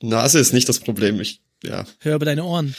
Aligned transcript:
Nase 0.00 0.38
ist 0.38 0.52
nicht 0.52 0.68
das 0.68 0.78
Problem. 0.78 1.20
Ich, 1.20 1.40
ja. 1.62 1.84
Hör 2.00 2.16
über 2.16 2.24
deine 2.24 2.44
Ohren. 2.44 2.74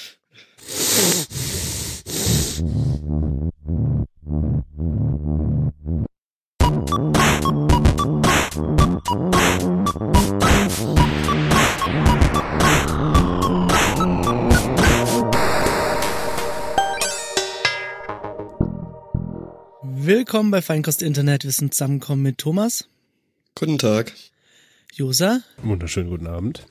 Willkommen 19.82 20.52
bei 20.52 20.62
Feinkost 20.62 21.02
Internet. 21.02 21.44
Wir 21.44 21.52
sind 21.52 21.74
zusammengekommen 21.74 22.22
mit 22.22 22.38
Thomas, 22.38 22.88
Guten 23.56 23.78
Tag. 23.78 24.14
Josa 24.96 25.42
Wunderschönen 25.62 26.10
guten 26.10 26.28
Abend. 26.28 26.66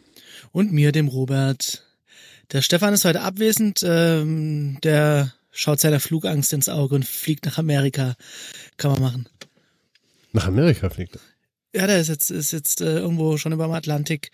und 0.53 0.73
mir, 0.73 0.93
dem 0.93 1.09
Robert. 1.09 1.85
Der 2.53 2.63
Stefan 2.63 2.95
ist 2.95 3.05
heute 3.05 3.21
abwesend. 3.23 3.81
Ähm, 3.85 4.79
der 4.83 5.33
schaut 5.51 5.81
seiner 5.81 6.01
Flugangst 6.01 6.53
ins 6.53 6.69
Auge 6.69 6.95
und 6.95 7.05
fliegt 7.07 7.45
nach 7.47 7.59
Amerika. 7.59 8.17
Kann 8.77 8.93
man 8.93 9.03
machen. 9.03 9.29
Nach 10.33 10.47
Amerika 10.47 10.89
fliegt 10.91 11.17
er. 11.17 11.81
Ja, 11.81 11.87
der 11.87 12.01
ist 12.01 12.09
jetzt, 12.09 12.31
ist 12.31 12.53
jetzt 12.53 12.81
äh, 12.81 12.99
irgendwo 12.99 13.37
schon 13.37 13.53
über 13.53 13.65
dem 13.67 13.73
Atlantik 13.73 14.31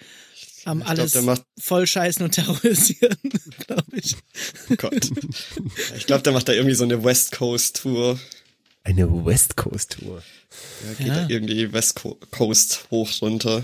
am 0.66 0.82
Ich 0.82 0.86
alles 0.86 1.12
glaub, 1.12 1.24
der 1.24 1.34
macht- 1.34 1.46
voll 1.58 1.86
scheißen 1.86 2.22
und 2.24 2.32
terrorisieren, 2.32 3.16
glaube 3.66 3.96
ich. 3.96 4.14
Oh 4.70 4.74
Gott. 4.76 5.10
ich 5.96 6.06
glaube, 6.06 6.22
der 6.22 6.32
macht 6.32 6.48
da 6.48 6.52
irgendwie 6.52 6.74
so 6.76 6.84
eine 6.84 7.02
West 7.02 7.32
Coast 7.32 7.76
Tour. 7.82 8.20
Eine 8.82 9.24
West 9.26 9.56
Coast 9.56 9.98
Tour. 10.00 10.22
Ja, 10.86 10.94
geht 10.94 11.06
Ja. 11.06 11.14
da 11.22 11.28
irgendwie 11.28 11.72
West 11.72 11.96
Co 11.96 12.18
Coast 12.30 12.86
hoch 12.90 13.10
runter. 13.20 13.62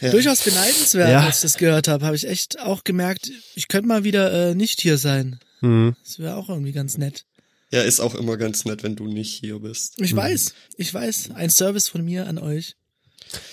Ja. 0.00 0.10
Durchaus 0.10 0.42
beneidenswert, 0.42 1.10
Ja. 1.10 1.20
als 1.26 1.36
ich 1.36 1.42
das 1.42 1.56
gehört 1.58 1.86
habe. 1.88 2.04
Habe 2.06 2.16
ich 2.16 2.26
echt 2.26 2.58
auch 2.60 2.84
gemerkt, 2.84 3.30
ich 3.54 3.68
könnte 3.68 3.86
mal 3.86 4.02
wieder 4.04 4.50
äh, 4.50 4.54
nicht 4.54 4.80
hier 4.80 4.96
sein. 4.98 5.38
Hm. 5.60 5.94
Das 6.02 6.18
wäre 6.18 6.36
auch 6.36 6.48
irgendwie 6.48 6.72
ganz 6.72 6.96
nett. 6.98 7.26
Ja, 7.70 7.82
ist 7.82 8.00
auch 8.00 8.14
immer 8.16 8.36
ganz 8.36 8.64
nett, 8.64 8.82
wenn 8.82 8.96
du 8.96 9.06
nicht 9.06 9.32
hier 9.38 9.58
bist. 9.60 9.94
Ich 10.00 10.16
weiß, 10.16 10.54
ich 10.76 10.92
weiß. 10.92 11.30
Ein 11.34 11.50
Service 11.50 11.88
von 11.88 12.04
mir 12.04 12.26
an 12.26 12.38
euch. 12.38 12.74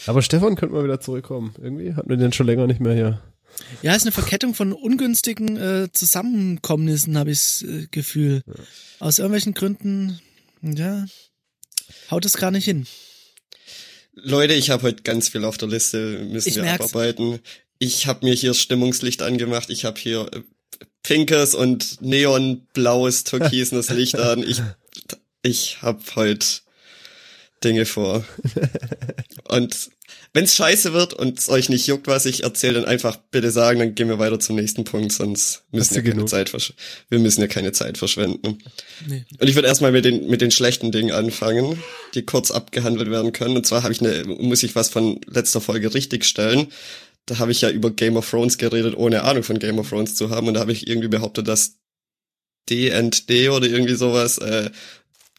Aber 0.07 0.23
Stefan 0.23 0.55
könnte 0.55 0.73
mal 0.73 0.83
wieder 0.83 0.99
zurückkommen. 0.99 1.53
Irgendwie 1.61 1.93
hatten 1.93 2.09
wir 2.09 2.17
den 2.17 2.33
schon 2.33 2.47
länger 2.47 2.65
nicht 2.65 2.79
mehr 2.79 2.95
hier. 2.95 3.21
Ja, 3.81 3.95
ist 3.95 4.03
eine 4.03 4.11
Verkettung 4.11 4.53
von 4.53 4.73
ungünstigen 4.73 5.58
äh, 5.58 5.88
Zusammenkommnissen, 5.91 7.17
habe 7.17 7.31
ich 7.31 7.38
das 7.39 7.61
äh, 7.64 7.88
Gefühl. 7.91 8.44
Aus 8.99 9.19
irgendwelchen 9.19 9.53
Gründen, 9.53 10.19
ja, 10.61 11.05
haut 12.09 12.25
es 12.25 12.38
gar 12.38 12.52
nicht 12.52 12.66
hin. 12.66 12.88
Leute, 14.14 14.53
ich 14.53 14.69
habe 14.72 14.83
heute 14.83 15.03
ganz 15.03 15.30
viel 15.30 15.45
auf 15.45 15.58
der 15.58 15.67
Liste, 15.67 16.25
müssen 16.31 16.49
Ich 16.49 16.55
wir 16.55 16.64
merk's. 16.64 16.86
abarbeiten. 16.86 17.39
Ich 17.80 18.08
habe 18.08 18.25
mir 18.25 18.33
hier 18.33 18.49
das 18.52 18.59
Stimmungslicht 18.61 19.22
angemacht. 19.22 19.69
Ich 19.69 19.86
habe 19.86 19.99
hier 19.99 20.27
äh, 20.33 20.42
pinkes 21.03 21.53
und 21.53 22.02
neonblaues, 22.02 23.23
türkisenes 23.25 23.89
Licht 23.89 24.17
an. 24.17 24.42
Ich, 24.42 24.61
ich 25.44 25.81
habe 25.83 26.02
heute 26.16 26.45
Dinge 27.63 27.86
vor. 27.86 28.23
Und 29.50 29.89
wenn's 30.33 30.55
scheiße 30.55 30.94
wird 30.94 31.13
und 31.13 31.39
es 31.39 31.50
euch 31.50 31.69
nicht 31.69 31.88
juckt, 31.88 32.08
was 32.08 32.25
ich 32.25 32.44
erzähle, 32.44 32.75
dann 32.75 32.86
einfach 32.86 33.17
bitte 33.31 33.52
sagen, 33.52 33.80
dann 33.80 33.95
gehen 33.95 34.09
wir 34.09 34.19
weiter 34.19 34.39
zum 34.39 34.55
nächsten 34.55 34.83
Punkt, 34.83 35.11
sonst 35.11 35.64
müssen 35.72 35.95
wir 35.95 36.03
keine 36.03 36.16
genug? 36.16 36.30
Zeit 36.30 36.52
wir 37.09 37.19
müssen 37.19 37.41
ja 37.41 37.47
keine 37.47 37.72
Zeit 37.72 37.97
verschwenden. 37.97 38.59
Nee. 39.08 39.25
Und 39.39 39.47
ich 39.47 39.55
würde 39.55 39.67
erstmal 39.67 39.91
mit 39.91 40.05
den, 40.05 40.27
mit 40.27 40.41
den 40.41 40.52
schlechten 40.52 40.91
Dingen 40.91 41.11
anfangen, 41.11 41.81
die 42.14 42.23
kurz 42.23 42.52
abgehandelt 42.52 43.09
werden 43.09 43.31
können. 43.31 43.58
Und 43.58 43.66
zwar 43.66 43.83
habe 43.83 43.94
ich 43.94 44.02
eine, 44.02 44.23
muss 44.25 44.64
ich 44.64 44.75
was 44.75 44.89
von 44.89 45.19
letzter 45.27 45.61
Folge 45.61 45.94
richtigstellen. 45.94 46.67
Da 47.25 47.39
habe 47.39 47.52
ich 47.52 47.61
ja 47.61 47.69
über 47.69 47.92
Game 47.92 48.16
of 48.16 48.30
Thrones 48.30 48.58
geredet, 48.58 48.95
ohne 48.95 49.23
Ahnung 49.23 49.44
von 49.44 49.59
Game 49.59 49.80
of 49.80 49.89
Thrones 49.89 50.16
zu 50.16 50.30
haben. 50.30 50.47
Und 50.47 50.53
da 50.53 50.59
habe 50.59 50.71
ich 50.71 50.88
irgendwie 50.88 51.09
behauptet, 51.09 51.47
dass 51.47 51.77
D&D 52.69 53.49
oder 53.49 53.67
irgendwie 53.67 53.95
sowas 53.95 54.38
äh, 54.38 54.69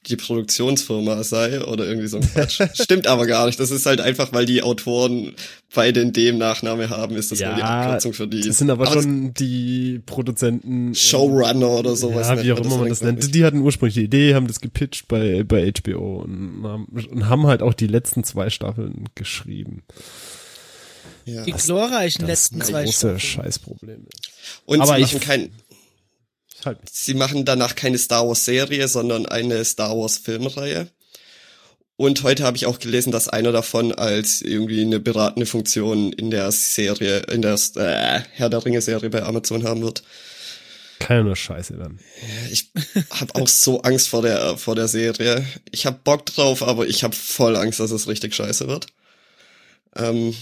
die 0.06 0.16
Produktionsfirma 0.16 1.22
sei 1.24 1.62
oder 1.64 1.84
irgendwie 1.86 2.06
so 2.06 2.18
ein 2.18 2.22
Quatsch. 2.32 2.60
Stimmt 2.74 3.06
aber 3.06 3.26
gar 3.26 3.46
nicht. 3.46 3.58
Das 3.60 3.70
ist 3.70 3.84
halt 3.84 4.00
einfach, 4.00 4.32
weil 4.32 4.46
die 4.46 4.62
Autoren 4.62 5.34
beide 5.74 6.00
in 6.00 6.12
dem 6.12 6.38
Nachname 6.38 6.88
haben, 6.88 7.16
ist 7.16 7.30
das 7.32 7.40
nur 7.40 7.54
die 7.54 7.62
Abkürzung 7.62 8.12
für 8.14 8.26
die. 8.28 8.40
Das 8.40 8.58
sind 8.58 8.70
aber, 8.70 8.86
Aber 8.86 9.02
schon 9.02 9.34
die 9.34 10.00
Produzenten. 10.06 10.94
Showrunner 10.94 11.68
oder 11.70 11.96
sowas. 11.96 12.28
Ja, 12.28 12.42
wie 12.42 12.52
auch 12.52 12.60
immer 12.60 12.78
man 12.78 12.88
das 12.88 13.02
nennt. 13.02 13.34
Die 13.34 13.44
hatten 13.44 13.58
ursprünglich 13.60 13.94
die 13.94 14.04
Idee, 14.04 14.34
haben 14.34 14.46
das 14.46 14.60
gepitcht 14.60 15.08
bei, 15.08 15.42
bei 15.44 15.70
HBO 15.72 16.22
und 16.22 16.62
haben, 16.64 16.84
und 17.10 17.28
haben 17.28 17.46
halt 17.46 17.62
auch 17.62 17.74
die 17.74 17.86
letzten 17.88 18.24
zwei 18.24 18.48
Staffeln 18.50 19.04
geschrieben. 19.14 19.82
Ja. 21.24 21.42
Die 21.44 21.52
glorreichen 21.52 22.22
Das 22.22 22.28
letzten 22.50 22.60
zwei 22.62 22.84
große 22.84 23.18
Staffeln. 23.18 23.20
Scheißproblem 23.20 24.06
ist. 24.10 24.30
Und 24.64 24.80
Aber 24.80 24.94
sie 24.96 25.02
ich- 25.02 25.12
machen 25.12 25.20
kein, 25.26 25.50
Halt. 26.64 26.78
sie 26.90 27.14
machen 27.14 27.44
danach 27.44 27.74
keine 27.74 27.98
Star 27.98 28.26
Wars 28.26 28.44
Serie, 28.44 28.88
sondern 28.88 29.26
eine 29.26 29.64
Star 29.64 29.96
Wars 29.96 30.18
Filmreihe. 30.18 30.88
Und 31.96 32.22
heute 32.22 32.44
habe 32.44 32.56
ich 32.56 32.66
auch 32.66 32.78
gelesen, 32.78 33.10
dass 33.10 33.28
einer 33.28 33.50
davon 33.50 33.92
als 33.92 34.40
irgendwie 34.40 34.82
eine 34.82 35.00
beratende 35.00 35.46
Funktion 35.46 36.12
in 36.12 36.30
der 36.30 36.52
Serie, 36.52 37.18
in 37.24 37.42
der 37.42 37.54
äh, 37.74 38.20
Herr 38.32 38.48
der 38.48 38.64
Ringe 38.64 38.80
Serie 38.80 39.10
bei 39.10 39.24
Amazon 39.24 39.64
haben 39.64 39.82
wird. 39.82 40.04
Keine 41.00 41.34
Scheiße 41.34 41.74
dann. 41.76 41.98
Ich 42.50 42.70
habe 43.10 43.34
auch 43.34 43.48
so 43.48 43.82
Angst 43.82 44.08
vor 44.08 44.22
der 44.22 44.58
vor 44.58 44.74
der 44.76 44.88
Serie. 44.88 45.44
Ich 45.70 45.86
habe 45.86 45.98
Bock 46.02 46.26
drauf, 46.26 46.62
aber 46.62 46.86
ich 46.86 47.02
habe 47.02 47.14
voll 47.14 47.56
Angst, 47.56 47.80
dass 47.80 47.90
es 47.90 48.06
richtig 48.06 48.34
scheiße 48.34 48.68
wird. 48.68 48.86
Ähm, 49.96 50.34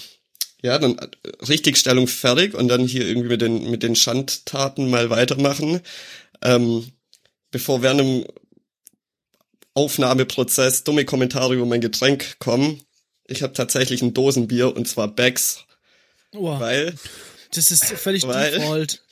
ja, 0.67 0.79
dann 0.79 0.99
äh, 0.99 1.09
Richtigstellung 1.49 2.07
fertig 2.09 2.55
und 2.55 2.69
dann 2.69 2.87
hier 2.87 3.07
irgendwie 3.07 3.29
mit 3.29 3.41
den 3.41 3.71
mit 3.71 3.83
den 3.83 3.97
Schandtaten 3.97 4.91
mal 4.91 5.09
weitermachen. 5.11 5.81
Ähm, 6.43 6.91
bevor 7.51 7.83
während 7.83 8.01
dem 8.01 8.25
Aufnahmeprozess 9.75 10.85
dumme 10.85 11.05
Kommentare 11.05 11.55
über 11.55 11.67
mein 11.67 11.81
Getränk 11.81 12.39
kommen. 12.39 12.83
Ich 13.27 13.43
habe 13.43 13.53
tatsächlich 13.53 14.03
ein 14.03 14.15
Dosenbier 14.15 14.75
und 14.75 14.87
zwar 14.89 15.09
Becks, 15.09 15.65
Wow, 16.33 16.61
weil 16.61 16.95
das 17.53 17.71
ist 17.71 17.85
völlig 17.85 18.23
Weil- 18.27 18.53
default. 18.53 19.03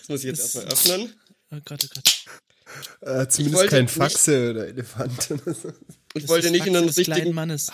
das 0.00 0.08
muss 0.08 0.20
ich 0.20 0.26
jetzt 0.26 0.54
Das- 0.56 0.64
erstmal 0.64 0.96
öffnen. 1.00 1.14
Oh 1.52 1.58
Gott, 1.64 1.84
oh 1.84 1.94
Gott. 1.94 2.24
Äh, 3.00 3.28
zumindest 3.28 3.56
wollte 3.62 3.70
kein 3.76 3.84
nicht- 3.84 3.94
Faxe 3.94 4.50
oder 4.50 4.68
Elefant. 4.68 5.30
Ich 6.14 6.22
Das 6.22 6.28
wollte 6.28 6.46
ist 6.46 6.52
nicht 6.52 6.66
in 6.66 6.74
Faxe 6.74 6.78
einen 6.78 6.86
des 6.86 6.96
kleinen 6.96 7.12
richtigen 7.14 7.34
Mannes. 7.34 7.72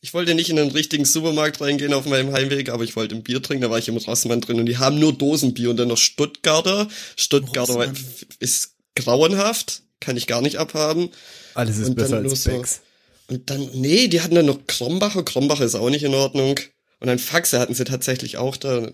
Ich 0.00 0.14
wollte 0.14 0.34
nicht 0.34 0.50
in 0.50 0.58
einen 0.58 0.70
richtigen 0.70 1.04
Supermarkt 1.04 1.60
reingehen 1.60 1.92
auf 1.92 2.06
meinem 2.06 2.32
Heimweg, 2.32 2.68
aber 2.68 2.84
ich 2.84 2.94
wollte 2.96 3.14
ein 3.16 3.22
Bier 3.22 3.42
trinken, 3.42 3.62
da 3.62 3.70
war 3.70 3.78
ich 3.78 3.88
im 3.88 3.96
Rossmann 3.96 4.40
drin 4.40 4.60
und 4.60 4.66
die 4.66 4.78
haben 4.78 4.98
nur 4.98 5.12
Dosenbier 5.16 5.70
und 5.70 5.78
dann 5.78 5.88
noch 5.88 5.96
Stuttgarter. 5.98 6.88
Stuttgarter 7.16 7.74
Rossmann. 7.74 7.96
ist 8.38 8.74
grauenhaft, 8.94 9.82
kann 10.00 10.16
ich 10.16 10.26
gar 10.26 10.42
nicht 10.42 10.56
abhaben. 10.58 11.10
Alles 11.54 11.78
ist 11.78 11.88
Und 11.88 11.98
dann 11.98 12.04
besser 12.04 12.20
nur 12.20 12.30
als 12.30 12.44
so- 12.44 12.50
Becks. 12.50 12.80
Und 13.28 13.50
dann, 13.50 13.68
nee, 13.72 14.06
die 14.06 14.20
hatten 14.20 14.36
dann 14.36 14.46
noch 14.46 14.66
Krombacher, 14.68 15.24
Krombacher 15.24 15.64
ist 15.64 15.74
auch 15.74 15.90
nicht 15.90 16.04
in 16.04 16.14
Ordnung. 16.14 16.60
Und 17.00 17.08
dann 17.08 17.18
Faxe 17.18 17.58
hatten 17.58 17.74
sie 17.74 17.84
tatsächlich 17.84 18.36
auch 18.36 18.56
da. 18.56 18.82
Ja. 18.82 18.90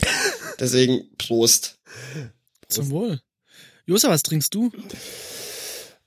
Deswegen 0.58 1.04
Prost. 1.18 1.78
Zum 2.68 2.88
Wohl. 2.90 3.20
Josa, 3.86 4.08
was 4.08 4.22
trinkst 4.22 4.54
du? 4.54 4.72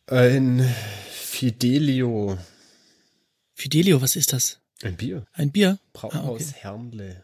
Ein 0.08 0.68
Fidelio. 1.12 2.38
Fidelio, 3.58 4.02
was 4.04 4.16
ist 4.16 4.34
das? 4.34 4.60
Ein 4.84 4.98
Bier. 4.98 5.26
Ein 5.34 5.52
Bier? 5.52 5.80
Brauhaus 5.92 6.14
Ah, 6.14 6.30
okay. 6.30 6.44
Hernle. 6.60 7.24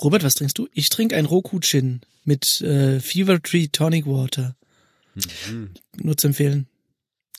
Robert, 0.00 0.22
was 0.22 0.34
trinkst 0.34 0.56
du? 0.56 0.68
Ich 0.72 0.88
trinke 0.88 1.16
ein 1.16 1.26
Roku-Chin 1.26 2.00
mit 2.24 2.60
äh, 2.60 3.00
Fever 3.00 3.42
Tree 3.42 3.66
Tonic 3.66 4.06
Water. 4.06 4.54
Nur 5.96 6.16
zu 6.16 6.28
empfehlen. 6.28 6.68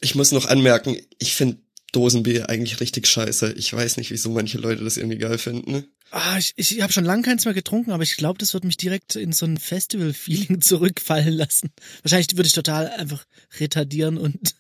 Ich 0.02 0.16
muss 0.16 0.34
noch 0.34 0.46
anmerken, 0.46 0.98
ich 1.18 1.34
finde 1.34 1.60
Dosenbier 1.94 2.50
eigentlich 2.50 2.82
richtig 2.82 3.08
scheiße. 3.08 3.54
Ich 3.54 3.72
weiß 3.72 3.96
nicht, 3.96 4.12
wieso 4.12 4.30
manche 4.32 4.58
Leute 4.58 4.84
das 4.84 4.98
irgendwie 4.98 5.20
geil 5.20 5.38
finden. 5.38 5.86
Ah, 6.12 6.38
ich, 6.38 6.54
ich 6.58 6.82
habe 6.82 6.92
schon 6.92 7.06
lange 7.06 7.24
keins 7.24 7.46
mehr 7.46 7.54
getrunken, 7.54 7.92
aber 7.92 8.04
ich 8.04 8.18
glaube, 8.18 8.38
das 8.38 8.54
wird 8.54 8.66
mich 8.66 8.76
direkt 8.76 9.16
in 9.16 9.32
so 9.32 9.46
ein 9.46 9.58
Festival-Feeling 9.58 10.60
zurückfallen 10.62 11.34
lassen. 11.34 11.72
Wahrscheinlich 12.02 12.36
würde 12.36 12.48
ich 12.48 12.54
total 12.54 12.90
einfach 12.90 13.26
retardieren 13.60 14.18
und 14.18 14.56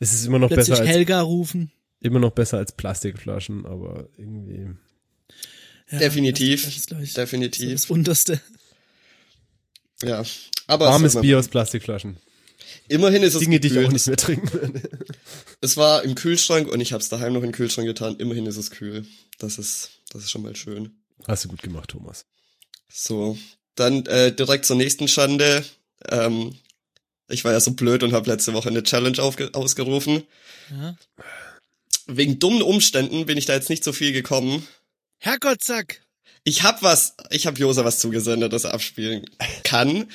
Es 0.00 0.12
ist 0.12 0.26
immer 0.26 0.38
noch 0.38 0.48
plötzlich 0.48 0.70
besser 0.70 0.82
als, 0.82 0.90
Helga 0.90 1.20
rufen. 1.22 1.70
immer 2.00 2.18
noch 2.18 2.32
besser 2.32 2.58
als 2.58 2.72
Plastikflaschen, 2.72 3.66
aber 3.66 4.08
irgendwie. 4.16 4.70
Ja, 5.90 5.98
Definitiv. 5.98 6.64
Das, 6.64 6.86
das 6.86 7.00
ist, 7.02 7.16
Definitiv. 7.16 7.72
das 7.72 7.90
Unterste. 7.90 8.40
Ja. 10.02 10.22
Aber 10.66 10.86
Warmes 10.86 11.10
es 11.12 11.14
war- 11.16 11.22
Bier 11.22 11.38
aus 11.38 11.48
Plastikflaschen. 11.48 12.16
Immerhin 12.88 13.22
ist 13.22 13.34
es 13.34 13.40
Dinge, 13.40 13.60
die 13.60 13.68
ich 13.68 13.72
gekühlt. 13.74 13.88
auch 13.88 13.92
nicht 13.92 14.06
mehr 14.06 14.16
trinken 14.16 14.52
würde. 14.52 14.82
Es 15.60 15.76
war 15.76 16.02
im 16.02 16.16
Kühlschrank 16.16 16.66
und 16.68 16.80
ich 16.80 16.92
habe 16.92 17.00
es 17.02 17.08
daheim 17.08 17.32
noch 17.34 17.40
in 17.42 17.48
den 17.50 17.52
Kühlschrank 17.54 17.86
getan. 17.86 18.16
Immerhin 18.16 18.46
ist 18.46 18.56
es 18.56 18.70
kühl. 18.72 19.06
Das 19.38 19.58
ist, 19.58 19.90
das 20.10 20.24
ist 20.24 20.30
schon 20.32 20.42
mal 20.42 20.56
schön. 20.56 20.90
Hast 21.28 21.44
du 21.44 21.48
gut 21.48 21.62
gemacht, 21.62 21.90
Thomas. 21.90 22.26
So, 22.88 23.38
dann 23.76 24.04
äh, 24.06 24.34
direkt 24.34 24.64
zur 24.64 24.74
nächsten 24.74 25.06
Schande. 25.06 25.64
Ähm, 26.08 26.56
ich 27.32 27.44
war 27.44 27.52
ja 27.52 27.60
so 27.60 27.72
blöd 27.72 28.02
und 28.02 28.12
habe 28.12 28.30
letzte 28.30 28.52
Woche 28.52 28.68
eine 28.68 28.82
Challenge 28.82 29.20
ausgerufen. 29.20 30.24
Ja. 30.70 30.96
wegen 32.06 32.38
dummen 32.38 32.62
Umständen 32.62 33.26
bin 33.26 33.36
ich 33.38 33.46
da 33.46 33.54
jetzt 33.54 33.70
nicht 33.70 33.84
so 33.84 33.92
viel 33.92 34.12
gekommen. 34.12 34.66
Herrgott, 35.18 35.62
zack. 35.62 36.02
Ich 36.44 36.64
hab 36.64 36.82
was, 36.82 37.14
ich 37.30 37.46
hab 37.46 37.58
Josa 37.58 37.84
was 37.84 38.00
zugesendet, 38.00 38.52
das 38.52 38.64
er 38.64 38.74
abspielen 38.74 39.24
kann. 39.62 40.06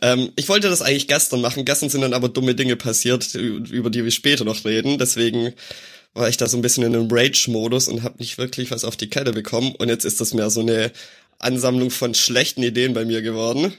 Ähm, 0.00 0.32
ich 0.36 0.48
wollte 0.48 0.70
das 0.70 0.80
eigentlich 0.80 1.08
gestern 1.08 1.42
machen. 1.42 1.66
Gestern 1.66 1.90
sind 1.90 2.00
dann 2.00 2.14
aber 2.14 2.30
dumme 2.30 2.54
Dinge 2.54 2.76
passiert, 2.76 3.34
über 3.34 3.90
die 3.90 4.02
wir 4.02 4.10
später 4.10 4.44
noch 4.44 4.64
reden. 4.64 4.98
Deswegen 4.98 5.52
war 6.14 6.28
ich 6.28 6.38
da 6.38 6.46
so 6.46 6.56
ein 6.56 6.62
bisschen 6.62 6.84
in 6.84 6.94
einem 6.94 7.08
Rage-Modus 7.10 7.88
und 7.88 8.02
habe 8.02 8.18
nicht 8.18 8.38
wirklich 8.38 8.70
was 8.70 8.84
auf 8.84 8.96
die 8.96 9.10
Kette 9.10 9.32
bekommen. 9.32 9.74
Und 9.74 9.88
jetzt 9.88 10.04
ist 10.04 10.20
das 10.20 10.32
mehr 10.32 10.48
so 10.48 10.60
eine 10.60 10.90
Ansammlung 11.38 11.90
von 11.90 12.14
schlechten 12.14 12.62
Ideen 12.62 12.94
bei 12.94 13.04
mir 13.04 13.20
geworden. 13.20 13.74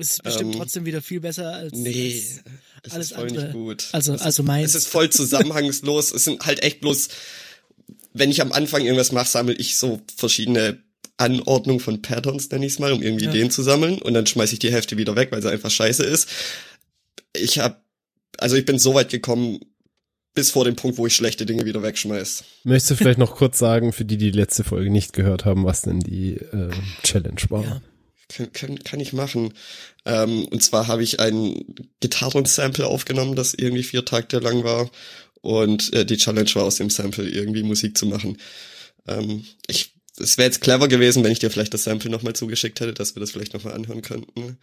Es 0.00 0.12
ist 0.12 0.22
bestimmt 0.22 0.54
ähm, 0.54 0.60
trotzdem 0.60 0.86
wieder 0.86 1.02
viel 1.02 1.20
besser 1.20 1.52
als, 1.52 1.72
nee, 1.72 2.14
als 2.14 2.42
es 2.84 2.92
alles 2.92 3.06
ist 3.06 3.14
voll 3.16 3.28
andere. 3.28 3.44
nicht 3.46 3.52
gut. 3.52 3.88
Also, 3.92 4.14
es 4.14 4.22
also 4.22 4.42
ist, 4.42 4.46
meins. 4.46 4.70
Es 4.70 4.74
ist 4.76 4.88
voll 4.88 5.10
zusammenhangslos. 5.10 6.12
es 6.12 6.24
sind 6.24 6.46
halt 6.46 6.62
echt 6.62 6.80
bloß, 6.80 7.08
wenn 8.12 8.30
ich 8.30 8.40
am 8.40 8.52
Anfang 8.52 8.82
irgendwas 8.82 9.10
mache, 9.10 9.28
sammle 9.28 9.54
ich 9.54 9.76
so 9.76 10.00
verschiedene 10.16 10.78
Anordnungen 11.16 11.80
von 11.80 12.00
Patterns, 12.00 12.48
nenne 12.50 12.64
ich 12.64 12.74
es 12.74 12.78
mal, 12.78 12.92
um 12.92 13.02
irgendwie 13.02 13.24
Ja. 13.24 13.30
Ideen 13.30 13.50
zu 13.50 13.62
sammeln. 13.62 14.00
Und 14.00 14.14
dann 14.14 14.26
schmeiße 14.26 14.52
ich 14.52 14.60
die 14.60 14.70
Hälfte 14.70 14.96
wieder 14.96 15.16
weg, 15.16 15.32
weil 15.32 15.42
sie 15.42 15.50
einfach 15.50 15.70
scheiße 15.70 16.04
ist. 16.04 16.28
Ich 17.34 17.58
habe, 17.58 17.76
also 18.38 18.54
ich 18.54 18.64
bin 18.64 18.78
so 18.78 18.94
weit 18.94 19.10
gekommen, 19.10 19.58
bis 20.34 20.52
vor 20.52 20.64
dem 20.64 20.76
Punkt, 20.76 20.98
wo 20.98 21.06
ich 21.08 21.16
schlechte 21.16 21.44
Dinge 21.44 21.64
wieder 21.64 21.82
wegschmeiß. 21.82 22.44
Möchtest 22.62 22.92
du 22.92 22.94
vielleicht 22.94 23.18
noch 23.18 23.34
kurz 23.34 23.58
sagen, 23.58 23.92
für 23.92 24.04
die, 24.04 24.16
die 24.16 24.30
die 24.30 24.38
letzte 24.38 24.62
Folge 24.62 24.90
nicht 24.90 25.12
gehört 25.12 25.44
haben, 25.44 25.64
was 25.64 25.82
denn 25.82 25.98
die 25.98 26.34
äh, 26.34 26.70
Challenge 27.02 27.40
war? 27.48 27.64
Ja. 27.64 27.82
Kann, 28.28 28.52
kann, 28.52 28.78
kann 28.84 29.00
ich 29.00 29.12
machen. 29.12 29.54
Ähm, 30.04 30.44
und 30.46 30.62
zwar 30.62 30.86
habe 30.86 31.02
ich 31.02 31.20
ein 31.20 31.64
Gitarrensample 32.00 32.86
aufgenommen, 32.86 33.36
das 33.36 33.54
irgendwie 33.54 33.82
vier 33.82 34.04
Takte 34.04 34.38
lang 34.38 34.64
war. 34.64 34.90
Und 35.40 35.92
äh, 35.94 36.04
die 36.04 36.16
Challenge 36.16 36.50
war 36.54 36.64
aus 36.64 36.76
dem 36.76 36.90
Sample 36.90 37.28
irgendwie 37.28 37.62
Musik 37.62 37.96
zu 37.96 38.06
machen. 38.06 38.38
Ähm, 39.06 39.44
ich, 39.66 39.94
es 40.20 40.38
wäre 40.38 40.46
jetzt 40.46 40.60
clever 40.60 40.88
gewesen, 40.88 41.22
wenn 41.24 41.32
ich 41.32 41.38
dir 41.38 41.50
vielleicht 41.50 41.72
das 41.74 41.84
Sample 41.84 42.10
nochmal 42.10 42.34
zugeschickt 42.34 42.80
hätte, 42.80 42.92
dass 42.94 43.14
wir 43.16 43.20
das 43.20 43.30
vielleicht 43.30 43.54
nochmal 43.54 43.74
anhören 43.74 44.02
könnten. 44.02 44.58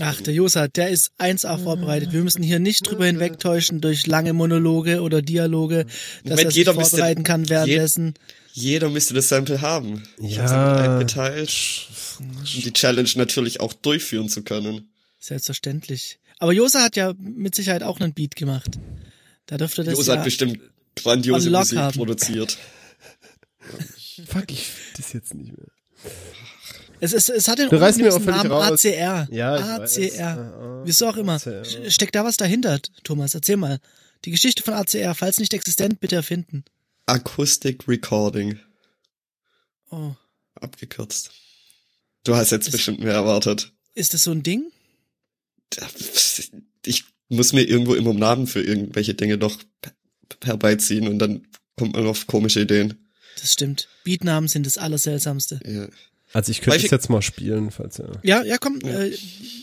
Ach, 0.00 0.20
der 0.22 0.32
Josa, 0.34 0.66
der 0.68 0.88
ist 0.90 1.12
1A 1.18 1.58
vorbereitet. 1.62 2.12
Wir 2.12 2.22
müssen 2.22 2.42
hier 2.42 2.58
nicht 2.58 2.88
drüber 2.88 3.04
hinwegtäuschen 3.06 3.80
durch 3.80 4.06
lange 4.06 4.32
Monologe 4.32 5.02
oder 5.02 5.20
Dialoge, 5.22 5.84
dass 5.84 6.24
Moment, 6.24 6.40
er 6.40 6.46
sich 6.46 6.56
jeder 6.56 6.74
müsste- 6.74 6.90
vorbereiten 6.96 7.22
kann 7.22 7.48
währenddessen. 7.48 8.14
Jeder 8.52 8.88
müsste 8.88 9.14
das 9.14 9.28
Sample 9.28 9.60
haben. 9.60 10.04
Ich 10.22 10.36
Ja. 10.36 10.76
eingeteilt, 10.94 11.52
um 12.20 12.44
die 12.44 12.72
Challenge 12.72 13.10
natürlich 13.16 13.60
auch 13.60 13.72
durchführen 13.72 14.28
zu 14.28 14.42
können. 14.42 14.88
Selbstverständlich. 15.18 16.18
Aber 16.38 16.52
Josa 16.52 16.82
hat 16.82 16.96
ja 16.96 17.14
mit 17.18 17.54
Sicherheit 17.54 17.82
auch 17.82 18.00
einen 18.00 18.14
Beat 18.14 18.36
gemacht. 18.36 18.78
Da 19.46 19.56
dürfte 19.58 19.82
das 19.84 19.94
Josa 19.94 20.12
ja 20.14 20.18
hat 20.18 20.24
bestimmt 20.24 20.58
grandiose 20.96 21.50
Musik 21.50 21.78
haben. 21.78 21.96
produziert. 21.96 22.56
Fuck, 24.26 24.50
ich 24.50 24.70
das 24.96 25.12
jetzt 25.12 25.34
nicht 25.34 25.56
mehr. 25.56 25.66
Es, 27.00 27.12
es, 27.12 27.28
es 27.28 27.48
hat 27.48 27.58
den 27.58 27.68
Du 27.68 27.76
reißt 27.80 27.98
mir 27.98 28.10
auch 28.12 28.16
unglücklichen 28.16 28.42
völlig 28.48 28.50
Namen 28.60 28.72
raus. 28.72 28.84
ACR. 28.84 29.28
Ja, 29.30 29.56
ich 29.56 29.62
ACR. 29.64 29.80
weiß. 29.82 30.18
Ah, 30.20 30.82
Wieso 30.84 31.06
auch 31.08 31.16
immer. 31.16 31.34
ACR. 31.34 31.64
Steckt 31.90 32.14
da 32.14 32.24
was 32.24 32.36
dahinter, 32.36 32.80
Thomas? 33.02 33.34
Erzähl 33.34 33.56
mal. 33.56 33.80
Die 34.24 34.30
Geschichte 34.30 34.62
von 34.62 34.74
ACR, 34.74 35.14
falls 35.14 35.38
nicht 35.38 35.52
existent, 35.54 36.00
bitte 36.00 36.16
erfinden. 36.16 36.64
Acoustic 37.06 37.86
Recording. 37.88 38.58
Oh. 39.90 40.12
Abgekürzt. 40.54 41.30
Du 42.24 42.34
hast 42.34 42.50
jetzt 42.52 42.66
Ist- 42.68 42.72
bestimmt 42.72 43.00
mehr 43.00 43.12
erwartet. 43.12 43.72
Ist 43.94 44.14
das 44.14 44.22
so 44.24 44.30
ein 44.30 44.42
Ding? 44.42 44.70
Ich 46.86 47.04
muss 47.28 47.52
mir 47.52 47.62
irgendwo 47.62 47.94
immer 47.94 48.10
einen 48.10 48.18
Namen 48.18 48.46
für 48.46 48.62
irgendwelche 48.62 49.14
Dinge 49.14 49.38
doch 49.38 49.58
herbeiziehen 50.42 51.08
und 51.08 51.18
dann 51.18 51.46
kommt 51.76 51.94
man 51.94 52.06
auf 52.06 52.26
komische 52.26 52.60
Ideen. 52.62 53.03
Das 53.40 53.52
stimmt. 53.52 53.88
Beatnamen 54.04 54.48
sind 54.48 54.66
das 54.66 54.78
Allerseltsamste. 54.78 55.60
Ja. 55.66 55.88
Also 56.32 56.50
ich 56.50 56.62
könnte 56.62 56.84
es 56.84 56.90
jetzt 56.90 57.10
mal 57.10 57.22
spielen, 57.22 57.70
falls 57.70 57.98
ja. 57.98 58.06
Ja, 58.24 58.42
ja, 58.42 58.58
komm. 58.58 58.80
Äh, 58.80 59.16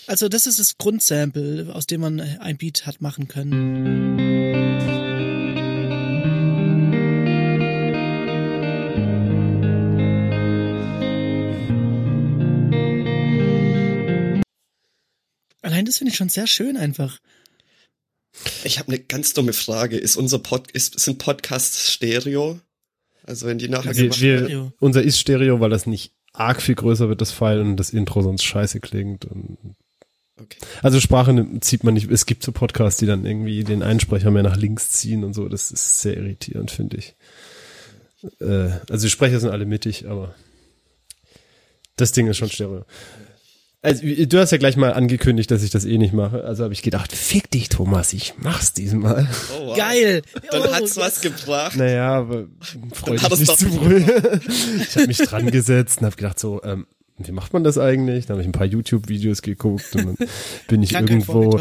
also 0.08 0.30
das 0.30 0.48
ist 0.48 0.58
das 0.58 0.78
Grundsample, 0.78 1.70
aus 1.74 1.86
dem 1.86 2.00
man 2.00 2.22
ein 2.22 2.58
Beat 2.58 2.86
hat 2.86 3.02
machen 3.02 3.28
können. 3.28 4.20
Allein 15.62 15.86
das 15.86 15.98
finde 15.98 16.12
ich 16.12 16.18
schon 16.18 16.30
sehr 16.30 16.48
schön 16.48 16.78
einfach. 16.78 17.20
Ich 18.64 18.80
habe 18.80 18.90
eine 18.90 19.00
ganz 19.00 19.34
dumme 19.34 19.54
Frage. 19.54 19.98
Ist 19.98 20.16
unser 20.16 20.40
Pod 20.40 20.72
ist, 20.72 21.00
sind 21.00 21.18
Podcasts 21.18 21.92
Stereo? 21.92 22.62
Also 23.32 23.48
wenn 23.48 23.58
die 23.58 23.70
nachher 23.70 23.96
Wir, 23.96 24.10
gemacht 24.10 24.22
wir, 24.22 24.74
unser 24.80 25.02
ist 25.02 25.18
Stereo, 25.18 25.62
weil 25.62 25.70
das 25.70 25.86
nicht 25.86 26.12
arg 26.34 26.62
viel 26.62 26.76
größer 26.76 27.08
wird, 27.08 27.22
das 27.22 27.32
File, 27.32 27.62
und 27.62 27.78
das 27.78 27.92
Intro 27.92 28.22
sonst 28.22 28.44
scheiße 28.44 28.82
klingt. 28.82 29.24
Und 29.24 29.58
Okay. 30.38 30.58
also 30.82 31.00
Sprache 31.00 31.46
zieht 31.60 31.84
man 31.84 31.94
nicht, 31.94 32.10
es 32.10 32.26
gibt 32.26 32.42
so 32.42 32.52
Podcasts, 32.52 33.00
die 33.00 33.06
dann 33.06 33.26
irgendwie 33.26 33.64
den 33.64 33.84
Einsprecher 33.84 34.32
mehr 34.32 34.42
nach 34.42 34.58
links 34.58 34.90
ziehen 34.90 35.24
und 35.24 35.34
so, 35.34 35.48
das 35.48 35.72
ist 35.72 36.02
sehr 36.02 36.18
irritierend, 36.18 36.72
finde 36.72 36.98
ich. 36.98 37.16
Äh, 38.40 38.72
also 38.90 39.06
die 39.06 39.12
Sprecher 39.12 39.40
sind 39.40 39.52
alle 39.52 39.66
mittig, 39.66 40.08
aber 40.08 40.34
das 41.96 42.12
Ding 42.12 42.28
ist 42.28 42.38
schon 42.38 42.50
Stereo. 42.50 42.86
Also, 43.84 44.04
du 44.06 44.40
hast 44.40 44.52
ja 44.52 44.58
gleich 44.60 44.78
mal 44.78 44.94
angekündigt, 44.94 45.50
dass 45.50 45.64
ich 45.64 45.72
das 45.72 45.86
eh 45.86 45.98
nicht 45.98 46.14
mache. 46.14 46.44
Also 46.44 46.64
habe 46.64 46.74
ich 46.74 46.84
gedacht, 46.84 47.12
fick 47.14 47.50
dich, 47.50 47.70
Thomas, 47.70 48.14
ich 48.14 48.34
mach's 48.38 48.74
diesmal. 48.74 49.28
Oh, 49.58 49.68
wow. 49.68 49.78
Geil! 49.78 50.22
Dann 50.52 50.62
Oh, 50.62 50.72
hat's 50.74 50.98
was 50.98 51.22
gebracht. 51.22 51.76
Naja, 51.78 52.14
aber 52.14 52.46
freu 52.94 53.18
hat 53.18 53.32
dich 53.32 53.42
es 53.42 53.50
nicht 53.50 53.58
zu 53.58 53.72
früh. 53.72 54.04
ich 54.82 54.96
habe 54.96 55.08
mich 55.08 55.18
dran 55.18 55.50
gesetzt 55.50 56.00
und 56.00 56.06
habe 56.06 56.16
gedacht 56.16 56.38
so, 56.38 56.62
ähm, 56.64 56.86
wie 57.18 57.32
macht 57.32 57.54
man 57.54 57.64
das 57.64 57.80
eigentlich? 57.80 58.28
Dann 58.28 58.36
habe 58.36 58.42
ich 58.44 58.48
ein 58.48 58.52
paar 58.52 58.68
YouTube-Videos 58.68 59.42
geguckt 59.42 59.96
und 59.96 60.06
dann 60.20 60.28
bin 60.68 60.84
ich 60.84 60.94
irgendwo 60.94 61.60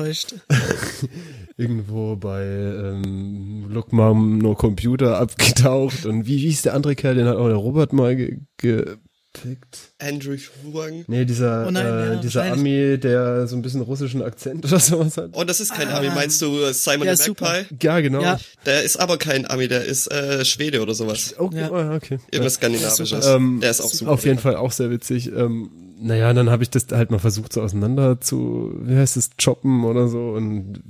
irgendwo 1.56 2.16
bei 2.16 2.42
ähm, 2.42 3.66
Look 3.70 3.92
Mom 3.92 4.38
No 4.38 4.54
Computer 4.54 5.18
abgetaucht 5.18 6.06
und 6.06 6.26
wie, 6.26 6.36
wie 6.36 6.48
ist 6.48 6.64
der 6.64 6.74
andere 6.74 6.94
Kerl, 6.96 7.14
den 7.14 7.26
hat 7.26 7.36
auch 7.36 7.48
der 7.48 7.56
Robert 7.56 7.92
mal 7.92 8.14
ge 8.16 8.96
gepickt. 9.32 9.92
Andrew 9.98 10.36
Huang. 10.64 11.04
Nee, 11.06 11.24
dieser, 11.24 11.66
Oh 11.66 11.70
nein, 11.70 11.86
äh, 11.86 12.14
ja, 12.14 12.16
dieser. 12.16 12.52
Ami, 12.52 12.98
der 12.98 13.46
so 13.46 13.56
ein 13.56 13.62
bisschen 13.62 13.80
russischen 13.82 14.22
Akzent 14.22 14.64
oder 14.66 14.78
sowas 14.80 15.16
hat. 15.16 15.30
Oh, 15.34 15.44
das 15.44 15.60
ist 15.60 15.72
kein 15.72 15.88
Ah. 15.88 15.98
Ami. 15.98 16.08
Meinst 16.08 16.40
du 16.42 16.58
äh, 16.62 16.72
Simon 16.72 17.06
Ja, 17.06 17.16
the 17.16 17.22
super. 17.24 17.44
Magpie? 17.46 17.76
Ja, 17.86 18.00
genau. 18.00 18.22
Ja. 18.22 18.38
Der 18.66 18.82
ist 18.82 18.96
aber 18.98 19.18
kein 19.18 19.48
Ami, 19.48 19.68
der 19.68 19.84
ist 19.84 20.10
äh, 20.10 20.44
Schwede 20.44 20.80
oder 20.82 20.94
sowas. 20.94 21.34
Okay, 21.38 21.60
Ja. 21.60 21.70
ah, 21.70 21.94
okay. 21.94 22.18
Irgendwas 22.30 22.54
Skandinavisches. 22.54 23.26
Ähm, 23.26 23.60
der 23.60 23.70
ist 23.70 23.80
auch 23.80 23.90
super. 23.90 24.10
Auf 24.12 24.24
jeden 24.24 24.38
Fall 24.38 24.56
auch 24.56 24.72
sehr 24.72 24.90
witzig. 24.90 25.28
Ähm, 25.32 25.70
naja, 26.02 26.32
dann 26.32 26.48
habe 26.50 26.62
ich 26.62 26.70
das 26.70 26.86
halt 26.90 27.10
mal 27.10 27.18
versucht, 27.18 27.52
so 27.52 27.60
auseinander 27.60 28.20
zu, 28.20 28.74
wie 28.82 28.96
heißt 28.96 29.16
es, 29.18 29.30
choppen 29.42 29.84
oder 29.84 30.08
so 30.08 30.30
und 30.30 30.80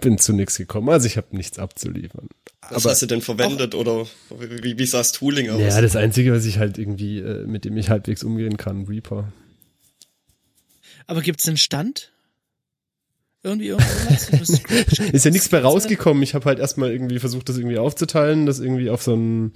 bin 0.00 0.18
zu 0.18 0.32
nichts 0.32 0.56
gekommen. 0.56 0.88
Also 0.88 1.06
ich 1.06 1.16
habe 1.16 1.36
nichts 1.36 1.58
abzuliefern. 1.58 2.28
Was 2.70 2.84
hast 2.84 3.02
du 3.02 3.06
denn 3.06 3.20
verwendet 3.20 3.74
oder 3.74 4.06
wie, 4.38 4.78
wie 4.78 4.86
sah 4.86 4.98
das 4.98 5.12
Tooling 5.12 5.50
aus? 5.50 5.60
Ja, 5.60 5.80
das 5.80 5.96
Einzige, 5.96 6.32
was 6.32 6.44
ich 6.44 6.58
halt 6.58 6.78
irgendwie, 6.78 7.18
äh, 7.18 7.46
mit 7.46 7.64
dem 7.64 7.76
ich 7.76 7.90
halbwegs 7.90 8.22
umgehen 8.22 8.56
kann, 8.56 8.84
Reaper. 8.84 9.32
Aber 11.06 11.22
gibt's 11.22 11.48
einen 11.48 11.56
Stand? 11.56 12.12
Irgendwie 13.42 13.68
irgendwas? 13.68 14.60
Ist 15.12 15.24
ja 15.24 15.30
nichts 15.30 15.48
bei 15.48 15.60
rausgekommen. 15.60 16.22
Ich 16.22 16.34
habe 16.34 16.44
halt 16.44 16.58
erstmal 16.58 16.92
irgendwie 16.92 17.18
versucht, 17.18 17.48
das 17.48 17.56
irgendwie 17.56 17.78
aufzuteilen, 17.78 18.46
das 18.46 18.60
irgendwie 18.60 18.90
auf 18.90 19.02
so 19.02 19.14
ein 19.14 19.52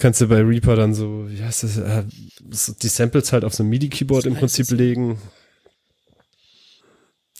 kannst 0.00 0.20
du 0.20 0.26
bei 0.26 0.40
Reaper 0.40 0.76
dann 0.76 0.94
so, 0.94 1.26
wie 1.28 1.42
heißt 1.42 1.62
das, 1.62 1.76
äh, 1.76 2.04
so 2.50 2.72
die 2.72 2.88
Samples 2.88 3.32
halt 3.32 3.44
auf 3.44 3.54
so 3.54 3.62
ein 3.62 3.68
MIDI-Keyboard 3.68 4.26
im 4.26 4.34
Prinzip 4.34 4.70
legen. 4.70 5.18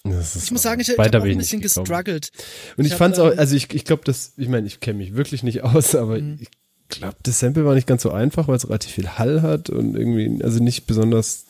Das 0.05 0.37
ist 0.37 0.45
Ich 0.45 0.51
muss 0.51 0.63
sagen, 0.63 0.81
ich, 0.81 0.89
ich 0.91 0.99
habe 0.99 1.19
auch 1.19 1.25
ein 1.25 1.39
bisschen 1.39 1.61
gekommen. 1.61 1.85
gestruggelt. 1.85 2.31
Und 2.77 2.85
ich, 2.85 2.89
Ich 2.89 2.93
hab, 2.93 2.99
fand's 2.99 3.19
auch, 3.19 3.33
ähm, 3.33 3.39
also 3.39 3.57
ich, 3.57 3.73
ich 3.75 3.85
glaube, 3.85 4.03
das, 4.05 4.33
ich 4.37 4.49
meine, 4.49 4.67
ich 4.67 4.81
kenne 4.81 4.99
mich 4.99 5.15
wirklich 5.17 5.43
nicht 5.43 5.63
aus, 5.63 5.95
aber 5.95 6.19
Mhm. 6.19 6.39
ich 6.41 6.49
glaube, 6.91 7.17
das 7.23 7.39
Sample 7.41 7.65
war 7.65 7.75
nicht 7.75 7.87
ganz 7.87 8.03
so 8.03 8.11
einfach, 8.11 8.47
weil 8.47 8.57
es 8.57 8.69
relativ 8.69 8.91
viel 8.93 9.09
Hall 9.19 9.41
hat 9.43 9.71
und 9.71 9.97
irgendwie, 9.97 10.43
also 10.45 10.63
nicht 10.63 10.87
besonders 10.87 11.47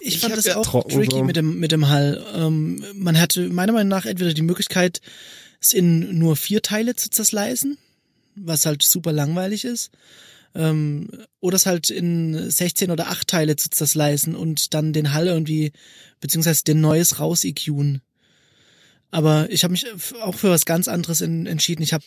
Ich, 0.00 0.16
Ich 0.16 0.20
fand 0.20 0.36
das 0.36 0.44
ja 0.44 0.56
auch 0.56 0.62
trocken 0.66 0.90
tricky 0.90 1.10
so. 1.16 1.24
mit 1.24 1.36
dem, 1.36 1.58
mit 1.58 1.72
dem 1.72 1.88
Hall. 1.88 2.22
Ähm, 2.34 2.84
man 2.94 3.18
hatte 3.18 3.48
meiner 3.48 3.72
Meinung 3.72 3.88
nach 3.88 4.04
entweder 4.06 4.34
die 4.34 4.42
Möglichkeit, 4.42 5.00
es 5.60 5.72
in 5.72 6.18
nur 6.18 6.36
vier 6.36 6.60
Teile 6.62 6.94
zu 6.96 7.08
zerslicen, 7.10 7.78
was 8.36 8.66
halt 8.66 8.82
super 8.82 9.10
langweilig 9.12 9.64
ist, 9.64 9.90
ähm, 10.54 11.08
oder 11.40 11.56
es 11.56 11.66
halt 11.66 11.90
in 11.90 12.50
16 12.50 12.90
oder 12.90 13.08
8 13.08 13.28
Teile 13.28 13.56
zu 13.56 13.70
zerslicen 13.70 14.34
und 14.34 14.74
dann 14.74 14.92
den 14.92 15.12
Hall 15.12 15.26
irgendwie, 15.26 15.72
beziehungsweise 16.20 16.64
den 16.64 16.80
Neues 16.80 17.20
raus 17.20 17.44
EQen. 17.44 18.02
Aber 19.10 19.50
ich 19.50 19.64
habe 19.64 19.72
mich 19.72 19.86
auch 20.20 20.34
für 20.34 20.50
was 20.50 20.66
ganz 20.66 20.88
anderes 20.88 21.20
en 21.20 21.46
entschieden. 21.46 21.82
Ich 21.82 21.92
habe 21.92 22.04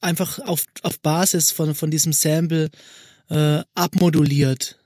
einfach 0.00 0.38
auf, 0.40 0.64
auf 0.82 1.00
Basis 1.00 1.50
von, 1.50 1.74
von 1.74 1.90
diesem 1.90 2.12
Sample 2.12 2.70
äh, 3.30 3.62
abmoduliert. 3.74 4.78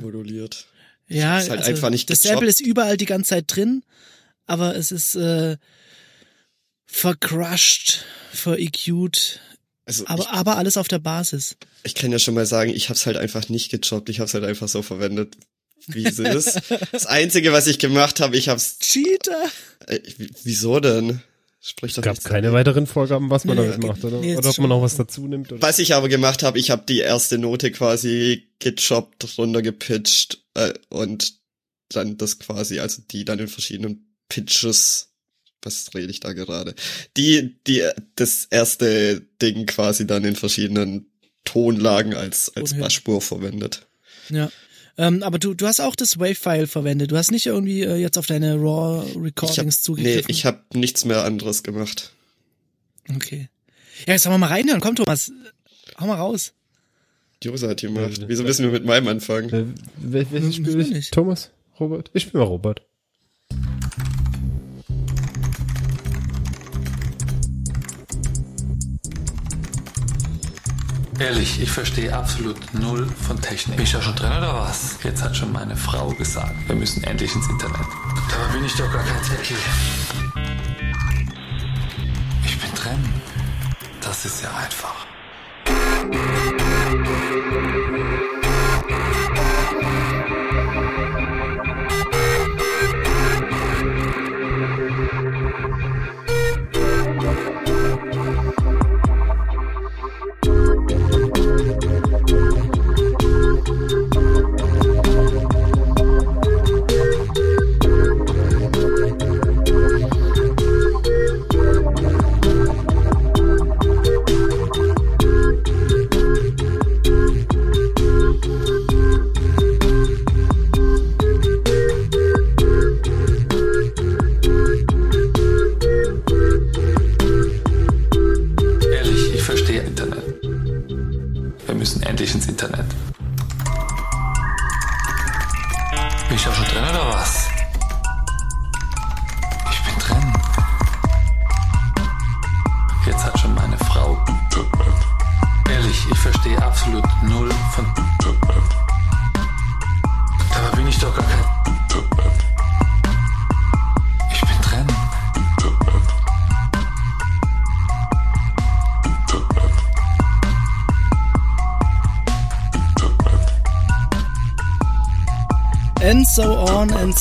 Moduliert. 0.00 0.66
Ja, 1.08 1.38
Ist 1.38 1.50
halt 1.50 1.60
also 1.60 1.70
einfach 1.72 1.90
nicht 1.90 2.08
das. 2.10 2.22
Sample 2.22 2.48
ist 2.48 2.60
überall 2.60 2.96
die 2.96 3.06
ganze 3.06 3.30
Zeit 3.30 3.44
drin, 3.48 3.82
aber 4.46 4.76
es 4.76 4.92
ist 4.92 5.14
äh, 5.14 5.56
vercrushed, 6.86 8.04
ver-EQ'd, 8.32 9.40
Also 10.00 10.06
aber, 10.06 10.22
ich, 10.22 10.28
aber 10.30 10.56
alles 10.56 10.76
auf 10.76 10.88
der 10.88 10.98
Basis. 10.98 11.56
ich 11.84 11.94
kann 11.94 12.12
ja 12.12 12.18
schon 12.18 12.34
mal 12.34 12.46
sagen, 12.46 12.70
ich 12.74 12.88
habe 12.88 12.96
es 12.96 13.06
halt 13.06 13.16
einfach 13.16 13.48
nicht 13.48 13.70
gejobbt, 13.70 14.08
ich 14.08 14.18
habe 14.20 14.26
es 14.26 14.34
halt 14.34 14.44
einfach 14.44 14.68
so 14.68 14.82
verwendet, 14.82 15.36
wie 15.86 16.04
es 16.06 16.18
ist. 16.18 16.60
Das 16.92 17.06
Einzige, 17.06 17.52
was 17.52 17.66
ich 17.66 17.78
gemacht 17.78 18.20
habe, 18.20 18.36
ich 18.36 18.48
habe 18.48 18.58
es... 18.58 18.78
Cheater! 18.78 19.44
Äh, 19.86 20.00
wieso 20.44 20.78
denn? 20.80 21.20
Sprich 21.64 21.94
doch 21.94 22.02
Es 22.02 22.04
gab 22.04 22.24
keine 22.24 22.42
dagegen. 22.48 22.54
weiteren 22.54 22.86
Vorgaben, 22.88 23.30
was 23.30 23.44
man 23.44 23.56
Nee, 23.56 23.68
damit 23.70 23.86
macht, 23.86 24.04
oder? 24.04 24.18
nee, 24.20 24.36
oder 24.36 24.48
ob 24.48 24.54
schon. 24.54 24.62
man 24.62 24.70
noch 24.70 24.82
was 24.82 24.96
dazu 24.96 25.26
nimmt. 25.28 25.52
Oder? 25.52 25.62
Was 25.62 25.78
ich 25.78 25.94
aber 25.94 26.08
gemacht 26.08 26.42
habe, 26.42 26.58
ich 26.58 26.70
habe 26.72 26.82
die 26.88 26.98
erste 26.98 27.38
Note 27.38 27.70
quasi 27.70 28.48
gejobbt, 28.58 29.38
runtergepitcht 29.38 30.42
äh, 30.54 30.72
und 30.88 31.34
dann 31.90 32.16
das 32.16 32.38
quasi, 32.40 32.80
also 32.80 33.02
die 33.10 33.24
dann 33.24 33.38
in 33.38 33.48
verschiedenen 33.48 34.12
Pitches, 34.28 35.11
was 35.62 35.94
rede 35.94 36.10
ich 36.10 36.20
da 36.20 36.32
gerade? 36.32 36.74
Die, 37.16 37.56
die, 37.66 37.82
das 38.16 38.46
erste 38.50 39.20
Ding 39.40 39.66
quasi 39.66 40.06
dann 40.06 40.24
in 40.24 40.36
verschiedenen 40.36 41.06
Tonlagen 41.44 42.14
als, 42.14 42.54
als. 42.56 42.76
Bassspur 42.76 43.20
verwendet. 43.20 43.86
Ja. 44.28 44.50
Ähm, 44.98 45.22
aber 45.22 45.38
du, 45.38 45.54
du 45.54 45.66
hast 45.66 45.80
auch 45.80 45.96
das 45.96 46.18
Wave-File 46.18 46.66
verwendet. 46.66 47.10
Du 47.10 47.16
hast 47.16 47.30
nicht 47.30 47.46
irgendwie 47.46 47.82
äh, 47.82 47.96
jetzt 47.96 48.18
auf 48.18 48.26
deine 48.26 48.56
RAW-Recordings 48.56 49.78
nee, 49.78 49.82
zugegriffen. 49.82 50.30
ich 50.30 50.44
habe 50.44 50.62
nichts 50.74 51.04
mehr 51.04 51.24
anderes 51.24 51.62
gemacht. 51.62 52.12
Okay. 53.16 53.48
Ja, 54.06 54.12
jetzt 54.14 54.24
sollen 54.24 54.34
wir 54.34 54.38
mal 54.38 54.48
reinhören. 54.48 54.80
Komm, 54.80 54.94
Thomas. 54.94 55.32
Hau 55.98 56.06
mal 56.06 56.16
raus. 56.16 56.52
Josa 57.42 57.68
hat 57.68 57.80
gemacht. 57.80 58.18
Ja, 58.18 58.28
Wieso 58.28 58.42
müssen 58.42 58.64
wir 58.64 58.72
mit 58.72 58.84
meinem 58.84 59.08
anfangen? 59.08 59.52
Äh, 59.52 59.64
wel 59.96 60.26
welches 60.30 60.56
Spiel 60.56 60.76
nicht. 60.76 61.12
Thomas? 61.12 61.50
Robert? 61.80 62.10
Ich 62.12 62.30
bin 62.30 62.38
mal 62.38 62.46
Robert. 62.46 62.82
Ehrlich, 71.22 71.62
ich 71.62 71.70
verstehe 71.70 72.12
absolut 72.12 72.74
null 72.74 73.06
von 73.06 73.40
Technik. 73.40 73.76
Bin 73.76 73.84
ich 73.84 73.92
ja 73.92 74.02
schon 74.02 74.16
drin 74.16 74.32
oder 74.32 74.54
was? 74.54 74.98
Jetzt 75.04 75.22
hat 75.22 75.36
schon 75.36 75.52
meine 75.52 75.76
Frau 75.76 76.08
gesagt, 76.08 76.52
wir 76.66 76.74
müssen 76.74 77.04
endlich 77.04 77.32
ins 77.32 77.48
Internet. 77.48 77.86
Dabei 78.28 78.52
bin 78.54 78.64
ich 78.64 78.74
doch 78.74 78.92
gar 78.92 79.04
kein 79.04 79.22
Techie. 79.22 79.54
Ich 82.44 82.58
bin 82.58 82.70
drin. 82.74 82.98
Das 84.00 84.24
ist 84.24 84.42
ja 84.42 84.50
einfach. 84.56 85.11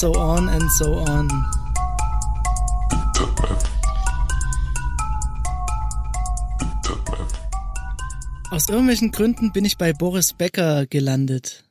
So 0.02 0.12
on, 0.16 0.50
and 0.50 0.68
so 0.72 0.94
on. 0.96 1.30
Internet. 2.92 3.64
Internet. 6.60 7.28
Aus 8.50 8.68
irgendwelchen 8.68 9.12
Gründen 9.12 9.52
bin 9.52 9.64
ich 9.64 9.78
bei 9.78 9.94
Boris 9.94 10.34
Becker 10.34 10.88
gelandet. 10.88 11.64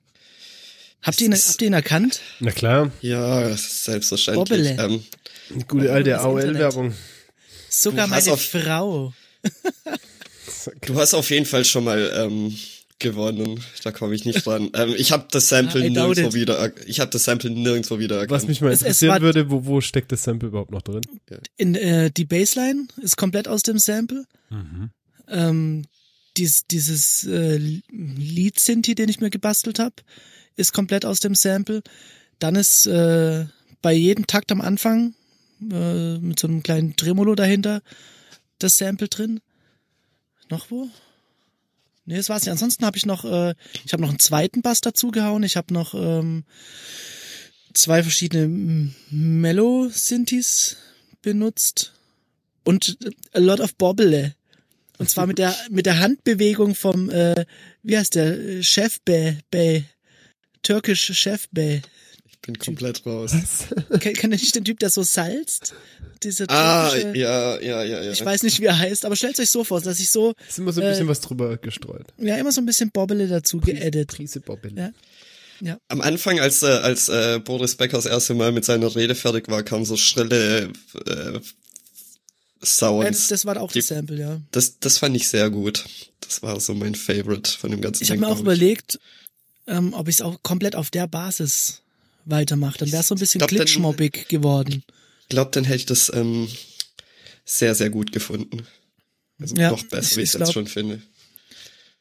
Habt 1.02 1.20
ihr 1.20 1.26
ihn, 1.26 1.34
habt 1.34 1.60
ihr 1.60 1.66
ihn 1.66 1.72
erkannt? 1.72 2.20
Na 2.38 2.52
klar, 2.52 2.92
Ja, 3.00 3.49
selbstverständlich. 3.56 4.76
Bobbele. 4.76 5.02
Ähm, 5.50 5.64
gute 5.66 5.92
alte. 5.92 6.20
AOL-Werbung. 6.20 6.94
Sogar 7.68 8.06
meine 8.06 8.30
auf- 8.32 8.42
Frau. 8.42 9.12
Du 10.82 10.94
hast 11.00 11.14
auf 11.14 11.30
jeden 11.30 11.46
Fall 11.46 11.64
schon 11.64 11.84
mal 11.84 12.12
ähm, 12.14 12.54
gewonnen. 13.00 13.61
Da 13.83 13.90
komme 13.92 14.14
ich 14.14 14.25
nicht 14.25 14.47
dran. 14.47 14.71
ähm, 14.75 14.95
ich 14.97 15.11
habe 15.12 15.26
das 15.30 15.49
Sample 15.49 15.85
I 15.87 15.92
doubt 15.92 16.16
nirgendwo 16.16 16.28
it. 16.28 16.35
wieder. 16.35 16.73
Ich 16.87 17.00
habe 17.00 17.11
das 17.11 17.25
Sample 17.25 17.50
nirgendwo 17.50 17.99
wieder 17.99 18.16
erkannt. 18.16 18.30
Was 18.30 18.47
mich 18.47 18.61
mal 18.61 18.69
Es- 18.69 18.75
es 18.80 18.83
interessieren 18.83 19.11
war- 19.14 19.21
würde, 19.23 19.50
wo, 19.50 19.64
wo 19.66 19.80
steckt 19.80 20.12
das 20.12 20.23
Sample 20.23 20.49
überhaupt 20.49 20.71
noch 20.71 20.83
drin? 20.83 21.00
In, 21.57 21.75
äh, 21.75 22.11
die 22.11 22.25
Bassline 22.25 22.87
ist 23.02 23.16
komplett 23.16 23.49
aus 23.49 23.62
dem 23.62 23.78
Sample. 23.78 24.25
Ähm, 25.28 25.85
dies, 26.37 26.66
dieses 26.71 27.25
äh, 27.25 27.57
Lead-Synthi, 27.90 28.95
den 28.95 29.09
ich 29.09 29.21
mir 29.21 29.30
gebastelt 29.30 29.78
habe, 29.78 29.97
ist 30.57 30.73
komplett 30.73 31.04
aus 31.04 31.21
dem 31.21 31.35
Sample. 31.35 31.83
Dann 32.38 32.54
ist 32.57 32.87
äh, 32.87 33.47
bei 33.83 33.92
jedem 33.92 34.26
Takt 34.26 34.52
am 34.52 34.61
Anfang 34.61 35.14
äh, 35.71 36.19
mit 36.19 36.38
so 36.38 36.49
einem 36.49 36.62
kleinen 36.62 36.97
Tremolo 36.97 37.35
dahinter 37.35 37.83
das 38.59 38.76
Sample 38.78 39.09
drin. 39.09 39.40
Noch 40.50 40.71
wo? 40.71 40.88
Nee, 42.11 42.17
das 42.17 42.29
war's 42.29 42.43
nicht. 42.43 42.50
Ansonsten 42.50 42.85
habe 42.85 42.97
ich 42.97 43.07
noch, 43.07 43.25
äh, 43.25 43.55
ich 43.85 43.93
habe 43.93 44.02
noch 44.02 44.09
einen 44.09 44.19
zweiten 44.19 44.62
Bass 44.62 44.81
dazugehauen. 44.81 45.45
Ich 45.45 45.57
habe 45.57 45.73
noch 45.73 45.95
ähm, 45.95 46.43
zwei 47.73 48.02
verschiedene 48.02 48.90
Mellow-Synthes 49.11 50.76
benutzt 51.23 51.93
und 52.64 52.99
a 53.33 53.38
lot 53.38 53.61
of 53.61 53.76
Bobble. 53.76 54.35
Und 54.99 55.09
zwar 55.09 55.29
mit 55.29 55.38
der 55.38 55.55
mit 55.71 55.87
der 55.87 56.00
Handbewegung 56.00 56.75
vom 56.75 57.11
äh, 57.11 57.47
wie 57.85 57.97
heißt 57.97 58.17
der 58.17 58.37
äh, 58.37 58.62
Chef 58.64 59.00
Bey 59.02 59.38
Bey 59.52 59.85
türkisch 60.64 61.12
Chef 61.17 61.49
Bey. 61.52 61.81
Ich 62.42 62.47
bin 62.47 62.59
komplett 62.59 63.04
raus. 63.04 63.32
Kennt 64.00 64.23
ihr 64.23 64.28
nicht 64.28 64.54
den 64.54 64.64
Typ, 64.64 64.78
der 64.78 64.88
so 64.90 65.02
salzt? 65.02 65.75
Diese 66.23 66.49
Ah, 66.49 66.90
ja, 66.97 67.12
ja, 67.14 67.61
ja, 67.61 68.02
ja. 68.02 68.12
ich 68.12 68.25
weiß 68.25 68.42
nicht, 68.44 68.61
wie 68.61 68.64
er 68.64 68.78
heißt, 68.78 69.04
aber 69.04 69.14
stellt 69.16 69.38
euch 69.38 69.50
so 69.50 69.62
vor, 69.64 69.80
dass 69.80 70.00
ich 70.00 70.11
so 70.11 70.35
Ist 70.49 70.59
immer 70.59 70.73
so 70.73 70.80
ein 70.80 70.87
Äh, 70.87 70.90
bisschen 70.90 71.09
was 71.09 71.20
drüber 71.20 71.56
gestreut. 71.59 72.06
ja 72.18 72.37
immer 72.37 72.50
so 72.52 72.61
ein 72.61 72.66
bisschen 72.66 72.90
Bobble 72.90 73.28
dazu 73.28 73.59
geedit. 73.61 74.09
Prise 74.09 74.40
Bobbin. 74.40 74.92
Ja. 75.61 75.78
Am 75.88 76.00
Anfang, 76.00 76.40
als, 76.40 76.62
äh, 76.62 76.66
als 76.68 77.09
äh, 77.11 77.38
Boris 77.44 77.75
Becker 77.75 77.99
das 77.99 78.06
erste 78.06 78.32
Mal 78.35 78.52
mit 78.52 78.64
seiner 78.64 78.94
Rede 78.97 79.14
fertig 79.14 79.49
war, 79.49 79.62
kamen 79.62 79.85
so 79.85 79.97
schrille 79.99 80.73
äh, 81.06 81.32
Ja, 81.35 81.40
Sounds. 82.62 83.06
das, 83.18 83.28
das 83.28 83.44
war 83.47 83.61
auch 83.61 83.73
Die- 83.73 83.80
das 83.80 83.88
Sample, 83.88 84.18
ja. 84.18 84.40
das, 84.52 84.78
das 84.80 84.99
fand 84.99 85.16
ich 85.16 85.28
sehr 85.28 85.50
gut. 85.50 85.85
Das 86.20 86.42
war 86.42 86.59
so 86.61 86.75
mein 86.75 86.94
Favorite 86.94 87.50
von 87.50 87.70
dem 87.70 87.80
ganzen 87.80 88.02
Ich 88.02 88.11
habe 88.11 88.20
mir 88.20 88.28
auch 88.28 88.40
überlegt, 88.40 88.99
ähm, 89.66 89.92
ob 89.94 90.09
ich 90.09 90.16
es 90.16 90.23
auch 90.23 90.42
komplett 90.42 90.75
auf 90.76 90.90
der 90.90 91.06
Basis 91.06 91.80
weitermache. 92.25 92.79
Dann 92.79 92.93
wäre 92.93 93.00
es 93.03 93.09
so 93.09 93.15
ein 93.15 93.19
bisschen 93.19 93.41
glitchmobbig 93.47 94.29
geworden. 94.29 94.83
Ich 95.23 95.29
glaube, 95.29 95.50
dann 95.53 95.65
hätte 95.65 95.77
ich 95.77 95.87
das 95.87 96.11
ähm, 96.15 96.49
sehr, 97.45 97.75
sehr 97.75 97.91
gut 97.91 98.12
gefunden. 98.12 98.67
Also 99.41 99.55
Ja, 99.57 99.71
noch 99.71 99.83
besser, 99.85 100.11
ich- 100.12 100.17
wie 100.17 100.21
ich 100.23 100.35
es 100.35 100.39
jetzt 100.41 100.53
schon 100.53 100.67
finde. 100.67 101.00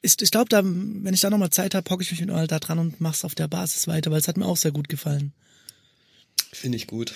Ich, 0.01 0.21
ich 0.21 0.31
glaube, 0.31 0.47
da, 0.49 0.61
wenn 0.63 1.13
ich 1.13 1.19
da 1.19 1.29
nochmal 1.29 1.49
Zeit 1.49 1.75
habe, 1.75 1.89
hocke 1.89 2.03
ich 2.03 2.11
mich 2.11 2.25
mal 2.25 2.47
da 2.47 2.59
dran 2.59 2.79
und 2.79 3.01
mach's 3.01 3.25
auf 3.25 3.35
der 3.35 3.47
Basis 3.49 3.85
weiter, 3.87 4.11
weil 4.11 4.19
es 4.19 4.27
hat 4.29 4.37
mir 4.37 4.45
auch 4.45 4.55
sehr 4.57 4.71
gut 4.71 4.87
gefallen. 4.87 5.33
Finde 6.53 6.77
ich 6.77 6.87
gut. 6.87 7.13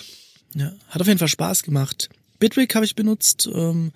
Ja, 0.54 0.72
hat 0.88 1.00
auf 1.00 1.06
jeden 1.06 1.18
Fall 1.18 1.28
Spaß 1.28 1.62
gemacht. 1.62 2.10
Bitwig 2.38 2.74
habe 2.74 2.84
ich 2.84 2.94
benutzt. 2.94 3.48
Ähm, 3.52 3.92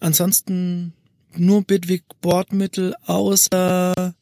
ansonsten 0.00 0.94
nur 1.34 1.62
Bitwig 1.62 2.04
Bordmittel, 2.22 2.94
außer 3.04 4.14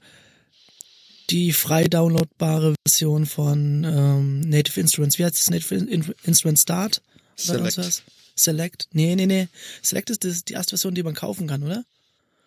die 1.30 1.52
frei 1.52 1.84
downloadbare 1.84 2.74
Version 2.86 3.26
von 3.26 3.84
ähm, 3.84 4.40
Native 4.40 4.80
Instruments. 4.80 5.18
Wie 5.18 5.24
heißt 5.24 5.36
das? 5.38 5.50
Native 5.50 5.74
In 5.76 6.14
Instrument 6.24 6.58
Start? 6.58 7.02
Oder 7.48 7.58
Select. 7.58 7.72
sonst 7.74 7.86
was? 7.86 8.02
Select? 8.36 8.88
Nee, 8.92 9.14
nee, 9.16 9.26
nee. 9.26 9.48
Select 9.82 10.10
ist 10.10 10.24
das, 10.24 10.44
die 10.44 10.54
erste 10.54 10.70
Version, 10.70 10.94
die 10.94 11.02
man 11.02 11.14
kaufen 11.14 11.46
kann, 11.46 11.62
oder? 11.62 11.84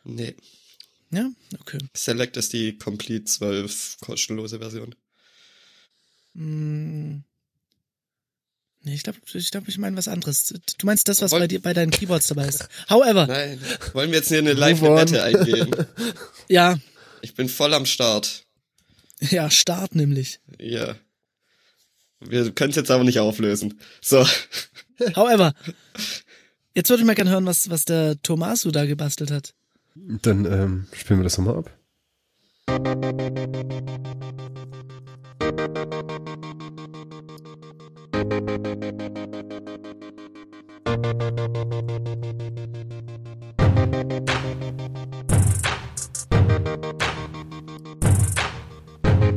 Nee. 0.03 0.36
Ja? 1.12 1.29
Okay. 1.60 1.77
Select 1.96 2.36
ist 2.38 2.51
die 2.53 2.77
Complete 2.77 3.25
12 3.25 3.98
kostenlose 4.01 4.60
Version. 4.60 4.93
Mm. 6.34 7.24
Nee, 8.84 8.93
ich 8.93 9.03
glaube, 9.03 9.19
ich, 9.34 9.51
glaub, 9.51 9.67
ich 9.67 9.77
meine 9.77 9.98
was 9.98 10.07
anderes. 10.07 10.53
Du 10.77 10.86
meinst 10.86 11.07
das, 11.07 11.22
was 11.22 11.31
Woll- 11.31 11.39
bei, 11.41 11.48
dir, 11.48 11.62
bei 11.62 11.74
deinen 11.74 11.91
Keyboards 11.91 12.27
dabei 12.27 12.48
ist. 12.48 12.67
However, 12.89 13.27
Nein, 13.27 13.60
wollen 13.93 14.12
wir 14.12 14.19
jetzt 14.19 14.29
hier 14.29 14.38
eine 14.38 14.53
live. 14.53 14.81
Wette 14.81 15.24
eingehen? 15.24 15.75
ja, 16.48 16.77
Ich 17.22 17.34
bin 17.34 17.50
voll 17.50 17.74
am 17.74 17.86
Start. 17.86 18.43
ja, 19.30 19.50
Start 19.50 19.96
nämlich. 19.96 20.40
Ja. 20.60 20.96
Wir 22.20 22.52
können 22.52 22.72
es 22.72 22.76
jetzt 22.76 22.92
aber 22.92 23.04
nicht 23.04 23.20
auflösen. 23.20 23.80
So. 24.02 24.26
However, 25.16 25.54
jetzt 26.74 26.90
würde 26.90 27.02
ich 27.02 27.08
mal 27.08 27.16
gerne 27.16 27.32
hören, 27.32 27.46
was, 27.46 27.70
was 27.70 27.86
der 27.86 28.22
Tomasu 28.22 28.72
da 28.72 28.86
gebastelt 28.86 29.32
hat. 29.32 29.54
Dann 29.96 30.46
ähm, 30.46 30.88
spielen 30.94 31.20
wir 31.20 31.24
das 31.24 31.38
nochmal 31.38 31.58
ab. 31.58 31.72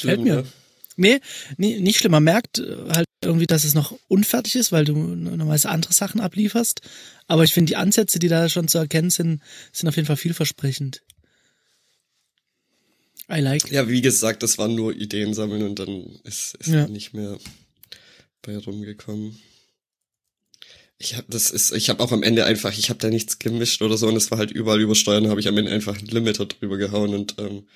Schlimm, 0.00 0.22
mir. 0.24 0.36
ne? 0.36 0.44
Nee, 0.96 1.20
nee, 1.56 1.78
nicht 1.80 1.98
schlimm. 1.98 2.12
Man 2.12 2.24
merkt 2.24 2.58
äh, 2.58 2.76
halt 2.94 3.06
irgendwie, 3.22 3.46
dass 3.46 3.64
es 3.64 3.74
noch 3.74 3.98
unfertig 4.08 4.56
ist, 4.56 4.72
weil 4.72 4.84
du 4.84 4.94
normalerweise 4.94 5.68
andere 5.70 5.92
Sachen 5.92 6.20
ablieferst. 6.20 6.80
Aber 7.26 7.44
ich 7.44 7.54
finde, 7.54 7.70
die 7.70 7.76
Ansätze, 7.76 8.18
die 8.18 8.28
da 8.28 8.48
schon 8.48 8.68
zu 8.68 8.78
erkennen 8.78 9.10
sind, 9.10 9.40
sind 9.72 9.88
auf 9.88 9.96
jeden 9.96 10.06
Fall 10.06 10.16
vielversprechend. 10.16 11.02
I 13.30 13.40
like. 13.40 13.70
Ja, 13.70 13.88
wie 13.88 14.00
gesagt, 14.00 14.42
das 14.42 14.58
waren 14.58 14.74
nur 14.74 14.94
Ideen 14.94 15.34
sammeln 15.34 15.62
und 15.62 15.78
dann 15.78 16.18
ist, 16.24 16.54
ist 16.56 16.68
Ja. 16.68 16.88
nicht 16.88 17.14
mehr 17.14 17.38
bei 18.42 18.58
rumgekommen. 18.58 19.38
Ich 20.98 21.14
habe 21.16 21.26
das 21.30 21.50
ist, 21.50 21.72
ich 21.72 21.88
habe 21.88 22.02
auch 22.02 22.12
am 22.12 22.22
Ende 22.22 22.44
einfach, 22.44 22.76
ich 22.76 22.90
habe 22.90 22.98
da 22.98 23.08
nichts 23.08 23.38
gemischt 23.38 23.80
oder 23.80 23.96
so 23.96 24.08
und 24.08 24.16
es 24.16 24.30
war 24.30 24.38
halt 24.38 24.50
überall 24.50 24.80
übersteuern, 24.80 25.28
habe 25.28 25.40
ich 25.40 25.48
am 25.48 25.56
Ende 25.56 25.70
einfach 25.70 25.96
einen 25.96 26.08
Limiter 26.08 26.44
drüber 26.46 26.76
gehauen 26.76 27.14
und 27.14 27.36
ähm, 27.38 27.66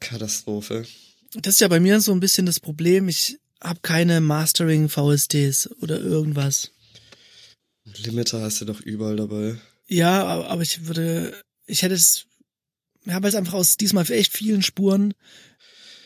Katastrophe. 0.00 0.86
Das 1.34 1.54
ist 1.54 1.60
ja 1.60 1.68
bei 1.68 1.80
mir 1.80 2.00
so 2.00 2.12
ein 2.12 2.20
bisschen 2.20 2.46
das 2.46 2.60
Problem. 2.60 3.08
Ich 3.08 3.38
habe 3.62 3.80
keine 3.82 4.20
Mastering-VSTs 4.20 5.68
oder 5.82 6.00
irgendwas. 6.00 6.70
Limiter 8.04 8.40
hast 8.42 8.60
du 8.60 8.64
doch 8.66 8.80
überall 8.80 9.16
dabei. 9.16 9.56
Ja, 9.86 10.24
aber 10.44 10.62
ich 10.62 10.86
würde, 10.86 11.34
ich 11.66 11.82
hätte 11.82 11.94
es, 11.94 12.26
ja, 13.04 13.20
weil 13.22 13.28
es 13.30 13.34
einfach 13.34 13.54
aus 13.54 13.76
diesmal 13.76 14.08
echt 14.10 14.32
vielen 14.36 14.62
Spuren 14.62 15.14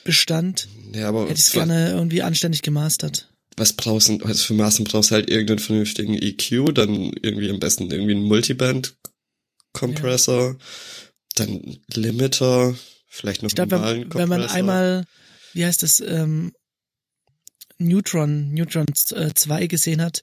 bestand, 0.05 0.69
Ja, 0.95 1.09
aber 1.09 1.25
hätte 1.25 1.35
ich 1.35 1.41
es 1.47 1.53
gerne 1.53 1.91
irgendwie 1.91 2.23
anständig 2.23 2.63
gemastert. 2.63 3.29
was 3.57 3.73
brauchst 3.75 4.09
du, 4.09 4.19
also 4.25 4.43
für 4.45 4.55
Mastern 4.55 4.85
brauchst 4.85 5.11
du 5.11 5.15
halt 5.17 5.29
irgendeinen 5.31 5.59
vernünftigen 5.61 6.15
EQ, 6.15 6.73
dann 6.75 7.13
irgendwie 7.23 7.51
am 7.51 7.61
besten 7.61 7.91
irgendwie 7.91 8.13
einen 8.13 8.25
Multiband-Kompressor, 8.25 10.57
dann 11.35 11.79
Limiter, 11.93 12.75
vielleicht 13.13 13.43
noch 13.43 13.51
Ich 13.51 13.57
normalen 13.57 14.11
wenn, 14.11 14.15
wenn 14.15 14.29
man 14.29 14.43
einmal, 14.47 15.05
wie 15.53 15.65
heißt 15.65 15.83
das, 15.83 16.01
ähm, 16.01 16.53
Neutron, 17.79 18.53
Neutron 18.55 18.87
2 18.95 19.67
gesehen 19.67 20.01
hat, 20.01 20.23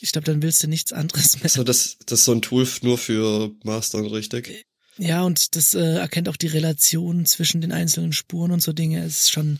ich 0.00 0.12
glaube, 0.12 0.26
dann 0.26 0.42
willst 0.42 0.62
du 0.62 0.68
nichts 0.68 0.92
anderes 0.92 1.40
mehr. 1.40 1.48
So, 1.48 1.64
das, 1.64 1.96
das 2.06 2.20
ist 2.20 2.24
so 2.26 2.32
ein 2.32 2.42
Tool 2.42 2.66
nur 2.82 2.98
für 2.98 3.50
Mastern, 3.64 4.06
richtig? 4.06 4.66
Ja, 4.98 5.24
und 5.24 5.56
das 5.56 5.74
äh, 5.74 5.96
erkennt 5.98 6.28
auch 6.28 6.36
die 6.36 6.46
Relation 6.46 7.26
zwischen 7.26 7.60
den 7.60 7.72
einzelnen 7.72 8.12
Spuren 8.12 8.52
und 8.52 8.62
so 8.62 8.72
Dinge. 8.72 9.04
Es 9.04 9.24
ist 9.24 9.30
schon, 9.30 9.58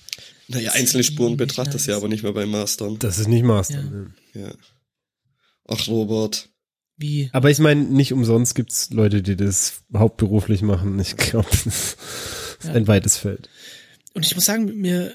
Naja, 0.49 0.73
einzelne 0.73 1.05
Spuren 1.05 1.37
betrachtest 1.37 1.87
du 1.87 1.91
ja 1.91 1.97
aber 1.97 2.09
nicht 2.09 2.23
mehr 2.23 2.33
beim 2.33 2.51
Mastern. 2.51 2.99
Das 2.99 3.19
ist 3.19 3.29
nicht 3.29 3.45
Master. 3.45 3.75
Ja. 3.75 3.83
ne. 3.83 4.15
Ja. 4.35 4.55
Ach, 5.67 5.89
Robert. 5.89 6.49
Wie, 6.97 7.29
Aber 7.33 7.51
ich 7.51 7.59
meine, 7.59 7.83
nicht 7.83 8.13
umsonst 8.13 8.55
gibt's 8.55 8.91
Leute, 8.91 9.23
die 9.23 9.37
das 9.37 9.83
hauptberuflich 9.95 10.63
machen. 10.63 10.99
Ich 10.99 11.17
glaube, 11.17 11.49
das 11.65 11.67
ist 11.67 11.97
Ja. 12.65 12.73
ein 12.73 12.89
weites 12.89 13.17
Feld. 13.17 13.49
Und 14.15 14.25
ich 14.25 14.35
muss 14.35 14.47
sagen, 14.47 14.65
mir, 14.81 15.15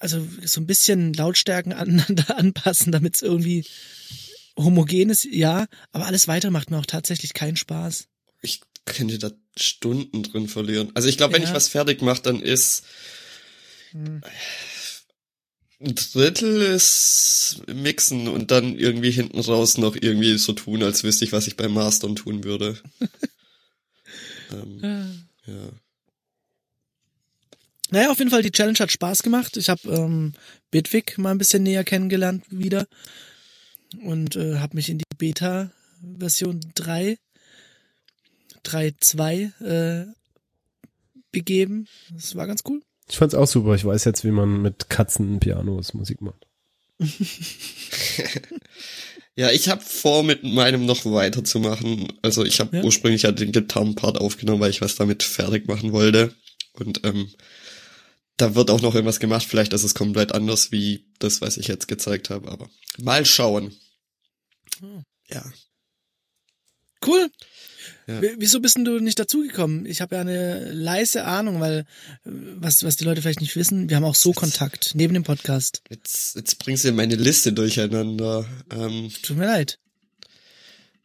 also 0.00 0.26
so 0.44 0.60
ein 0.60 0.66
bisschen 0.66 1.12
Lautstärken 1.14 1.72
aneinander 1.72 2.36
anpassen, 2.36 2.90
damit 2.92 3.14
es 3.16 3.22
irgendwie 3.22 3.64
homogen 4.58 5.10
ist, 5.10 5.24
ja, 5.24 5.66
aber 5.92 6.06
alles 6.06 6.26
weiter 6.26 6.50
macht 6.50 6.70
mir 6.70 6.78
auch 6.78 6.86
tatsächlich 6.86 7.32
keinen 7.32 7.56
Spaß. 7.56 8.08
Ich 8.42 8.60
könnte 8.86 9.18
da 9.18 9.30
Stunden 9.56 10.22
drin 10.24 10.48
verlieren. 10.48 10.90
Also 10.94 11.08
ich 11.08 11.16
glaube, 11.16 11.34
wenn 11.34 11.42
Ja. 11.42 11.48
ich 11.48 11.54
was 11.54 11.68
fertig 11.68 12.02
mache, 12.02 12.22
dann 12.22 12.40
ist 12.40 12.82
Hm. 13.92 14.20
Ein 15.80 15.94
Drittel 15.94 16.60
ist 16.62 17.62
mixen 17.72 18.26
und 18.28 18.50
dann 18.50 18.76
irgendwie 18.76 19.10
hinten 19.10 19.38
raus 19.38 19.78
noch 19.78 19.94
irgendwie 19.94 20.36
so 20.38 20.52
tun, 20.52 20.82
als 20.82 21.04
wüsste 21.04 21.24
ich, 21.24 21.32
was 21.32 21.46
ich 21.46 21.56
beim 21.56 21.72
Mastern 21.72 22.16
tun 22.16 22.42
würde. 22.44 22.80
ähm, 24.52 25.28
ja. 25.46 25.70
Naja, 27.90 28.10
auf 28.10 28.18
jeden 28.18 28.30
Fall, 28.30 28.42
die 28.42 28.50
Challenge 28.50 28.78
hat 28.78 28.92
Spaß 28.92 29.22
gemacht. 29.22 29.56
Ich 29.56 29.68
habe 29.68 29.88
ähm, 29.88 30.34
Bitwig 30.70 31.16
mal 31.16 31.30
ein 31.30 31.38
bisschen 31.38 31.62
näher 31.62 31.84
kennengelernt 31.84 32.44
wieder 32.50 32.86
und 34.02 34.36
äh, 34.36 34.58
habe 34.58 34.76
mich 34.76 34.90
in 34.90 34.98
die 34.98 35.04
Beta-Version 35.16 36.60
3, 36.74 37.18
3.2 38.64 39.64
äh, 39.64 40.06
begeben. 41.32 41.86
Das 42.10 42.34
war 42.34 42.46
ganz 42.46 42.62
cool. 42.68 42.82
Ich 43.08 43.16
fand's 43.18 43.34
auch 43.34 43.46
super. 43.46 43.74
Ich 43.74 43.84
weiß 43.84 44.04
jetzt, 44.04 44.24
wie 44.24 44.30
man 44.30 44.60
mit 44.62 44.88
Katzen 44.90 45.40
Pianos 45.40 45.94
Musik 45.94 46.20
macht. 46.20 46.46
Ja, 49.36 49.52
ich 49.52 49.68
habe 49.68 49.80
vor, 49.80 50.24
mit 50.24 50.42
meinem 50.42 50.84
noch 50.84 51.04
weiterzumachen. 51.04 52.12
Also 52.22 52.44
ich 52.44 52.58
habe 52.58 52.78
Ja. 52.78 52.82
ursprünglich 52.82 53.22
ja 53.22 53.30
den 53.30 53.52
Gitarrenpart 53.52 54.18
aufgenommen, 54.18 54.60
weil 54.60 54.70
ich 54.70 54.80
was 54.80 54.96
damit 54.96 55.22
fertig 55.22 55.68
machen 55.68 55.92
wollte. 55.92 56.34
Und 56.72 57.04
ähm, 57.04 57.30
da 58.36 58.56
wird 58.56 58.68
auch 58.72 58.80
noch 58.80 58.96
irgendwas 58.96 59.20
gemacht. 59.20 59.46
Vielleicht 59.48 59.72
ist 59.72 59.84
es 59.84 59.94
komplett 59.94 60.32
anders 60.32 60.72
wie 60.72 61.04
das, 61.20 61.40
was 61.40 61.56
ich 61.56 61.68
jetzt 61.68 61.86
gezeigt 61.86 62.30
habe. 62.30 62.50
Aber 62.50 62.68
mal 63.00 63.24
schauen. 63.24 63.76
Hm. 64.80 65.04
Ja. 65.28 65.44
Cool. 67.06 67.30
Ja. 68.08 68.22
Wieso 68.38 68.60
bist 68.60 68.76
denn 68.76 68.86
du 68.86 69.00
nicht 69.00 69.18
dazugekommen? 69.18 69.84
Ich 69.84 70.00
habe 70.00 70.14
ja 70.14 70.22
eine 70.22 70.72
leise 70.72 71.24
Ahnung, 71.24 71.60
weil 71.60 71.80
äh, 71.80 71.84
was 72.24 72.82
was 72.82 72.96
die 72.96 73.04
Leute 73.04 73.20
vielleicht 73.20 73.42
nicht 73.42 73.54
wissen, 73.54 73.90
wir 73.90 73.96
haben 73.96 74.04
auch 74.04 74.14
so 74.14 74.32
Kontakt 74.32 74.92
neben 74.94 75.12
dem 75.12 75.24
Podcast. 75.24 75.82
Jetzt, 75.90 76.34
jetzt 76.34 76.58
bringst 76.58 76.84
du 76.84 76.92
meine 76.92 77.16
Liste 77.16 77.52
durcheinander. 77.52 78.46
Ähm, 78.70 79.10
Tut 79.22 79.36
mir 79.36 79.44
leid. 79.44 79.78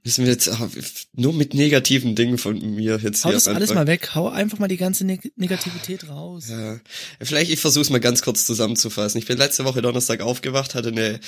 Müssen 0.03 0.25
wir 0.25 0.31
jetzt 0.33 0.49
ah, 0.49 0.69
nur 1.13 1.33
mit 1.33 1.53
negativen 1.53 2.15
Dingen 2.15 2.37
von 2.37 2.59
mir 2.75 2.99
jetzt 3.01 3.23
Hau 3.23 3.29
hier 3.29 3.35
das 3.35 3.47
alles 3.47 3.73
mal 3.73 3.87
weg. 3.87 4.13
Hau 4.15 4.27
einfach 4.27 4.59
mal 4.59 4.67
die 4.67 4.77
ganze 4.77 5.05
Neg 5.05 5.31
Negativität 5.37 6.09
raus. 6.09 6.47
Ja, 6.49 6.79
vielleicht 7.21 7.51
ich 7.51 7.59
versuche 7.59 7.83
es 7.83 7.89
mal 7.89 7.99
ganz 7.99 8.21
kurz 8.21 8.45
zusammenzufassen. 8.45 9.17
Ich 9.17 9.25
bin 9.25 9.37
letzte 9.37 9.63
Woche 9.63 9.81
Donnerstag 9.81 10.21
aufgewacht, 10.21 10.75
hatte 10.75 10.89
eine, 10.89 11.19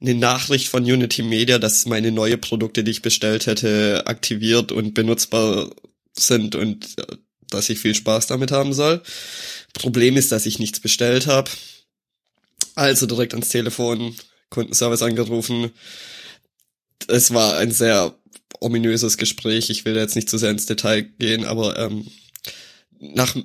eine 0.00 0.14
Nachricht 0.14 0.68
von 0.68 0.82
Unity 0.82 1.22
Media, 1.22 1.58
dass 1.58 1.86
meine 1.86 2.10
neue 2.10 2.36
Produkte, 2.36 2.82
die 2.82 2.90
ich 2.90 3.02
bestellt 3.02 3.46
hätte, 3.46 4.06
aktiviert 4.06 4.72
und 4.72 4.94
benutzbar 4.94 5.70
sind 6.12 6.56
und 6.56 6.98
äh, 6.98 7.16
dass 7.48 7.68
ich 7.68 7.78
viel 7.78 7.94
Spaß 7.94 8.26
damit 8.26 8.50
haben 8.50 8.72
soll. 8.72 9.02
Problem 9.72 10.16
ist, 10.16 10.32
dass 10.32 10.46
ich 10.46 10.58
nichts 10.58 10.80
bestellt 10.80 11.28
habe. 11.28 11.50
Also 12.74 13.06
direkt 13.06 13.34
ans 13.34 13.50
Telefon, 13.50 14.16
Kundenservice 14.50 15.02
angerufen. 15.02 15.70
Es 17.08 17.32
war 17.32 17.56
ein 17.56 17.70
sehr 17.70 18.14
ominöses 18.60 19.18
Gespräch. 19.18 19.70
Ich 19.70 19.84
will 19.84 19.96
jetzt 19.96 20.16
nicht 20.16 20.30
zu 20.30 20.38
sehr 20.38 20.50
ins 20.50 20.66
Detail 20.66 21.02
gehen, 21.02 21.44
aber 21.44 21.78
ähm, 21.78 22.06
nach 22.98 23.36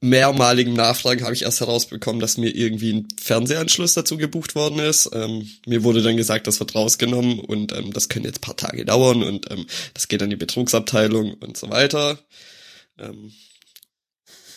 mehrmaligen 0.00 0.72
Nachfragen 0.72 1.24
habe 1.24 1.34
ich 1.34 1.42
erst 1.42 1.60
herausbekommen, 1.60 2.20
dass 2.20 2.38
mir 2.38 2.54
irgendwie 2.54 2.92
ein 2.94 3.08
Fernsehanschluss 3.20 3.94
dazu 3.94 4.16
gebucht 4.16 4.54
worden 4.54 4.78
ist. 4.78 5.10
Ähm, 5.12 5.50
mir 5.66 5.84
wurde 5.84 6.02
dann 6.02 6.16
gesagt, 6.16 6.46
das 6.46 6.58
wird 6.58 6.74
rausgenommen 6.74 7.38
und 7.38 7.72
ähm, 7.72 7.92
das 7.92 8.08
können 8.08 8.24
jetzt 8.24 8.40
paar 8.40 8.56
Tage 8.56 8.84
dauern 8.84 9.22
und 9.22 9.50
ähm, 9.50 9.66
das 9.92 10.08
geht 10.08 10.22
an 10.22 10.30
die 10.30 10.36
Betrugsabteilung 10.36 11.34
und 11.34 11.56
so 11.56 11.68
weiter. 11.68 12.18
Ähm, 12.98 13.32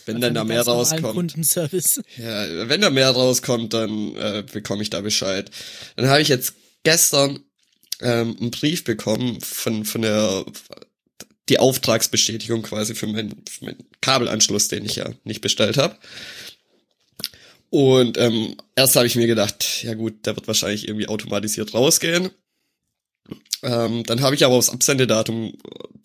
wenn 0.05 0.21
dann 0.21 0.33
da 0.33 0.43
mehr 0.43 0.63
rauskommt. 0.63 1.35
Ja, 2.17 2.69
wenn 2.69 2.81
da 2.81 2.89
mehr 2.89 3.09
rauskommt, 3.09 3.73
dann 3.73 4.15
äh, 4.15 4.43
bekomme 4.49 4.81
ich 4.81 4.89
da 4.89 5.01
Bescheid. 5.01 5.49
Dann 5.95 6.07
habe 6.07 6.21
ich 6.21 6.27
jetzt 6.27 6.55
gestern 6.83 7.39
ähm, 8.01 8.35
einen 8.39 8.51
Brief 8.51 8.83
bekommen 8.83 9.39
von 9.41 9.85
von 9.85 10.01
der 10.01 10.45
die 11.49 11.59
Auftragsbestätigung 11.59 12.61
quasi 12.61 12.95
für 12.95 13.07
meinen, 13.07 13.43
für 13.49 13.65
meinen 13.65 13.83
Kabelanschluss, 14.01 14.69
den 14.69 14.85
ich 14.85 14.95
ja 14.95 15.09
nicht 15.23 15.41
bestellt 15.41 15.77
habe. 15.77 15.97
Und 17.69 18.17
ähm, 18.17 18.55
erst 18.75 18.95
habe 18.95 19.07
ich 19.07 19.15
mir 19.15 19.27
gedacht, 19.27 19.83
ja 19.83 19.93
gut, 19.95 20.25
der 20.25 20.35
wird 20.35 20.47
wahrscheinlich 20.47 20.87
irgendwie 20.87 21.07
automatisiert 21.07 21.73
rausgehen. 21.73 22.29
Ähm, 23.63 24.03
dann 24.03 24.21
habe 24.21 24.35
ich 24.35 24.45
aber 24.45 24.55
aufs 24.55 24.69
Absendedatum 24.69 25.53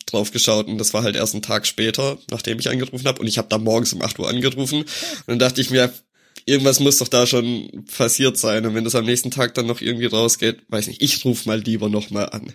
drauf 0.07 0.31
geschaut 0.31 0.67
und 0.67 0.77
das 0.77 0.93
war 0.93 1.03
halt 1.03 1.15
erst 1.15 1.35
ein 1.35 1.41
Tag 1.41 1.67
später, 1.67 2.17
nachdem 2.31 2.57
ich 2.59 2.69
angerufen 2.69 3.07
habe. 3.07 3.21
Und 3.21 3.27
ich 3.27 3.37
habe 3.37 3.49
da 3.49 3.57
morgens 3.57 3.93
um 3.93 4.01
8 4.01 4.17
Uhr 4.17 4.29
angerufen. 4.29 4.79
Und 4.79 5.27
dann 5.27 5.39
dachte 5.39 5.61
ich 5.61 5.69
mir, 5.69 5.93
irgendwas 6.49 6.79
muss 6.79 6.97
doch 6.97 7.07
da 7.07 7.25
schon 7.27 7.85
passiert 7.95 8.37
sein. 8.37 8.65
Und 8.65 8.75
wenn 8.75 8.83
das 8.83 8.95
am 8.95 9.05
nächsten 9.05 9.31
Tag 9.31 9.53
dann 9.53 9.67
noch 9.67 9.81
irgendwie 9.81 10.07
rausgeht, 10.07 10.61
weiß 10.69 10.87
nicht, 10.87 11.01
ich 11.01 11.23
ruf 11.23 11.45
mal 11.45 11.59
lieber 11.59 11.89
nochmal 11.89 12.29
an. 12.29 12.53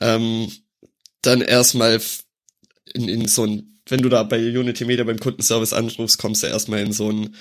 Ähm, 0.00 0.52
dann 1.22 1.40
erstmal 1.40 2.00
in, 2.94 3.08
in 3.08 3.28
so 3.28 3.46
ein, 3.46 3.80
wenn 3.88 4.02
du 4.02 4.08
da 4.08 4.22
bei 4.22 4.38
Unity 4.38 4.84
Media 4.84 5.04
beim 5.04 5.18
Kundenservice 5.18 5.72
anrufst, 5.72 6.18
kommst 6.18 6.42
du 6.42 6.48
erstmal 6.48 6.80
in 6.80 6.92
so 6.92 7.10
ein, 7.10 7.34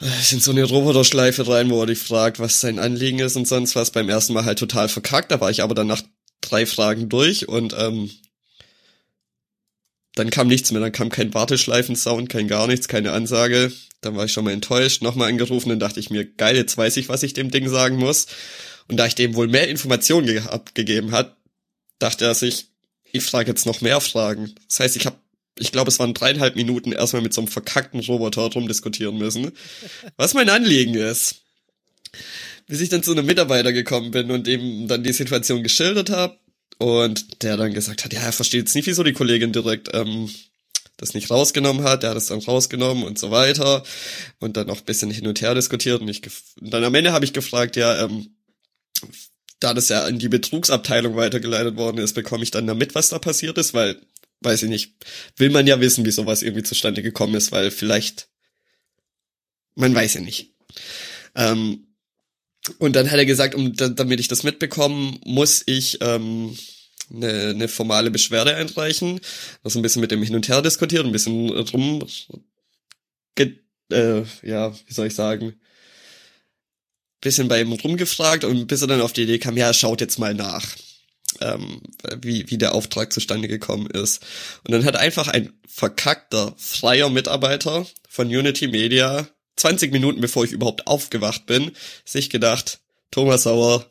äh, 0.00 0.32
in 0.32 0.40
so 0.40 0.52
eine 0.52 0.64
Roboterschleife 0.64 1.46
rein, 1.48 1.70
wo 1.70 1.80
er 1.80 1.86
dich 1.86 1.98
fragt, 1.98 2.38
was 2.38 2.60
sein 2.60 2.78
Anliegen 2.78 3.18
ist 3.18 3.36
und 3.36 3.46
sonst 3.46 3.76
was. 3.76 3.90
Beim 3.90 4.08
ersten 4.08 4.32
Mal 4.32 4.44
halt 4.44 4.58
total 4.58 4.88
verkackt, 4.88 5.30
da 5.32 5.40
war 5.40 5.50
ich 5.50 5.62
aber 5.62 5.74
dann 5.74 5.86
nach 5.86 6.02
drei 6.40 6.64
Fragen 6.64 7.08
durch 7.08 7.48
und 7.48 7.74
ähm, 7.76 8.10
dann 10.14 10.30
kam 10.30 10.48
nichts 10.48 10.72
mehr, 10.72 10.80
dann 10.80 10.92
kam 10.92 11.10
kein 11.10 11.32
Warteschleifen-Sound, 11.32 12.28
kein 12.28 12.48
gar 12.48 12.66
nichts, 12.66 12.88
keine 12.88 13.12
Ansage. 13.12 13.72
Dann 14.00 14.16
war 14.16 14.24
ich 14.24 14.32
schon 14.32 14.44
mal 14.44 14.52
enttäuscht, 14.52 15.02
nochmal 15.02 15.28
angerufen, 15.28 15.68
dann 15.68 15.80
dachte 15.80 16.00
ich 16.00 16.10
mir, 16.10 16.24
geil, 16.24 16.56
jetzt 16.56 16.76
weiß 16.76 16.96
ich, 16.96 17.08
was 17.08 17.22
ich 17.22 17.34
dem 17.34 17.50
Ding 17.50 17.68
sagen 17.68 17.96
muss. 17.96 18.26
Und 18.88 18.96
da 18.96 19.06
ich 19.06 19.14
dem 19.14 19.34
wohl 19.34 19.48
mehr 19.48 19.68
Informationen 19.68 20.26
ge 20.26 20.42
gegeben 20.74 21.12
hat, 21.12 21.36
dachte 21.98 22.24
er 22.24 22.34
sich, 22.34 22.68
ich 23.12 23.24
frage 23.24 23.50
jetzt 23.50 23.66
noch 23.66 23.80
mehr 23.80 24.00
Fragen. 24.00 24.54
Das 24.68 24.80
heißt, 24.80 24.96
ich 24.96 25.06
habe, 25.06 25.16
ich 25.58 25.72
glaube, 25.72 25.90
es 25.90 25.98
waren 25.98 26.14
dreieinhalb 26.14 26.56
Minuten 26.56 26.92
erstmal 26.92 27.22
mit 27.22 27.34
so 27.34 27.40
einem 27.40 27.48
verkackten 27.48 28.00
Roboter 28.00 28.42
rumdiskutieren 28.42 29.18
müssen, 29.18 29.52
was 30.16 30.34
mein 30.34 30.48
Anliegen 30.48 30.94
ist. 30.94 31.42
Bis 32.66 32.80
ich 32.80 32.88
dann 32.88 33.02
zu 33.02 33.12
einem 33.12 33.26
Mitarbeiter 33.26 33.72
gekommen 33.72 34.10
bin 34.10 34.30
und 34.30 34.46
ihm 34.46 34.88
dann 34.88 35.02
die 35.02 35.12
Situation 35.12 35.62
geschildert 35.62 36.10
habe 36.10 36.38
und 36.78 37.42
der 37.42 37.56
dann 37.56 37.74
gesagt 37.74 38.04
hat, 38.04 38.12
ja, 38.12 38.20
er 38.20 38.32
versteht 38.32 38.60
jetzt 38.60 38.74
nicht, 38.74 38.86
wieso 38.86 39.02
die 39.02 39.12
Kollegin 39.12 39.52
direkt 39.52 39.90
ähm, 39.92 40.30
das 40.96 41.14
nicht 41.14 41.30
rausgenommen 41.30 41.84
hat, 41.84 42.02
der 42.02 42.10
hat 42.10 42.16
es 42.16 42.26
dann 42.26 42.40
rausgenommen 42.40 43.04
und 43.04 43.18
so 43.18 43.30
weiter. 43.30 43.84
Und 44.38 44.56
dann 44.56 44.68
ein 44.68 44.84
bisschen 44.84 45.10
hin 45.10 45.26
und 45.26 45.40
her 45.40 45.54
diskutiert. 45.54 46.00
Und, 46.00 46.08
ich 46.08 46.22
und 46.60 46.70
dann 46.72 46.84
am 46.84 46.94
Ende 46.94 47.12
habe 47.12 47.24
ich 47.24 47.32
gefragt, 47.32 47.76
ja, 47.76 48.04
ähm, 48.04 48.36
da 49.60 49.74
das 49.74 49.88
ja 49.88 50.06
in 50.06 50.18
die 50.18 50.28
Betrugsabteilung 50.28 51.16
weitergeleitet 51.16 51.76
worden 51.76 51.98
ist, 51.98 52.14
bekomme 52.14 52.44
ich 52.44 52.50
dann 52.50 52.66
damit, 52.66 52.94
was 52.94 53.08
da 53.08 53.18
passiert 53.18 53.58
ist, 53.58 53.74
weil, 53.74 54.00
weiß 54.40 54.64
ich 54.64 54.68
nicht, 54.68 54.94
will 55.36 55.50
man 55.50 55.66
ja 55.66 55.80
wissen, 55.80 56.04
wie 56.04 56.10
sowas 56.10 56.42
irgendwie 56.42 56.62
zustande 56.62 57.02
gekommen 57.02 57.34
ist, 57.34 57.50
weil 57.50 57.70
vielleicht, 57.70 58.28
man 59.74 59.94
weiß 59.94 60.14
ja 60.14 60.20
nicht. 60.20 60.54
Ähm, 61.34 61.87
und 62.78 62.94
dann 62.96 63.10
hat 63.10 63.18
er 63.18 63.26
gesagt, 63.26 63.54
um, 63.54 63.74
damit 63.74 64.20
ich 64.20 64.28
das 64.28 64.42
mitbekomme, 64.42 65.18
muss 65.24 65.62
ich 65.66 65.98
ähm, 66.00 66.56
eine, 67.12 67.50
eine 67.50 67.68
formale 67.68 68.10
Beschwerde 68.10 68.54
einreichen. 68.54 69.20
Das 69.62 69.76
ein 69.76 69.82
bisschen 69.82 70.00
mit 70.00 70.10
dem 70.10 70.22
Hin 70.22 70.34
und 70.34 70.48
Her 70.48 70.62
diskutiert, 70.62 71.04
ein 71.04 71.12
bisschen 71.12 71.50
rum, 71.50 72.06
äh, 73.90 74.22
ja, 74.42 74.74
wie 74.86 74.92
soll 74.92 75.06
ich 75.06 75.14
sagen, 75.14 75.54
bisschen 77.20 77.48
bei 77.48 77.60
ihm 77.60 77.72
rumgefragt 77.72 78.44
und 78.44 78.66
bis 78.66 78.82
er 78.82 78.88
dann 78.88 79.00
auf 79.00 79.12
die 79.12 79.22
Idee 79.22 79.38
kam, 79.38 79.56
ja, 79.56 79.72
schaut 79.72 80.00
jetzt 80.00 80.18
mal 80.18 80.34
nach, 80.34 80.76
ähm, 81.40 81.80
wie, 82.20 82.48
wie 82.50 82.58
der 82.58 82.74
Auftrag 82.74 83.12
zustande 83.12 83.48
gekommen 83.48 83.88
ist. 83.88 84.24
Und 84.64 84.72
dann 84.72 84.84
hat 84.84 84.96
einfach 84.96 85.28
ein 85.28 85.52
verkackter, 85.66 86.54
freier 86.56 87.10
Mitarbeiter 87.10 87.86
von 88.08 88.28
Unity 88.28 88.68
Media, 88.68 89.28
20 89.58 89.92
Minuten 89.92 90.20
bevor 90.20 90.44
ich 90.44 90.52
überhaupt 90.52 90.86
aufgewacht 90.86 91.46
bin, 91.46 91.72
sich 92.04 92.30
gedacht, 92.30 92.80
Thomas 93.10 93.44
Sauer, 93.44 93.86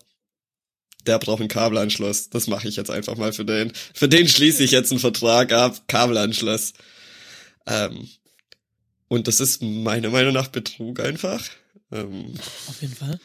der 1.06 1.20
braucht 1.20 1.40
einen 1.40 1.50
Kabelanschluss. 1.50 2.30
Das 2.30 2.48
mache 2.48 2.68
ich 2.68 2.76
jetzt 2.76 2.92
einfach 2.92 3.16
mal 3.16 3.34
für 3.34 3.46
den. 3.46 3.72
Für 3.94 4.10
den 4.10 4.28
schließe 4.28 4.64
ich 4.64 4.72
jetzt 4.72 4.92
einen 4.92 5.00
Vertrag 5.00 5.52
ab. 5.54 5.88
Kabelanschluss. 5.88 6.74
Ähm, 7.66 8.10
und 9.08 9.28
das 9.28 9.40
ist 9.40 9.62
meiner 9.62 10.10
Meinung 10.10 10.34
nach 10.34 10.48
Betrug 10.48 11.00
einfach. 11.00 11.44
Ähm, 11.92 12.34
Auf 12.68 12.82
jeden 12.82 12.96
Fall. 12.96 13.20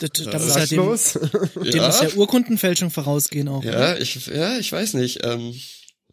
Da, 0.00 0.06
da 0.08 0.38
muss 0.38 0.54
ja 0.54 0.66
dem, 0.66 1.62
dem 1.64 1.76
ja. 1.76 1.86
muss 1.86 2.00
ja 2.00 2.08
Urkundenfälschung 2.14 2.90
vorausgehen 2.90 3.48
auch. 3.48 3.62
Ja, 3.62 3.70
oder? 3.70 4.00
ich, 4.00 4.26
ja, 4.26 4.58
ich 4.58 4.72
weiß 4.72 4.94
nicht. 4.94 5.20
Ähm, 5.22 5.54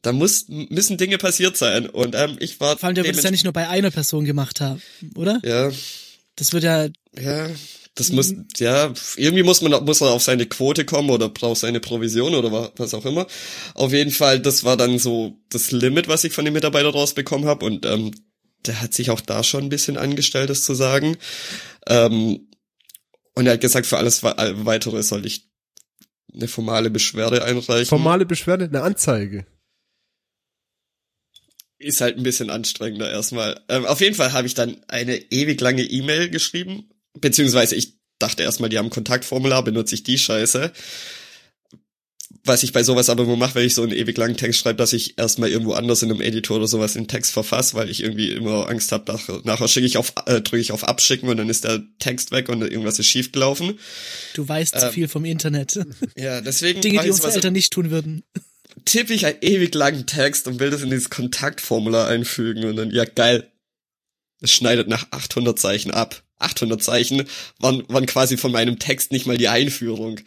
da 0.02 0.12
muss, 0.12 0.46
müssen 0.48 0.98
Dinge 0.98 1.18
passiert 1.18 1.58
sein. 1.58 1.90
Und 1.90 2.16
ähm, 2.16 2.38
ich 2.40 2.60
war. 2.60 2.78
Vor 2.78 2.88
allem, 2.88 2.96
der 2.96 3.04
wird 3.04 3.18
es 3.18 3.24
ja 3.24 3.32
nicht 3.32 3.44
nur 3.44 3.54
bei 3.54 3.68
einer 3.68 3.92
Person 3.92 4.26
gemacht 4.26 4.62
haben, 4.62 4.82
oder? 5.16 5.40
Ja. 5.44 5.72
Das 6.36 6.54
wird 6.54 6.64
ja. 6.64 6.88
Ja, 7.20 7.50
das 7.96 8.12
muss, 8.12 8.34
ja, 8.58 8.94
irgendwie 9.18 9.44
muss 9.44 9.62
man, 9.62 9.84
muss 9.84 10.00
er 10.00 10.12
auf 10.12 10.24
seine 10.24 10.46
Quote 10.46 10.86
kommen 10.86 11.10
oder 11.10 11.28
braucht 11.28 11.58
seine 11.60 11.82
Provision 11.82 12.34
oder 12.34 12.72
was 12.78 12.94
auch 12.94 13.06
immer. 13.06 13.28
Auf 13.74 13.92
jeden 13.92 14.12
Fall, 14.12 14.40
das 14.40 14.64
war 14.64 14.78
dann 14.78 15.00
so 15.00 15.38
das 15.50 15.72
Limit, 15.72 16.08
was 16.08 16.24
ich 16.24 16.32
von 16.32 16.46
dem 16.46 16.54
Mitarbeiter 16.54 16.90
rausbekommen 16.90 17.48
habe. 17.48 17.66
Und 17.66 17.86
ähm, 17.86 18.12
der 18.66 18.82
hat 18.82 18.94
sich 18.94 19.10
auch 19.10 19.20
da 19.20 19.44
schon 19.44 19.64
ein 19.64 19.70
bisschen 19.70 19.98
angestellt, 19.98 20.50
das 20.50 20.64
zu 20.64 20.76
sagen. 20.76 21.18
Ähm, 21.88 22.48
und 23.36 23.48
er 23.48 23.54
hat 23.54 23.62
gesagt, 23.62 23.86
für 23.86 23.98
alles 23.98 24.24
weitere 24.24 25.04
soll 25.04 25.26
ich 25.26 25.50
eine 26.34 26.48
formale 26.48 26.90
Beschwerde 26.90 27.44
einreichen. 27.44 27.88
Formale 27.88 28.26
Beschwerde, 28.26 28.66
eine 28.66 28.82
Anzeige. 28.82 29.46
Ist 31.80 32.02
halt 32.02 32.18
ein 32.18 32.24
bisschen 32.24 32.50
anstrengender 32.50 33.10
erstmal. 33.10 33.62
Ähm, 33.70 33.86
auf 33.86 34.02
jeden 34.02 34.16
Fall 34.16 34.34
habe 34.34 34.48
ich 34.48 34.54
dann 34.54 34.78
eine 34.88 35.18
ewig 35.32 35.60
lange 35.62 35.84
E-Mail 35.84 36.30
geschrieben, 36.30 36.90
beziehungsweise 37.18 37.76
ich 37.76 37.98
dachte 38.20 38.44
erstmal, 38.44 38.70
die 38.70 38.78
haben 38.78 38.88
ein 38.88 38.92
Kontaktformular, 38.92 39.64
benutze 39.64 39.96
ich 39.96 40.04
die 40.04 40.18
Scheiße 40.18 40.74
was 42.44 42.64
ich 42.64 42.74
bei 42.74 42.84
sowas 42.84 43.10
aber 43.10 43.24
immer 43.24 43.36
mache, 43.36 43.56
wenn 43.56 43.66
ich 43.66 43.76
so 43.76 43.84
einen 43.84 43.92
ewig 43.92 44.18
langen 44.18 44.38
Text 44.38 44.60
schreibe, 44.60 44.78
dass 44.78 44.94
ich 44.94 45.18
erstmal 45.18 45.50
irgendwo 45.50 45.74
anders 45.74 46.02
in 46.02 46.12
einem 46.12 46.22
Editor 46.22 46.58
oder 46.58 46.68
sowas 46.68 46.94
den 46.94 47.08
Text 47.08 47.32
verfasse, 47.32 47.76
weil 47.76 47.90
ich 47.90 48.04
irgendwie 48.04 48.32
immer 48.32 48.70
Angst 48.70 48.92
habe, 48.92 49.12
nach, 49.12 49.44
nachher 49.44 49.68
schicke 49.68 49.86
ich 49.86 49.98
auf, 49.98 50.14
äh, 50.26 50.42
drücke 50.42 50.60
ich 50.60 50.72
auf 50.72 50.84
Abschicken 50.84 51.30
und 51.30 51.38
dann 51.38 51.50
ist 51.50 51.64
der 51.64 51.82
Text 52.00 52.32
weg 52.32 52.50
und 52.50 52.62
irgendwas 52.62 53.00
ist 53.00 53.08
schief 53.08 53.32
gelaufen. 53.32 53.80
Du 54.34 54.48
weißt 54.48 54.76
ähm, 54.76 54.82
zu 54.82 54.92
viel 54.92 55.08
vom 55.08 55.26
Internet. 55.26 55.80
Ja, 56.16 56.42
deswegen. 56.42 56.82
Dinge, 56.82 57.02
die 57.04 57.10
unsere 57.12 57.32
Eltern 57.32 57.54
nicht 57.54 57.72
tun 57.72 57.92
würden. 57.92 58.24
Tippe 58.86 59.14
ich 59.14 59.26
einen 59.26 59.38
ewig 59.42 59.74
langen 59.76 60.06
Text 60.06 60.48
und 60.48 60.60
will 60.60 60.70
das 60.70 60.82
in 60.82 60.90
dieses 60.90 61.10
Kontaktformular 61.10 62.08
einfügen 62.08 62.66
und 62.66 62.76
dann, 62.76 62.92
ja 62.92 63.06
geil. 63.06 63.52
Es 64.42 64.52
schneidet 64.54 64.88
nach 64.88 65.08
800 65.12 65.60
Zeichen 65.60 65.92
ab. 65.92 66.24
800 66.40 66.82
Zeichen 66.82 67.28
waren, 67.60 67.84
waren 67.90 68.06
quasi 68.06 68.38
von 68.38 68.52
meinem 68.52 68.80
Text 68.80 69.12
nicht 69.12 69.26
mal 69.26 69.38
die 69.38 69.50
Einführung. 69.50 70.22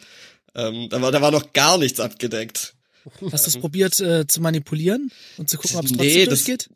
Ähm, 0.55 0.87
da, 0.89 1.01
war, 1.01 1.11
da 1.11 1.21
war 1.21 1.31
noch 1.31 1.53
gar 1.53 1.77
nichts 1.77 1.99
abgedeckt. 1.99 2.75
Hast 3.31 3.47
du 3.47 3.49
es 3.49 3.57
probiert 3.57 3.99
äh, 3.99 4.27
zu 4.27 4.39
manipulieren 4.39 5.11
und 5.37 5.49
zu 5.49 5.57
gucken, 5.57 5.77
ob 5.77 5.85
es 5.85 5.91
trotzdem 5.91 6.07
nee, 6.07 6.25
das, 6.25 6.43
durchgeht? 6.43 6.69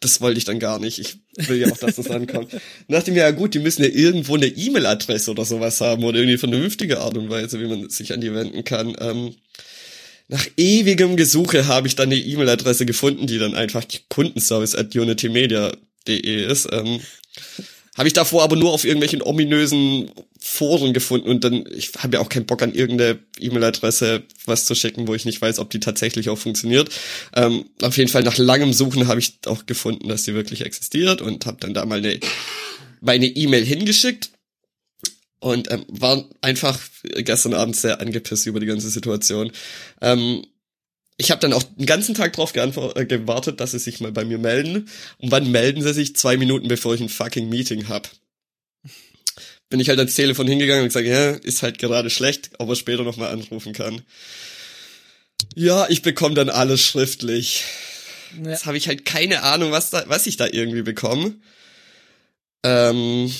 Das 0.00 0.20
wollte 0.20 0.38
ich 0.38 0.44
dann 0.44 0.58
gar 0.58 0.78
nicht. 0.78 0.98
Ich 0.98 1.18
will 1.48 1.58
ja 1.58 1.70
auch, 1.70 1.76
dass 1.76 1.96
das 1.96 2.10
ankommt. 2.10 2.52
Mir, 2.88 3.02
ja 3.12 3.30
gut, 3.30 3.54
die 3.54 3.58
müssen 3.58 3.82
ja 3.82 3.88
irgendwo 3.88 4.36
eine 4.36 4.46
E-Mail-Adresse 4.46 5.30
oder 5.30 5.44
sowas 5.44 5.80
haben 5.80 6.04
oder 6.04 6.18
irgendwie 6.18 6.38
vernünftige 6.38 7.00
Art 7.00 7.16
und 7.16 7.30
Weise, 7.30 7.60
wie 7.60 7.66
man 7.66 7.90
sich 7.90 8.12
an 8.12 8.20
die 8.20 8.32
wenden 8.32 8.64
kann. 8.64 8.96
Ähm, 9.00 9.34
nach 10.28 10.46
ewigem 10.56 11.16
Gesuche 11.16 11.66
habe 11.66 11.88
ich 11.88 11.96
dann 11.96 12.10
eine 12.10 12.20
E-Mail-Adresse 12.20 12.84
gefunden, 12.84 13.26
die 13.26 13.38
dann 13.38 13.54
einfach 13.54 13.84
kundenservice 14.10 14.74
at 14.74 14.94
unitymedia.de 14.94 16.46
ist. 16.46 16.68
Ähm, 16.70 17.00
habe 17.96 18.06
ich 18.06 18.14
davor 18.14 18.44
aber 18.44 18.54
nur 18.54 18.72
auf 18.72 18.84
irgendwelchen 18.84 19.22
ominösen 19.22 20.10
Foren 20.38 20.92
gefunden 20.92 21.28
und 21.28 21.42
dann, 21.42 21.64
ich 21.74 21.90
habe 21.98 22.16
ja 22.16 22.22
auch 22.22 22.28
keinen 22.28 22.46
Bock 22.46 22.62
an 22.62 22.72
irgendeine 22.72 23.18
E-Mail-Adresse 23.40 24.22
was 24.44 24.66
zu 24.66 24.76
schicken, 24.76 25.08
wo 25.08 25.14
ich 25.14 25.24
nicht 25.24 25.42
weiß, 25.42 25.58
ob 25.58 25.70
die 25.70 25.80
tatsächlich 25.80 26.28
auch 26.28 26.38
funktioniert. 26.38 26.90
Ähm, 27.34 27.64
auf 27.82 27.96
jeden 27.96 28.10
Fall 28.10 28.22
nach 28.22 28.38
langem 28.38 28.72
Suchen 28.72 29.08
habe 29.08 29.18
ich 29.18 29.38
auch 29.46 29.66
gefunden, 29.66 30.08
dass 30.08 30.24
sie 30.24 30.34
wirklich 30.34 30.64
existiert 30.64 31.22
und 31.22 31.46
habe 31.46 31.56
dann 31.60 31.74
da 31.74 31.84
mal 31.86 31.98
eine, 31.98 32.20
meine 33.00 33.26
E-Mail 33.26 33.64
hingeschickt 33.64 34.30
und 35.40 35.70
ähm, 35.70 35.84
war 35.88 36.24
einfach 36.40 36.78
gestern 37.02 37.54
Abend 37.54 37.76
sehr 37.76 38.00
angepisst 38.00 38.46
über 38.46 38.60
die 38.60 38.66
ganze 38.66 38.90
Situation. 38.90 39.52
Ähm, 40.00 40.44
ich 41.16 41.30
habe 41.30 41.40
dann 41.40 41.52
auch 41.52 41.62
den 41.62 41.86
ganzen 41.86 42.14
Tag 42.14 42.32
drauf 42.32 42.54
äh, 42.54 43.06
gewartet, 43.06 43.60
dass 43.60 43.72
sie 43.72 43.78
sich 43.78 44.00
mal 44.00 44.12
bei 44.12 44.24
mir 44.24 44.38
melden. 44.38 44.88
Und 45.18 45.30
wann 45.32 45.50
melden 45.50 45.82
sie 45.82 45.92
sich? 45.92 46.14
Zwei 46.16 46.36
Minuten 46.36 46.68
bevor 46.68 46.94
ich 46.94 47.00
ein 47.00 47.08
fucking 47.08 47.48
Meeting 47.48 47.88
hab. 47.88 48.08
Bin 49.68 49.80
ich 49.80 49.88
halt 49.88 49.98
ans 49.98 50.14
Telefon 50.14 50.46
hingegangen 50.46 50.82
und 50.82 50.88
gesagt, 50.88 51.06
ja, 51.06 51.30
ist 51.32 51.62
halt 51.62 51.78
gerade 51.78 52.08
schlecht, 52.08 52.50
ob 52.58 52.68
er 52.70 52.76
später 52.76 53.02
nochmal 53.02 53.32
anrufen 53.32 53.72
kann. 53.72 54.02
Ja, 55.54 55.88
ich 55.88 56.02
bekomme 56.02 56.34
dann 56.34 56.50
alles 56.50 56.80
schriftlich. 56.80 57.64
Ja. 58.42 58.50
Jetzt 58.50 58.66
habe 58.66 58.76
ich 58.76 58.88
halt 58.88 59.04
keine 59.04 59.42
Ahnung, 59.42 59.72
was 59.72 59.90
da, 59.90 60.04
was 60.06 60.26
ich 60.26 60.36
da 60.36 60.46
irgendwie 60.46 60.82
bekomme. 60.82 61.34
Ähm, 62.62 63.32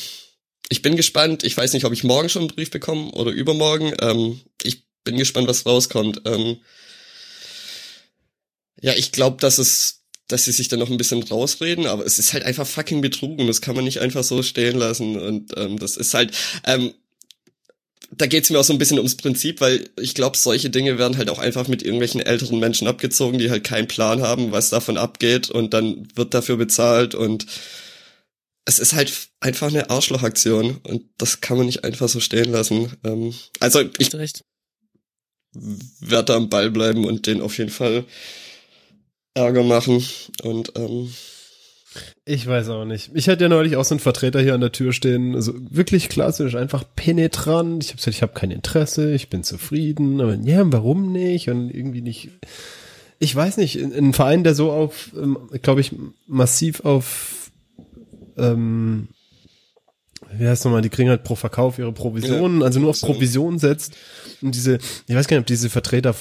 ich 0.69 0.83
bin 0.83 0.97
gespannt. 0.97 1.45
Ich 1.45 1.57
weiß 1.57 1.73
nicht, 1.73 1.85
ob 1.85 1.93
ich 1.93 2.05
morgen 2.05 2.29
schon 2.29 2.43
einen 2.43 2.55
Brief 2.55 2.71
bekomme 2.71 3.11
oder 3.13 3.31
übermorgen. 3.31 3.93
Ähm, 4.01 4.41
ich 4.63 4.85
bin 5.05 5.17
gespannt, 5.17 5.49
was 5.49 5.67
rauskommt. 5.67 6.23
Ähm, 6.27 6.59
ja, 8.81 8.93
ich 8.95 9.13
glaube, 9.13 9.39
dass 9.41 9.59
es, 9.59 10.03
dass 10.29 10.45
sie 10.45 10.53
sich 10.53 10.69
dann 10.69 10.79
noch 10.79 10.91
ein 10.91 10.99
bisschen 10.99 11.23
rausreden, 11.23 11.87
aber 11.87 12.05
es 12.05 12.19
ist 12.19 12.33
halt 12.33 12.45
einfach 12.45 12.67
fucking 12.67 13.01
Betrug 13.01 13.39
und 13.39 13.47
das 13.47 13.61
kann 13.61 13.75
man 13.75 13.85
nicht 13.85 14.01
einfach 14.01 14.23
so 14.23 14.43
stehen 14.43 14.79
lassen. 14.79 15.19
Und 15.19 15.57
ähm, 15.57 15.79
das 15.79 15.97
ist 15.97 16.15
halt, 16.15 16.37
ähm, 16.65 16.93
da 18.11 18.27
geht's 18.27 18.51
mir 18.51 18.59
auch 18.59 18.65
so 18.65 18.73
ein 18.73 18.79
bisschen 18.79 18.99
ums 18.99 19.17
Prinzip, 19.17 19.61
weil 19.61 19.89
ich 19.99 20.15
glaube, 20.15 20.37
solche 20.37 20.71
Dinge 20.71 20.99
werden 20.99 21.19
halt 21.19 21.31
auch 21.31 21.39
einfach 21.39 21.69
mit 21.69 21.83
irgendwelchen 21.83 22.21
älteren 22.21 22.59
Menschen 22.59 22.89
abgezogen, 22.89 23.39
die 23.39 23.51
halt 23.51 23.65
keinen 23.65 23.89
Plan 23.89 24.23
haben, 24.23 24.53
was 24.53 24.71
davon 24.71 24.97
abgeht 24.97 25.51
und 25.51 25.75
dann 25.75 26.09
wird 26.15 26.35
dafür 26.35 26.57
bezahlt 26.57 27.15
und 27.15 27.47
es 28.69 28.79
ist 28.79 28.93
halt 28.93 29.31
einfach 29.41 29.69
eine 29.69 29.89
Arschlochaktion 29.89 30.77
und 30.83 31.03
das 31.17 31.41
kann 31.41 31.57
man 31.57 31.65
nicht 31.65 31.85
einfach 31.85 32.07
so 32.07 32.21
stehen 32.21 32.53
lassen. 32.53 32.93
Ähm, 33.03 33.33
also 33.61 33.81
ich 33.97 34.13
werde 35.55 36.25
da 36.25 36.37
am 36.37 36.51
Ball 36.51 36.71
bleiben 36.71 37.07
und 37.07 37.27
den 37.27 37.41
auf 37.41 37.57
jeden 37.57 37.71
Fall 37.71 38.05
Ärger 39.33 39.63
machen 39.63 40.05
und 40.43 40.73
ähm, 40.77 41.11
ich 42.27 42.47
weiß 42.47 42.69
auch 42.69 42.85
nicht. 42.85 43.11
Ich 43.15 43.31
hatte 43.31 43.45
ja 43.45 43.49
neulich 43.49 43.77
auch 43.77 43.87
so 43.87 43.95
einen 43.95 44.01
Vertreter 44.01 44.43
hier 44.43 44.53
an 44.53 44.61
der 44.61 44.73
Tür 44.73 44.93
stehen, 44.93 45.35
also 45.35 45.55
wirklich 45.71 46.11
klassisch, 46.11 46.55
einfach 46.55 46.85
penetrant. 46.95 47.83
Ich 47.83 47.89
habe 47.89 47.97
gesagt, 47.97 48.17
ich 48.17 48.23
habe 48.23 48.35
kein 48.35 48.51
Interesse, 48.51 49.15
ich 49.15 49.31
bin 49.31 49.43
zufrieden. 49.43 50.21
Aber 50.21 50.35
ja, 50.35 50.71
warum 50.71 51.11
nicht? 51.11 51.49
Und 51.49 51.71
irgendwie 51.71 52.03
nicht. 52.03 52.29
Ich 53.19 53.35
weiß 53.35 53.57
nicht, 53.57 53.77
ein 53.77 54.13
Verein, 54.13 54.45
der 54.45 54.55
so 54.55 54.71
auf, 54.71 55.11
ähm, 55.17 55.39
glaube 55.63 55.81
ich, 55.81 55.93
massiv 56.27 56.81
auf 56.81 57.38
ähm, 58.39 59.09
wie 60.33 60.47
heißt 60.47 60.65
nochmal, 60.65 60.83
die 60.83 60.89
kriegen 60.89 61.09
halt 61.09 61.25
pro 61.25 61.35
Verkauf 61.35 61.79
ihre 61.79 61.93
Provisionen, 61.93 62.61
ja, 62.61 62.67
also 62.67 62.81
nur 62.81 62.91
auf 62.91 63.01
Provision 63.01 63.59
setzt 63.59 63.95
und 64.43 64.55
diese, 64.55 64.79
ich 65.07 65.15
weiß 65.15 65.29
gar 65.29 65.37
nicht, 65.37 65.43
ob 65.43 65.47
diese 65.47 65.71
Vertreter 65.71 66.15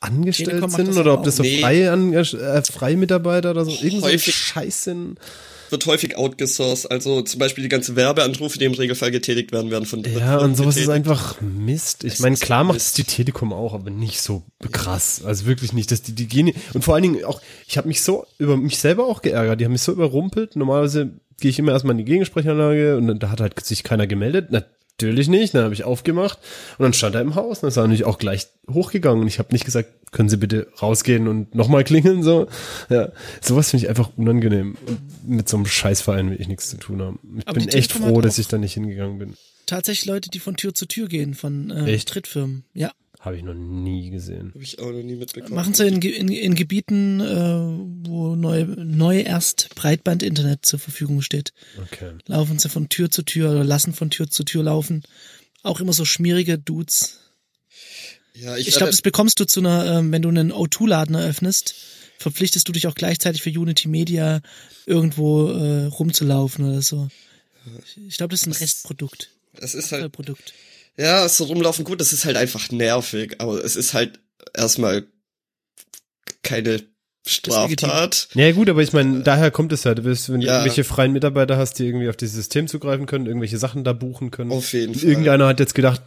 angestellt 0.00 0.70
sind 0.70 0.96
oder 0.96 1.14
ob 1.14 1.24
das 1.24 1.36
so 1.36 1.42
nee. 1.42 1.60
freie, 1.60 1.90
äh, 1.90 2.62
freie 2.62 2.96
Mitarbeiter 2.96 3.50
oder 3.50 3.64
so, 3.64 3.72
irgend 3.82 4.02
so 4.02 4.18
Scheiß 4.18 4.84
sind 4.84 5.18
wird 5.70 5.86
häufig 5.86 6.16
outgesourced. 6.16 6.90
Also 6.90 7.22
zum 7.22 7.38
Beispiel 7.38 7.62
die 7.62 7.68
ganze 7.68 7.96
Werbeanrufe, 7.96 8.58
die 8.58 8.64
im 8.64 8.74
Regelfall 8.74 9.10
getätigt 9.10 9.52
werden, 9.52 9.70
werden 9.70 9.86
von 9.86 10.02
Ja, 10.04 10.38
und 10.38 10.56
sowas 10.56 10.74
getätigt. 10.74 10.88
ist 10.88 10.88
einfach 10.88 11.40
Mist. 11.40 12.04
Ich 12.04 12.20
meine, 12.20 12.36
klar 12.36 12.64
macht 12.64 12.78
es 12.78 12.92
die 12.92 13.04
Telekom 13.04 13.52
auch, 13.52 13.74
aber 13.74 13.90
nicht 13.90 14.20
so 14.20 14.42
krass. 14.72 15.22
Also 15.24 15.46
wirklich 15.46 15.72
nicht, 15.72 15.90
dass 15.90 16.02
die, 16.02 16.12
die 16.12 16.26
gehen, 16.26 16.52
und 16.74 16.84
vor 16.84 16.94
allen 16.94 17.02
Dingen 17.02 17.24
auch, 17.24 17.40
ich 17.66 17.76
habe 17.76 17.88
mich 17.88 18.02
so 18.02 18.26
über 18.38 18.56
mich 18.56 18.78
selber 18.78 19.06
auch 19.06 19.22
geärgert. 19.22 19.60
Die 19.60 19.64
haben 19.64 19.72
mich 19.72 19.82
so 19.82 19.92
überrumpelt. 19.92 20.56
Normalerweise 20.56 21.12
gehe 21.40 21.50
ich 21.50 21.58
immer 21.58 21.72
erstmal 21.72 21.92
in 21.92 21.98
die 21.98 22.04
Gegensprechanlage 22.04 22.96
und 22.96 23.18
da 23.18 23.30
hat 23.30 23.40
halt 23.40 23.58
sich 23.64 23.82
keiner 23.82 24.06
gemeldet. 24.06 24.50
Natürlich 24.50 25.28
nicht. 25.28 25.54
Dann 25.54 25.64
habe 25.64 25.74
ich 25.74 25.84
aufgemacht 25.84 26.38
und 26.78 26.82
dann 26.82 26.92
stand 26.92 27.14
er 27.14 27.20
im 27.20 27.34
Haus. 27.34 27.58
Und 27.58 27.62
dann 27.62 27.68
ist 27.68 27.76
er 27.76 27.82
natürlich 27.82 28.04
auch 28.04 28.18
gleich 28.18 28.48
hochgegangen. 28.68 29.22
Und 29.22 29.28
ich 29.28 29.38
habe 29.38 29.52
nicht 29.52 29.64
gesagt, 29.64 29.90
können 30.10 30.28
Sie 30.28 30.36
bitte 30.36 30.68
rausgehen 30.82 31.28
und 31.28 31.54
nochmal 31.54 31.84
klingeln? 31.84 32.22
So, 32.22 32.48
ja, 32.88 33.12
sowas 33.40 33.70
finde 33.70 33.84
ich 33.84 33.88
einfach 33.88 34.10
unangenehm. 34.16 34.76
Und 34.86 35.28
mit 35.28 35.48
so 35.48 35.56
einem 35.56 35.66
Scheißverein 35.66 36.30
will 36.30 36.40
ich 36.40 36.48
nichts 36.48 36.70
zu 36.70 36.78
tun 36.78 37.00
haben. 37.00 37.20
Ich 37.38 37.46
Aber 37.46 37.60
bin 37.60 37.68
echt 37.68 37.92
froh, 37.92 38.20
dass 38.20 38.38
ich 38.38 38.48
da 38.48 38.58
nicht 38.58 38.74
hingegangen 38.74 39.18
bin. 39.18 39.34
Tatsächlich 39.66 40.06
Leute, 40.06 40.30
die 40.30 40.38
von 40.40 40.56
Tür 40.56 40.74
zu 40.74 40.86
Tür 40.86 41.08
gehen, 41.08 41.34
von 41.34 41.70
äh? 41.70 41.98
Trittfirmen. 41.98 42.64
Ja. 42.72 42.90
Habe 43.20 43.36
ich 43.36 43.42
noch 43.42 43.54
nie 43.54 44.10
gesehen. 44.10 44.52
Habe 44.54 44.62
ich 44.62 44.78
auch 44.78 44.92
noch 44.92 45.02
nie 45.02 45.16
mitbekommen. 45.16 45.54
Machen 45.54 45.74
sie 45.74 45.88
in, 45.88 46.00
in, 46.00 46.28
in 46.28 46.54
Gebieten, 46.54 47.20
äh, 47.20 48.08
wo 48.08 48.36
neu, 48.36 48.64
neu 48.64 49.20
erst 49.20 49.74
Breitband-Internet 49.74 50.64
zur 50.64 50.78
Verfügung 50.78 51.20
steht. 51.20 51.52
Okay. 51.82 52.12
Laufen 52.26 52.60
sie 52.60 52.68
von 52.68 52.88
Tür 52.88 53.10
zu 53.10 53.22
Tür 53.22 53.50
oder 53.50 53.64
lassen 53.64 53.92
von 53.92 54.10
Tür 54.10 54.30
zu 54.30 54.44
Tür 54.44 54.62
laufen. 54.62 55.02
Auch 55.64 55.80
immer 55.80 55.92
so 55.92 56.04
schmierige 56.04 56.58
Dudes. 56.58 57.18
Ja, 58.34 58.56
ich, 58.56 58.68
ich 58.68 58.76
glaube, 58.76 58.92
das 58.92 59.02
bekommst 59.02 59.40
du 59.40 59.44
zu 59.46 59.60
einer, 59.60 59.98
äh, 59.98 60.12
wenn 60.12 60.22
du 60.22 60.28
einen 60.28 60.52
O2-Laden 60.52 61.16
eröffnest, 61.16 61.74
verpflichtest 62.18 62.68
du 62.68 62.72
dich 62.72 62.86
auch 62.86 62.94
gleichzeitig 62.94 63.42
für 63.42 63.50
Unity 63.50 63.88
Media 63.88 64.42
irgendwo 64.86 65.50
äh, 65.50 65.86
rumzulaufen 65.86 66.64
oder 66.64 66.82
so. 66.82 67.08
Ich 68.06 68.16
glaube, 68.16 68.30
das 68.30 68.42
ist 68.42 68.46
ein 68.46 68.52
Restprodukt. 68.52 69.30
Das 69.54 69.74
ist 69.74 69.90
halt. 69.90 70.12
Produkt. 70.12 70.54
Ja, 70.98 71.28
so 71.28 71.44
rumlaufen 71.44 71.84
gut, 71.84 72.00
das 72.00 72.12
ist 72.12 72.24
halt 72.24 72.36
einfach 72.36 72.70
nervig, 72.70 73.36
aber 73.38 73.64
es 73.64 73.76
ist 73.76 73.94
halt 73.94 74.20
erstmal 74.52 75.06
keine 76.42 76.82
Straftat. 77.26 78.28
Ja 78.34 78.50
gut, 78.52 78.68
aber 78.68 78.82
ich 78.82 78.92
meine, 78.92 79.22
daher 79.22 79.50
kommt 79.50 79.72
es 79.72 79.84
ja. 79.84 79.94
Du 79.94 80.04
wirst, 80.04 80.32
wenn 80.32 80.40
ja. 80.40 80.46
du 80.46 80.52
irgendwelche 80.54 80.84
freien 80.84 81.12
Mitarbeiter 81.12 81.56
hast, 81.56 81.74
die 81.74 81.86
irgendwie 81.86 82.08
auf 82.08 82.16
dieses 82.16 82.34
System 82.34 82.66
zugreifen 82.66 83.06
können, 83.06 83.26
irgendwelche 83.26 83.58
Sachen 83.58 83.84
da 83.84 83.92
buchen 83.92 84.30
können. 84.30 84.50
Auf 84.50 84.72
jeden 84.72 84.94
Fall. 84.94 85.08
Irgendeiner 85.08 85.46
hat 85.46 85.60
jetzt 85.60 85.74
gedacht, 85.74 86.02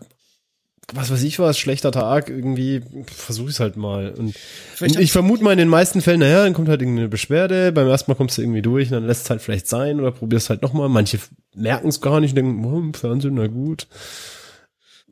was 0.93 1.11
weiß 1.11 1.23
ich 1.23 1.39
was, 1.39 1.57
schlechter 1.57 1.91
Tag, 1.91 2.29
irgendwie 2.29 2.81
versuch 3.05 3.49
ich 3.49 3.59
halt 3.59 3.77
mal. 3.77 4.09
Und, 4.11 4.35
und 4.81 4.99
ich 4.99 5.11
vermute 5.11 5.43
mal 5.43 5.53
in 5.53 5.59
den 5.59 5.69
meisten 5.69 6.01
Fällen, 6.01 6.19
naja, 6.19 6.43
dann 6.43 6.53
kommt 6.53 6.67
halt 6.67 6.81
irgendeine 6.81 7.07
Beschwerde, 7.07 7.71
beim 7.71 7.87
ersten 7.87 8.11
Mal 8.11 8.15
kommst 8.15 8.37
du 8.37 8.41
irgendwie 8.41 8.61
durch 8.61 8.89
und 8.89 8.93
dann 8.93 9.07
lässt 9.07 9.23
es 9.23 9.29
halt 9.29 9.41
vielleicht 9.41 9.67
sein 9.67 9.99
oder 9.99 10.11
probierst 10.11 10.49
halt 10.49 10.61
nochmal. 10.61 10.89
Manche 10.89 11.19
merken 11.55 11.87
es 11.87 12.01
gar 12.01 12.19
nicht 12.19 12.31
und 12.31 12.35
denken, 12.35 12.65
oh, 12.65 12.97
Fernsehen, 12.97 13.35
na 13.35 13.47
gut. 13.47 13.87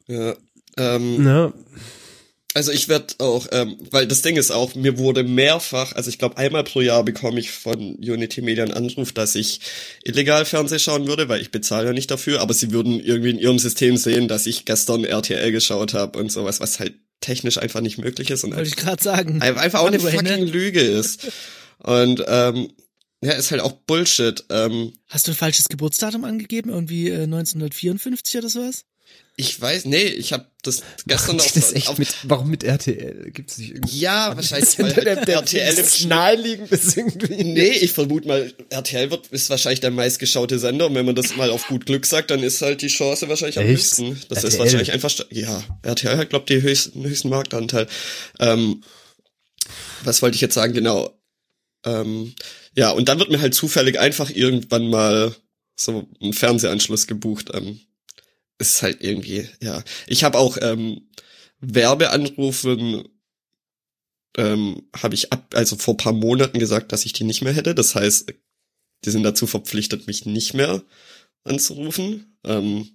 Ja. 0.10 0.36
Ähm, 0.78 1.26
ja. 1.26 1.54
Also 2.56 2.72
ich 2.72 2.89
werde 2.89 3.13
auch, 3.19 3.48
ähm, 3.52 3.78
weil 3.91 4.08
das 4.08 4.24
Ding 4.24 4.36
ist 4.36 4.50
auch, 4.50 4.74
mir 4.74 4.98
wurde 4.98 5.24
mehrfach, 5.24 5.93
also 5.93 6.10
ich 6.10 6.17
glaube 6.17 6.38
einmal 6.38 6.63
pro 6.63 6.82
Jahr 6.82 7.04
bekomme 7.04 7.39
ich 7.39 7.52
von 7.52 7.78
Unity 7.95 8.41
Media 8.41 8.63
einen 8.63 8.74
Anruf, 8.74 9.12
dass 9.12 9.36
ich 9.36 9.62
illegal 10.04 10.45
Fernseh 10.45 10.80
schauen 10.80 11.08
würde, 11.08 11.30
weil 11.30 11.41
ich 11.41 11.52
bezahle 11.52 11.88
ja 11.88 11.93
nicht 11.93 12.10
dafür, 12.10 12.41
aber 12.41 12.56
sie 12.56 12.72
würden 12.72 13.00
irgendwie 13.00 13.30
in 13.30 13.38
ihrem 13.38 13.60
System 13.60 13.98
sehen, 13.98 14.28
dass 14.28 14.48
ich 14.48 14.65
gestern 14.65 15.04
RTL 15.04 15.52
geschaut 15.52 15.93
habe 15.93 16.17
und 16.17 16.32
sowas, 16.32 16.60
was 16.60 16.80
halt 16.80 16.95
technisch 17.22 17.60
einfach 17.60 17.82
nicht 17.82 18.00
möglich 18.00 18.32
ist 18.32 18.43
und 18.43 18.56
Wollte 18.56 18.69
ich 18.69 18.76
gerade 18.78 19.04
sagen. 19.04 19.41
einfach 19.43 19.82
auch 19.82 19.88
eine 19.88 20.00
fucking 20.00 20.48
Lüge 20.48 20.82
ist. 20.82 21.28
Und 21.78 22.24
ähm, 22.28 22.72
ja, 23.22 23.34
ist 23.34 23.52
halt 23.52 23.62
auch 23.62 23.74
Bullshit. 23.74 24.43
Ähm, 24.50 24.93
Hast 25.10 25.28
du 25.28 25.32
ein 25.32 25.36
falsches 25.36 25.67
Geburtsdatum 25.67 26.24
angegeben? 26.24 26.69
Irgendwie 26.69 27.10
äh, 27.10 27.24
1954 27.24 28.38
oder 28.38 28.50
sowas? 28.50 28.86
Ich 29.39 29.62
weiß, 29.62 29.86
nee, 29.86 30.04
ich 30.04 30.34
habe 30.34 30.48
das 30.63 30.82
gestern 31.08 31.38
noch. 31.38 31.50
Das 31.50 31.72
echt 31.72 31.98
mit, 31.98 32.13
warum 32.24 32.50
mit 32.50 32.65
RTL? 32.65 33.32
Gibt's 33.32 33.58
nicht 33.58 33.72
irgendwie? 33.72 33.98
Ja, 33.98 34.36
wahrscheinlich 34.36 34.78
weil 34.80 34.91
der, 34.91 35.26
der 35.26 35.36
RTL 35.36 35.78
im 35.78 36.10
naheliegend 36.10 36.69
ist 36.74 36.98
irgendwie. 36.98 37.45
Nee, 37.45 37.69
ich 37.69 37.93
vermute 37.93 38.28
mal, 38.28 38.54
RTL 38.69 39.12
wird 39.12 39.28
ist 39.28 39.50
wahrscheinlich 39.50 39.80
der 39.80 39.91
meistgeschaute 39.91 40.60
Sender 40.60 40.88
und 40.88 40.95
wenn 40.95 41.06
man 41.06 41.15
das 41.15 41.38
mal 41.38 41.52
auf 41.52 41.67
gut 41.67 41.86
Glück 41.86 42.06
sagt, 42.06 42.32
dann 42.32 42.43
ist 42.43 42.62
halt 42.62 42.82
die 42.82 42.89
Chance 42.89 43.30
wahrscheinlich 43.30 43.58
am 43.58 43.63
echt? 43.63 43.78
höchsten. 43.78 44.19
Das 44.28 44.39
RTL? 44.39 44.50
ist 44.50 44.60
wahrscheinlich 44.60 44.91
einfach 44.91 45.13
ja, 45.30 45.63
RTL 45.84 46.17
hat 46.17 46.32
glaubt 46.32 46.50
die 46.50 46.62
höchsten, 46.62 47.06
höchsten 47.06 47.30
Marktanteil. 47.30 47.88
Ähm, 48.39 48.84
was 50.04 50.22
wollte 50.22 50.36
ich 50.36 50.41
jetzt 50.41 50.56
sagen 50.56 50.74
genau? 50.74 51.17
Ähm, 51.86 52.34
ja, 52.76 52.91
und 52.91 53.08
dann 53.08 53.19
wird 53.19 53.32
mir 53.32 53.39
halt 53.39 53.54
zufällig 53.54 53.98
einfach 54.00 54.30
irgendwann 54.30 54.89
mal 54.89 55.34
so 55.78 56.10
ein 56.22 56.34
Fernsehanschluss 56.34 57.08
gebucht. 57.08 57.52
Ähm, 57.54 57.80
ist 58.60 58.82
halt 58.82 59.02
irgendwie, 59.02 59.50
ja. 59.62 59.84
Ich 60.08 60.24
habe 60.24 60.38
auch 60.38 60.58
ähm, 60.62 61.10
Werbeanrufen 61.60 63.06
ähm, 64.38 64.88
habe 64.95 65.15
ich 65.15 65.34
ab, 65.34 65.54
also 65.56 65.76
vor 65.76 65.98
paar 65.98 66.13
Monaten 66.13 66.60
gesagt, 66.60 66.91
dass 66.91 67.06
ich 67.06 67.13
die 67.13 67.24
nicht 67.24 67.41
mehr 67.41 67.54
hätte. 67.54 67.74
Das 67.74 67.95
heißt, 67.95 68.34
die 69.06 69.10
sind 69.10 69.24
dazu 69.24 69.48
verpflichtet, 69.48 70.08
mich 70.08 70.26
nicht 70.26 70.54
mehr 70.54 70.84
anzurufen. 71.43 72.38
Ähm, 72.43 72.89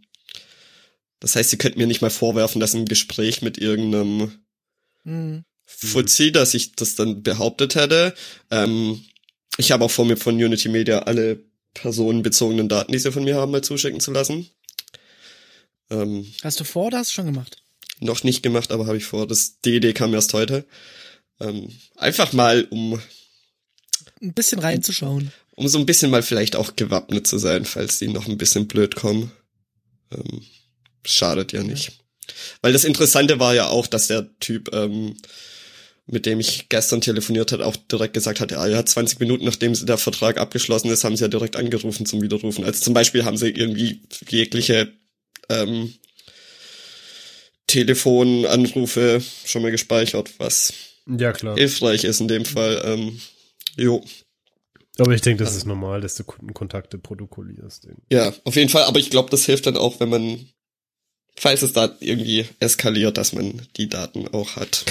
das 1.21 1.37
heißt, 1.37 1.51
sie 1.51 1.59
könnten 1.59 1.79
mir 1.79 1.87
nicht 1.87 2.03
mal 2.03 2.11
vorwerfen, 2.11 2.61
dass 2.61 2.75
ein 2.75 2.85
Gespräch 2.85 3.43
mit 3.43 3.59
irgendeinem 3.59 4.33
mhm. 5.05 5.45
Fuzzi, 5.65 6.33
dass 6.33 6.55
ich 6.55 6.77
das 6.77 6.95
dann 6.95 7.23
behauptet 7.23 7.75
hätte. 7.75 8.15
Ähm, 8.51 9.05
ich 9.57 9.73
habe 9.73 9.85
auch 9.85 9.91
vor 9.91 10.05
mir 10.05 10.17
von 10.17 10.35
Unity 10.35 10.69
Media 10.69 11.01
alle 11.01 11.43
personenbezogenen 11.75 12.69
Daten, 12.69 12.93
die 12.93 12.99
sie 12.99 13.13
von 13.13 13.25
mir 13.25 13.37
haben, 13.37 13.53
mal 13.53 13.63
zuschicken 13.63 14.01
zu 14.01 14.13
lassen. 14.13 14.49
Ähm, 15.91 16.27
Hast 16.43 16.61
du 16.61 16.65
vor 16.65 16.87
oder 16.87 16.99
hast 16.99 17.11
du 17.11 17.15
schon 17.15 17.27
gemacht? 17.27 17.59
noch 18.01 18.25
nicht 18.25 18.43
gemacht, 18.43 18.73
aber 18.73 18.87
habe 18.87 18.97
ich 18.97 19.05
vor. 19.05 19.27
Das 19.27 19.61
die 19.65 19.77
Idee 19.77 19.93
kam 19.93 20.13
erst 20.15 20.35
heute. 20.35 20.67
Ähm, 21.41 21.71
einfach 21.97 22.33
mal, 22.33 22.65
um, 22.71 23.01
Ein 24.21 24.35
bisschen 24.35 24.59
reinzuschauen. 24.59 25.33
um 25.57 25.69
so 25.69 25.79
ein 25.79 25.87
bisschen 25.87 26.11
mal 26.11 26.23
vielleicht 26.23 26.57
auch 26.57 26.77
gewappnet 26.77 27.27
zu 27.27 27.39
sein, 27.39 27.65
falls 27.65 27.99
die 28.01 28.09
noch 28.09 28.27
ein 28.27 28.37
bisschen 28.37 28.67
blöd 28.67 28.95
kommen. 28.97 29.31
Ähm, 30.13 30.43
schadet 31.07 31.53
ja 31.53 31.63
nicht. 31.63 31.93
Weil 32.63 32.73
das 32.73 32.85
Interessante 32.85 33.39
war 33.39 33.55
ja 33.55 33.69
auch, 33.69 33.87
dass 33.87 34.09
der 34.09 34.29
Typ, 34.41 34.75
ähm, 34.75 35.17
mit 36.07 36.27
dem 36.27 36.41
ich 36.41 36.69
gestern 36.69 37.01
telefoniert 37.01 37.53
hat, 37.53 37.61
auch 37.61 37.77
direkt 37.77 38.13
gesagt 38.15 38.41
hat, 38.41 38.51
ja, 38.51 38.67
ja, 38.67 38.85
20 38.85 39.21
Minuten 39.21 39.45
nachdem 39.45 39.73
der 39.87 39.99
Vertrag 39.99 40.39
abgeschlossen 40.39 40.91
ist, 40.91 41.05
haben 41.05 41.17
sie 41.17 41.23
ja 41.23 41.29
direkt 41.29 41.57
angerufen 41.57 42.05
zum 42.07 42.21
Widerrufen. 42.23 42.65
Also 42.65 42.81
zum 42.83 42.93
Beispiel 42.93 43.25
haben 43.25 43.37
sie 43.39 43.51
irgendwie 43.51 44.03
jegliche 44.29 44.93
ähm, 45.49 45.95
Telefonanrufe 47.67 49.23
schon 49.45 49.63
mal 49.63 49.71
gespeichert, 49.71 50.31
was 50.39 50.73
Ja, 51.07 51.33
klar. 51.33 51.57
hilfreich 51.57 52.05
ist 52.05 52.21
in 52.21 52.29
dem 52.29 52.45
Fall. 52.45 52.81
Ähm, 52.85 53.21
jo, 53.77 54.05
Aber 54.99 55.13
ich 55.13 55.21
denke, 55.23 55.43
das 55.45 55.57
ist 55.57 55.67
normal, 55.67 56.01
dass 56.01 56.15
du 56.15 56.25
Kundenkontakte 56.25 56.99
protokollierst. 56.99 57.89
ja, 58.11 58.33
auf 58.45 58.57
jeden 58.57 58.69
Fall. 58.69 58.85
Aber 58.85 58.99
ich 58.99 59.11
glaube, 59.11 59.31
das 59.31 59.45
hilft 59.47 59.67
dann 59.67 59.77
auch, 59.77 59.99
wenn 60.01 60.09
man, 60.09 60.47
falls 61.37 61.63
es 61.63 61.73
da 61.73 61.95
irgendwie 62.01 62.47
eskaliert, 62.61 63.17
dass 63.19 63.33
man 63.33 63.63
die 63.77 63.89
Daten 63.89 64.29
auch 64.29 64.57
hat. 64.57 64.85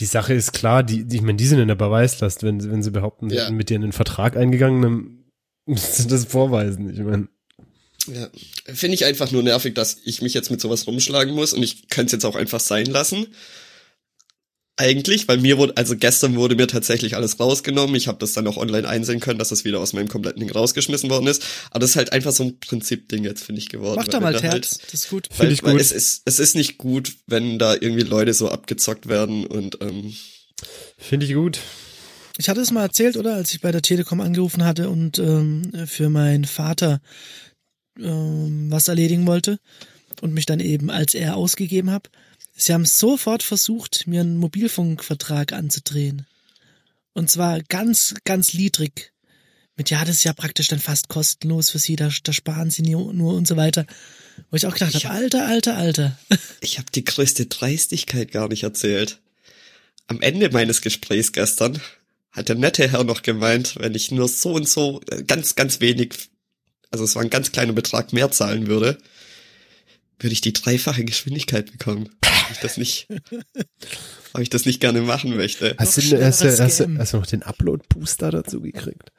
Die 0.00 0.04
Sache 0.04 0.34
ist 0.34 0.52
klar, 0.52 0.82
die, 0.82 1.04
die, 1.04 1.16
ich 1.16 1.22
meine, 1.22 1.36
die 1.38 1.46
sind 1.46 1.58
in 1.58 1.68
der 1.68 1.74
Beweislast, 1.74 2.42
wenn, 2.42 2.60
sie- 2.60 2.70
wenn 2.70 2.82
sie 2.82 2.90
behaupten, 2.92 3.30
sie 3.30 3.36
Ja. 3.36 3.44
hätten 3.44 3.56
mit 3.56 3.70
dir 3.70 3.76
einen 3.76 3.92
Vertrag 3.92 4.36
eingegangen, 4.36 4.82
dann 4.82 5.24
müssen 5.66 6.02
sie 6.02 6.08
das 6.08 6.24
vorweisen. 6.26 6.90
Ich 6.92 7.00
meine, 7.00 7.28
Ja, 8.14 8.28
finde 8.74 8.94
ich 8.94 9.04
einfach 9.04 9.30
nur 9.30 9.42
nervig, 9.42 9.74
dass 9.74 9.98
ich 10.04 10.22
mich 10.22 10.34
jetzt 10.34 10.50
mit 10.50 10.60
sowas 10.60 10.86
rumschlagen 10.86 11.34
muss 11.34 11.52
und 11.52 11.62
ich 11.62 11.88
könnte 11.88 12.06
es 12.06 12.12
jetzt 12.12 12.24
auch 12.24 12.36
einfach 12.36 12.60
sein 12.60 12.86
lassen. 12.86 13.26
Eigentlich, 14.80 15.26
weil 15.26 15.38
mir 15.38 15.58
wurde, 15.58 15.76
also 15.76 15.96
gestern 15.96 16.36
wurde 16.36 16.54
mir 16.54 16.68
tatsächlich 16.68 17.16
alles 17.16 17.40
rausgenommen. 17.40 17.96
Ich 17.96 18.06
habe 18.06 18.18
das 18.20 18.32
dann 18.32 18.46
auch 18.46 18.56
online 18.56 18.88
einsehen 18.88 19.18
können, 19.18 19.40
dass 19.40 19.48
das 19.48 19.64
wieder 19.64 19.80
aus 19.80 19.92
meinem 19.92 20.06
kompletten 20.06 20.38
Ding 20.38 20.52
rausgeschmissen 20.52 21.10
worden 21.10 21.26
ist. 21.26 21.42
Aber 21.70 21.80
das 21.80 21.90
ist 21.90 21.96
halt 21.96 22.12
einfach 22.12 22.30
so 22.30 22.44
ein 22.44 22.60
Prinzipding 22.60 23.24
jetzt, 23.24 23.42
finde 23.42 23.60
ich, 23.60 23.68
geworden. 23.70 23.96
Mach 23.98 24.06
da 24.06 24.20
mal 24.20 24.32
wir 24.32 24.40
halt- 24.40 24.62
Terz, 24.62 24.78
das 24.84 24.94
ist 24.94 25.10
gut. 25.10 25.26
Finde 25.26 25.42
Weil, 25.46 25.52
ich 25.52 25.62
weil 25.64 25.72
gut. 25.72 25.80
es 25.80 25.90
ist, 25.90 26.22
es 26.26 26.38
ist 26.38 26.54
nicht 26.54 26.78
gut, 26.78 27.14
wenn 27.26 27.58
da 27.58 27.74
irgendwie 27.74 28.02
Leute 28.04 28.32
so 28.34 28.50
abgezockt 28.50 29.08
werden 29.08 29.44
und 29.46 29.78
ähm, 29.80 30.14
finde 30.96 31.26
ich 31.26 31.34
gut. 31.34 31.58
Ich 32.36 32.48
hatte 32.48 32.60
es 32.60 32.70
mal 32.70 32.82
erzählt, 32.82 33.16
oder? 33.16 33.34
Als 33.34 33.52
ich 33.52 33.60
bei 33.60 33.72
der 33.72 33.82
Telekom 33.82 34.20
angerufen 34.20 34.64
hatte 34.64 34.90
und 34.90 35.18
ähm, 35.18 35.72
für 35.88 36.08
meinen 36.08 36.44
Vater 36.44 37.00
ähm, 37.98 38.70
was 38.70 38.88
erledigen 38.88 39.26
wollte 39.26 39.58
und 40.20 40.34
mich 40.34 40.46
dann 40.46 40.60
eben 40.60 40.90
als 40.90 41.14
er 41.14 41.36
ausgegeben 41.36 41.90
habe. 41.90 42.10
Sie 42.56 42.72
haben 42.74 42.84
sofort 42.86 43.42
versucht, 43.42 44.06
mir 44.06 44.20
einen 44.20 44.36
Mobilfunkvertrag 44.36 45.52
anzudrehen. 45.52 46.26
Und 47.12 47.30
zwar 47.30 47.62
ganz, 47.62 48.14
ganz 48.24 48.54
niedrig. 48.54 49.12
Mit, 49.76 49.90
ja, 49.90 50.04
das 50.04 50.16
ist 50.16 50.24
ja 50.24 50.32
praktisch 50.32 50.66
dann 50.66 50.80
fast 50.80 51.08
kostenlos 51.08 51.70
für 51.70 51.78
Sie, 51.78 51.94
da, 51.94 52.10
da 52.24 52.32
sparen 52.32 52.70
Sie 52.70 52.82
nur, 52.82 53.14
nur 53.14 53.34
und 53.34 53.46
so 53.46 53.56
weiter. 53.56 53.86
Wo 54.50 54.56
ich 54.56 54.66
auch 54.66 54.74
gedacht 54.74 54.94
habe, 54.94 55.04
hab- 55.04 55.12
alter, 55.14 55.46
alter, 55.46 55.76
alter. 55.76 56.18
ich 56.60 56.78
habe 56.78 56.90
die 56.92 57.04
größte 57.04 57.46
Dreistigkeit 57.46 58.32
gar 58.32 58.48
nicht 58.48 58.64
erzählt. 58.64 59.20
Am 60.08 60.20
Ende 60.20 60.50
meines 60.50 60.80
Gesprächs 60.80 61.32
gestern 61.32 61.80
hat 62.32 62.48
der 62.48 62.56
nette 62.56 62.90
Herr 62.90 63.04
noch 63.04 63.22
gemeint, 63.22 63.76
wenn 63.78 63.94
ich 63.94 64.10
nur 64.10 64.26
so 64.28 64.52
und 64.52 64.68
so 64.68 65.00
äh, 65.10 65.22
ganz, 65.22 65.54
ganz 65.54 65.80
wenig, 65.80 66.30
also 66.90 67.04
es 67.04 67.14
war 67.14 67.22
ein 67.22 67.30
ganz 67.30 67.52
kleiner 67.52 67.72
Betrag 67.72 68.12
mehr 68.12 68.30
zahlen 68.30 68.66
würde, 68.66 68.98
würde 70.18 70.32
ich 70.32 70.40
die 70.40 70.52
dreifache 70.52 71.04
Geschwindigkeit 71.04 71.70
bekommen. 71.70 72.08
Ob 72.22 72.50
ich 72.52 72.58
das 72.58 72.76
nicht, 72.76 73.08
ob 74.32 74.40
ich 74.40 74.50
das 74.50 74.64
nicht 74.64 74.80
gerne 74.80 75.00
machen 75.02 75.36
möchte. 75.36 75.76
Hast 75.78 75.96
du, 75.96 76.00
hast, 76.24 76.42
du, 76.42 76.58
hast, 76.58 76.80
du, 76.80 76.98
hast 76.98 77.12
du 77.12 77.16
noch 77.18 77.26
den 77.26 77.42
Upload-Booster 77.42 78.30
dazu 78.30 78.60
gekriegt? 78.60 79.12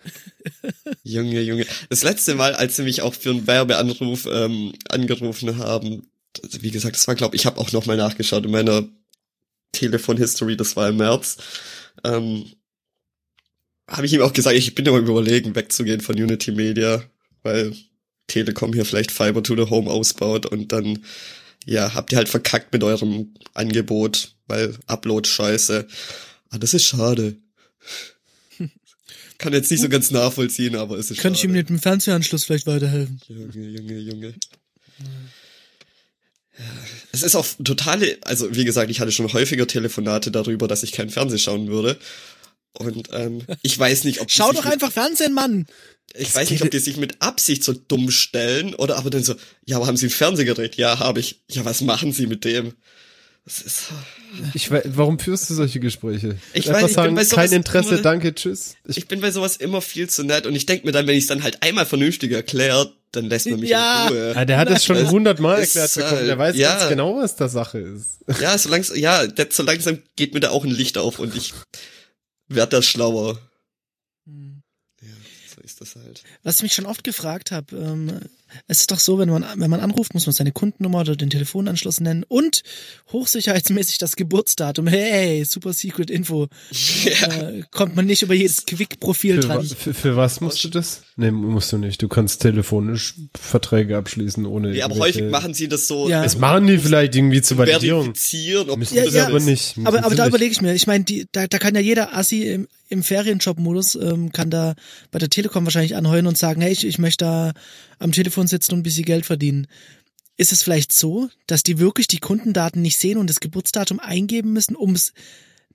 Junge, 1.04 1.42
Junge. 1.42 1.66
Das 1.90 2.04
letzte 2.04 2.36
Mal, 2.36 2.56
als 2.56 2.76
sie 2.76 2.84
mich 2.84 3.02
auch 3.02 3.14
für 3.14 3.30
einen 3.30 3.48
Werbeanruf 3.48 4.28
ähm, 4.32 4.74
angerufen 4.90 5.58
haben, 5.58 6.10
also 6.44 6.62
wie 6.62 6.72
gesagt, 6.72 6.96
das 6.96 7.08
war, 7.08 7.16
glaube 7.16 7.36
ich, 7.36 7.46
habe 7.46 7.60
auch 7.60 7.72
nochmal 7.72 7.98
nachgeschaut 7.98 8.46
in 8.46 8.52
meiner 8.52 8.88
Telefon-History, 9.72 10.58
das 10.58 10.76
war 10.76 10.90
im 10.90 10.98
März, 10.98 11.38
ähm, 12.04 12.46
habe 13.88 14.06
ich 14.06 14.14
ihm 14.14 14.22
auch 14.22 14.34
gesagt, 14.34 14.56
ich 14.56 14.76
bin 14.76 14.86
immer 14.86 14.98
überlegen, 14.98 15.56
wegzugehen 15.56 16.02
von 16.02 16.16
Unity 16.16 16.52
Media, 16.52 17.04
weil 17.44 17.74
Telekom 18.28 18.74
hier 18.74 18.86
vielleicht 18.86 19.12
Fiber 19.12 19.44
to 19.44 19.56
the 19.56 19.70
Home 19.70 19.90
ausbaut 19.90 20.46
und 20.46 20.72
dann, 20.72 21.04
ja, 21.66 21.94
habt 21.94 22.12
ihr 22.12 22.18
halt 22.18 22.30
verkackt 22.30 22.72
mit 22.74 22.84
eurem 22.84 23.34
Angebot, 23.54 24.36
weil 24.48 24.78
Upload 24.88 25.28
scheiße. 25.28 25.88
Ah, 26.50 26.58
das 26.58 26.74
ist 26.74 26.86
schade. 26.86 27.38
Kann 29.38 29.54
jetzt 29.54 29.72
nicht 29.72 29.82
so 29.82 29.90
ganz 29.90 30.12
nachvollziehen, 30.12 30.76
aber 30.76 30.98
es 30.98 31.12
ist 31.12 31.20
Könnte 31.20 31.38
ich 31.38 31.44
ihm 31.44 31.50
schade. 31.52 31.60
mit 31.60 31.70
dem 31.70 31.80
Fernsehanschluss 31.80 32.46
vielleicht 32.46 32.68
weiterhelfen? 32.68 33.20
Junge, 33.28 33.68
Junge, 33.68 33.98
Junge. 34.00 34.34
Es 37.12 37.24
ist 37.24 37.36
auch 37.36 37.46
totale, 37.64 38.18
also 38.24 38.54
wie 38.56 38.66
gesagt, 38.66 38.92
ich 38.92 39.00
hatte 39.00 39.12
schon 39.12 39.32
häufiger 39.32 39.66
Telefonate 39.66 40.30
darüber, 40.30 40.68
dass 40.68 40.84
ich 40.84 40.92
kein 40.92 41.10
Fernsehen 41.10 41.40
schauen 41.40 41.68
würde. 41.68 41.98
Und 42.74 43.10
ähm, 43.14 43.44
ich 43.62 43.78
weiß 43.80 44.04
nicht, 44.04 44.22
ob 44.22 44.30
Schau 44.30 44.52
doch 44.52 44.66
einfach 44.66 44.92
Fernsehen, 44.92 45.34
Mann! 45.34 45.66
Ich 46.16 46.34
weiß 46.36 46.50
nicht, 46.50 46.62
ob 46.64 46.72
die 46.72 46.80
sich 46.80 46.98
mit 46.98 47.22
Absicht 47.22 47.64
so 47.64 47.74
dumm 47.74 48.12
stellen 48.12 48.74
oder 48.76 48.98
aber 48.98 49.10
dann 49.10 49.24
so, 49.24 49.36
ja, 49.66 49.78
aber 49.78 49.88
haben 49.88 49.98
Sie 49.98 50.08
ein 50.08 50.12
Fernsehgerät? 50.12 50.76
Ja, 50.76 51.00
habe 51.00 51.20
ich. 51.20 51.42
Ja, 51.50 51.66
was 51.66 51.82
machen 51.82 52.12
Sie 52.14 52.28
mit 52.28 52.46
dem? 52.46 52.74
Das 53.46 53.62
ist, 53.62 53.84
Ich 54.54 54.70
weiß, 54.70 54.84
warum 54.94 55.18
führst 55.18 55.50
du 55.50 55.56
solche 55.56 55.80
Gespräche? 55.80 56.36
Ich 56.54 56.68
Einfach 56.68 56.82
weiß, 56.84 56.90
ich 56.92 56.96
bin 56.96 57.04
sagen, 57.04 57.16
bei 57.16 57.24
sowas 57.24 57.50
kein 57.50 57.58
Interesse, 57.58 57.94
immer- 57.96 58.02
danke, 58.02 58.36
tschüss. 58.36 58.76
Ich, 58.88 58.98
ich 58.98 59.08
bin 59.08 59.22
bei 59.22 59.32
sowas 59.32 59.56
immer 59.58 59.82
viel 59.82 60.08
zu 60.10 60.24
nett 60.24 60.46
und 60.46 60.56
ich 60.56 60.66
denk 60.68 60.86
mir 60.86 60.92
dann, 60.92 61.08
wenn 61.08 61.16
ich 61.16 61.24
es 61.24 61.28
dann 61.30 61.42
halt 61.42 61.64
einmal 61.64 61.86
vernünftig 61.88 62.32
erklärt, 62.32 62.94
dann 63.12 63.26
lässt 63.26 63.48
man 63.50 63.60
mich 63.60 63.72
Ja. 63.72 64.08
in 64.08 64.14
Ruhe. 64.14 64.34
ah, 64.36 64.46
der 64.46 64.58
hat 64.60 64.70
es 64.70 64.86
schon 64.86 65.10
hundertmal 65.10 65.62
erklärt 65.62 65.96
bekommen. 65.96 66.12
Der 66.28 66.38
halt- 66.38 66.38
weiß 66.40 66.56
ja. 66.58 66.78
ganz 66.78 66.90
genau, 66.90 67.16
was 67.18 67.36
da 67.38 67.50
Sache 67.50 67.80
ist. 67.80 68.20
Ja, 68.40 68.56
so 68.56 68.70
langsam, 68.70 68.98
ja, 68.98 69.26
der, 69.26 69.48
so 69.50 69.64
langsam 69.64 70.00
geht 70.16 70.36
mir 70.36 70.42
da 70.42 70.52
auch 70.52 70.64
ein 70.64 70.70
Licht 70.70 71.00
auf 71.00 71.18
und 71.18 71.36
ich 71.36 71.54
werd 72.50 72.72
da 72.74 72.84
schlauer. 72.84 73.40
Das 75.80 75.96
halt. 75.96 76.24
Was 76.44 76.58
ich 76.58 76.64
mich 76.64 76.74
schon 76.74 76.86
oft 76.86 77.04
gefragt 77.04 77.52
habe, 77.52 77.76
ähm, 77.76 78.20
es 78.68 78.82
ist 78.82 78.92
doch 78.92 79.00
so, 79.00 79.20
wenn 79.20 79.30
man, 79.30 79.46
wenn 79.56 79.70
man 79.70 79.80
anruft, 79.80 80.14
muss 80.14 80.26
man 80.26 80.34
seine 80.34 80.52
Kundennummer 80.52 81.02
oder 81.02 81.16
den 81.16 81.30
Telefonanschluss 81.30 82.00
nennen 82.00 82.24
und 82.28 82.62
hochsicherheitsmäßig 83.12 83.98
das 83.98 84.16
Geburtsdatum. 84.16 84.88
Hey, 84.88 85.44
super 85.46 85.74
secret 85.74 86.10
Info. 86.10 86.48
Äh, 87.06 87.64
kommt 87.72 87.96
man 87.96 88.06
nicht 88.06 88.22
über 88.22 88.34
jedes 88.34 88.66
Quick-Profil 88.66 89.40
dran. 89.40 89.64
für, 89.66 89.94
für 89.94 90.16
was 90.16 90.42
musst 90.42 90.64
du 90.64 90.70
das? 90.70 91.02
Nee, 91.16 91.32
musst 91.32 91.72
du 91.72 91.78
nicht. 91.78 92.02
Du 92.02 92.08
kannst 92.08 92.42
telefonisch 92.42 93.16
Verträge 93.38 93.98
abschließen 93.98 94.46
ohne. 94.46 94.76
Ja, 94.76 94.86
aber 94.86 94.96
häufig 94.98 95.24
machen 95.30 95.54
sie 95.54 95.68
das 95.68 95.88
so 95.88 96.10
Ja. 96.10 96.24
Das 96.24 96.38
machen 96.38 96.68
die 96.68 96.78
vielleicht 96.78 97.16
irgendwie 97.16 97.42
zur 97.42 97.58
Validierung. 97.58 98.04
verifizieren, 98.04 98.70
ob 98.70 98.80
Müssen 98.80 98.96
Ja, 98.96 99.06
das 99.06 99.14
ja. 99.14 99.28
aber 99.28 99.40
nicht. 99.40 99.78
Müssen 99.78 99.88
Aber, 99.88 100.04
aber 100.06 100.16
da 100.16 100.28
überlege 100.28 100.52
ich 100.52 100.62
mir, 100.62 100.74
ich 100.74 100.88
meine, 100.88 101.06
da, 101.32 101.48
da 101.48 101.58
kann 101.60 101.76
ja 101.76 101.82
jeder 101.82 102.16
Assi 102.16 102.44
im, 102.44 102.68
im 102.90 103.04
Ferienjob-Modus, 103.04 103.96
ähm, 103.96 104.32
kann 104.32 104.50
da 104.50 104.76
bei 105.12 105.20
der 105.20 105.30
Telekom 105.30 105.66
wahrscheinlich 105.66 105.96
anheuern 105.96 106.28
und 106.28 106.38
sagen, 106.38 106.62
hey, 106.62 106.72
ich, 106.72 106.86
ich 106.86 106.98
möchte 106.98 107.26
da 107.26 107.54
am 108.00 108.12
Telefon 108.12 108.39
sitzen 108.48 108.74
und 108.74 108.80
ein 108.80 108.84
bisschen 108.84 109.06
Geld 109.06 109.26
verdienen. 109.26 109.68
Ist 110.38 110.52
es 110.54 110.64
vielleicht 110.64 110.92
so, 110.92 111.30
dass 111.48 111.64
die 111.64 111.80
wirklich 111.80 112.08
die 112.08 112.20
Kundendaten 112.20 112.82
nicht 112.82 112.98
sehen 112.98 113.18
und 113.18 113.30
das 113.30 113.40
Geburtsdatum 113.42 114.00
eingeben 114.00 114.54
müssen, 114.54 114.76
um 114.76 114.94
es 114.96 115.14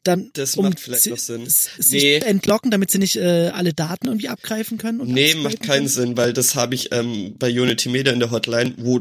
dann 0.05 0.31
Das 0.35 0.57
um 0.57 0.64
macht 0.66 0.81
vielleicht 0.81 1.07
noch 1.07 1.16
Sinn. 1.18 1.46
Nee. 1.90 2.16
entlocken, 2.16 2.70
damit 2.70 2.90
sie 2.90 2.98
nicht 2.98 3.16
äh, 3.16 3.50
alle 3.55 3.72
Daten 3.72 4.07
irgendwie 4.07 4.29
abgreifen 4.29 4.79
können? 4.79 5.00
Nee, 5.07 5.35
macht 5.35 5.61
keinen 5.62 5.77
können? 5.81 5.88
Sinn, 5.88 6.16
weil 6.16 6.33
das 6.33 6.55
habe 6.55 6.74
ich 6.74 6.92
ähm, 6.92 7.37
bei 7.38 7.48
Unity 7.48 7.88
Media 7.88 8.12
in 8.12 8.20
der 8.20 8.31
Hotline, 8.31 8.74
wo 8.79 9.00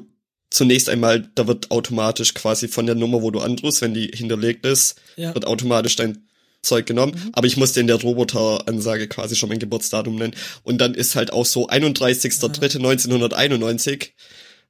zunächst 0.49 0.87
einmal, 0.89 1.29
da 1.35 1.47
wird 1.47 1.71
automatisch 1.71 2.33
quasi 2.33 2.67
von 2.67 2.85
der 2.85 2.95
Nummer, 2.95 3.21
wo 3.21 3.31
du 3.31 3.39
anrufst, 3.39 3.81
wenn 3.81 3.93
die 3.93 4.07
hinterlegt 4.13 4.65
ist, 4.65 4.95
Ja. 5.17 5.33
wird 5.33 5.45
automatisch 5.45 5.95
dein 5.95 6.27
Zeug 6.63 6.87
genommen. 6.87 7.29
Aber 7.33 7.45
ich 7.45 7.57
musste 7.57 7.79
in 7.79 7.85
der 7.87 7.97
Roboteransage 7.97 9.07
quasi 9.07 9.35
schon 9.35 9.49
mein 9.49 9.59
Geburtsdatum 9.59 10.15
nennen. 10.15 10.33
Und 10.63 10.79
dann 10.79 10.95
ist 10.95 11.15
halt 11.15 11.31
auch 11.31 11.45
so 11.45 11.67
31.03.1991. 11.69 14.09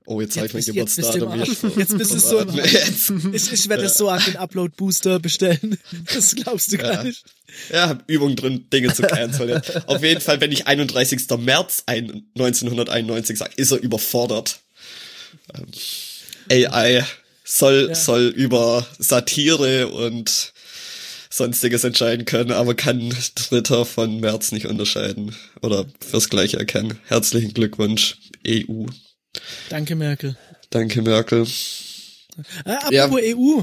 Oh, 0.05 0.19
jetzt 0.19 0.33
sag 0.33 0.47
ich 0.47 0.53
mein 0.53 0.61
Jetzt 0.63 0.75
bist- 0.75 0.77
jetzt 0.77 0.95
bist 0.97 1.13
du 1.13 1.19
Geburtsdatum. 1.19 1.79
Jetzt 1.79 1.97
bist 1.97 2.13
du 2.13 2.19
so 2.19 2.39
im. 2.39 2.59
Ich, 3.33 3.53
ich 3.53 3.69
werde 3.69 3.83
das 3.83 3.97
so 3.97 4.09
arg 4.09 4.25
den 4.25 4.35
Upload-Booster 4.35 5.19
bestellen. 5.19 5.77
Das 6.13 6.35
glaubst 6.35 6.73
du 6.73 6.77
gar 6.77 6.93
Ja. 6.95 7.03
nicht. 7.03 7.23
Ja, 7.71 7.87
hab 7.89 8.03
Übung 8.09 8.35
drin, 8.35 8.65
Dinge 8.73 8.93
zu 8.93 9.03
canceln. 9.03 9.61
Auf 9.85 10.03
jeden 10.03 10.19
Fall, 10.19 10.41
wenn 10.41 10.51
ich 10.51 10.67
31. 10.67 11.21
März 11.37 11.83
ein- 11.85 12.25
1991 12.35 13.37
sage, 13.37 13.53
ist 13.55 13.71
er 13.71 13.77
überfordert. 13.77 14.59
Ähm, 15.53 15.67
AI 16.51 17.05
soll, 17.45 17.85
Ja. 17.89 17.95
soll 17.95 18.25
über 18.27 18.85
Satire 18.99 19.87
und 19.89 20.52
sonstiges 21.35 21.83
entscheiden 21.83 22.25
können, 22.25 22.51
aber 22.51 22.75
kann 22.75 23.13
Dritter 23.35 23.85
von 23.85 24.19
März 24.19 24.51
nicht 24.51 24.67
unterscheiden 24.67 25.35
oder 25.61 25.85
fürs 25.99 26.29
Gleiche 26.29 26.57
erkennen. 26.57 26.99
Herzlichen 27.05 27.53
Glückwunsch, 27.53 28.17
EU. 28.47 28.85
Danke, 29.69 29.95
Merkel. 29.95 30.37
Danke, 30.69 31.01
Merkel. 31.01 31.47
Äh, 32.65 32.71
apropos 32.71 33.19
EU. 33.21 33.61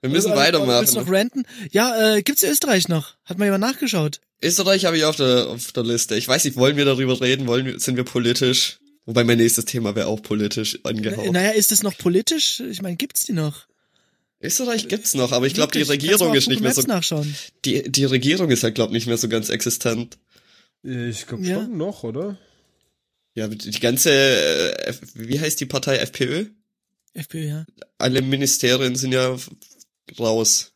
Wir 0.00 0.10
müssen 0.10 0.10
Äh, 0.10 0.12
Willst 0.12 0.26
du 0.28 0.30
weitermachen. 0.36 0.94
noch 0.94 1.08
ranten? 1.10 1.44
Ja, 1.70 2.14
äh, 2.16 2.22
gibt's 2.22 2.42
Österreich 2.42 2.88
noch? 2.88 3.14
Hat 3.24 3.38
mal 3.38 3.44
jemand 3.46 3.62
nachgeschaut? 3.62 4.20
Österreich 4.42 4.84
habe 4.84 4.96
ich 4.96 5.04
auf 5.04 5.16
der, 5.16 5.46
auf 5.48 5.72
der 5.72 5.84
Liste. 5.84 6.16
Ich 6.16 6.26
weiß 6.26 6.44
nicht, 6.44 6.56
wollen 6.56 6.76
wir 6.76 6.84
darüber 6.84 7.20
reden? 7.20 7.46
Wollen 7.46 7.66
wir, 7.66 7.78
sind 7.78 7.96
wir 7.96 8.04
politisch? 8.04 8.78
Wobei 9.06 9.24
mein 9.24 9.38
nächstes 9.38 9.64
Thema 9.64 9.94
wäre 9.96 10.06
auch 10.08 10.22
politisch 10.22 10.78
angehaucht. 10.84 11.32
Naja, 11.32 11.50
ist 11.50 11.72
es 11.72 11.82
noch 11.82 11.96
politisch? 11.98 12.60
Ich 12.60 12.82
meine, 12.82 12.96
gibt's 12.96 13.24
die 13.24 13.32
noch? 13.32 13.66
Österreich 14.42 14.88
gibt's 14.88 15.14
noch, 15.14 15.32
aber 15.32 15.46
ich 15.46 15.54
glaube, 15.54 15.72
die 15.72 15.82
Regierung 15.82 16.34
ist 16.34 16.48
nicht 16.48 16.60
mehr 16.60 16.74
so, 16.74 16.82
nachschauen. 16.82 17.34
die, 17.64 17.82
die 17.90 18.04
Regierung 18.04 18.50
ist 18.50 18.62
halt, 18.64 18.74
glaube 18.74 18.92
nicht 18.92 19.06
mehr 19.06 19.16
so 19.18 19.28
ganz 19.28 19.48
existent. 19.48 20.18
Ich 20.82 21.26
glaube 21.26 21.44
Ja. 21.44 21.60
schon 21.62 21.76
noch, 21.76 22.02
oder? 22.02 22.38
Ja, 23.34 23.48
die 23.48 23.70
ganze, 23.80 24.10
äh, 24.10 24.94
wie 25.14 25.40
heißt 25.40 25.60
die 25.60 25.66
Partei 25.66 25.96
FPÖ? 25.98 26.46
FPÖ, 27.14 27.46
ja. 27.48 27.66
Alle 27.98 28.20
Ministerien 28.22 28.96
sind 28.96 29.12
ja 29.12 29.36
raus. 30.18 30.72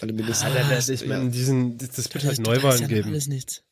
Alle 0.00 0.12
Ministerien. 0.12 0.56
Ah, 0.56 0.68
da- 0.68 0.80
da- 0.80 0.92
ich 0.92 1.06
meine, 1.06 1.30
diesen, 1.30 1.78
das, 1.78 1.90
das 1.90 2.12
wird 2.14 2.24
halt 2.24 2.38
Neuwahlen 2.40 2.86
geben. 2.88 3.08
Alles 3.10 3.28
nichts. 3.28 3.62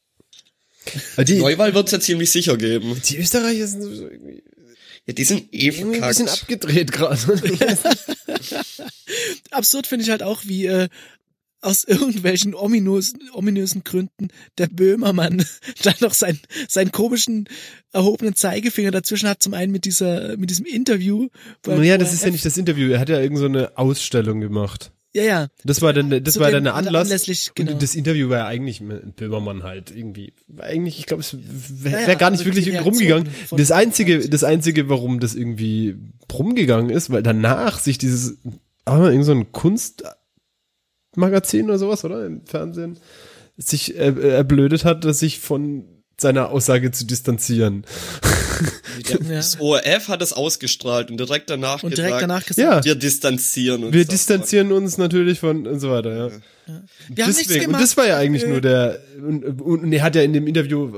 Aber 1.16 1.24
Die, 1.24 1.34
Neuwahl 1.38 1.74
wird's 1.74 1.92
ja 1.92 2.00
ziemlich 2.00 2.30
sicher 2.30 2.56
geben. 2.56 3.00
die 3.08 3.18
Österreicher 3.18 3.66
sind 3.66 3.82
so 3.82 4.08
irgendwie 4.08 4.42
Ja, 5.06 5.14
die 5.14 5.24
sind 5.24 5.52
eh 5.52 5.68
irgendwie 5.68 6.00
ein 6.00 6.08
bisschen 6.08 6.28
verkackt. 6.28 6.42
abgedreht 6.42 6.92
gerade. 6.92 7.20
Absurd 9.50 9.86
finde 9.86 10.04
ich 10.04 10.10
halt 10.10 10.22
auch, 10.22 10.42
wie 10.44 10.66
äh, 10.66 10.88
aus 11.62 11.84
irgendwelchen 11.84 12.54
ominösen, 12.54 13.20
ominösen 13.32 13.84
Gründen 13.84 14.28
der 14.58 14.68
Böhmermann 14.68 15.44
da 15.82 15.92
noch 16.00 16.14
seinen, 16.14 16.40
seinen 16.68 16.92
komischen 16.92 17.48
erhobenen 17.92 18.34
Zeigefinger 18.34 18.90
dazwischen 18.90 19.28
hat. 19.28 19.42
Zum 19.42 19.54
einen 19.54 19.72
mit 19.72 19.84
dieser, 19.84 20.36
mit 20.36 20.50
diesem 20.50 20.66
Interview. 20.66 21.28
naja, 21.66 21.98
das 21.98 22.12
ist 22.12 22.24
ja 22.24 22.30
nicht 22.30 22.44
das 22.44 22.56
Interview. 22.56 22.90
Er 22.90 23.00
hat 23.00 23.08
ja 23.08 23.20
irgend 23.20 23.38
so 23.38 23.46
eine 23.46 23.76
Ausstellung 23.76 24.40
gemacht. 24.40 24.92
Ja, 25.12 25.24
ja. 25.24 25.48
Das 25.64 25.82
war 25.82 25.92
dann, 25.92 26.08
das 26.22 26.34
Zu 26.34 26.40
war 26.40 26.52
dann 26.52 26.62
der 26.64 26.76
Anlass. 26.76 27.08
anlässlich, 27.08 27.50
genau. 27.54 27.72
Und 27.72 27.82
das 27.82 27.96
Interview 27.96 28.28
war 28.28 28.38
ja 28.38 28.46
eigentlich 28.46 28.80
mit 28.80 29.16
Böhmermann 29.16 29.64
halt 29.64 29.90
irgendwie. 29.90 30.34
War 30.46 30.66
eigentlich, 30.66 31.00
ich 31.00 31.06
glaube, 31.06 31.22
es 31.22 31.36
wäre 31.36 31.94
Ja, 31.94 32.00
ja, 32.02 32.06
wär 32.06 32.14
gar 32.16 32.30
nicht 32.30 32.46
also 32.46 32.54
wirklich 32.54 32.80
rumgegangen. 32.84 33.28
Das 33.50 33.72
einzige, 33.72 34.28
das 34.28 34.44
einzige, 34.44 34.88
warum 34.88 35.18
das 35.18 35.34
irgendwie 35.34 35.96
rumgegangen 36.32 36.90
ist, 36.90 37.10
weil 37.10 37.24
danach 37.24 37.80
sich 37.80 37.98
dieses, 37.98 38.38
aber 38.84 39.10
irgend 39.10 39.26
so 39.26 39.32
ein 39.32 39.50
Kunstmagazin 39.50 41.64
oder 41.64 41.78
sowas, 41.78 42.04
oder? 42.04 42.24
Im 42.24 42.46
Fernsehen, 42.46 42.98
sich 43.56 43.96
äh, 43.96 44.10
äh, 44.10 44.28
erblödet 44.30 44.84
hat, 44.84 45.02
sich 45.14 45.40
von 45.40 45.99
seiner 46.20 46.50
Aussage 46.50 46.90
zu 46.90 47.04
distanzieren. 47.06 47.84
Das 49.28 49.58
ORF 49.58 50.08
hat 50.08 50.20
es 50.22 50.32
ausgestrahlt 50.32 51.10
und 51.10 51.18
direkt 51.18 51.48
danach 51.48 51.82
Und 51.82 51.90
gesagt, 51.90 52.08
direkt 52.08 52.22
danach 52.22 52.44
gesagt, 52.44 52.58
Ja, 52.58 52.84
wir 52.84 52.94
distanzieren 52.94 53.84
uns. 53.84 53.94
wir 53.94 54.04
distanzieren 54.04 54.72
uns 54.72 54.98
natürlich 54.98 55.40
von 55.40 55.66
und 55.66 55.80
so 55.80 55.90
weiter, 55.90 56.16
ja. 56.16 56.30
Wir 57.08 57.24
haben 57.24 57.30
nichts 57.30 57.46
Deswegen, 57.48 57.64
gemacht. 57.66 57.80
und 57.80 57.82
das 57.82 57.96
war 57.96 58.06
ja 58.06 58.16
eigentlich 58.18 58.44
Äh, 58.44 58.48
nur 58.48 58.60
der, 58.60 59.00
und, 59.26 59.44
und, 59.44 59.60
und 59.84 59.92
er 59.92 60.02
hat 60.02 60.14
ja 60.16 60.22
in 60.22 60.32
dem 60.32 60.46
Interview 60.46 60.90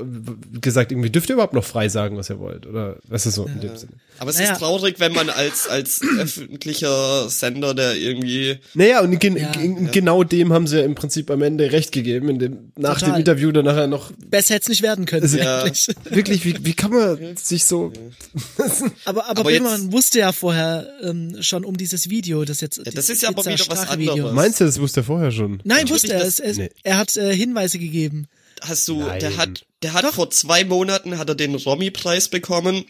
gesagt, 0.61 0.91
irgendwie 0.91 1.09
dürft 1.09 1.29
ihr 1.29 1.33
überhaupt 1.33 1.53
noch 1.53 1.63
frei 1.65 1.89
sagen, 1.89 2.17
was 2.17 2.29
ihr 2.29 2.39
wollt, 2.39 2.65
oder 2.67 2.97
was 3.07 3.25
ist 3.25 3.35
so 3.35 3.45
in 3.45 3.59
dem 3.61 3.75
Sinne. 3.77 3.93
Aber 4.19 4.29
es 4.29 4.37
Naja. 4.37 4.53
ist 4.53 4.59
traurig, 4.59 4.99
wenn 4.99 5.11
man 5.11 5.29
als, 5.29 5.67
als 5.67 6.01
öffentlicher 6.19 7.29
Sender, 7.29 7.73
der 7.73 7.95
irgendwie, 7.95 8.57
Naja, 8.73 9.01
und 9.01 9.19
gen 9.19 9.37
Ja. 9.37 9.51
gen 9.51 9.89
genau 9.91 10.23
dem 10.23 10.53
haben 10.53 10.67
sie 10.67 10.77
ja 10.79 10.85
im 10.85 10.95
Prinzip 10.95 11.31
am 11.31 11.41
Ende 11.41 11.71
recht 11.71 11.91
gegeben, 11.91 12.29
in 12.29 12.39
dem, 12.39 12.57
nach 12.77 12.99
Total. 12.99 13.13
dem 13.15 13.19
Interview 13.19 13.51
dann 13.51 13.65
nachher 13.65 13.87
noch, 13.87 14.11
Besser 14.29 14.55
hätte 14.55 14.63
es 14.63 14.69
nicht 14.69 14.81
werden 14.83 15.05
können, 15.05 15.27
Ja. 15.35 15.63
eigentlich. 15.63 15.87
wirklich, 16.09 16.45
wie, 16.45 16.55
wie 16.63 16.73
kann 16.73 16.91
man 16.91 17.17
sich 17.37 17.65
so, 17.65 17.91
Aber, 19.05 19.25
aber, 19.25 19.29
Aber 19.29 19.43
Böhmermann 19.43 19.91
wusste 19.91 20.19
ja 20.19 20.31
vorher 20.31 20.87
ähm, 21.01 21.37
schon 21.41 21.65
um 21.65 21.77
dieses 21.77 22.09
Video, 22.09 22.45
das 22.45 22.61
jetzt. 22.61 22.77
Ja, 22.77 22.91
das 22.93 23.09
ist 23.09 23.23
ja 23.23 23.29
aber 23.29 23.43
wieder 23.45 23.65
was 23.67 23.89
anderes. 23.89 24.31
meinst 24.33 24.59
du, 24.61 24.65
das 24.65 24.79
wusste 24.79 25.01
er 25.01 25.03
vorher 25.03 25.31
schon? 25.31 25.59
Nein, 25.63 25.89
wusste 25.89 26.13
er. 26.13 26.19
das- 26.19 26.39
Es, 26.39 26.39
es, 26.39 26.57
nee. 26.57 26.69
Er 26.83 26.97
hat 26.97 27.15
äh, 27.15 27.35
Hinweise 27.35 27.79
gegeben. 27.79 28.27
hast 28.61 28.87
du, 28.87 28.99
Nein. 29.01 29.19
der 29.19 29.37
hat, 29.37 29.65
der 29.81 29.93
hat 29.93 30.05
vor 30.13 30.29
zwei 30.29 30.63
Monaten 30.63 31.17
hat 31.17 31.29
er 31.29 31.35
den 31.35 31.55
Romy-Preis 31.55 32.29
bekommen. 32.29 32.85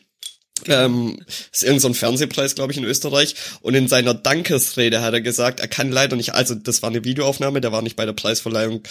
Ähm, 0.68 1.20
ist 1.52 1.64
irgend 1.64 1.82
so 1.82 1.90
ein 1.90 1.94
Fernsehpreis, 1.94 2.56
glaube 2.56 2.72
ich, 2.72 2.78
in 2.78 2.86
Österreich. 2.86 3.36
Und 3.62 3.74
in 3.74 3.88
seiner 3.88 4.14
Dankesrede 4.14 5.02
hat 5.02 5.14
er 5.14 5.20
gesagt, 5.22 5.60
er 5.60 5.68
kann 5.68 5.92
leider 5.92 6.16
nicht, 6.16 6.34
also 6.36 6.56
das 6.56 6.82
war 6.82 6.90
eine 6.90 7.04
Videoaufnahme, 7.04 7.60
der 7.60 7.72
war 7.72 7.82
nicht 7.82 7.96
bei 7.96 8.06
der 8.06 8.14
Preisverleihung 8.14 8.82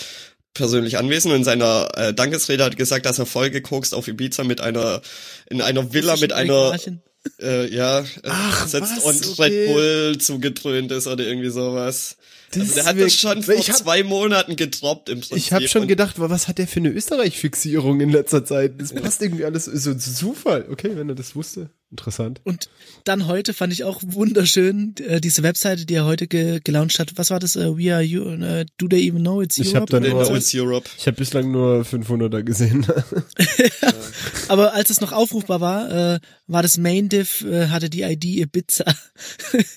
persönlich 0.54 0.98
anwesend. 0.98 1.32
Und 1.32 1.38
in 1.40 1.44
seiner 1.44 1.88
äh, 1.96 2.12
Dankesrede 2.12 2.64
hat 2.64 2.72
er 2.74 2.76
gesagt, 2.76 3.06
dass 3.06 3.18
er 3.18 3.26
vollgekokst 3.26 3.94
auf 3.94 4.06
Ibiza 4.08 4.44
mit 4.44 4.60
einer, 4.60 5.00
in 5.48 5.62
einer 5.62 5.94
Villa 5.94 6.16
mit 6.16 6.32
einer, 6.34 6.70
Märchen. 6.70 7.02
Äh, 7.40 7.72
ja, 7.74 8.00
äh, 8.00 8.04
Ach, 8.24 8.66
sitzt 8.66 8.82
was? 8.96 9.04
und 9.04 9.32
Okay. 9.38 9.42
Red 9.42 9.72
Bull 9.72 10.18
zugedröhnt 10.18 10.92
ist 10.92 11.06
oder 11.06 11.24
irgendwie 11.26 11.50
sowas. 11.50 12.16
Das 12.50 12.62
also 12.62 12.74
der 12.74 12.84
hat 12.84 13.00
das 13.00 13.14
schon 13.14 13.42
vor 13.42 13.54
hab- 13.56 13.76
zwei 13.76 14.02
Monaten 14.02 14.56
gedroppt 14.56 15.08
im 15.08 15.20
Prinzip. 15.20 15.36
Ich 15.36 15.52
habe 15.52 15.66
schon 15.68 15.88
gedacht, 15.88 16.16
was 16.18 16.48
hat 16.48 16.58
der 16.58 16.66
für 16.66 16.80
eine 16.80 16.90
Österreich-Fixierung 16.90 18.00
in 18.00 18.10
letzter 18.10 18.44
Zeit? 18.44 18.80
Das 18.80 18.92
passt 18.92 19.22
irgendwie 19.22 19.44
alles, 19.44 19.64
so 19.64 19.90
ein 19.90 19.98
Zufall. 20.00 20.66
Okay, 20.70 20.90
wenn 20.94 21.08
er 21.08 21.14
das 21.14 21.34
wusste. 21.34 21.70
Interessant. 21.92 22.40
Und 22.44 22.70
dann 23.04 23.26
heute 23.26 23.52
fand 23.52 23.70
ich 23.72 23.84
auch 23.84 24.00
wunderschön 24.04 24.94
äh, 25.06 25.20
diese 25.20 25.42
Webseite, 25.42 25.84
die 25.84 25.92
er 25.94 26.06
heute 26.06 26.26
ge 26.26 26.58
gelauncht 26.64 26.98
hat. 26.98 27.12
Was 27.16 27.28
war 27.30 27.38
das? 27.38 27.54
Äh, 27.54 27.76
We 27.76 27.92
are 27.94 28.02
you, 28.02 28.24
äh, 28.30 28.64
Do 28.78 28.88
they 28.88 29.06
even 29.06 29.20
know 29.20 29.42
it's 29.42 29.58
Ich 29.58 29.74
Europe? 29.74 29.94
hab 29.94 30.02
nur- 30.02 30.24
know 30.24 30.34
it's 30.34 30.54
Europe. 30.54 30.88
Ich 30.98 31.06
habe 31.06 31.18
bislang 31.18 31.50
nur 31.52 31.82
500er 31.82 32.42
gesehen. 32.42 32.86
Aber 34.48 34.72
als 34.74 34.90
es 34.90 35.00
noch 35.00 35.12
aufrufbar 35.12 35.60
war, 35.60 36.14
äh, 36.14 36.20
war 36.46 36.62
das 36.62 36.76
Main 36.78 37.08
Div, 37.08 37.42
äh, 37.42 37.68
hatte 37.68 37.90
die 37.90 38.02
ID 38.02 38.24
Ibiza. 38.24 38.84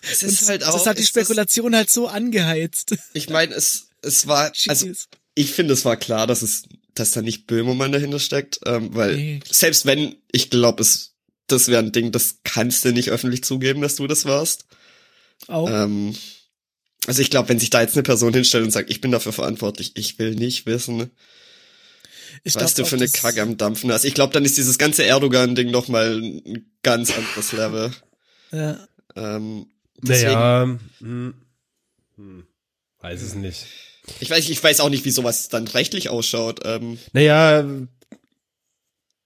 Es 0.09 0.23
ist 0.23 0.43
Und 0.43 0.47
halt 0.49 0.61
das 0.61 0.69
auch- 0.69 0.85
hat 0.85 0.97
die 0.97 1.01
ist 1.03 1.15
das- 1.15 1.23
Spekulation 1.25 1.75
halt 1.75 1.89
so 1.89 2.07
angeheizt. 2.07 2.95
Ich 3.13 3.29
meine, 3.29 3.53
es, 3.53 3.89
es 4.01 4.27
war, 4.27 4.51
also 4.67 4.87
ich 5.35 5.51
finde, 5.51 5.73
es 5.73 5.83
war 5.85 5.97
klar, 5.97 6.27
dass 6.27 6.41
es, 6.41 6.63
dass 6.93 7.11
da 7.11 7.21
nicht 7.21 7.45
Böhmermann 7.47 7.91
dahinter 7.91 8.19
steckt, 8.19 8.59
ähm, 8.65 8.89
weil 8.95 9.15
Nee. 9.17 9.39
selbst 9.49 9.85
wenn, 9.85 10.15
ich 10.31 10.49
glaube, 10.49 10.81
es, 10.81 11.11
das 11.47 11.67
wäre 11.67 11.83
ein 11.83 11.91
Ding, 11.91 12.11
das 12.11 12.39
kannst 12.43 12.85
du 12.85 12.91
nicht 12.91 13.09
öffentlich 13.09 13.43
zugeben, 13.43 13.81
dass 13.81 13.95
du 13.95 14.07
das 14.07 14.25
warst. 14.25 14.65
Auch. 15.47 15.69
Ähm, 15.69 16.15
also 17.07 17.21
ich 17.21 17.29
glaube, 17.29 17.49
wenn 17.49 17.59
sich 17.59 17.69
da 17.69 17.81
jetzt 17.81 17.95
eine 17.95 18.03
Person 18.03 18.33
hinstellt 18.33 18.63
und 18.63 18.71
sagt, 18.71 18.89
ich 18.89 19.01
bin 19.01 19.11
dafür 19.11 19.33
verantwortlich, 19.33 19.91
ich 19.95 20.17
will 20.17 20.35
nicht 20.35 20.65
wissen, 20.65 21.11
ich 22.43 22.55
was 22.55 22.75
glaub 22.75 22.85
du 22.85 22.89
für 22.89 22.95
eine 22.95 23.09
Kacke 23.09 23.41
am 23.41 23.57
Dampfen 23.57 23.91
hast. 23.91 24.05
Ich 24.05 24.13
glaube, 24.13 24.33
dann 24.33 24.45
ist 24.45 24.57
dieses 24.57 24.77
ganze 24.77 25.03
Erdogan-Ding 25.03 25.71
noch 25.71 25.87
mal 25.87 26.19
ein 26.19 26.65
ganz 26.83 27.15
anderes 27.15 27.51
Level. 27.51 27.91
Ja. 28.51 28.87
Ähm, 29.15 29.67
deswegen, 30.01 30.33
naja, 30.33 30.79
hm, 30.99 31.33
hm, 32.15 32.47
weiß 32.99 33.21
es 33.21 33.35
nicht. 33.35 33.65
ich 34.19 34.29
weiß, 34.29 34.49
ich 34.49 34.63
weiß 34.63 34.79
auch 34.79 34.89
nicht, 34.89 35.05
wie 35.05 35.11
sowas 35.11 35.49
dann 35.49 35.67
rechtlich 35.67 36.09
ausschaut. 36.09 36.61
Ähm, 36.65 36.97
Naja, 37.13 37.65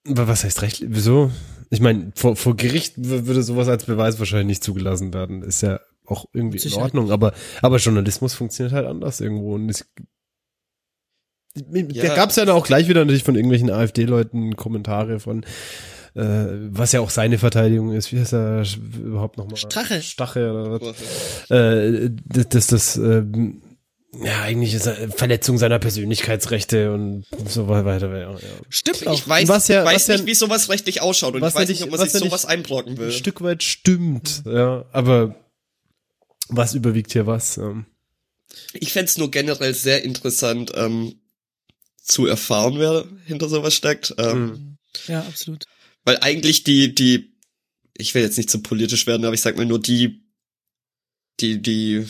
was 0.05 0.43
heißt 0.43 0.61
recht? 0.61 0.83
Wieso? 0.87 1.31
Ich 1.69 1.81
meine, 1.81 2.11
vor, 2.15 2.35
vor 2.35 2.55
Gericht 2.55 2.93
würde 2.97 3.43
sowas 3.43 3.67
als 3.67 3.85
Beweis 3.85 4.17
wahrscheinlich 4.19 4.47
nicht 4.47 4.63
zugelassen 4.63 5.13
werden. 5.13 5.43
Ist 5.43 5.61
ja 5.61 5.79
auch 6.05 6.25
irgendwie 6.33 6.57
in. 6.57 6.73
Ordnung, 6.73 7.11
aber, 7.11 7.33
aber 7.61 7.77
Journalismus 7.77 8.33
funktioniert 8.33 8.73
halt 8.73 8.87
anders 8.87 9.21
irgendwo. 9.21 9.53
Und 9.53 9.69
es, 9.69 9.85
da 11.55 11.77
Ja. 11.91 12.15
gab's 12.15 12.35
ja 12.35 12.45
dann 12.45 12.55
auch 12.55 12.65
gleich 12.65 12.87
wieder 12.87 13.01
natürlich 13.01 13.23
von 13.23 13.35
irgendwelchen 13.35 13.69
AfD-Leuten 13.69 14.55
Kommentare 14.55 15.19
von, 15.19 15.43
äh, 16.15 16.45
was 16.69 16.91
ja 16.91 17.01
auch 17.01 17.09
seine 17.11 17.37
Verteidigung 17.37 17.91
ist. 17.93 18.11
Wie 18.11 18.19
heißt 18.19 18.33
er 18.33 18.63
überhaupt 18.99 19.37
nochmal? 19.37 19.57
Strache. 19.57 20.01
Strache 20.01 20.51
oder 20.51 20.81
was? 20.81 21.49
äh, 21.51 22.09
dass 22.25 22.49
das, 22.49 22.67
das 22.67 22.97
ähm, 22.97 23.61
ja 24.13 24.41
eigentlich 24.41 24.73
ist 24.73 24.87
eine 24.87 25.09
Verletzung 25.11 25.57
seiner 25.57 25.79
Persönlichkeitsrechte 25.79 26.91
und 26.93 27.25
so 27.47 27.67
weiter. 27.67 28.09
Ja, 28.17 28.31
ja. 28.33 28.39
Stimmt. 28.69 29.01
Ich 29.01 29.27
weiß, 29.27 29.47
Was 29.47 29.67
ja- 29.67 29.85
weiß 29.85 29.95
was 29.95 30.07
ja- 30.07 30.15
nicht, 30.15 30.25
wie 30.25 30.33
sowas 30.35 30.69
rechtlich 30.69 31.01
ausschaut 31.01 31.35
und 31.35 31.39
ich 31.45 31.53
weiß 31.53 31.67
ja 31.67 31.69
nicht, 31.69 31.83
ob 31.83 31.91
man 31.91 31.99
sich 31.99 32.13
was 32.13 32.21
ja 32.21 32.25
sowas 32.27 32.45
einbrocken 32.45 32.97
will. 32.97 33.07
Ein 33.07 33.11
Stück 33.11 33.41
weit 33.41 33.63
stimmt, 33.63 34.43
ja, 34.45 34.85
aber 34.91 35.35
was 36.47 36.73
überwiegt 36.73 37.13
hier 37.13 37.27
was? 37.27 37.57
Ähm, 37.57 37.85
Ich 38.73 38.91
fänd's 38.93 39.17
nur 39.17 39.29
generell 39.29 39.73
sehr 39.75 40.03
interessant 40.03 40.71
ähm, 40.75 41.19
zu 42.01 42.25
erfahren, 42.25 42.79
wer 42.79 43.05
hinter 43.25 43.47
sowas 43.49 43.75
steckt. 43.75 44.15
Ähm, 44.17 44.45
Mhm. 44.47 44.77
Ja, 45.07 45.21
absolut. 45.21 45.65
Weil 46.03 46.17
eigentlich 46.21 46.63
die, 46.63 46.95
die, 46.95 47.31
ich 47.95 48.15
will 48.15 48.23
jetzt 48.23 48.37
nicht 48.37 48.49
zu 48.49 48.63
politisch 48.63 49.05
werden, 49.05 49.23
aber 49.23 49.35
ich 49.35 49.41
sag 49.41 49.55
mal 49.55 49.67
nur 49.67 49.79
die, 49.79 50.23
die, 51.39 51.61
die 51.61 52.07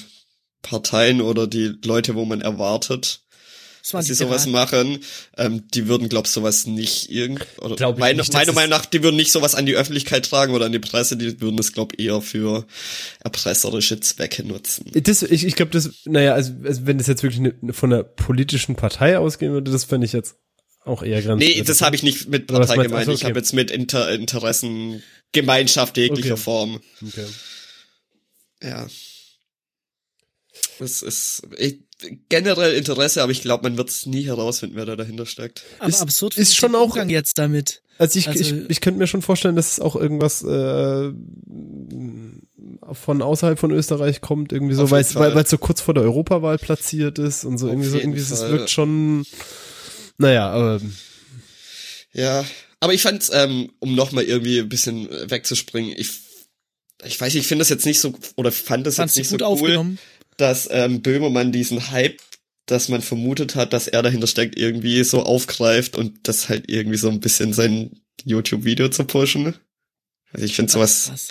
Parteien 0.62 1.22
oder 1.22 1.48
die 1.48 1.74
Leute, 1.84 2.16
wo 2.16 2.26
man 2.26 2.42
erwartet, 2.42 3.22
Das 3.82 3.92
dass 3.92 4.06
sie 4.08 4.14
sowas 4.14 4.46
Piraten. 4.46 4.52
machen, 4.52 5.00
ähm, 5.38 5.64
die 5.74 5.88
würden, 5.88 6.10
glaub 6.10 6.28
sowas 6.28 6.68
nicht 6.68 7.10
irgend, 7.10 7.46
oder 7.60 7.76
Glaub 7.76 7.96
ich 7.96 8.00
meine, 8.00 8.18
nicht, 8.20 8.34
meiner 8.34 8.52
Meinung 8.54 8.70
nach, 8.72 8.86
die 8.86 9.02
würden 9.04 9.16
nicht 9.16 9.32
sowas 9.32 9.56
an 9.56 9.66
die 9.66 9.76
Öffentlichkeit 9.76 10.26
tragen 10.30 10.54
oder 10.54 10.66
an 10.66 10.72
die 10.72 10.80
Presse, 10.80 11.16
die 11.18 11.40
würden 11.42 11.58
es, 11.60 11.72
glaub 11.74 11.98
eher 12.00 12.22
für 12.22 12.66
erpresserische 13.24 14.00
Zwecke 14.00 14.44
nutzen. 14.44 14.86
das, 14.94 15.24
ich 15.24 15.46
ich 15.46 15.56
glaube, 15.56 15.72
das, 15.72 15.90
naja, 16.06 16.34
also, 16.34 16.54
also 16.64 16.86
wenn 16.86 16.98
das 16.98 17.08
jetzt 17.08 17.24
wirklich 17.24 17.40
ne, 17.42 17.74
von 17.74 17.92
einer 17.94 18.04
politischen 18.04 18.76
Partei 18.76 19.18
ausgehen 19.18 19.54
würde, 19.54 19.72
das 19.72 19.86
fände 19.86 20.06
ich 20.06 20.14
jetzt 20.14 20.36
auch 20.86 21.04
eher 21.04 21.22
grenzwertig. 21.22 21.58
Nee, 21.58 21.64
das 21.64 21.82
habe 21.82 21.96
ich 21.96 22.04
nicht 22.04 22.30
mit 22.30 22.48
Partei 22.48 22.76
gemeint. 22.76 22.94
Ach 22.94 23.06
so, 23.06 23.12
Ich 23.12 23.20
okay. 23.20 23.28
habe 23.30 23.40
jetzt 23.40 23.54
mit 23.54 23.70
Inter 23.72 24.12
Interessen 24.12 25.04
Gemeinschaft 25.34 25.98
jeglicher 25.98 26.34
Okay. 26.34 26.42
Form. 26.42 26.80
Okay. 27.06 27.26
Ja. 28.64 28.88
Das 30.80 31.02
ist 31.02 31.44
ich, 31.58 31.80
generell 32.30 32.74
Interesse, 32.74 33.22
aber 33.22 33.32
ich 33.32 33.42
glaube, 33.42 33.64
man 33.70 33.78
wird 33.78 33.90
es 33.90 34.06
nie 34.06 34.26
herausfinden, 34.26 34.76
wer 34.76 34.86
da 34.86 34.96
dahinter 34.96 35.26
steckt. 35.26 35.64
Aber 35.80 35.90
Ist- 35.90 36.02
absurd 36.02 36.38
ist 36.38 36.56
schon 36.56 36.74
auch- 36.76 36.86
Umgang 36.92 37.10
jetzt 37.10 37.38
damit. 37.38 37.82
Also 37.98 38.18
ich, 38.18 38.28
Also- 38.30 38.40
ich, 38.40 38.70
ich 38.70 38.82
könnte 38.82 38.98
mir 38.98 39.08
schon 39.08 39.22
vorstellen, 39.22 39.58
dass 39.58 39.74
es 39.74 39.80
auch 39.82 39.96
irgendwas 39.98 40.42
äh, 40.42 41.12
von 42.94 43.22
außerhalb 43.22 43.60
von 43.60 43.72
Österreich 43.72 44.22
kommt, 44.22 44.52
irgendwie 44.54 44.74
so, 44.76 44.84
Auf 44.84 44.92
weil 44.92 45.02
es 45.02 45.16
weil 45.16 45.24
Fall. 45.30 45.36
weil 45.36 45.44
es 45.44 45.50
so 45.50 45.58
kurz 45.58 45.82
vor 45.82 45.94
der 45.94 46.04
Europawahl 46.04 46.58
platziert 46.58 47.20
ist 47.20 47.44
und 47.44 47.58
so 47.58 47.66
Auf 47.68 47.74
irgendwie 47.74 47.90
so 47.90 47.98
irgendwie 47.98 48.20
es 48.22 48.30
Fall. 48.40 48.52
wirkt 48.52 48.70
schon 48.70 49.26
naja, 50.18 50.50
aber 50.50 50.82
Ja, 52.14 52.46
aber 52.80 52.94
ich 52.94 53.02
fand's, 53.02 53.30
ähm, 53.34 53.72
um 53.80 53.96
nochmal 53.96 54.24
irgendwie 54.24 54.60
ein 54.60 54.70
bisschen 54.70 55.08
wegzuspringen, 55.30 55.94
ich, 55.98 56.10
ich 57.06 57.20
weiß, 57.20 57.34
nicht, 57.34 57.42
ich 57.44 57.48
finde 57.48 57.62
das 57.64 57.70
jetzt 57.70 57.86
nicht 57.86 58.00
so, 58.00 58.14
oder 58.36 58.52
fand 58.52 58.86
das 58.88 58.96
Fandst 58.96 59.16
jetzt 59.18 59.32
nicht 59.32 59.40
gut 59.42 59.42
so 59.42 59.46
cool, 59.48 59.52
aufgenommen? 59.54 60.00
Dass 60.40 60.68
ähm, 60.72 61.02
Böhmermann 61.02 61.52
diesen 61.52 61.92
Hype, 61.92 62.22
dass 62.66 62.90
man 62.90 63.02
vermutet 63.02 63.56
hat, 63.56 63.74
dass 63.74 63.88
er 63.88 64.02
dahinter 64.04 64.28
steckt, 64.28 64.58
irgendwie 64.58 65.04
so 65.04 65.24
aufgreift 65.24 65.96
und 65.98 66.28
das 66.28 66.50
halt 66.50 66.70
irgendwie 66.70 66.98
so 66.98 67.10
ein 67.10 67.20
bisschen 67.20 67.54
sein 67.54 68.00
YouTube-Video 68.24 68.90
zu 68.90 69.04
pushen. 69.06 69.56
Also 70.32 70.46
ich 70.46 70.56
finde 70.56 70.72
sowas, 70.72 71.10
Was? 71.12 71.28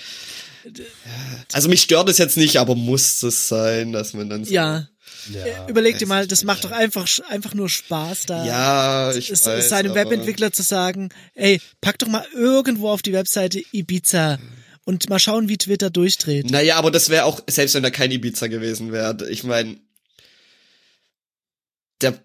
also 1.53 1.69
mich 1.69 1.83
stört 1.83 2.09
es 2.09 2.19
jetzt 2.19 2.37
nicht, 2.37 2.57
aber 2.57 2.75
muss 2.75 3.23
es 3.23 3.49
sein, 3.49 3.93
dass 3.93 4.13
man 4.13 4.29
dann 4.29 4.45
so, 4.45 4.53
Ja. 4.53 4.89
ja. 5.33 5.69
Überleg 5.69 5.99
dir 5.99 6.07
mal, 6.07 6.27
das 6.27 6.43
macht 6.43 6.65
doch 6.65 6.73
einfach, 6.73 7.07
einfach 7.29 7.55
nur 7.55 7.69
Spaß 7.69 8.27
da. 8.27 8.45
ja, 8.45 9.15
ich 9.15 9.31
es, 9.31 9.47
weiß, 9.47 9.69
seinem 9.69 9.95
Webentwickler 9.95 10.53
zu 10.53 10.63
sagen, 10.63 11.11
ey, 11.35 11.61
pack 11.81 11.99
doch 12.01 12.09
mal 12.09 12.27
irgendwo 12.35 12.91
auf 12.91 13.03
die 13.03 13.13
Webseite 13.13 13.63
Ibiza 13.73 14.39
und 14.89 15.11
mal 15.11 15.19
schauen, 15.19 15.51
wie 15.51 15.59
Twitter 15.59 15.91
durchdreht. 15.91 16.51
Naja, 16.51 16.77
aber 16.77 16.91
das 16.91 17.11
wäre 17.11 17.27
auch, 17.27 17.43
selbst 17.47 17.75
wenn 17.75 17.83
da 17.83 17.91
kein 17.91 18.11
Ibiza 18.11 18.47
gewesen 18.47 18.91
wäre, 18.91 19.29
ich 19.29 19.45
meine, 19.45 19.77
der 22.01 22.19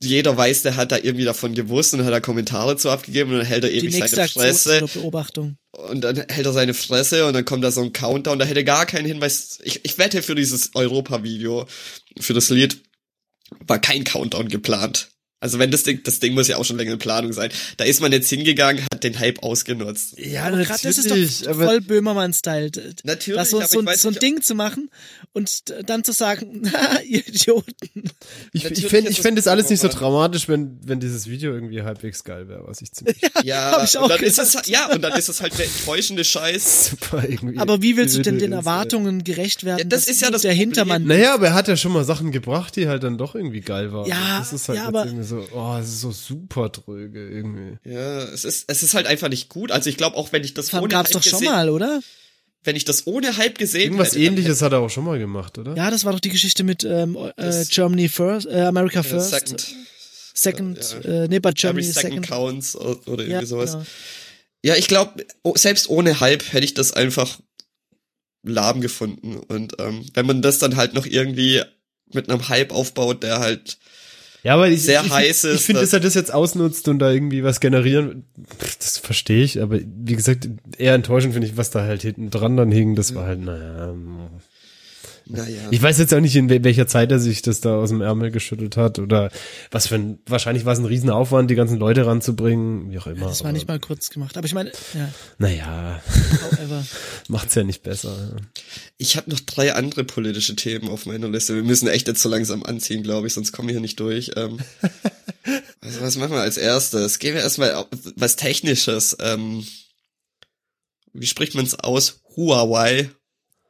jeder 0.00 0.36
weiß, 0.36 0.62
der 0.62 0.76
hat 0.76 0.92
da 0.92 0.98
irgendwie 0.98 1.24
davon 1.24 1.54
gewusst 1.54 1.92
und 1.92 2.04
hat 2.04 2.12
da 2.12 2.20
Kommentare 2.20 2.76
zu 2.76 2.90
abgegeben 2.90 3.32
und 3.32 3.38
dann 3.38 3.46
hält 3.46 3.64
er 3.64 3.72
ewig 3.72 3.92
seine 3.92 4.22
Aktion 4.22 4.44
Fresse 4.44 4.86
Beobachtung. 4.94 5.56
und 5.72 6.00
dann 6.02 6.24
hält 6.28 6.46
er 6.46 6.52
seine 6.52 6.74
Fresse 6.74 7.26
und 7.26 7.34
dann 7.34 7.44
kommt 7.44 7.64
da 7.64 7.72
so 7.72 7.82
ein 7.82 7.92
Countdown, 7.92 8.38
da 8.38 8.44
hätte 8.44 8.62
gar 8.62 8.86
keinen 8.86 9.06
Hinweis. 9.06 9.58
Ich, 9.64 9.84
ich 9.84 9.98
wette 9.98 10.22
für 10.22 10.36
dieses 10.36 10.76
Europa-Video, 10.76 11.66
für 12.20 12.34
das 12.34 12.50
Lied, 12.50 12.82
war 13.66 13.80
kein 13.80 14.04
Countdown 14.04 14.48
geplant. 14.48 15.08
Also 15.38 15.58
wenn 15.58 15.70
das 15.70 15.82
Ding, 15.82 16.00
das 16.02 16.18
Ding 16.18 16.32
muss 16.32 16.48
ja 16.48 16.56
auch 16.56 16.64
schon 16.64 16.78
länger 16.78 16.92
in 16.92 16.98
Planung 16.98 17.32
sein. 17.34 17.50
Da 17.76 17.84
ist 17.84 18.00
man 18.00 18.10
jetzt 18.10 18.28
hingegangen, 18.30 18.82
hat 18.92 19.04
den 19.04 19.18
Hype 19.18 19.42
ausgenutzt. 19.42 20.18
ja, 20.18 20.44
Aber 20.44 20.56
gerade 20.56 20.80
das 20.82 20.96
ist 20.98 21.04
natürlich, 21.08 21.42
doch 21.42 21.54
voll 21.54 21.80
Böhmermann-Style. 21.82 22.70
Natürlich, 23.04 23.38
Das 23.38 23.50
so, 23.50 23.58
aber 23.58 23.68
so, 23.68 23.80
ich 23.80 23.86
weiß 23.86 24.02
so 24.02 24.08
ein 24.08 24.14
Ding 24.14 24.40
zu 24.40 24.54
machen 24.54 24.90
und 25.34 25.64
dann 25.86 26.04
zu 26.04 26.12
sagen, 26.12 26.60
na, 26.72 27.02
ihr 27.02 27.26
Idioten. 27.26 28.04
ich, 28.52 28.62
Natürlich 28.64 28.84
ich 28.84 28.90
fände 28.90 29.10
ist 29.10 29.18
ich 29.18 29.22
fänd 29.22 29.36
das 29.36 29.44
das 29.44 29.52
alles 29.52 29.68
nicht 29.68 29.80
so 29.80 29.88
dramatisch, 29.88 30.48
wenn 30.48 30.78
wenn 30.82 31.00
dieses 31.00 31.26
Video 31.28 31.52
irgendwie 31.52 31.82
halbwegs 31.82 32.24
geil 32.24 32.48
wäre, 32.48 32.62
was 32.66 32.80
ich 32.80 32.92
ziemlich 32.92 33.18
Ja, 33.44 33.72
Hab 33.72 33.84
ich 33.84 33.98
auch 33.98 34.04
und 34.04 34.10
dann 34.10 34.22
ist 34.22 34.38
es, 34.38 34.56
ja, 34.66 34.90
und 34.90 35.02
dann 35.02 35.12
ist 35.18 35.28
es 35.28 35.42
halt 35.42 35.58
der 35.58 35.66
enttäuschende 35.66 36.24
Scheiß. 36.24 36.86
super 36.90 37.28
irgendwie. 37.28 37.58
Aber 37.58 37.82
wie 37.82 37.98
willst 37.98 38.16
du 38.16 38.22
denn 38.22 38.38
den 38.38 38.52
ist, 38.52 38.56
Erwartungen 38.56 39.22
gerecht 39.22 39.64
werden? 39.64 39.80
Ja, 39.80 39.84
das 39.84 40.06
ist 40.08 40.22
ja 40.22 40.30
das 40.30 40.42
der 40.42 40.48
Problem. 40.50 40.68
Hintermann. 40.68 41.04
Naja, 41.04 41.34
aber 41.34 41.48
er 41.48 41.54
hat 41.54 41.68
ja 41.68 41.76
schon 41.76 41.92
mal 41.92 42.04
Sachen 42.04 42.32
gebracht, 42.32 42.74
die 42.76 42.88
halt 42.88 43.02
dann 43.02 43.18
doch 43.18 43.34
irgendwie 43.34 43.60
geil 43.60 43.92
waren. 43.92 44.08
Ja, 44.08 44.38
das 44.38 44.54
ist 44.54 44.68
halt 44.70 44.78
ja, 44.78 44.86
aber- 44.86 45.04
irgendwie 45.04 45.25
so, 45.26 45.46
oh, 45.52 45.76
es 45.80 45.88
ist 45.88 46.00
so 46.00 46.10
super 46.12 46.68
dröge 46.70 47.28
irgendwie. 47.28 47.78
Ja, 47.84 48.22
es 48.24 48.44
ist, 48.44 48.64
es 48.68 48.82
ist 48.82 48.94
halt 48.94 49.06
einfach 49.06 49.28
nicht 49.28 49.48
gut. 49.48 49.70
Also 49.72 49.90
ich 49.90 49.96
glaube 49.96 50.16
auch, 50.16 50.32
wenn 50.32 50.42
ich 50.44 50.54
das 50.54 50.66
Das 50.70 50.80
ohne 50.80 50.88
gab's 50.88 51.10
Hype 51.10 51.14
doch 51.14 51.22
schon 51.22 51.40
gesehen, 51.40 51.52
mal, 51.52 51.68
oder? 51.70 52.00
wenn 52.64 52.74
ich 52.76 52.84
das 52.84 53.06
ohne 53.06 53.36
Hype 53.36 53.58
gesehen 53.58 53.82
Irgendwas 53.82 54.08
hätte, 54.08 54.16
dann 54.24 54.32
ähnliches 54.34 54.60
hat 54.62 54.72
er 54.72 54.80
auch 54.80 54.90
schon 54.90 55.04
mal 55.04 55.18
gemacht, 55.20 55.56
oder? 55.58 55.76
Ja, 55.76 55.88
das 55.90 56.04
war 56.04 56.12
doch 56.12 56.18
die 56.20 56.30
Geschichte 56.30 56.64
mit 56.64 56.82
ähm, 56.82 57.16
äh, 57.36 57.64
Germany 57.68 58.08
First, 58.08 58.46
äh, 58.48 58.62
America 58.62 59.00
hätte- 59.00 59.08
First. 59.10 59.30
Second, 59.30 59.74
Second, 60.34 60.96
Ja, 61.04 61.24
äh, 61.24 61.28
nee, 61.28 61.38
but 61.38 61.52
every 61.52 61.60
Germany 61.60 61.86
second, 61.86 62.02
second. 62.24 62.26
counts 62.28 62.76
oder 62.76 62.98
irgendwie 63.06 63.30
Ja, 63.30 63.46
sowas. 63.46 63.72
genau. 63.72 63.84
Ja, 64.64 64.74
ich 64.74 64.88
glaube, 64.88 65.24
selbst 65.54 65.88
ohne 65.88 66.18
Hype 66.18 66.52
hätte 66.52 66.64
ich 66.64 66.74
das 66.74 66.92
einfach 66.92 67.38
lahm 68.42 68.80
gefunden. 68.80 69.36
Und 69.36 69.74
ähm, 69.78 70.04
wenn 70.14 70.26
man 70.26 70.42
das 70.42 70.58
dann 70.58 70.76
halt 70.76 70.94
noch 70.94 71.06
irgendwie 71.06 71.62
mit 72.12 72.28
einem 72.28 72.48
Hype 72.48 72.72
aufbaut, 72.72 73.22
der 73.22 73.38
halt 73.40 73.78
Ja, 74.46 74.54
aber 74.54 74.68
ich, 74.68 74.82
Sehr 74.82 75.02
ich, 75.04 75.10
heiß 75.10 75.42
Ich, 75.42 75.50
ist, 75.50 75.60
ich 75.60 75.66
finde, 75.66 75.80
dass- 75.80 75.92
er 75.92 75.98
das 75.98 76.14
jetzt 76.14 76.32
ausnutzt 76.32 76.86
und 76.86 77.00
da 77.00 77.10
irgendwie 77.10 77.42
was 77.42 77.58
generieren, 77.58 78.22
das 78.78 78.96
verstehe 78.96 79.42
ich, 79.42 79.60
aber 79.60 79.80
wie 79.80 80.14
gesagt, 80.14 80.48
eher 80.78 80.94
enttäuschend 80.94 81.32
finde 81.32 81.48
ich, 81.48 81.56
was 81.56 81.70
da 81.70 81.82
halt 81.82 82.02
hinten 82.02 82.30
dran 82.30 82.56
dann 82.56 82.70
hing, 82.70 82.94
das 82.94 83.16
war 83.16 83.26
halt, 83.26 83.40
naja. 83.40 83.92
Naja. 85.28 85.68
Ich 85.70 85.82
weiß 85.82 85.98
jetzt 85.98 86.14
auch 86.14 86.20
nicht, 86.20 86.36
in 86.36 86.48
wel- 86.48 86.62
welcher 86.64 86.86
Zeit 86.86 87.10
er 87.10 87.18
sich 87.18 87.42
das 87.42 87.60
da 87.60 87.76
aus 87.76 87.88
dem 87.90 88.00
Ärmel 88.00 88.30
geschüttelt 88.30 88.76
hat 88.76 88.98
oder 88.98 89.30
was 89.70 89.88
für 89.88 89.96
ein, 89.96 90.18
wahrscheinlich 90.26 90.64
war 90.64 90.72
es 90.72 90.78
ein 90.78 90.84
Riesenaufwand, 90.84 91.50
die 91.50 91.54
ganzen 91.56 91.78
Leute 91.78 92.06
ranzubringen, 92.06 92.90
wie 92.90 92.98
auch 92.98 93.06
immer. 93.06 93.26
Das 93.26 93.42
war 93.44 93.52
nicht 93.52 93.66
mal 93.68 93.80
kurz 93.80 94.10
gemacht. 94.10 94.36
Aber 94.36 94.46
ich 94.46 94.54
meine, 94.54 94.70
ja, 94.94 95.08
Naja, 95.38 96.00
however. 96.50 96.86
macht's 97.28 97.54
ja 97.54 97.64
nicht 97.64 97.82
besser. 97.82 98.36
Ich 98.98 99.16
habe 99.16 99.30
noch 99.30 99.40
drei 99.40 99.74
andere 99.74 100.04
politische 100.04 100.54
Themen 100.56 100.88
auf 100.88 101.06
meiner 101.06 101.28
Liste. 101.28 101.54
Wir 101.54 101.62
müssen 101.64 101.88
echt 101.88 102.06
jetzt 102.08 102.22
so 102.22 102.28
langsam 102.28 102.62
anziehen, 102.62 103.02
glaube 103.02 103.26
ich, 103.26 103.34
sonst 103.34 103.52
kommen 103.52 103.68
wir 103.68 103.72
hier 103.74 103.80
nicht 103.80 103.98
durch. 104.00 104.30
Ähm, 104.36 104.58
also 105.80 106.00
was 106.00 106.16
machen 106.16 106.32
wir 106.32 106.40
als 106.40 106.56
erstes? 106.56 107.18
Gehen 107.18 107.34
wir 107.34 107.42
erstmal 107.42 107.74
auf 107.74 107.86
was 108.16 108.36
Technisches. 108.36 109.16
Ähm, 109.20 109.66
wie 111.12 111.26
spricht 111.26 111.54
man 111.54 111.64
es 111.64 111.74
aus? 111.78 112.20
Huawei. 112.36 113.10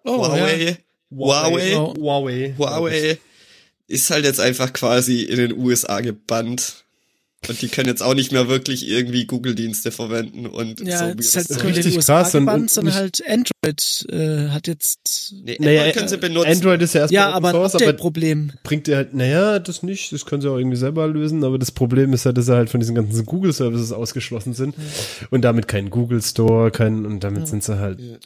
Oh, 0.04 0.18
Huawei. 0.18 0.78
Huawei. 1.10 1.70
Ja. 1.70 1.94
Huawei. 1.96 2.54
Huawei 2.58 3.18
ist 3.88 4.10
halt 4.10 4.24
jetzt 4.24 4.40
einfach 4.40 4.72
quasi 4.72 5.22
in 5.22 5.36
den 5.36 5.52
USA 5.58 6.00
gebannt. 6.00 6.85
Und 7.48 7.62
die 7.62 7.68
können 7.68 7.86
jetzt 7.88 8.02
auch 8.02 8.14
nicht 8.14 8.32
mehr 8.32 8.48
wirklich 8.48 8.88
irgendwie 8.88 9.24
Google-Dienste 9.26 9.92
verwenden 9.92 10.46
und 10.46 10.80
Ja, 10.80 11.10
so. 11.10 11.14
das 11.14 11.26
ist 11.26 11.36
halt 11.36 11.48
so- 11.48 11.60
richtig 11.66 11.98
krass 12.00 12.34
und- 12.34 12.70
sondern 12.70 12.94
halt 12.94 13.22
Android 13.28 14.06
äh, 14.10 14.48
hat 14.48 14.66
jetzt 14.66 15.32
nee, 15.44 15.56
Naja, 15.60 15.80
Android 15.82 15.94
können 15.96 16.08
sie 16.08 16.16
benutzen. 16.16 16.50
Android 16.50 16.82
ist 16.82 16.94
ja 16.94 17.02
erstmal 17.02 17.22
ja, 17.22 17.30
aber 17.30 17.48
ein 17.48 17.54
Source, 17.54 17.74
aber 17.76 17.84
Update-Problem. 17.84 18.52
bringt 18.64 18.88
dir 18.88 18.96
halt, 18.96 19.14
naja, 19.14 19.60
das 19.60 19.84
nicht, 19.84 20.12
das 20.12 20.26
können 20.26 20.42
sie 20.42 20.50
auch 20.50 20.56
irgendwie 20.56 20.76
selber 20.78 21.06
lösen, 21.06 21.44
aber 21.44 21.58
das 21.58 21.70
Problem 21.70 22.12
ist 22.14 22.26
halt, 22.26 22.36
dass 22.36 22.46
sie 22.46 22.54
halt 22.56 22.68
von 22.68 22.80
diesen 22.80 22.96
ganzen 22.96 23.24
Google-Services 23.24 23.92
ausgeschlossen 23.92 24.54
sind 24.54 24.74
und 25.30 25.42
damit 25.42 25.68
kein 25.68 25.90
Google 25.90 26.22
Store, 26.22 26.72
kein, 26.72 27.06
und 27.06 27.20
damit 27.22 27.46
sind 27.46 27.62
sie 27.62 27.78
halt. 27.78 28.00
Äh, 28.00 28.16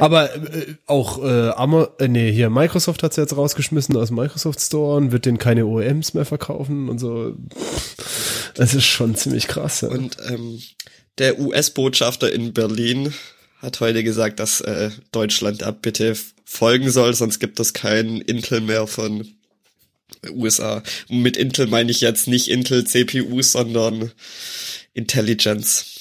Aber 0.00 0.34
äh, 0.34 0.74
auch 0.86 1.22
äh, 1.22 1.50
Amazon, 1.50 1.92
äh, 2.00 2.08
nee, 2.08 2.32
hier 2.32 2.50
Microsoft 2.50 3.04
hat 3.04 3.14
sie 3.14 3.20
jetzt 3.20 3.36
rausgeschmissen 3.36 3.96
aus 3.96 4.08
dem 4.08 4.16
Microsoft 4.16 4.60
Store 4.60 4.96
und 4.96 5.12
wird 5.12 5.24
denen 5.26 5.38
keine 5.38 5.66
OEMs 5.66 6.14
mehr 6.14 6.24
verkaufen 6.24 6.88
und 6.88 6.98
so. 6.98 7.36
Das 8.60 8.74
ist 8.74 8.84
schon 8.84 9.14
ziemlich 9.14 9.48
krass. 9.48 9.80
Ja. 9.80 9.88
Und 9.88 10.18
ähm, 10.28 10.62
der 11.16 11.40
US-Botschafter 11.40 12.30
in 12.30 12.52
Berlin 12.52 13.14
hat 13.56 13.80
heute 13.80 14.04
gesagt, 14.04 14.38
dass 14.38 14.60
äh, 14.60 14.90
Deutschland 15.12 15.62
da 15.62 15.70
bitte 15.70 16.14
folgen 16.44 16.90
soll, 16.90 17.14
sonst 17.14 17.38
gibt 17.38 17.58
es 17.58 17.72
kein 17.72 18.20
Intel 18.20 18.60
mehr 18.60 18.86
von 18.86 19.34
USA. 20.28 20.82
Und 21.08 21.22
mit 21.22 21.38
Intel 21.38 21.68
meine 21.68 21.90
ich 21.90 22.02
jetzt 22.02 22.28
nicht 22.28 22.48
Intel 22.48 22.86
CPU, 22.86 23.40
sondern 23.40 24.12
Intelligence. 24.92 26.00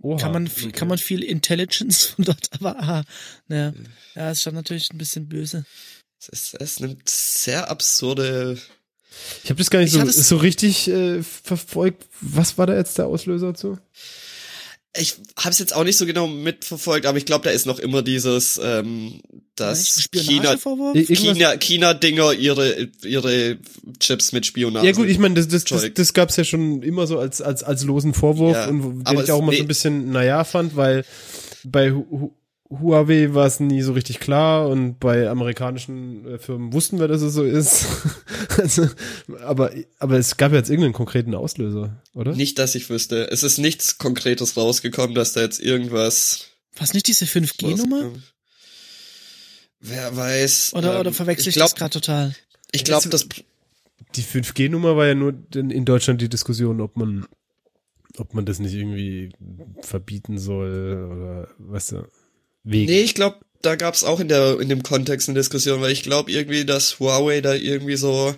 Oha. 0.00 0.16
kann 0.16 0.30
man 0.32 0.46
viel, 0.46 0.70
kann 0.70 0.86
man 0.86 0.98
viel 0.98 1.24
Intelligence 1.24 2.04
von 2.04 2.24
dort, 2.24 2.50
aber 2.52 2.78
aha, 2.78 3.04
naja, 3.48 3.74
ja, 4.14 4.30
ist 4.30 4.42
schon 4.42 4.54
natürlich 4.54 4.90
ein 4.92 4.98
bisschen 4.98 5.28
böse. 5.28 5.66
Es, 6.20 6.28
ist, 6.28 6.54
es 6.54 6.78
nimmt 6.78 7.08
sehr 7.08 7.68
absurde. 7.68 8.60
Ich 9.44 9.50
habe 9.50 9.58
das 9.58 9.70
gar 9.70 9.80
nicht 9.80 9.94
Ich 9.94 10.00
so, 10.00 10.22
so 10.22 10.36
richtig 10.36 10.88
äh, 10.88 11.22
verfolgt. 11.22 12.04
Was 12.20 12.58
war 12.58 12.66
da 12.66 12.76
jetzt 12.76 12.98
der 12.98 13.06
Auslöser 13.06 13.54
zu? 13.54 13.78
Ich 14.98 15.16
habe 15.38 15.50
es 15.50 15.58
jetzt 15.58 15.74
auch 15.76 15.84
nicht 15.84 15.98
so 15.98 16.06
genau 16.06 16.26
mitverfolgt, 16.26 17.04
aber 17.04 17.18
ich 17.18 17.26
glaube, 17.26 17.44
da 17.44 17.50
ist 17.50 17.66
noch 17.66 17.78
immer 17.78 18.00
dieses, 18.02 18.58
ähm, 18.62 19.20
dass 19.54 20.08
China, 20.10 20.54
irgendwas- 20.54 21.06
China, 21.18 21.56
China-Dinger 21.58 22.32
ihre 22.32 22.88
ihre 23.04 23.58
Chips 24.00 24.32
mit 24.32 24.46
Spionage. 24.46 24.86
Ja 24.86 24.92
gut, 24.92 25.08
ich 25.08 25.18
meine, 25.18 25.34
das, 25.34 25.48
das, 25.48 25.64
das, 25.64 25.92
das 25.92 26.12
gab's 26.14 26.36
ja 26.36 26.44
schon 26.44 26.82
immer 26.82 27.06
so 27.06 27.18
als 27.18 27.42
als 27.42 27.62
als 27.62 27.84
losen 27.84 28.14
Vorwurf 28.14 28.56
Ja, 28.56 28.68
und 28.68 28.82
wo- 28.84 28.88
den 28.92 29.06
aber 29.06 29.22
ich 29.22 29.30
auch 29.30 29.38
immer 29.40 29.52
so 29.52 29.58
nee. 29.58 29.60
ein 29.64 29.68
bisschen 29.68 30.12
naja 30.12 30.44
fand, 30.44 30.76
weil 30.76 31.04
bei 31.64 31.92
Huawei 32.68 33.32
war 33.32 33.46
es 33.46 33.60
nie 33.60 33.82
so 33.82 33.92
richtig 33.92 34.18
klar 34.18 34.68
und 34.68 34.98
bei 34.98 35.28
amerikanischen 35.28 36.26
äh, 36.26 36.38
Firmen 36.38 36.72
wussten 36.72 36.98
wir, 36.98 37.06
dass 37.06 37.22
es 37.22 37.32
so 37.34 37.44
ist. 37.44 37.86
also, 38.58 38.88
aber 39.44 39.70
aber 39.98 40.18
es 40.18 40.36
gab 40.36 40.50
ja 40.52 40.58
jetzt 40.58 40.68
irgendeinen 40.70 40.92
konkreten 40.94 41.34
Auslöser, 41.34 42.02
oder? 42.12 42.34
Nicht, 42.34 42.58
dass 42.58 42.74
ich 42.74 42.90
wüsste. 42.90 43.30
Es 43.30 43.42
ist 43.44 43.58
nichts 43.58 43.98
Konkretes 43.98 44.56
rausgekommen, 44.56 45.14
dass 45.14 45.32
da 45.32 45.42
jetzt 45.42 45.60
irgendwas. 45.60 46.46
Was 46.76 46.92
nicht 46.92 47.06
diese 47.06 47.24
5G-Nummer? 47.24 48.02
rausgekommen- 48.02 48.22
Wer 49.80 50.16
weiß. 50.16 50.72
Oder, 50.74 50.94
ähm, 50.94 51.00
oder 51.00 51.12
verwechsel 51.12 51.48
ich, 51.50 51.54
glaub, 51.54 51.68
das 51.70 51.78
gerade 51.78 51.92
total? 51.92 52.34
Ich 52.72 52.84
glaube, 52.84 53.08
das. 53.08 53.28
Die 54.16 54.22
5G-Nummer 54.22 54.96
war 54.96 55.06
ja 55.06 55.14
nur 55.14 55.34
in 55.54 55.70
in 55.70 55.84
Deutschland 55.84 56.20
die 56.20 56.28
Diskussion, 56.28 56.80
ob 56.80 56.96
man 56.96 57.26
ob 58.18 58.34
man 58.34 58.46
das 58.46 58.58
nicht 58.58 58.74
irgendwie 58.74 59.30
verbieten 59.82 60.38
soll 60.38 61.08
oder 61.12 61.48
weißt 61.58 61.92
du, 61.92 62.08
wegen. 62.66 62.90
Nee, 62.90 63.00
ich 63.00 63.14
glaube, 63.14 63.38
da 63.62 63.76
gab's 63.76 64.04
auch 64.04 64.20
in 64.20 64.28
der 64.28 64.60
in 64.60 64.68
dem 64.68 64.82
Kontext 64.82 65.28
eine 65.28 65.38
Diskussion, 65.38 65.80
weil 65.80 65.92
ich 65.92 66.02
glaube 66.02 66.30
irgendwie, 66.30 66.64
dass 66.64 67.00
Huawei 67.00 67.40
da 67.40 67.54
irgendwie 67.54 67.96
so 67.96 68.34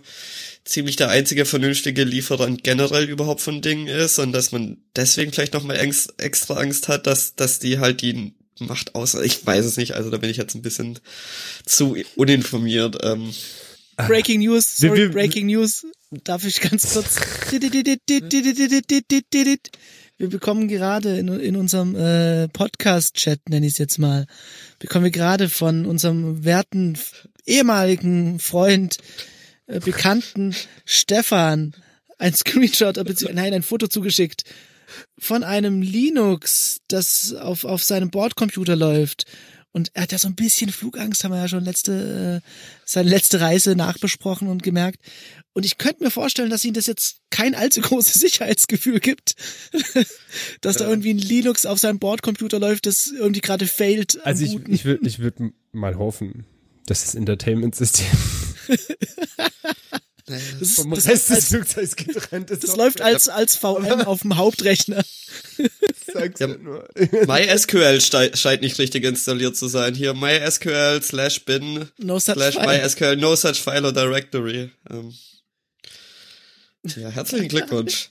ziemlich 0.65 0.97
der 0.97 1.09
einzige 1.09 1.45
vernünftige 1.45 2.05
Lieferant 2.05 2.63
generell 2.63 3.09
überhaupt 3.09 3.41
von 3.41 3.63
Dingen 3.63 3.89
ist 3.89 4.19
und 4.19 4.33
dass 4.33 4.53
man 4.53 4.79
deswegen 4.95 5.33
vielleicht 5.33 5.55
noch 5.55 5.65
mal 5.65 5.79
extra 6.19 6.55
Angst 6.55 6.89
hat, 6.89 7.07
dass 7.07 7.35
dass 7.35 7.59
die 7.59 7.79
halt 7.79 8.03
die 8.03 8.35
Macht 8.61 8.95
aus. 8.95 9.15
Ich 9.15 9.45
weiß 9.47 9.65
es 9.65 9.77
nicht, 9.77 9.93
also 9.93 10.11
da 10.11 10.19
bin 10.19 10.31
ich 10.31 10.37
jetzt 10.37 10.55
ein 10.55 10.63
bisschen 10.63 10.99
zu 11.65 11.97
uninformiert. 12.17 12.99
Ähm. 13.03 13.33
Breaking 13.97 14.41
News, 14.41 14.77
sorry, 14.77 15.09
Breaking 15.09 15.47
News. 15.47 15.87
Darf 16.11 16.45
ich 16.45 16.61
ganz 16.61 16.93
kurz? 16.93 17.17
Wir 20.21 20.29
bekommen 20.29 20.67
gerade 20.67 21.17
in, 21.17 21.29
in 21.29 21.55
unserem 21.55 21.95
äh, 21.95 22.49
Podcast-Chat, 22.49 23.49
nenne 23.49 23.67
ich 23.67 23.75
es 23.75 23.79
jetzt 23.79 23.99
mal, 23.99 24.27
bekommen 24.81 25.05
wir 25.05 25.13
gerade 25.13 25.49
von 25.49 25.87
unserem 25.87 26.45
werten 26.45 26.99
ehemaligen 27.47 28.41
Freund, 28.41 28.99
äh, 29.69 29.79
Bekannten 29.79 30.57
Stefan 30.85 31.73
ein 32.19 32.35
Screenshot, 32.35 32.97
nein, 33.33 33.55
ein 33.55 33.63
Foto 33.63 33.87
zugeschickt 33.87 34.43
von 35.19 35.45
einem 35.45 35.83
Linux, 35.83 36.81
das 36.89 37.33
auf, 37.35 37.65
auf 37.65 37.85
seinem 37.85 38.11
Bordcomputer 38.11 38.75
läuft. 38.75 39.25
Und 39.71 39.91
er 39.95 40.03
hat 40.03 40.13
ja 40.13 40.19
so 40.19 40.27
ein 40.27 40.35
bisschen 40.35 40.73
Flugangst, 40.73 41.23
haben 41.23 41.31
wir 41.31 41.39
ja 41.39 41.47
schon 41.47 41.63
letzte, 41.63 42.43
äh, 42.43 42.49
seine 42.85 43.09
letzte 43.09 43.41
Reise 43.41 43.77
nachbesprochen 43.77 44.49
und 44.49 44.65
gemerkt. 44.65 44.99
Und 45.59 45.67
ich 45.67 45.77
könnte 45.77 46.05
mir 46.05 46.13
vorstellen, 46.13 46.51
dass 46.51 46.65
ihm 46.65 46.73
das 46.73 46.87
jetzt 46.87 47.17
kein 47.31 47.57
allzu 47.57 47.81
großes 47.81 48.15
Sicherheitsgefühl 48.21 49.01
gibt, 49.01 49.35
dass 50.61 50.77
ja. 50.77 50.85
da 50.85 50.89
irgendwie 50.89 51.13
ein 51.13 51.19
Linux 51.19 51.67
auf 51.67 51.81
seinem 51.81 51.99
Bordcomputer 51.99 52.61
läuft, 52.61 52.87
das 52.87 53.09
irgendwie 53.09 53.41
gerade 53.41 53.67
failt. 53.67 54.25
Also 54.25 54.45
ich, 54.45 54.55
ich 54.69 54.85
würde 54.85 55.09
ich 55.09 55.19
würd 55.19 55.35
mal 55.73 55.99
hoffen, 55.99 56.47
dass 56.87 57.07
das 57.07 57.17
Entertainment-System 57.17 58.07
das, 60.27 60.75
vom 60.77 60.91
das 60.93 61.09
Rest 61.09 61.31
des 61.31 61.49
Flugzeugs 61.49 61.97
getrennt 61.97 62.53
ist. 62.53 62.63
Das 62.63 62.77
läuft 62.77 63.01
als, 63.01 63.29
als 63.29 63.57
VM 63.57 64.03
auf 64.03 64.21
dem 64.21 64.37
Hauptrechner. 64.37 65.03
ja, 66.39 66.57
MySQL 67.27 68.01
scheint 68.01 68.63
nicht 68.63 68.79
richtig 68.79 69.03
installiert 69.03 69.57
zu 69.57 69.67
sein. 69.67 69.97
Hier 69.97 70.15
MySQL 70.15 71.03
slash 71.03 71.45
bin 71.45 71.89
no 71.99 72.21
slash 72.21 72.55
MySQL 72.55 73.17
no 73.17 73.35
such 73.35 73.57
file 73.57 73.87
or 73.87 73.93
directory. 73.93 74.71
Ähm. 74.89 75.13
Ja, 76.97 77.11
herzlichen 77.11 77.49
Glückwunsch. 77.49 78.11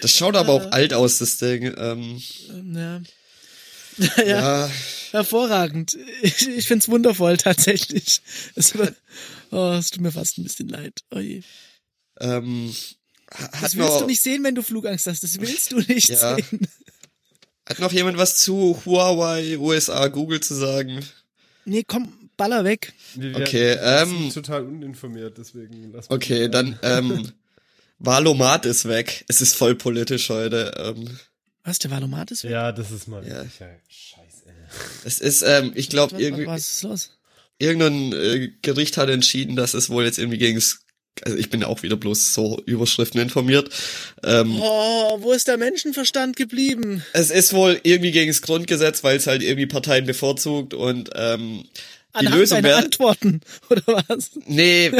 Das 0.00 0.12
schaut 0.12 0.36
aber 0.36 0.52
auch 0.52 0.72
alt 0.72 0.92
aus, 0.92 1.18
das 1.18 1.38
Ding. 1.38 1.74
Ähm, 1.76 2.22
ja. 2.74 3.00
ja. 4.18 4.24
ja. 4.24 4.70
Hervorragend. 5.12 5.96
Ich, 6.22 6.48
ich 6.48 6.66
find's 6.66 6.88
wundervoll, 6.88 7.36
tatsächlich. 7.36 8.22
Es, 8.54 8.74
oh, 9.50 9.76
es 9.78 9.90
tut 9.90 10.00
mir 10.00 10.12
fast 10.12 10.38
ein 10.38 10.44
bisschen 10.44 10.68
leid. 10.68 11.00
Oh 11.10 11.18
je. 11.18 11.42
Ähm, 12.20 12.74
das 13.60 13.76
willst 13.76 14.00
du 14.00 14.06
nicht 14.06 14.22
sehen, 14.22 14.44
wenn 14.44 14.54
du 14.54 14.62
Flugangst 14.62 15.06
hast. 15.06 15.22
Das 15.22 15.40
willst 15.40 15.72
du 15.72 15.78
nicht 15.80 16.08
ja. 16.08 16.36
sehen. 16.36 16.66
Hat 17.68 17.78
noch 17.78 17.92
jemand 17.92 18.18
was 18.18 18.38
zu 18.38 18.80
Huawei, 18.84 19.56
USA, 19.58 20.08
Google 20.08 20.40
zu 20.40 20.54
sagen? 20.54 21.00
Nee, 21.64 21.84
komm, 21.86 22.30
baller 22.36 22.64
weg. 22.64 22.92
Wir 23.14 23.36
okay, 23.36 23.76
ähm. 23.80 24.30
total 24.30 24.66
uninformiert, 24.66 25.38
deswegen 25.38 25.92
lass 25.92 26.10
Okay, 26.10 26.48
dann, 26.48 26.78
ähm, 26.82 27.30
Valomat 28.04 28.66
ist 28.66 28.88
weg. 28.88 29.24
Es 29.28 29.40
ist 29.40 29.54
voll 29.54 29.76
politisch 29.76 30.28
heute. 30.28 30.74
Ähm, 30.76 31.18
Was, 31.62 31.78
der 31.78 31.92
Valomat 31.92 32.32
ist 32.32 32.42
weg? 32.42 32.50
Ja, 32.50 32.72
das 32.72 32.90
ist 32.90 33.06
mal. 33.06 33.26
Ja. 33.26 33.44
Scheiße. 33.44 34.42
Es 35.04 35.20
ist, 35.20 35.42
ähm, 35.42 35.72
ich 35.74 35.88
glaube, 35.88 36.20
irgendwie. 36.20 36.46
Was 36.46 36.72
ist 36.72 36.82
los? 36.82 37.18
Irgendein 37.58 38.12
äh, 38.12 38.50
Gericht 38.62 38.96
hat 38.96 39.08
entschieden, 39.08 39.54
dass 39.54 39.74
es 39.74 39.88
wohl 39.88 40.04
jetzt 40.04 40.18
irgendwie 40.18 40.38
gegen 40.38 40.60
also 41.24 41.36
ich 41.36 41.50
bin 41.50 41.62
auch 41.62 41.82
wieder 41.82 41.96
bloß 41.96 42.32
so 42.32 42.60
Überschriften 42.64 43.20
informiert. 43.20 43.68
Ähm, 44.24 44.58
oh, 44.58 45.18
wo 45.20 45.32
ist 45.32 45.46
der 45.46 45.58
Menschenverstand 45.58 46.36
geblieben? 46.36 47.04
Es 47.12 47.30
ist 47.30 47.52
wohl 47.52 47.78
irgendwie 47.82 48.12
gegen 48.12 48.30
das 48.30 48.40
Grundgesetz, 48.40 49.04
weil 49.04 49.18
es 49.18 49.26
halt 49.26 49.42
irgendwie 49.42 49.66
Parteien 49.66 50.06
bevorzugt 50.06 50.72
und 50.72 51.10
ähm, 51.14 51.64
die 52.18 52.26
Lösung 52.26 52.62
wäre 52.62 52.78
Antworten 52.78 53.42
oder 53.70 54.02
was? 54.08 54.30
Nee, 54.46 54.90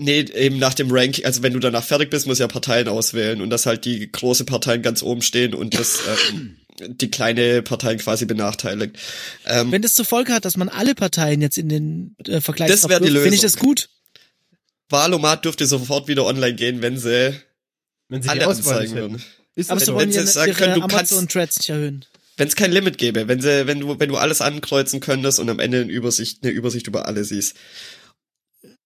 Nee, 0.00 0.20
eben 0.20 0.58
nach 0.58 0.74
dem 0.74 0.92
Ranking, 0.92 1.24
also 1.24 1.42
wenn 1.42 1.52
du 1.52 1.58
danach 1.58 1.82
fertig 1.82 2.08
bist, 2.08 2.26
musst 2.26 2.38
du 2.38 2.44
ja 2.44 2.48
Parteien 2.48 2.86
auswählen 2.86 3.42
und 3.42 3.50
dass 3.50 3.66
halt 3.66 3.84
die 3.84 4.10
große 4.10 4.44
Parteien 4.44 4.80
ganz 4.80 5.02
oben 5.02 5.22
stehen 5.22 5.54
und 5.54 5.76
das 5.76 5.98
ähm, 6.30 6.56
die 6.86 7.10
kleine 7.10 7.62
Parteien 7.62 7.98
quasi 7.98 8.24
benachteiligt. 8.24 8.96
Ähm, 9.44 9.72
wenn 9.72 9.82
das 9.82 9.94
zur 9.94 10.04
Folge 10.04 10.32
hat, 10.32 10.44
dass 10.44 10.56
man 10.56 10.68
alle 10.68 10.94
Parteien 10.94 11.42
jetzt 11.42 11.58
in 11.58 11.68
den 11.68 12.16
äh, 12.26 12.40
Vergleich 12.40 12.70
das 12.70 12.88
wäre 12.88 13.00
die 13.00 13.08
Lösung. 13.08 13.22
finde 13.22 13.34
ich 13.34 13.42
das 13.42 13.56
gut. 13.56 13.88
Wahlomat 14.88 15.44
dürfte 15.44 15.66
sofort 15.66 16.06
wieder 16.06 16.24
online 16.24 16.54
gehen, 16.54 16.80
wenn 16.80 16.96
sie 16.96 17.34
wenn 18.08 18.22
sie 18.22 18.28
alle 18.28 18.46
anzeigen 18.46 18.94
würden. 18.94 19.22
Ist 19.54 19.70
Aber 19.70 19.80
so 19.80 19.94
wollen 19.94 20.12
sie 20.12 20.24
sagen 20.26 20.54
können, 20.54 20.74
du 20.74 20.82
Amazon 20.82 21.18
kannst 21.18 21.32
Threads 21.32 21.58
nicht 21.58 21.70
erhöhen. 21.70 22.04
Wenn 22.36 22.46
es 22.46 22.54
kein 22.54 22.70
Limit 22.70 22.98
gäbe, 22.98 23.26
wenn 23.26 23.40
sie, 23.40 23.66
wenn 23.66 23.80
du, 23.80 23.98
wenn 23.98 24.08
du 24.08 24.16
alles 24.16 24.40
ankreuzen 24.40 25.00
könntest 25.00 25.40
und 25.40 25.50
am 25.50 25.58
Ende 25.58 25.80
eine 25.80 25.90
Übersicht, 25.90 26.44
eine 26.44 26.52
Übersicht 26.52 26.86
über 26.86 27.06
alle 27.06 27.24
siehst. 27.24 27.56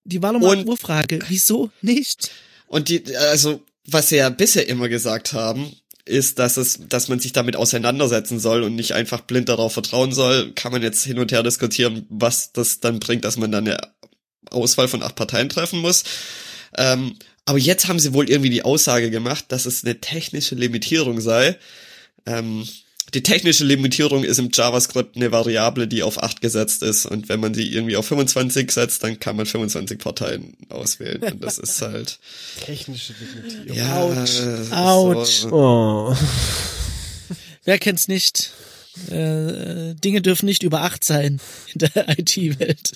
Die 0.05 0.23
Wahlomat-Urfrage, 0.23 1.21
wieso 1.29 1.71
nicht? 1.81 2.31
Und 2.67 2.89
die, 2.89 3.17
also, 3.17 3.63
was 3.87 4.09
sie 4.09 4.17
ja 4.17 4.29
bisher 4.31 4.69
immer 4.69 4.89
gesagt 4.89 5.33
haben, 5.33 5.75
ist, 6.05 6.39
dass 6.39 6.57
es, 6.57 6.81
dass 6.89 7.09
man 7.09 7.21
sich 7.21 7.33
damit 7.33 7.55
auseinandersetzen 7.55 8.41
soll 8.41 8.63
und 8.65 8.75
nicht 8.75 8.93
einfach 8.93 9.21
blind 9.21 9.49
darauf 9.49 9.73
vertrauen 9.73 10.13
soll, 10.13 10.53
kann 10.53 10.73
man 10.73 10.83
jetzt 10.83 11.05
hin 11.05 11.19
und 11.19 11.31
her 11.31 11.43
diskutieren, 11.43 12.07
was 12.09 12.53
das 12.53 12.81
dann 12.81 12.99
bringt, 12.99 13.25
dass 13.25 13.37
man 13.37 13.53
dann 13.53 13.69
eine 13.69 13.79
Auswahl 14.51 14.89
von 14.89 15.03
acht 15.03 15.15
Parteien 15.15 15.49
treffen 15.49 15.81
muss. 15.81 16.03
Ähm, 16.77 17.17
aber 17.45 17.59
jetzt 17.59 17.89
haben 17.89 17.99
sie 17.99 18.15
wohl 18.15 18.29
irgendwie 18.29 18.51
die 18.51 18.65
Aussage 18.65 19.11
gemacht, 19.11 19.47
dass 19.49 19.67
es 19.67 19.85
eine 19.85 20.01
technische 20.01 20.55
Limitierung 20.55 21.21
sei. 21.21 21.59
Ähm, 22.27 22.67
die 23.15 23.23
technische 23.23 23.65
Limitierung 23.65 24.25
ist 24.25 24.39
im 24.39 24.49
JavaScript 24.53 25.17
eine 25.17 25.33
Variable, 25.33 25.87
die 25.87 26.03
auf 26.03 26.23
8 26.23 26.41
gesetzt 26.41 26.83
ist. 26.83 27.05
Und 27.05 27.29
wenn 27.29 27.41
man 27.41 27.53
sie 27.53 27.69
irgendwie 27.73 27.97
auf 27.97 28.07
25 28.07 28.71
setzt, 28.71 29.03
dann 29.05 29.21
kann 29.21 29.37
man 29.37 29.45
25 29.45 29.99
Parteien 29.99 30.55
auswählen. 30.71 31.23
Und 31.23 31.45
das 31.45 31.59
ist 31.59 31.83
halt. 31.83 32.19
Technische 32.65 33.15
Limitierung. 33.21 33.77
Ja, 33.77 34.01
Autsch. 34.01 34.73
Autsch. 34.73 35.41
So. 35.43 35.51
Oh. 35.53 36.17
Wer 37.65 37.79
kennt's 37.79 38.09
nicht? 38.09 38.53
Äh, 39.11 39.95
Dinge 39.95 40.21
dürfen 40.21 40.47
nicht 40.47 40.63
über 40.63 40.83
8 40.83 41.03
sein 41.05 41.41
in 41.75 41.79
der 41.79 42.09
IT-Welt. 42.19 42.93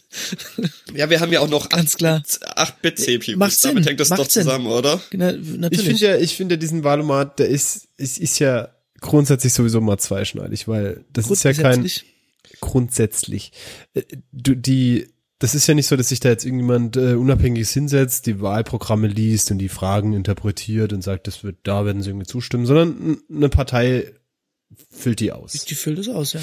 Ja, 0.95 1.09
wir 1.11 1.21
haben 1.21 1.33
ja 1.33 1.41
auch 1.41 1.49
noch 1.49 1.69
ganz 1.69 1.97
klar 1.97 2.23
8-Bit-CPUs. 2.23 3.37
Macht 3.37 3.53
Sinn. 3.53 3.71
Damit 3.71 3.87
hängt 3.87 4.01
das 4.01 4.11
Macht 4.11 4.21
doch 4.21 4.29
zusammen, 4.29 4.67
Sinn. 4.67 4.75
oder? 4.75 5.01
Genau, 5.11 5.33
natürlich. 5.33 5.73
Ich 5.73 5.85
finde 5.85 6.01
ja, 6.01 6.17
ich 6.19 6.37
finde 6.37 6.59
diesen 6.59 6.85
Valomat, 6.85 7.39
der 7.39 7.49
ist, 7.49 7.89
ist, 7.97 8.19
ist 8.19 8.39
ja 8.39 8.69
grundsätzlich 9.07 9.53
sowieso 9.53 9.81
mal 9.81 9.99
zweischneidig, 9.99 10.69
weil 10.69 11.05
das 11.13 11.31
ist 11.31 11.45
ja 11.45 11.53
kein 11.53 11.89
grundsätzlich. 12.61 13.53
Äh, 13.95 14.03
du, 14.33 14.55
die, 14.55 15.09
das 15.39 15.55
ist 15.55 15.67
ja 15.67 15.75
nicht 15.75 15.87
so, 15.87 15.97
dass 15.97 16.09
sich 16.09 16.21
da 16.21 16.29
jetzt 16.29 16.45
irgendjemand 16.45 16.97
äh, 16.97 17.15
unabhängiges 17.15 17.73
hinsetzt, 17.73 18.27
die 18.27 18.41
Wahlprogramme 18.41 19.09
liest 19.09 19.51
und 19.51 19.59
die 19.59 19.69
Fragen 19.69 20.13
interpretiert 20.13 20.93
und 20.93 21.03
sagt, 21.03 21.27
das 21.27 21.45
wird, 21.45 21.57
da 21.65 21.85
werden 21.85 22.03
sie 22.03 22.11
irgendwie 22.11 22.27
zustimmen, 22.27 22.67
sondern 22.67 23.19
eine 23.31 23.49
Partei 23.49 24.13
füllt 24.91 25.21
die 25.21 25.33
aus. 25.33 25.53
Die 25.53 25.75
füllt 25.75 25.99
es 25.99 26.09
aus, 26.09 26.33
ja. 26.33 26.41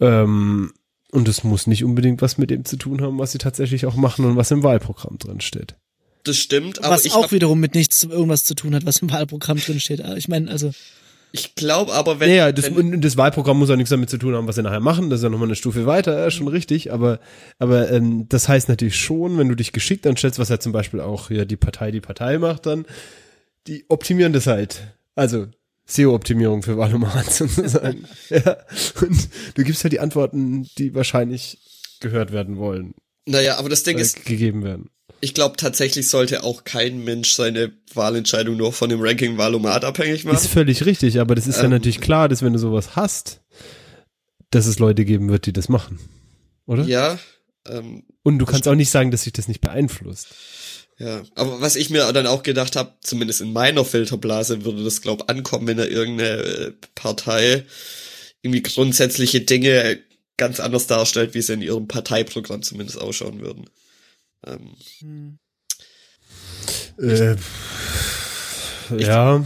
Ähm, 0.00 0.72
und 1.12 1.28
es 1.28 1.44
muss 1.44 1.66
nicht 1.66 1.84
unbedingt 1.84 2.20
was 2.20 2.36
mit 2.36 2.50
dem 2.50 2.64
zu 2.64 2.76
tun 2.76 3.00
haben, 3.00 3.18
was 3.18 3.32
sie 3.32 3.38
tatsächlich 3.38 3.86
auch 3.86 3.96
machen 3.96 4.24
und 4.24 4.36
was 4.36 4.50
im 4.50 4.62
Wahlprogramm 4.62 5.18
drin 5.18 5.40
steht. 5.40 5.76
Das 6.24 6.36
stimmt, 6.36 6.82
aber 6.82 6.94
was 6.94 7.10
auch 7.12 7.30
wiederum 7.30 7.60
mit 7.60 7.74
nichts 7.74 8.02
irgendwas 8.02 8.44
zu 8.44 8.54
tun 8.54 8.74
hat, 8.74 8.84
was 8.84 8.98
im 8.98 9.10
Wahlprogramm 9.10 9.58
drin 9.58 9.78
steht. 9.78 10.00
Ich 10.16 10.26
meine, 10.26 10.50
also 10.50 10.72
ich 11.32 11.54
glaube 11.54 11.92
aber, 11.92 12.20
wenn. 12.20 12.30
Ja, 12.32 12.52
das, 12.52 12.74
wenn, 12.74 13.00
das 13.00 13.16
Wahlprogramm 13.16 13.58
muss 13.58 13.70
auch 13.70 13.76
nichts 13.76 13.90
damit 13.90 14.10
zu 14.10 14.18
tun 14.18 14.34
haben, 14.34 14.46
was 14.46 14.56
sie 14.56 14.62
nachher 14.62 14.80
machen. 14.80 15.10
Das 15.10 15.20
ist 15.20 15.24
ja 15.24 15.30
nochmal 15.30 15.48
eine 15.48 15.56
Stufe 15.56 15.86
weiter, 15.86 16.18
ja, 16.18 16.30
schon 16.30 16.48
richtig. 16.48 16.92
Aber, 16.92 17.20
aber 17.58 17.90
ähm, 17.90 18.28
das 18.28 18.48
heißt 18.48 18.68
natürlich 18.68 18.96
schon, 18.96 19.38
wenn 19.38 19.48
du 19.48 19.54
dich 19.54 19.72
geschickt 19.72 20.06
anstellst, 20.06 20.38
was 20.38 20.48
ja 20.48 20.58
zum 20.58 20.72
Beispiel 20.72 21.00
auch 21.00 21.30
ja, 21.30 21.44
die 21.44 21.56
Partei 21.56 21.90
die 21.90 22.00
Partei 22.00 22.38
macht, 22.38 22.66
dann 22.66 22.86
die 23.66 23.84
optimieren 23.88 24.32
das 24.32 24.46
halt. 24.46 24.96
Also 25.14 25.46
SEO-Optimierung 25.86 26.62
für 26.62 26.76
Valomat 26.76 27.26
sozusagen. 27.32 28.04
ja. 28.28 28.56
Und 29.00 29.28
du 29.54 29.64
gibst 29.64 29.84
halt 29.84 29.92
die 29.92 30.00
Antworten, 30.00 30.68
die 30.78 30.94
wahrscheinlich 30.94 31.58
gehört 32.00 32.32
werden 32.32 32.56
wollen. 32.58 32.94
Naja, 33.26 33.56
aber 33.58 33.68
das 33.68 33.82
Ding 33.82 33.98
ist. 33.98 34.24
Gegeben 34.24 34.62
werden. 34.62 34.90
Ich 35.20 35.34
glaube, 35.34 35.56
tatsächlich 35.56 36.08
sollte 36.08 36.44
auch 36.44 36.64
kein 36.64 37.02
Mensch 37.04 37.32
seine 37.32 37.72
Wahlentscheidung 37.94 38.56
nur 38.56 38.72
von 38.72 38.90
dem 38.90 39.00
Ranking 39.00 39.38
Valomat 39.38 39.84
abhängig 39.84 40.24
machen. 40.24 40.36
Ist 40.36 40.48
völlig 40.48 40.84
richtig, 40.84 41.20
aber 41.20 41.34
das 41.34 41.46
ist 41.46 41.58
ähm, 41.58 41.64
ja 41.64 41.68
natürlich 41.70 42.00
klar, 42.00 42.28
dass 42.28 42.42
wenn 42.42 42.52
du 42.52 42.58
sowas 42.58 42.96
hast, 42.96 43.40
dass 44.50 44.66
es 44.66 44.78
Leute 44.78 45.04
geben 45.04 45.28
wird, 45.28 45.46
die 45.46 45.52
das 45.52 45.68
machen. 45.68 45.98
Oder? 46.66 46.84
Ja. 46.84 47.18
Ähm, 47.68 48.04
Und 48.22 48.38
du 48.38 48.46
kannst 48.46 48.68
auch 48.68 48.74
nicht 48.74 48.90
sagen, 48.90 49.10
dass 49.10 49.22
sich 49.22 49.32
das 49.32 49.48
nicht 49.48 49.60
beeinflusst. 49.60 50.28
Ja, 50.98 51.22
aber 51.34 51.60
was 51.60 51.76
ich 51.76 51.90
mir 51.90 52.10
dann 52.12 52.26
auch 52.26 52.42
gedacht 52.42 52.74
habe, 52.74 52.94
zumindest 53.02 53.42
in 53.42 53.52
meiner 53.52 53.84
Filterblase 53.84 54.64
würde 54.64 54.82
das 54.82 55.02
glaub 55.02 55.30
ankommen, 55.30 55.66
wenn 55.66 55.76
da 55.76 55.84
irgendeine 55.84 56.30
äh, 56.30 56.72
Partei 56.94 57.64
irgendwie 58.42 58.62
grundsätzliche 58.62 59.42
Dinge 59.42 59.98
ganz 60.38 60.60
anders 60.60 60.86
darstellt, 60.86 61.34
wie 61.34 61.42
sie 61.42 61.54
in 61.54 61.62
ihrem 61.62 61.88
Parteiprogramm 61.88 62.62
zumindest 62.62 63.00
ausschauen 63.00 63.40
würden. 63.40 63.68
Ähm, 64.46 65.38
Äh, 66.98 67.36
ja, 68.96 69.44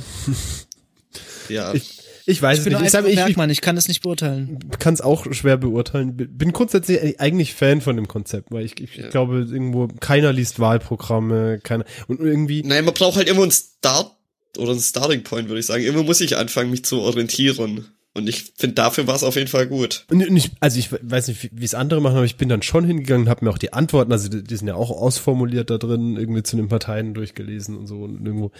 ja, 1.48 1.74
ich, 1.74 2.00
ich 2.26 2.40
weiß 2.42 2.58
Ich 2.58 2.60
es 2.60 2.64
bin 2.64 2.74
nicht. 2.74 2.84
Ich, 2.84 2.90
sag, 2.90 3.06
ich, 3.06 3.18
ich 3.50 3.60
kann 3.60 3.76
es 3.76 3.88
nicht 3.88 4.02
beurteilen. 4.02 4.58
kann 4.78 4.94
es 4.94 5.00
auch 5.00 5.26
schwer 5.32 5.56
beurteilen. 5.56 6.16
Bin 6.16 6.52
grundsätzlich 6.52 7.20
eigentlich 7.20 7.54
Fan 7.54 7.80
von 7.80 7.96
dem 7.96 8.06
Konzept, 8.06 8.50
weil 8.52 8.64
ich, 8.64 8.80
ich 8.80 8.96
Ja. 8.96 9.08
glaube, 9.08 9.38
irgendwo 9.50 9.88
keiner 9.88 10.32
liest 10.32 10.60
Wahlprogramme, 10.60 11.60
keiner 11.62 11.84
und 12.06 12.20
irgendwie 12.20 12.62
nein, 12.62 12.84
man 12.84 12.94
braucht 12.94 13.16
halt 13.16 13.28
immer 13.28 13.42
einen 13.42 13.52
Start 13.52 14.14
oder 14.58 14.72
einen 14.72 14.80
Starting 14.80 15.22
Point, 15.24 15.48
würde 15.48 15.60
ich 15.60 15.66
sagen. 15.66 15.82
Immer 15.84 16.02
muss 16.02 16.20
ich 16.20 16.36
anfangen, 16.36 16.70
mich 16.70 16.84
zu 16.84 17.00
orientieren. 17.00 17.86
Und 18.12 18.28
ich 18.28 18.52
finde, 18.56 18.74
dafür 18.74 19.06
war 19.06 19.14
es 19.14 19.22
auf 19.22 19.36
jeden 19.36 19.48
Fall 19.48 19.68
gut. 19.68 20.04
Und 20.10 20.20
ich, 20.36 20.50
also 20.58 20.78
ich 20.78 20.90
weiß 20.90 21.28
nicht, 21.28 21.50
wie 21.52 21.64
es 21.64 21.74
andere 21.74 22.00
machen, 22.00 22.16
aber 22.16 22.24
ich 22.24 22.36
bin 22.36 22.48
dann 22.48 22.62
schon 22.62 22.84
hingegangen 22.84 23.26
und 23.26 23.30
habe 23.30 23.44
mir 23.44 23.52
auch 23.52 23.58
die 23.58 23.72
Antworten, 23.72 24.10
also 24.10 24.28
die, 24.28 24.42
die 24.42 24.56
sind 24.56 24.66
ja 24.66 24.74
auch 24.74 24.90
ausformuliert 24.90 25.70
da 25.70 25.78
drin, 25.78 26.16
irgendwie 26.16 26.42
zu 26.42 26.56
den 26.56 26.68
Parteien 26.68 27.14
durchgelesen 27.14 27.76
und 27.76 27.86
so 27.86 28.02
und 28.02 28.26
irgendwo. 28.26 28.50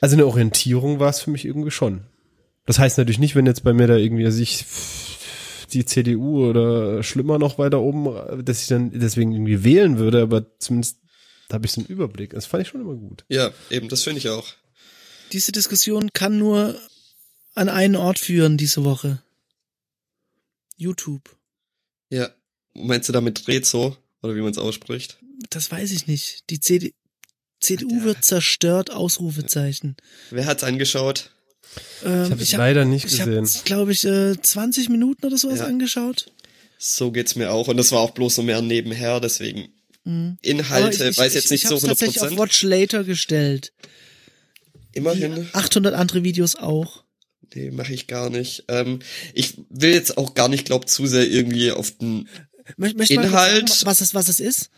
Also 0.00 0.14
eine 0.14 0.26
Orientierung 0.26 1.00
war 1.00 1.10
es 1.10 1.20
für 1.20 1.30
mich 1.30 1.44
irgendwie 1.44 1.72
schon. 1.72 2.02
Das 2.64 2.78
heißt 2.78 2.98
natürlich 2.98 3.18
nicht, 3.18 3.34
wenn 3.34 3.46
jetzt 3.46 3.64
bei 3.64 3.72
mir 3.72 3.88
da 3.88 3.96
irgendwie, 3.96 4.24
also 4.24 4.40
ich 4.40 4.64
die 5.72 5.84
CDU 5.84 6.46
oder 6.46 7.02
schlimmer 7.02 7.38
noch 7.38 7.58
weiter 7.58 7.80
oben, 7.80 8.44
dass 8.44 8.62
ich 8.62 8.68
dann 8.68 8.92
deswegen 8.92 9.32
irgendwie 9.32 9.64
wählen 9.64 9.98
würde, 9.98 10.22
aber 10.22 10.58
zumindest 10.58 10.98
habe 11.52 11.66
ich 11.66 11.72
so 11.72 11.80
einen 11.80 11.88
Überblick. 11.88 12.30
Das 12.30 12.46
fand 12.46 12.62
ich 12.62 12.68
schon 12.68 12.80
immer 12.80 12.94
gut. 12.94 13.24
Ja, 13.28 13.50
eben, 13.70 13.88
das 13.88 14.02
finde 14.02 14.18
ich 14.18 14.28
auch. 14.28 14.46
Diese 15.32 15.52
Diskussion 15.52 16.10
kann 16.12 16.38
nur 16.38 16.76
an 17.56 17.68
einen 17.68 17.96
Ort 17.96 18.18
führen 18.18 18.56
diese 18.56 18.84
Woche. 18.84 19.22
YouTube. 20.76 21.36
Ja. 22.10 22.30
Meinst 22.74 23.08
du 23.08 23.12
damit 23.12 23.48
Rezo? 23.48 23.96
Oder 24.22 24.36
wie 24.36 24.40
man 24.40 24.50
es 24.50 24.58
ausspricht? 24.58 25.18
Das 25.50 25.70
weiß 25.70 25.90
ich 25.92 26.06
nicht. 26.06 26.48
Die 26.50 26.60
CD 26.60 26.94
CDU 27.60 28.04
wird 28.04 28.24
zerstört, 28.24 28.90
Ausrufezeichen. 28.90 29.96
Wer 30.30 30.44
hat's 30.46 30.62
angeschaut? 30.62 31.30
Ähm, 32.04 32.24
Ich 32.24 32.30
habe 32.30 32.42
es 32.42 32.52
hab- 32.52 32.58
leider 32.58 32.84
nicht 32.84 33.06
Ich 33.06 33.18
gesehen. 33.18 33.46
habe, 33.46 33.64
glaube 33.64 33.92
ich, 33.92 34.04
äh, 34.04 34.40
20 34.40 34.90
Minuten 34.90 35.24
oder 35.26 35.38
sowas 35.38 35.60
Ja. 35.60 35.66
angeschaut. 35.66 36.30
So 36.78 37.10
geht's 37.10 37.34
mir 37.34 37.50
auch. 37.52 37.68
Und 37.68 37.78
das 37.78 37.92
war 37.92 38.00
auch 38.00 38.10
bloß 38.10 38.34
so 38.34 38.42
mehr 38.42 38.60
nebenher, 38.60 39.20
deswegen 39.20 39.72
Mhm. 40.04 40.36
Inhalte, 40.42 41.08
ich, 41.08 41.16
weiß 41.18 41.28
ich, 41.32 41.34
jetzt 41.36 41.50
nicht 41.50 41.62
ich 41.64 41.68
so 41.68 41.76
hab's 41.76 41.84
tatsächlich 41.86 42.20
auf 42.20 42.28
100%. 42.30 42.38
Watch 42.38 42.62
Later 42.62 43.04
gestellt. 43.04 43.72
Immerhin. 44.92 45.48
800 45.54 45.94
andere 45.94 46.22
Videos 46.24 46.56
auch. 46.56 47.04
Nee, 47.54 47.70
mache 47.70 47.92
ich 47.92 48.06
gar 48.06 48.30
nicht. 48.30 48.64
Ähm, 48.68 49.00
ich 49.34 49.54
will 49.70 49.92
jetzt 49.92 50.18
auch 50.18 50.34
gar 50.34 50.48
nicht, 50.48 50.66
glaub, 50.66 50.88
zu 50.88 51.06
sehr 51.06 51.26
irgendwie 51.28 51.72
auf 51.72 51.90
den. 51.92 52.28
Möcht, 52.76 53.10
Inhalt- 53.10 53.68
sagen, 53.68 53.86
was 53.86 54.00
es, 54.00 54.14
was 54.14 54.28
es 54.28 54.40
ist? 54.40 54.70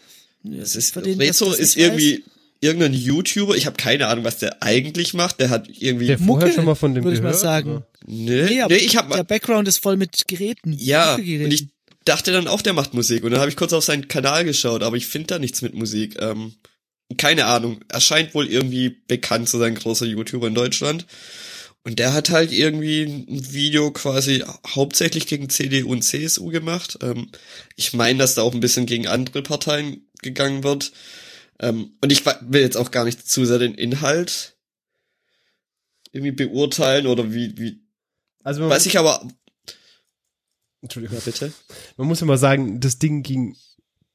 Es 0.61 0.77
ist, 0.77 0.95
den, 0.97 1.19
Rezo 1.19 1.53
ist 1.53 1.77
irgendwie 1.77 2.25
irgendein 2.61 2.95
YouTuber. 2.95 3.57
Ich 3.57 3.67
habe 3.67 3.77
keine 3.77 4.07
Ahnung, 4.07 4.25
was 4.25 4.39
der 4.39 4.63
eigentlich 4.63 5.15
macht. 5.15 5.41
Der 5.41 5.51
hat 5.51 5.69
irgendwie. 5.69 6.07
Der 6.07 6.19
vorher 6.19 6.47
Mucke, 6.49 6.55
schon 6.55 6.65
mal 6.65 6.75
von 6.75 6.95
dem 6.95 7.05
würde 7.05 7.17
ich 7.17 7.21
gehört? 7.23 7.37
mal 7.37 7.41
sagen. 7.41 7.71
oder? 7.77 7.87
nee, 8.07 8.43
Nee, 8.45 8.61
aber 8.61 8.75
nee, 8.75 8.81
ich 8.81 8.97
habe 8.97 9.15
der 9.15 9.25
Background 9.25 9.67
ist 9.69 9.79
voll 9.79 9.97
mit 9.97 10.29
Geräten. 10.29 10.73
Ja, 10.73 11.13
Muckegeräten. 11.13 11.47
und 11.47 11.53
ich 11.53 11.67
dachte 12.05 12.33
dann 12.33 12.47
auch, 12.49 12.63
der 12.63 12.73
macht 12.73 12.95
Musik. 12.95 13.25
Und 13.25 13.33
dann 13.33 13.41
habe 13.41 13.51
ich 13.51 13.57
kurz 13.57 13.73
auf 13.73 13.85
seinen 13.85 14.09
Kanal 14.09 14.45
geschaut, 14.45 14.83
aber 14.83 14.97
ich 14.97 15.07
finde 15.07 15.27
da 15.29 15.39
nichts 15.39 15.63
mit 15.63 15.75
Musik. 15.75 16.17
Ähm, 16.21 16.55
keine 17.17 17.47
Ahnung. 17.47 17.81
Er 17.89 18.01
scheint 18.01 18.35
wohl 18.35 18.47
irgendwie 18.47 18.91
bekannt 19.09 19.49
zu 19.49 19.59
sein, 19.59 19.75
großer 19.75 20.07
YouTuber 20.07 20.47
in 20.49 20.55
Deutschland. 20.55 21.07
Und 21.85 21.99
der 21.99 22.13
hat 22.13 22.31
halt 22.31 22.53
irgendwie 22.53 23.03
ein 23.03 23.53
Video 23.53 23.91
quasi 23.93 24.45
hauptsächlich 24.67 25.27
gegen 25.27 25.49
CDU 25.49 25.93
und 25.93 26.03
CSU 26.03 26.49
gemacht. 26.51 26.99
Ähm, 27.03 27.31
ich 27.77 27.95
meine, 27.95 28.19
dass 28.19 28.35
da 28.35 28.43
auch 28.43 28.53
ein 28.53 28.61
bisschen 28.61 28.87
gegen 28.87 29.07
andere 29.07 29.43
Parteien 29.43 30.09
gegangen 30.21 30.65
wird. 30.65 30.93
Ähm, 31.61 31.97
und 32.01 32.13
ich 32.13 32.27
will 32.27 32.61
jetzt 32.61 32.77
auch 32.77 32.91
gar 32.91 33.05
nicht 33.05 33.29
zu 33.29 33.45
sehr 33.45 33.59
den 33.59 33.75
Inhalt 33.75 34.57
irgendwie 36.13 36.33
beurteilen 36.33 37.07
oder 37.07 37.33
wie, 37.33 37.57
wie, 37.59 37.81
Also 38.43 38.61
man, 38.61 38.71
weiß 38.71 38.87
ich 38.87 38.99
aber, 38.99 39.27
Entschuldigung. 40.81 41.19
ja, 41.19 41.23
bitte. 41.25 41.53
Man 41.97 42.07
muss 42.07 42.21
ja 42.21 42.27
mal 42.27 42.39
sagen, 42.39 42.81
das 42.81 42.99
Ding 42.99 43.23
ging 43.23 43.57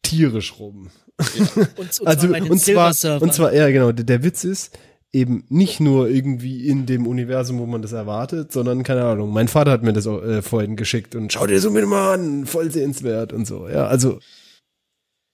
tierisch 0.02 0.60
rum. 0.60 0.92
und, 1.18 1.78
und 1.78 2.08
also 2.08 2.28
zwar 2.28 2.42
und 2.42 2.60
zwar 2.60 3.22
und 3.22 3.34
zwar 3.34 3.54
ja 3.54 3.70
genau, 3.70 3.92
der, 3.92 4.06
der 4.06 4.24
Witz 4.24 4.44
ist 4.44 4.72
eben 5.16 5.46
nicht 5.50 5.80
nur 5.80 6.10
irgendwie 6.10 6.68
in 6.68 6.88
dem 6.88 7.06
Universum, 7.06 7.60
wo 7.60 7.68
man 7.68 7.84
das 7.84 7.92
erwartet, 7.92 8.52
sondern 8.52 8.82
keine 8.82 9.04
Ahnung. 9.06 9.32
Mein 9.32 9.48
Vater 9.48 9.70
hat 9.72 9.84
mir 9.84 9.94
das 9.94 10.08
auch, 10.08 10.24
äh, 10.24 10.42
vorhin 10.42 10.76
geschickt 10.76 11.14
und 11.16 11.32
schau 11.32 11.46
dir 11.46 11.62
so 11.62 11.70
mit 11.70 11.86
mal 11.88 12.16
an, 12.16 12.46
voll 12.48 12.72
sehenswert 12.72 13.32
und 13.32 13.46
so. 13.46 13.70
Ja, 13.70 13.86
also 13.86 14.20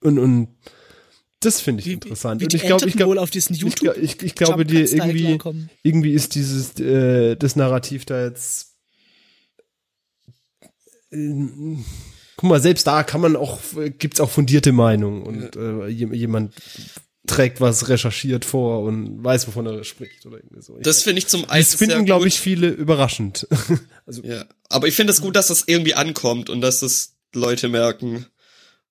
und 0.02 0.18
und 0.18 0.48
das 1.40 1.62
finde 1.62 1.80
ich 1.80 1.86
wie, 1.86 1.92
interessant. 1.94 2.42
Wie 2.42 2.44
und 2.44 2.52
die 2.52 2.56
ich 2.58 2.62
glaube, 2.64 2.86
ich 2.86 2.94
glaube, 2.96 3.18
auf 3.20 3.30
diesen 3.30 3.54
ich, 3.54 3.62
YouTube 3.62 3.80
glaub- 3.80 3.96
ich, 3.96 4.22
ich 4.22 4.34
glaube 4.34 4.64
Jump-Cut-Style 4.64 5.12
irgendwie 5.12 5.38
irgendwie 5.82 6.12
ist 6.12 6.34
dieses 6.34 6.78
äh, 6.78 7.36
das 7.36 7.56
Narrativ 7.56 8.04
da 8.04 8.22
jetzt 8.22 8.76
äh, 11.10 11.46
guck 12.36 12.48
mal 12.50 12.60
selbst 12.60 12.86
da 12.86 13.02
kann 13.02 13.22
man 13.22 13.36
auch 13.36 13.58
gibt's 13.98 14.20
auch 14.20 14.28
fundierte 14.30 14.72
Meinungen 14.72 15.22
und 15.22 15.56
äh, 15.56 15.86
je- 15.88 16.14
jemand 16.14 16.52
trägt 17.30 17.60
was 17.60 17.88
recherchiert 17.88 18.44
vor 18.44 18.82
und 18.82 19.22
weiß 19.24 19.46
wovon 19.48 19.66
er 19.66 19.84
spricht 19.84 20.26
oder 20.26 20.36
irgendwie 20.38 20.60
so. 20.62 20.76
Ich- 20.76 20.82
Das 20.82 21.02
finde 21.02 21.18
ich 21.20 21.26
zum 21.28 21.48
einen 21.48 21.62
das 21.64 21.74
finden 21.74 22.04
glaube 22.04 22.28
ich 22.28 22.38
viele 22.40 22.68
überraschend. 22.68 23.46
also 24.06 24.22
Ja, 24.22 24.44
aber 24.68 24.86
ich 24.88 24.94
finde 24.94 25.12
es 25.12 25.20
gut, 25.20 25.36
dass 25.36 25.48
das 25.48 25.64
irgendwie 25.66 25.94
ankommt 25.94 26.50
und 26.50 26.60
dass 26.60 26.80
das 26.80 27.14
Leute 27.34 27.68
merken 27.68 28.26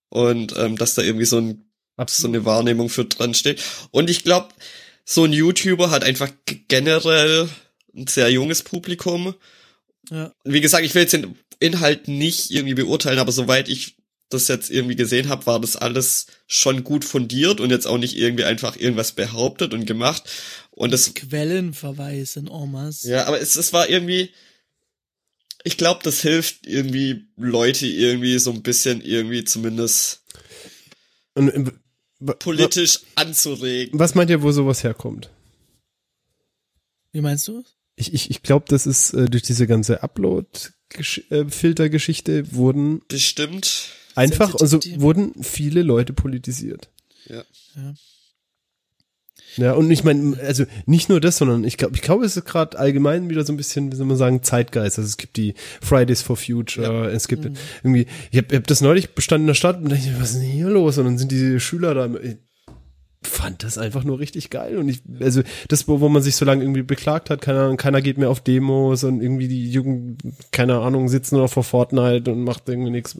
und 0.09 0.55
ähm, 0.57 0.75
dass 0.77 0.95
da 0.95 1.01
irgendwie 1.03 1.25
so, 1.25 1.37
ein, 1.37 1.65
so 2.07 2.27
eine 2.27 2.45
Wahrnehmung 2.45 2.89
für 2.89 3.05
dran 3.05 3.33
steht. 3.33 3.61
Und 3.91 4.09
ich 4.09 4.23
glaube, 4.23 4.49
so 5.05 5.23
ein 5.25 5.33
YouTuber 5.33 5.91
hat 5.91 6.03
einfach 6.03 6.29
generell 6.67 7.49
ein 7.95 8.07
sehr 8.07 8.31
junges 8.31 8.63
Publikum. 8.63 9.35
Ja. 10.09 10.31
Wie 10.43 10.61
gesagt, 10.61 10.85
ich 10.85 10.95
will 10.95 11.01
jetzt 11.03 11.13
den 11.13 11.35
Inhalt 11.59 12.07
nicht 12.07 12.51
irgendwie 12.51 12.75
beurteilen, 12.75 13.19
aber 13.19 13.31
soweit 13.31 13.67
ich 13.69 13.97
das 14.30 14.47
jetzt 14.47 14.69
irgendwie 14.69 14.95
gesehen 14.95 15.30
habe, 15.30 15.45
war 15.47 15.59
das 15.59 15.75
alles 15.75 16.27
schon 16.47 16.84
gut 16.84 17.03
fundiert 17.03 17.59
und 17.59 17.71
jetzt 17.71 17.88
auch 17.88 17.97
nicht 17.97 18.17
irgendwie 18.17 18.45
einfach 18.45 18.77
irgendwas 18.77 19.11
behauptet 19.11 19.73
und 19.73 19.86
gemacht. 19.86 20.23
Und 20.71 20.91
das 20.91 21.13
Quellenverweis 21.13 22.36
in 22.36 22.47
Omas. 22.47 23.03
ja, 23.03 23.25
aber 23.25 23.41
es, 23.41 23.55
es 23.55 23.73
war 23.73 23.89
irgendwie, 23.89 24.30
ich 25.63 25.77
glaube, 25.77 26.01
das 26.03 26.21
hilft 26.21 26.67
irgendwie 26.67 27.25
Leute 27.36 27.88
irgendwie 27.88 28.38
so 28.39 28.51
ein 28.51 28.61
bisschen 28.61 29.01
irgendwie 29.01 29.43
zumindest 29.43 30.21
und, 31.34 31.49
äh, 31.49 31.71
politisch 32.36 32.99
anzuregen. 33.15 33.99
Was 33.99 34.15
meint 34.15 34.30
ihr, 34.30 34.41
wo 34.41 34.51
sowas 34.51 34.84
herkommt? 34.84 35.30
Wie 37.11 37.21
meinst 37.21 37.47
du? 37.47 37.63
Ich, 37.95 38.13
ich, 38.13 38.30
ich 38.30 38.43
glaube, 38.43 38.65
das 38.69 38.86
ist 38.86 39.13
äh, 39.13 39.25
durch 39.25 39.43
diese 39.43 39.67
ganze 39.67 40.03
Upload-Filter-Geschichte 40.03 42.53
wurden 42.53 43.01
Bestimmt. 43.07 43.89
Einfach, 44.20 44.53
also 44.53 44.65
Sensitivity. 44.65 45.01
wurden 45.01 45.43
viele 45.43 45.82
Leute 45.82 46.13
politisiert. 46.13 46.89
Ja. 47.28 47.43
Ja. 47.76 47.93
Ja, 49.57 49.74
und 49.74 49.89
ich 49.89 50.03
meine, 50.03 50.38
also 50.45 50.65
nicht 50.86 51.09
nur 51.09 51.20
das, 51.20 51.38
sondern 51.38 51.63
ich 51.63 51.78
glaube, 51.78 51.95
ich 51.95 52.01
glaube, 52.01 52.24
es 52.24 52.38
ist 52.38 52.45
gerade 52.45 52.78
allgemein 52.78 53.30
wieder 53.30 53.43
so 53.43 53.51
ein 53.51 53.57
bisschen, 53.57 53.91
wie 53.91 53.95
soll 53.95 54.05
man 54.05 54.17
sagen, 54.17 54.43
Zeitgeist. 54.43 54.99
Also 54.99 55.07
es 55.07 55.17
gibt 55.17 55.38
die 55.38 55.55
Fridays 55.82 56.22
for 56.22 56.38
Future, 56.38 57.09
es 57.09 57.28
gibt 57.28 57.49
irgendwie, 57.84 58.05
ich 58.32 58.38
habe 58.38 58.55
hab 58.55 58.67
das 58.67 58.82
neulich 58.82 59.15
bestand 59.15 59.41
in 59.41 59.47
der 59.47 59.55
Stadt 59.55 59.82
und 59.82 59.89
dachte, 59.89 60.15
was 60.20 60.32
ist 60.32 60.41
denn 60.41 60.49
hier 60.49 60.70
los? 60.70 60.97
Und 60.97 61.05
dann 61.05 61.17
sind 61.17 61.32
diese 61.32 61.59
Schüler 61.59 61.95
da, 61.95 62.09
ich 62.22 62.38
fand 63.24 63.63
das 63.63 63.78
einfach 63.78 64.03
nur 64.03 64.20
richtig 64.20 64.49
geil. 64.49 64.78
Und 64.78 64.88
ich, 64.88 65.01
also 65.20 65.41
das, 65.67 65.88
wo, 65.88 65.99
wo 65.99 66.09
man 66.09 66.22
sich 66.22 66.36
so 66.36 66.45
lange 66.45 66.63
irgendwie 66.63 66.84
beklagt 66.84 67.30
hat, 67.30 67.41
keine 67.41 67.61
Ahnung, 67.61 67.78
keiner 67.78 68.01
geht 68.01 68.17
mehr 68.17 68.30
auf 68.30 68.41
Demos 68.41 69.03
und 69.03 69.22
irgendwie 69.22 69.47
die 69.47 69.70
Jugend, 69.70 70.22
keine 70.51 70.80
Ahnung, 70.80 71.09
sitzen 71.09 71.36
nur 71.36 71.45
noch 71.45 71.51
vor 71.51 71.63
Fortnite 71.63 72.32
und 72.32 72.43
macht 72.43 72.70
irgendwie 72.70 72.91
nichts 72.91 73.17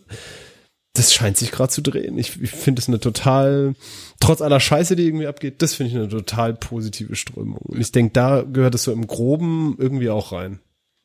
das 0.94 1.14
scheint 1.14 1.38
sich 1.38 1.52
gerade 1.52 1.72
zu 1.72 1.82
drehen. 1.82 2.18
Ich, 2.18 2.42
ich 2.42 2.52
finde 2.52 2.82
es 2.82 2.88
eine 2.88 3.00
total, 3.00 3.76
trotz 4.20 4.42
aller 4.42 4.60
Scheiße, 4.60 4.96
die 4.96 5.04
irgendwie 5.06 5.28
abgeht, 5.28 5.62
das 5.62 5.74
finde 5.76 5.92
ich 5.92 5.98
eine 5.98 6.10
total 6.10 6.54
positive 6.54 7.16
Strömung. 7.16 7.60
Und 7.60 7.80
ich 7.80 7.92
denke, 7.92 8.12
da 8.14 8.42
gehört 8.42 8.76
es 8.76 8.84
so 8.84 8.92
im 8.92 9.06
Groben 9.08 9.76
irgendwie 9.80 10.10
auch 10.10 10.32
rein. 10.32 10.60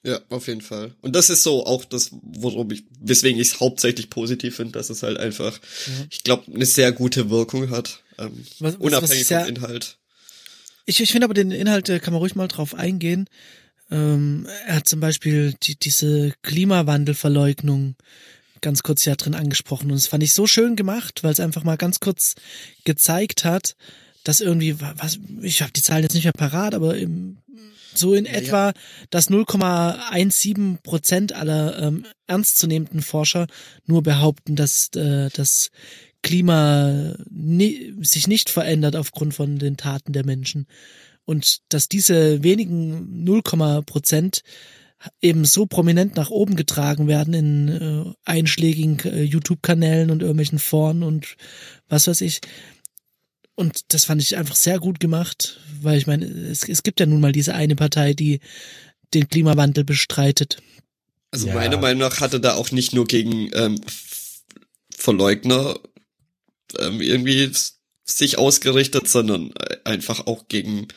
Ja, 0.07 0.21
auf 0.29 0.49
jeden 0.49 0.61
Fall. 0.61 0.95
Und 1.01 1.15
das 1.17 1.31
ist 1.31 1.43
so 1.43 1.65
auch 1.65 1.85
das, 1.85 2.11
worum 2.23 2.71
ich, 2.71 2.85
weswegen 3.01 3.41
ich 3.41 3.49
es 3.53 3.61
hauptsächlich 3.61 4.11
positiv 4.11 4.57
finde, 4.57 4.73
dass 4.73 4.91
es 4.91 5.03
halt 5.03 5.17
einfach, 5.19 5.59
ich 6.11 6.25
glaube, 6.25 6.53
eine 6.53 6.67
sehr 6.67 6.93
gute 6.93 7.31
Wirkung 7.31 7.71
hat. 7.71 8.03
Ähm, 8.19 8.33
Was- 8.59 8.61
was- 8.61 8.75
was 8.75 8.81
unabhängig 8.81 9.21
ich 9.23 9.27
sehr- 9.29 9.41
vom 9.47 9.49
Inhalt. 9.57 9.99
Ich, 10.87 11.01
ich 11.01 11.11
finde 11.11 11.25
aber 11.25 11.33
den 11.35 11.51
Inhalt, 11.51 11.89
äh, 11.89 12.01
kann 12.01 12.13
man 12.13 12.21
ruhig 12.21 12.35
mal 12.35 12.49
drauf 12.49 12.75
eingehen. 12.75 13.29
Ähm, 13.91 14.47
er 14.67 14.77
hat 14.77 14.89
zum 14.89 15.01
Beispiel 15.01 15.55
die, 15.63 15.77
diese 15.79 16.35
Klimawandelverleugnung 16.43 17.97
ganz 18.65 18.83
kurz 18.83 19.05
ja 19.05 19.15
drin 19.15 19.35
angesprochen. 19.35 19.91
Und 19.91 19.97
das 19.97 20.09
fand 20.09 20.25
ich 20.25 20.33
so 20.33 20.49
schön 20.49 20.75
gemacht, 20.75 21.23
weil 21.23 21.33
es 21.33 21.39
einfach 21.39 21.63
mal 21.63 21.77
ganz 21.77 22.01
kurz 22.01 22.35
gezeigt 22.85 23.45
hat, 23.45 23.77
dass 24.25 24.41
irgendwie, 24.41 24.81
was, 24.81 25.19
ich 25.43 25.63
habe 25.63 25.71
die 25.71 25.83
Zahlen 25.83 26.03
jetzt 26.03 26.15
nicht 26.15 26.25
mehr 26.25 26.33
parat, 26.33 26.75
aber 26.75 26.97
im, 26.97 27.37
so 27.95 28.15
in 28.15 28.25
Ja, 28.25 28.33
etwa, 28.33 28.73
dass 29.11 29.31
0,17 29.31 30.79
Prozent 30.83 31.35
aller 31.35 31.79
ähm, 31.79 32.07
ernstzunehmenden 32.27 33.03
Forscher 33.03 33.47
nur 33.87 34.03
behaupten, 34.03 34.57
dass 34.57 34.89
äh, 34.97 35.29
das 35.33 35.71
Klima 36.23 37.15
ni 37.31 37.95
sich 38.01 38.27
nicht 38.27 38.49
verändert 38.49 38.97
aufgrund 38.97 39.35
von 39.35 39.59
den 39.59 39.77
Taten 39.77 40.15
der 40.15 40.25
Menschen. 40.25 40.67
Und 41.27 41.59
dass 41.69 41.89
diese 41.89 42.43
wenigen 42.43 43.25
0, 43.25 43.43
Prozent 43.85 44.43
eben 45.21 45.45
so 45.45 45.67
prominent 45.67 46.17
nach 46.17 46.31
oben 46.31 46.57
getragen 46.57 47.09
werden 47.09 47.35
in 47.35 47.69
äh, 47.69 48.13
einschlägigen 48.25 48.99
äh, 49.01 49.23
YouTube-Kanälen 49.23 50.11
und 50.11 50.23
irgendwelchen 50.23 50.59
Foren 50.59 51.03
und 51.03 51.37
was 51.89 52.07
weiß 52.07 52.21
ich. 52.23 52.41
Und 53.55 53.93
das 53.93 54.07
fand 54.07 54.23
ich 54.23 54.37
einfach 54.37 54.57
sehr 54.57 54.79
gut 54.79 54.99
gemacht, 55.01 55.61
weil 55.81 55.99
ich 55.99 56.07
meine, 56.07 56.25
es, 56.27 56.69
es 56.69 56.83
gibt 56.83 57.01
ja 57.01 57.07
nun 57.07 57.21
mal 57.21 57.33
diese 57.33 57.55
eine 57.55 57.77
Partei, 57.77 58.15
die 58.15 58.41
den 59.13 59.29
Klimawandel 59.29 59.85
bestreitet. 59.85 60.59
Also 61.31 61.49
Ja. 61.49 61.55
meiner 61.55 61.77
Meinung 61.77 62.01
nach 62.01 62.21
hatte 62.21 62.41
da 62.41 62.55
auch 62.55 62.71
nicht 62.71 62.93
nur 62.95 63.07
gegen 63.07 63.51
ähm, 63.55 63.81
Verleugner 64.91 65.79
ähm, 66.79 67.01
irgendwie 67.01 67.51
sich 68.05 68.39
ausgerichtet, 68.39 69.09
sondern 69.09 69.53
äh, 69.53 69.77
einfach 69.85 70.27
auch 70.27 70.49
gegen 70.49 70.89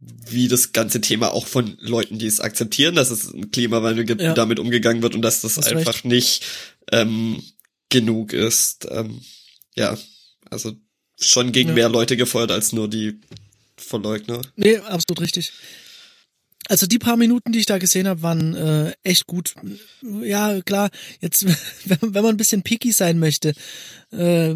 wie 0.00 0.46
das 0.48 0.72
ganze 0.72 1.00
Thema 1.00 1.32
auch 1.32 1.46
von 1.46 1.76
Leuten, 1.80 2.18
die 2.18 2.26
es 2.26 2.40
akzeptieren, 2.40 2.94
dass 2.94 3.10
es 3.10 3.32
einen 3.32 3.50
Klimawandel 3.50 4.04
gibt, 4.04 4.20
Ja. 4.20 4.32
damit 4.34 4.58
umgegangen 4.60 5.02
wird 5.02 5.14
und 5.14 5.22
dass 5.22 5.40
das 5.40 5.56
Hast 5.56 5.66
einfach 5.72 5.94
recht. 5.94 6.04
nicht 6.04 6.44
ähm, 6.92 7.42
genug 7.90 8.32
ist. 8.32 8.86
Ähm, 8.90 9.20
ja, 9.74 9.98
also 10.50 10.72
schon 11.20 11.50
gegen 11.52 11.70
Ja. 11.70 11.74
mehr 11.74 11.88
Leute 11.88 12.16
gefeuert 12.16 12.52
als 12.52 12.72
nur 12.72 12.88
die 12.88 13.20
Verleugner. 13.76 14.40
Nee, 14.56 14.76
absolut 14.78 15.20
richtig. 15.20 15.52
Also 16.68 16.86
die 16.86 16.98
paar 16.98 17.16
Minuten, 17.16 17.50
die 17.52 17.60
ich 17.60 17.66
da 17.66 17.78
gesehen 17.78 18.06
habe, 18.06 18.22
waren 18.22 18.54
äh, 18.54 18.92
echt 19.02 19.26
gut. 19.26 19.54
Ja, 20.22 20.60
klar, 20.60 20.90
jetzt, 21.20 21.44
wenn, 21.86 21.98
wenn 22.14 22.22
man 22.22 22.34
ein 22.34 22.36
bisschen 22.36 22.62
picky 22.62 22.92
sein 22.92 23.18
möchte, 23.18 23.54
äh, 24.12 24.54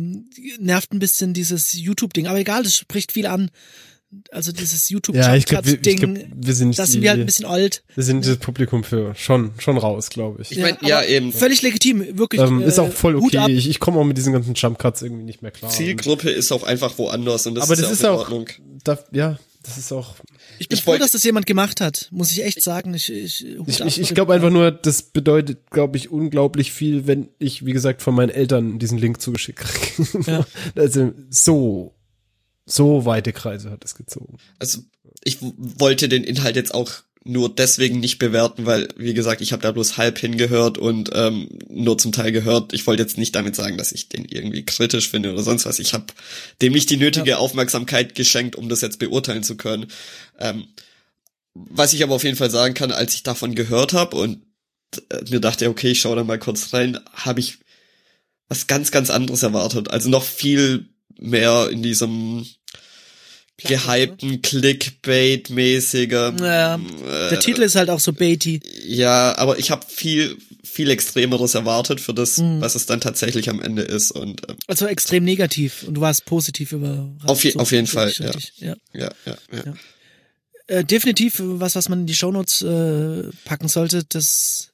nervt 0.58 0.92
ein 0.92 0.98
bisschen 0.98 1.32
dieses 1.34 1.72
YouTube-Ding. 1.72 2.26
Aber 2.26 2.38
egal, 2.38 2.62
das 2.64 2.76
spricht 2.76 3.12
viel 3.12 3.26
an. 3.26 3.50
Also 4.30 4.52
dieses 4.52 4.88
youtube 4.90 5.16
Ja, 5.16 5.34
ich 5.34 5.46
glaube, 5.46 5.66
wir, 5.66 5.74
ich 5.86 5.96
glaub, 5.96 6.16
wir 6.34 6.54
sind 6.54 6.78
das 6.78 6.92
sind 6.92 7.02
wir 7.02 7.10
halt 7.10 7.20
ein 7.20 7.26
bisschen 7.26 7.46
alt. 7.46 7.82
wir 7.94 8.04
sind 8.04 8.26
das 8.26 8.36
Publikum 8.36 8.84
für 8.84 9.14
schon 9.14 9.52
schon 9.58 9.78
raus, 9.78 10.10
glaube 10.10 10.42
ich. 10.42 10.52
Ich 10.52 10.58
mein, 10.58 10.76
ja, 10.82 10.98
aber 10.98 11.08
eben. 11.08 11.32
Völlig 11.32 11.62
legitim, 11.62 12.18
wirklich. 12.18 12.40
Ähm, 12.42 12.60
ist 12.62 12.78
äh, 12.78 12.82
auch 12.82 12.92
voll 12.92 13.14
Hut 13.18 13.34
ab. 13.36 13.44
okay. 13.44 13.54
Ich, 13.54 13.68
ich 13.68 13.80
komme 13.80 13.98
auch 13.98 14.04
mit 14.04 14.16
diesen 14.18 14.32
ganzen 14.32 14.54
Jump 14.54 14.78
Cuts 14.78 15.02
irgendwie 15.02 15.24
nicht 15.24 15.40
mehr 15.42 15.50
klar. 15.50 15.70
Zielgruppe 15.70 16.30
ist 16.30 16.52
auch 16.52 16.62
einfach 16.64 16.96
woanders 16.98 17.46
und 17.46 17.54
das 17.54 17.64
Aber 17.64 17.72
ist 17.74 17.82
das 17.82 17.88
ja 17.88 17.92
ist 17.94 18.04
auch 18.04 18.08
in 18.10 18.16
auch, 18.16 18.20
Ordnung. 18.20 18.48
da, 18.84 18.98
ja, 19.12 19.38
das 19.62 19.78
ist 19.78 19.92
auch. 19.92 20.16
Ich 20.58 20.68
bin 20.68 20.76
Ich 20.76 20.84
froh, 20.84 20.96
dass 20.96 21.12
das 21.12 21.22
jemand 21.24 21.46
gemacht 21.46 21.80
hat, 21.80 22.08
muss 22.10 22.30
ich 22.32 22.44
echt 22.44 22.62
sagen. 22.62 22.92
Ich, 22.94 23.10
ich, 23.12 23.46
Ich, 23.66 23.80
ich, 23.80 24.00
ich 24.00 24.14
glaube 24.14 24.34
einfach 24.34 24.50
nur, 24.50 24.70
das 24.72 25.02
bedeutet, 25.02 25.70
glaube 25.70 25.96
ich, 25.96 26.10
unglaublich 26.10 26.72
viel, 26.72 27.06
wenn 27.06 27.28
ich, 27.38 27.64
wie 27.64 27.72
gesagt, 27.72 28.02
von 28.02 28.14
meinen 28.14 28.30
Eltern 28.30 28.78
diesen 28.78 28.98
Link 28.98 29.20
zugeschickt 29.22 29.60
kriege. 29.60 30.30
Ja. 30.30 30.46
Also 30.74 31.12
so, 31.30 31.94
so 32.66 33.04
weite 33.04 33.32
Kreise 33.32 33.70
hat 33.70 33.84
es 33.84 33.94
gezogen. 33.94 34.38
Also 34.58 34.80
ich 35.24 35.38
wollte 35.40 36.08
den 36.08 36.24
Inhalt 36.24 36.56
jetzt 36.56 36.74
auch 36.74 37.02
nur 37.24 37.54
deswegen 37.54 38.00
nicht 38.00 38.18
bewerten, 38.18 38.66
weil, 38.66 38.88
wie 38.96 39.14
gesagt, 39.14 39.40
ich 39.40 39.52
habe 39.52 39.62
da 39.62 39.70
bloß 39.70 39.96
halb 39.96 40.18
hingehört 40.18 40.76
und 40.76 41.10
ähm, 41.12 41.48
nur 41.68 41.96
zum 41.96 42.10
Teil 42.10 42.32
gehört. 42.32 42.72
Ich 42.72 42.86
wollte 42.86 43.02
jetzt 43.02 43.16
nicht 43.16 43.34
damit 43.34 43.54
sagen, 43.54 43.78
dass 43.78 43.92
ich 43.92 44.08
den 44.08 44.24
irgendwie 44.24 44.64
kritisch 44.64 45.08
finde 45.08 45.32
oder 45.32 45.42
sonst 45.42 45.64
was. 45.64 45.78
Ich 45.78 45.94
habe 45.94 46.06
dem 46.60 46.72
nicht 46.72 46.90
die 46.90 46.96
nötige 46.96 47.38
Aufmerksamkeit 47.38 48.14
geschenkt, 48.14 48.56
um 48.56 48.68
das 48.68 48.80
jetzt 48.80 48.98
beurteilen 48.98 49.44
zu 49.44 49.56
können. 49.56 49.86
Ähm, 50.40 50.66
was 51.54 51.92
ich 51.92 52.02
aber 52.02 52.14
auf 52.14 52.24
jeden 52.24 52.36
Fall 52.36 52.50
sagen 52.50 52.74
kann, 52.74 52.90
als 52.90 53.14
ich 53.14 53.22
davon 53.22 53.54
gehört 53.54 53.92
habe 53.92 54.16
und 54.16 54.42
äh, 55.10 55.22
mir 55.30 55.40
dachte, 55.40 55.68
okay, 55.68 55.92
ich 55.92 56.00
schau 56.00 56.14
da 56.16 56.24
mal 56.24 56.38
kurz 56.38 56.72
rein, 56.72 56.98
habe 57.12 57.40
ich 57.40 57.58
was 58.48 58.66
ganz, 58.66 58.90
ganz 58.90 59.10
anderes 59.10 59.42
erwartet. 59.42 59.90
Also 59.90 60.10
noch 60.10 60.24
viel 60.24 60.91
mehr 61.20 61.68
in 61.70 61.82
diesem 61.82 62.44
gehypten 63.58 64.42
Clickbait-mäßiger. 64.42 66.34
Ja, 66.44 66.74
äh, 66.76 67.30
der 67.30 67.40
Titel 67.40 67.62
ist 67.62 67.76
halt 67.76 67.90
auch 67.90 68.00
so 68.00 68.12
baity. 68.12 68.60
Ja, 68.84 69.36
aber 69.38 69.58
ich 69.58 69.70
habe 69.70 69.86
viel, 69.88 70.36
viel 70.64 70.90
Extremeres 70.90 71.54
erwartet 71.54 72.00
für 72.00 72.12
das, 72.14 72.38
Mhm. 72.38 72.60
was 72.60 72.74
es 72.74 72.86
dann 72.86 73.00
tatsächlich 73.00 73.48
am 73.50 73.60
Ende 73.62 73.82
ist. 73.82 74.10
Und 74.10 74.42
ähm, 74.48 74.56
Also 74.66 74.86
extrem 74.86 75.22
negativ 75.24 75.84
und 75.86 75.94
du 75.94 76.00
warst 76.00 76.24
positiv 76.24 76.72
überrascht. 76.72 77.24
Auf 77.28 77.44
je- 77.44 77.54
auf 77.56 77.70
jeden 77.72 77.86
Fall, 77.86 78.12
ja. 78.16 78.26
richtig, 78.30 78.52
ja. 78.56 78.74
ja, 78.94 79.10
ja, 79.26 79.36
ja. 79.52 79.62
Ja. 79.66 79.74
Äh, 80.68 80.84
definitiv 80.84 81.34
was, 81.38 81.74
was 81.76 81.88
man 81.88 82.00
in 82.00 82.06
die 82.06 82.14
Shownotes 82.14 82.62
äh, 82.62 83.30
packen 83.44 83.68
sollte. 83.68 84.02
Das 84.08 84.70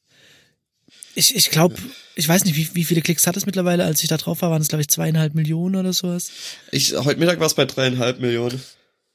ich, 1.19 1.35
ich 1.35 1.51
glaube, 1.51 1.75
ich 2.15 2.29
weiß 2.29 2.45
nicht, 2.45 2.57
wie, 2.57 2.75
wie 2.75 2.85
viele 2.85 3.03
Klicks 3.03 3.27
hat 3.27 3.37
es 3.37 3.45
mittlerweile. 3.45 3.85
Als 3.85 4.03
ich 4.03 4.09
da 4.09 4.17
drauf 4.17 4.41
war, 4.43 4.51
waren 4.51 4.63
es 4.63 4.69
glaube 4.69 4.83
ich 4.83 4.89
zweieinhalb 4.89 5.35
Millionen 5.35 5.77
oder 5.77 5.93
sowas. 5.93 6.31
Ich, 6.71 6.95
heute 6.95 7.19
Mittag 7.19 7.41
war 7.41 7.47
es 7.47 7.55
bei 7.55 7.65
dreieinhalb 7.65 8.21
Millionen. 8.21 8.63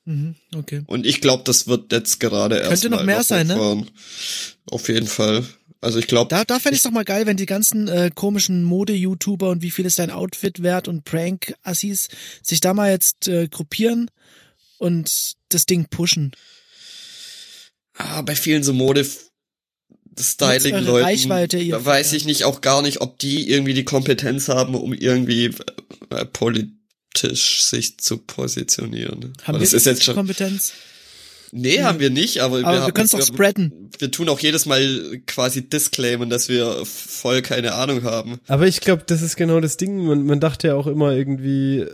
Mhm, 0.06 0.36
okay. 0.54 0.84
Und 0.88 1.06
ich 1.06 1.22
glaube, 1.22 1.44
das 1.46 1.68
wird 1.68 1.92
jetzt 1.94 2.20
gerade 2.20 2.58
erst 2.58 2.70
Könnte 2.70 2.90
noch 2.90 3.04
mehr 3.04 3.24
sein, 3.24 3.48
ne? 3.48 3.56
hochfahren. 3.56 3.90
Auf 4.70 4.90
jeden 4.90 5.08
Fall. 5.08 5.46
Also 5.80 6.00
ich 6.00 6.08
glaube, 6.08 6.30
Da, 6.30 6.44
da 6.44 6.60
fände 6.60 6.76
ich 6.76 6.82
doch 6.82 6.92
mal 6.92 7.06
geil, 7.06 7.26
wenn 7.26 7.38
die 7.38 7.46
ganzen 7.46 7.88
äh, 7.88 8.12
komischen 8.14 8.64
Mode-YouTuber 8.64 9.50
und 9.50 9.62
wie 9.62 9.72
viel 9.72 9.86
ist 9.86 10.00
dein 10.00 10.12
Outfit 10.12 10.62
wert 10.62 10.88
und 10.90 11.06
Prank-Assis 11.06 12.10
sich 12.42 12.60
da 12.60 12.74
mal 12.74 12.92
jetzt 12.92 13.28
äh, 13.30 13.48
gruppieren 13.48 14.12
und 14.78 15.34
das 15.50 15.66
Ding 15.66 15.88
pushen. 15.90 16.32
ah, 17.98 18.22
bei 18.22 18.36
vielen 18.36 18.64
so 18.64 18.74
Mode 18.74 19.06
Styling-Leuten, 20.20 21.04
Reichweite, 21.06 21.58
ihr- 21.58 21.76
da 21.78 21.86
weiß 21.86 22.14
ich 22.14 22.26
nicht 22.26 22.44
auch 22.44 22.62
gar 22.62 22.82
nicht, 22.82 23.02
ob 23.02 23.20
die 23.20 23.50
irgendwie 23.50 23.74
die 23.74 23.84
Kompetenz 23.86 24.48
haben, 24.50 24.76
um 24.76 24.94
irgendwie 24.94 25.52
äh, 26.10 26.26
politisch 26.26 27.64
sich 27.64 27.98
zu 28.00 28.18
positionieren. 28.18 29.34
Haben 29.44 29.56
Aber 29.56 29.60
wir 29.60 29.66
das 29.66 29.74
ist 29.74 29.86
die 29.86 29.90
jetzt 29.90 30.04
schon, 30.04 30.16
Kompetenz? 30.16 30.74
nee, 31.52 31.82
haben 31.84 32.00
wir 32.00 32.10
nicht, 32.10 32.40
aber, 32.40 32.58
Aber 32.60 32.72
wir, 32.74 32.82
haben- 32.84 32.94
können 32.94 33.06
es 33.06 33.12
doch 33.12 33.26
spreaden. 33.26 33.90
wir 34.00 34.12
tun 34.12 34.30
auch 34.30 34.40
jedes 34.40 34.66
Mal 34.66 35.22
quasi 35.28 35.68
disclaimen, 35.70 36.30
dass 36.30 36.50
wir 36.50 36.84
voll 36.86 37.42
keine 37.42 37.74
Ahnung 37.76 38.04
haben. 38.04 38.40
Aber 38.48 38.68
ich 38.68 38.82
glaube, 38.82 39.04
das 39.06 39.22
ist 39.22 39.36
genau 39.36 39.60
das 39.60 39.78
Ding. 39.78 40.06
Man, 40.06 40.26
man 40.26 40.40
dachte 40.40 40.68
ja 40.70 40.76
auch 40.76 40.88
immer 40.88 41.12
irgendwie, 41.14 41.86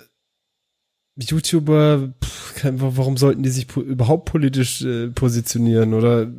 YouTuber, 1.17 2.13
pff, 2.23 2.63
warum 2.71 3.17
sollten 3.17 3.43
die 3.43 3.49
sich 3.49 3.67
po 3.67 3.81
überhaupt 3.81 4.25
politisch 4.31 4.81
äh, 4.81 5.07
positionieren 5.09 5.93
oder 5.93 6.31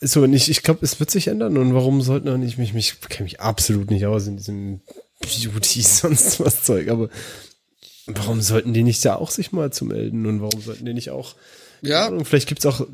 so 0.00 0.22
und 0.22 0.32
ich, 0.32 0.50
ich 0.50 0.62
glaube, 0.62 0.80
es 0.82 1.00
wird 1.00 1.10
sich 1.10 1.28
ändern 1.28 1.56
und 1.56 1.74
warum 1.74 2.02
sollten 2.02 2.28
auch 2.28 2.36
nicht 2.36 2.58
mich 2.58 2.72
mich 2.72 3.00
kenne 3.08 3.24
mich 3.24 3.40
absolut 3.40 3.90
nicht 3.90 4.06
aus 4.06 4.26
in 4.26 4.36
diesem 4.36 4.80
Beauty 5.20 5.82
sonst 5.82 6.40
was 6.40 6.62
Zeug, 6.62 6.88
aber 6.88 7.08
warum 8.06 8.40
sollten 8.40 8.74
die 8.74 8.82
nicht 8.82 9.04
da 9.04 9.16
auch 9.16 9.30
sich 9.30 9.52
mal 9.52 9.72
zu 9.72 9.84
melden 9.84 10.26
und 10.26 10.40
warum 10.42 10.60
sollten 10.60 10.84
die 10.84 10.94
nicht 10.94 11.10
auch 11.10 11.34
Ja, 11.82 12.06
Ahnung, 12.06 12.24
vielleicht 12.24 12.48
gibt's 12.48 12.66
auch 12.66 12.86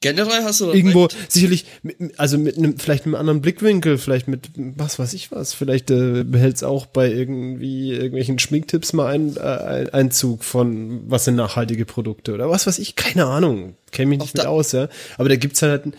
generell 0.00 0.42
hast 0.44 0.60
du 0.60 0.72
irgendwo 0.72 1.04
recht. 1.04 1.30
sicherlich 1.30 1.66
mit, 1.82 2.18
also 2.18 2.38
mit 2.38 2.56
einem 2.56 2.78
vielleicht 2.78 3.04
einem 3.04 3.14
anderen 3.14 3.42
Blickwinkel 3.42 3.98
vielleicht 3.98 4.28
mit 4.28 4.50
was 4.56 4.98
weiß 4.98 5.12
ich 5.12 5.30
was. 5.30 5.52
Vielleicht 5.52 5.90
äh, 5.90 6.24
behält's 6.24 6.62
auch 6.62 6.86
bei 6.86 7.10
irgendwie 7.10 7.92
irgendwelchen 7.92 8.38
Schminktipps 8.38 8.92
mal 8.92 9.06
ein, 9.06 9.36
äh, 9.36 9.40
ein 9.40 9.88
Einzug 9.90 10.44
von 10.44 11.02
was 11.10 11.26
sind 11.26 11.36
nachhaltige 11.36 11.84
Produkte 11.84 12.32
oder 12.32 12.48
was 12.50 12.66
weiß 12.66 12.78
ich 12.78 12.96
keine 12.96 13.26
Ahnung. 13.26 13.76
Kenne 13.92 14.10
mich 14.10 14.20
Auf 14.20 14.26
nicht 14.26 14.36
mit 14.36 14.46
aus 14.46 14.72
ja. 14.72 14.88
Aber 15.18 15.28
da 15.28 15.36
gibt's 15.36 15.62
halt 15.62 15.92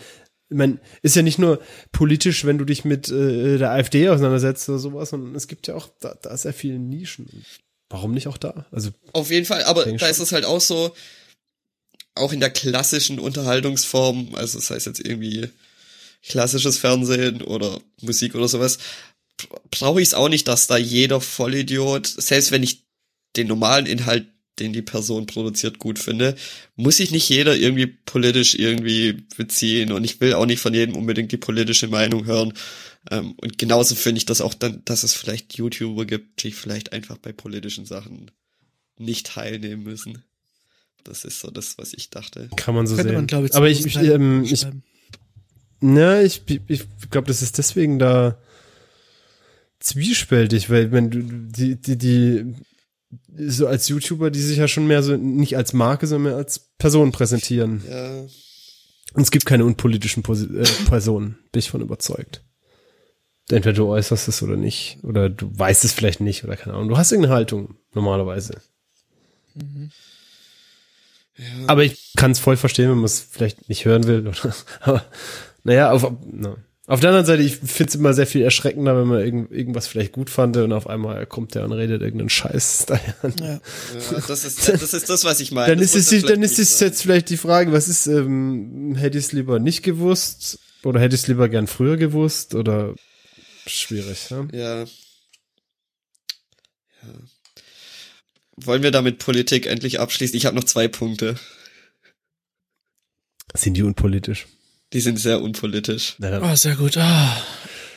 ich 0.52 0.58
mein, 0.58 0.80
ist 1.02 1.16
ja 1.16 1.22
nicht 1.22 1.38
nur 1.38 1.60
politisch, 1.90 2.44
wenn 2.44 2.58
du 2.58 2.64
dich 2.64 2.84
mit 2.84 3.10
äh, 3.10 3.58
der 3.58 3.70
AfD 3.70 4.08
auseinandersetzt 4.08 4.68
oder 4.68 4.78
sowas, 4.78 5.10
sondern 5.10 5.34
es 5.34 5.48
gibt 5.48 5.66
ja 5.66 5.74
auch 5.74 5.88
da, 6.00 6.14
da 6.20 6.36
sehr 6.36 6.52
viele 6.52 6.78
Nischen. 6.78 7.44
Warum 7.88 8.12
nicht 8.12 8.28
auch 8.28 8.38
da? 8.38 8.66
Also 8.70 8.90
Auf 9.12 9.30
jeden 9.30 9.46
Fall, 9.46 9.64
aber 9.64 9.84
da 9.84 9.98
schon. 9.98 10.08
ist 10.08 10.18
es 10.18 10.32
halt 10.32 10.44
auch 10.44 10.60
so, 10.60 10.94
auch 12.14 12.32
in 12.32 12.40
der 12.40 12.50
klassischen 12.50 13.18
Unterhaltungsform, 13.18 14.34
also 14.34 14.58
das 14.58 14.70
heißt 14.70 14.86
jetzt 14.86 15.00
irgendwie 15.00 15.48
klassisches 16.26 16.78
Fernsehen 16.78 17.42
oder 17.42 17.80
Musik 18.00 18.34
oder 18.34 18.48
sowas, 18.48 18.78
brauche 19.70 20.00
ich 20.00 20.08
es 20.08 20.14
auch 20.14 20.28
nicht, 20.28 20.46
dass 20.48 20.66
da 20.66 20.76
jeder 20.76 21.20
Vollidiot, 21.20 22.06
selbst 22.06 22.52
wenn 22.52 22.62
ich 22.62 22.84
den 23.36 23.48
normalen 23.48 23.86
Inhalt, 23.86 24.26
den 24.58 24.72
die 24.72 24.82
Person 24.82 25.26
produziert, 25.26 25.78
gut 25.78 25.98
finde, 25.98 26.36
muss 26.76 26.98
sich 26.98 27.10
nicht 27.10 27.28
jeder 27.28 27.56
irgendwie 27.56 27.86
politisch 27.86 28.54
irgendwie 28.54 29.24
beziehen 29.36 29.92
und 29.92 30.04
ich 30.04 30.20
will 30.20 30.34
auch 30.34 30.46
nicht 30.46 30.60
von 30.60 30.74
jedem 30.74 30.96
unbedingt 30.96 31.32
die 31.32 31.38
politische 31.38 31.88
Meinung 31.88 32.26
hören. 32.26 32.52
Ähm, 33.10 33.32
und 33.38 33.58
genauso 33.58 33.94
finde 33.94 34.18
ich 34.18 34.26
das 34.26 34.40
auch 34.40 34.54
dann, 34.54 34.82
dass 34.84 35.02
es 35.02 35.14
vielleicht 35.14 35.54
YouTuber 35.54 36.04
gibt, 36.04 36.42
die 36.42 36.52
vielleicht 36.52 36.92
einfach 36.92 37.18
bei 37.18 37.32
politischen 37.32 37.86
Sachen 37.86 38.30
nicht 38.98 39.26
teilnehmen 39.26 39.82
müssen. 39.82 40.22
Das 41.02 41.24
ist 41.24 41.40
so 41.40 41.50
das, 41.50 41.78
was 41.78 41.94
ich 41.94 42.10
dachte. 42.10 42.48
kann 42.56 42.74
man 42.74 42.86
so 42.86 42.94
Könnte 42.94 43.10
sehen. 43.10 43.16
man, 43.16 43.26
glaube 43.26 43.46
ich, 43.46 43.54
Aber 43.54 43.66
zum 43.66 43.72
ich, 43.72 43.86
ich, 43.86 43.94
Großteil 43.94 44.10
ähm, 44.12 44.44
ich. 44.44 44.66
Na, 45.80 46.22
ich, 46.22 46.42
ich 46.68 46.84
glaube, 47.10 47.26
das 47.26 47.42
ist 47.42 47.58
deswegen 47.58 47.98
da 47.98 48.38
zwiespältig, 49.80 50.70
weil 50.70 50.92
wenn 50.92 51.10
du 51.10 51.22
die, 51.22 51.74
die, 51.74 51.98
die 51.98 52.54
so 53.36 53.66
als 53.66 53.88
YouTuber, 53.88 54.30
die 54.30 54.40
sich 54.40 54.58
ja 54.58 54.68
schon 54.68 54.86
mehr 54.86 55.02
so 55.02 55.16
nicht 55.16 55.56
als 55.56 55.72
Marke, 55.72 56.06
sondern 56.06 56.32
mehr 56.32 56.36
als 56.36 56.70
Person 56.78 57.12
präsentieren. 57.12 57.82
Ja. 57.88 58.22
Und 59.14 59.22
es 59.22 59.30
gibt 59.30 59.44
keine 59.44 59.64
unpolitischen 59.64 60.22
Posi 60.22 60.46
äh, 60.46 60.64
Personen, 60.86 61.38
bin 61.52 61.60
ich 61.60 61.70
von 61.70 61.80
überzeugt. 61.80 62.42
Entweder 63.50 63.74
du 63.74 63.88
äußerst 63.88 64.28
es 64.28 64.42
oder 64.42 64.56
nicht, 64.56 64.98
oder 65.02 65.28
du 65.28 65.50
weißt 65.52 65.84
es 65.84 65.92
vielleicht 65.92 66.20
nicht, 66.20 66.44
oder 66.44 66.56
keine 66.56 66.74
Ahnung. 66.74 66.88
Du 66.88 66.96
hast 66.96 67.12
irgendeine 67.12 67.34
Haltung, 67.34 67.76
normalerweise. 67.92 68.62
Aber 71.66 71.84
ich 71.84 72.12
kann 72.16 72.30
es 72.30 72.38
voll 72.38 72.56
verstehen, 72.56 72.88
wenn 72.88 72.96
man 72.96 73.04
es 73.04 73.20
vielleicht 73.20 73.68
nicht 73.68 73.84
hören 73.84 74.06
will. 74.06 74.26
Oder, 74.26 74.54
aber 74.80 75.04
naja, 75.64 75.90
auf, 75.90 76.10
na. 76.30 76.56
Auf 76.92 77.00
der 77.00 77.08
anderen 77.08 77.24
Seite, 77.24 77.42
ich 77.42 77.56
finde 77.56 77.88
es 77.88 77.94
immer 77.94 78.12
sehr 78.12 78.26
viel 78.26 78.42
erschreckender, 78.42 78.94
wenn 78.94 79.08
man 79.08 79.24
irgend, 79.24 79.50
irgendwas 79.50 79.86
vielleicht 79.86 80.12
gut 80.12 80.28
fand 80.28 80.58
und 80.58 80.74
auf 80.74 80.86
einmal 80.86 81.24
kommt 81.24 81.54
der 81.54 81.64
und 81.64 81.72
redet 81.72 82.02
irgendeinen 82.02 82.28
Scheiß 82.28 82.84
daher. 82.86 83.16
Ja. 83.40 83.46
Ja, 83.46 83.60
das 84.28 84.44
ist 84.44 84.68
das 84.68 84.92
ist 84.92 85.08
das, 85.08 85.24
was 85.24 85.40
ich 85.40 85.52
meine. 85.52 85.68
Dann 85.68 85.78
Das 85.78 85.94
ist 85.94 86.12
es, 86.12 86.22
dann 86.22 86.42
ist 86.42 86.58
es 86.58 86.78
jetzt 86.80 87.00
vielleicht 87.00 87.30
die 87.30 87.38
Frage, 87.38 87.72
was 87.72 87.88
ist, 87.88 88.08
ähm, 88.08 88.94
hätte 88.94 89.16
ich 89.16 89.24
es 89.24 89.32
lieber 89.32 89.58
nicht 89.58 89.82
gewusst 89.82 90.58
oder 90.84 91.00
hätte 91.00 91.14
ich 91.14 91.22
es 91.22 91.28
lieber 91.28 91.48
gern 91.48 91.66
früher 91.66 91.96
gewusst 91.96 92.54
oder 92.54 92.94
schwierig, 93.66 94.28
ja? 94.28 94.46
Ja. 94.52 94.80
Ja. 94.82 94.88
Wollen 98.56 98.82
wir 98.82 98.90
damit 98.90 99.18
Politik 99.18 99.64
endlich 99.64 99.98
abschließen? 99.98 100.36
Ich 100.36 100.44
habe 100.44 100.56
noch 100.56 100.64
zwei 100.64 100.88
Punkte. 100.88 101.36
Sind 103.54 103.78
die 103.78 103.82
unpolitisch? 103.82 104.46
Die 104.92 105.00
sind 105.00 105.18
sehr 105.18 105.40
unpolitisch. 105.42 106.14
Dann, 106.18 106.42
Oh, 106.42 106.54
sehr 106.54 106.76
gut. 106.76 106.96
Ah, 106.96 107.36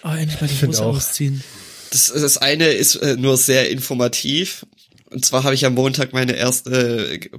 oh, 0.03 0.09
endlich 0.09 0.39
mal 0.41 0.47
die 0.47 0.65
Hose 0.67 0.83
auch. 0.85 0.95
ausziehen. 0.95 1.43
Das, 1.91 2.07
das 2.07 2.37
eine 2.37 2.67
ist 2.69 2.95
äh, 2.95 3.15
nur 3.17 3.37
sehr 3.37 3.69
informativ. 3.69 4.65
Und 5.11 5.23
zwar 5.25 5.43
habe 5.43 5.55
ich 5.55 5.65
am 5.65 5.73
Montag 5.75 6.13
meine 6.13 6.33
erste 6.35 7.13
äh, 7.15 7.29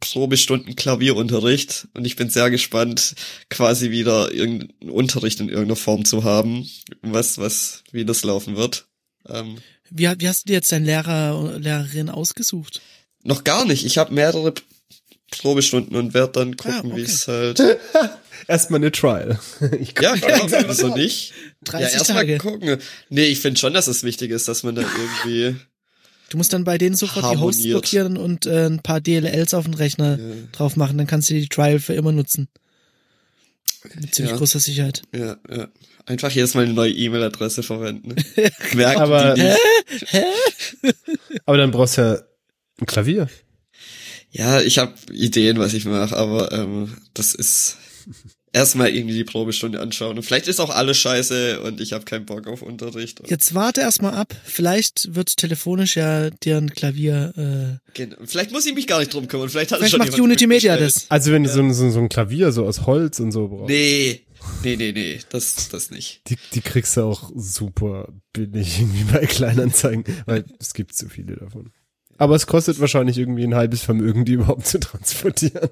Probestunden 0.00 0.76
Klavierunterricht 0.76 1.88
und 1.92 2.06
ich 2.06 2.16
bin 2.16 2.30
sehr 2.30 2.50
gespannt, 2.50 3.14
quasi 3.50 3.90
wieder 3.90 4.32
irgendeinen 4.32 4.88
Unterricht 4.90 5.40
in 5.40 5.48
irgendeiner 5.50 5.76
Form 5.76 6.06
zu 6.06 6.24
haben, 6.24 6.66
was, 7.02 7.36
was, 7.36 7.82
wie 7.92 8.06
das 8.06 8.24
laufen 8.24 8.56
wird. 8.56 8.86
Ähm, 9.28 9.58
Wie, 9.90 10.08
wie 10.18 10.28
hast 10.28 10.44
du 10.44 10.46
dir 10.48 10.54
jetzt 10.54 10.72
deinen 10.72 10.86
Lehrer 10.86 11.38
oder 11.38 11.58
Lehrerin 11.58 12.08
ausgesucht? 12.08 12.80
noch 13.22 13.44
gar 13.44 13.66
nicht. 13.66 13.84
Ich 13.84 13.98
habe 13.98 14.14
mehrere 14.14 14.54
Probestunden 15.38 15.96
und 15.96 16.12
werde 16.14 16.32
dann 16.32 16.56
gucken, 16.56 16.74
Ah, 16.76 16.86
okay. 16.86 16.96
wie 16.96 17.02
es 17.02 17.28
halt. 17.28 17.60
erstmal 18.48 18.80
eine 18.80 18.90
Trial. 18.92 19.38
Ich 19.80 19.94
Ja, 20.00 20.16
klar, 20.16 20.48
wieso 20.68 20.94
nicht? 20.94 21.32
30 21.64 21.92
ja, 21.92 21.98
erstmal 21.98 22.18
Tage. 22.26 22.38
gucken. 22.38 22.78
Nee, 23.08 23.26
ich 23.26 23.38
finde 23.40 23.58
schon, 23.60 23.72
dass 23.74 23.86
es 23.86 24.02
wichtig 24.02 24.30
ist, 24.30 24.48
dass 24.48 24.62
man 24.62 24.74
da 24.74 24.82
irgendwie. 24.82 25.56
Du 26.30 26.36
musst 26.36 26.52
dann 26.52 26.64
bei 26.64 26.78
denen 26.78 26.94
sofort 26.96 27.24
die 27.32 27.38
Hosts 27.38 27.58
Harmoniert. 27.60 27.70
blockieren 27.82 28.16
und 28.16 28.46
äh, 28.46 28.66
ein 28.66 28.80
paar 28.80 29.00
DLLs 29.00 29.52
auf 29.54 29.64
den 29.64 29.74
Rechner 29.74 30.18
drauf 30.52 30.76
machen. 30.76 30.96
Dann 30.98 31.06
kannst 31.06 31.28
du 31.30 31.34
die 31.34 31.48
Trial 31.48 31.80
für 31.80 31.94
immer 31.94 32.12
nutzen. 32.12 32.48
Mit 34.00 34.14
ziemlich 34.14 34.32
Ja. 34.32 34.36
großer 34.38 34.60
Sicherheit. 34.60 35.02
Ja, 35.14 35.36
ja. 35.50 35.68
Einfach 36.06 36.30
jedes 36.30 36.54
Mal 36.54 36.64
eine 36.64 36.72
neue 36.74 36.92
E-Mail-Adresse 36.92 37.62
verwenden. 37.62 38.14
Merken 38.74 39.00
Aber- 39.00 39.34
die 39.34 39.42
nicht. 39.42 39.58
Aber 41.46 41.56
dann 41.56 41.70
brauchst 41.70 41.96
du 41.98 42.02
ja 42.02 42.22
ein 42.80 42.86
Klavier. 42.86 43.28
Ja, 44.30 44.60
ich 44.60 44.78
habe 44.78 44.94
Ideen, 45.12 45.58
was 45.58 45.74
ich 45.74 45.84
mache, 45.84 46.16
aber 46.16 46.52
ähm, 46.52 46.96
das 47.14 47.34
ist 47.34 47.76
erstmal 48.52 48.90
irgendwie 48.90 49.14
die 49.14 49.24
Probestunde 49.24 49.80
anschauen. 49.80 50.16
Und 50.16 50.22
vielleicht 50.22 50.48
ist 50.48 50.60
auch 50.60 50.70
alles 50.70 50.98
scheiße 50.98 51.60
und 51.62 51.80
ich 51.80 51.92
habe 51.92 52.04
keinen 52.04 52.26
Bock 52.26 52.46
auf 52.46 52.62
Unterricht. 52.62 53.20
Jetzt 53.28 53.54
warte 53.54 53.80
erstmal 53.80 54.14
ab. 54.14 54.34
Vielleicht 54.44 55.14
wird 55.14 55.36
telefonisch 55.36 55.96
ja 55.96 56.30
dir 56.30 56.56
ein 56.58 56.70
Klavier. 56.70 57.32
Äh, 57.36 57.90
Genau. 57.94 58.16
Vielleicht 58.24 58.52
muss 58.52 58.66
ich 58.66 58.74
mich 58.74 58.86
gar 58.86 59.00
nicht 59.00 59.12
drum 59.12 59.26
kümmern. 59.28 59.48
Vielleicht 59.48 59.72
hat 59.72 59.78
vielleicht 59.78 59.92
schon 59.92 59.98
macht 60.00 60.18
Unity 60.18 60.46
Media 60.46 60.76
das. 60.76 61.06
Also 61.08 61.32
wenn 61.32 61.44
du 61.44 61.50
so, 61.50 61.60
ein- 61.60 61.72
so, 61.74 61.84
ein- 61.84 61.92
so 61.92 61.98
ein 62.00 62.08
Klavier 62.08 62.52
so 62.52 62.66
aus 62.66 62.86
Holz 62.86 63.18
und 63.20 63.32
so 63.32 63.48
brauchst, 63.48 63.68
Nee, 63.70 64.20
nee, 64.64 64.76
nee, 64.76 64.92
nee, 64.92 65.18
das, 65.30 65.68
das 65.68 65.90
nicht. 65.90 66.22
die, 66.28 66.36
die 66.54 66.60
kriegst 66.60 66.96
du 66.96 67.02
auch 67.02 67.30
super 67.34 68.08
billig 68.32 68.80
irgendwie 68.80 69.04
bei 69.12 69.26
Kleinanzeigen, 69.26 70.04
weil 70.26 70.44
es 70.58 70.72
gibt 70.74 70.94
zu 70.94 71.08
viele 71.08 71.36
davon. 71.36 71.70
Aber 72.20 72.34
es 72.36 72.46
kostet 72.46 72.78
wahrscheinlich 72.80 73.16
irgendwie 73.18 73.44
ein 73.44 73.54
halbes 73.54 73.80
Vermögen, 73.82 74.24
die 74.26 74.34
überhaupt 74.34 74.66
zu 74.66 74.78
transportieren. 74.78 75.70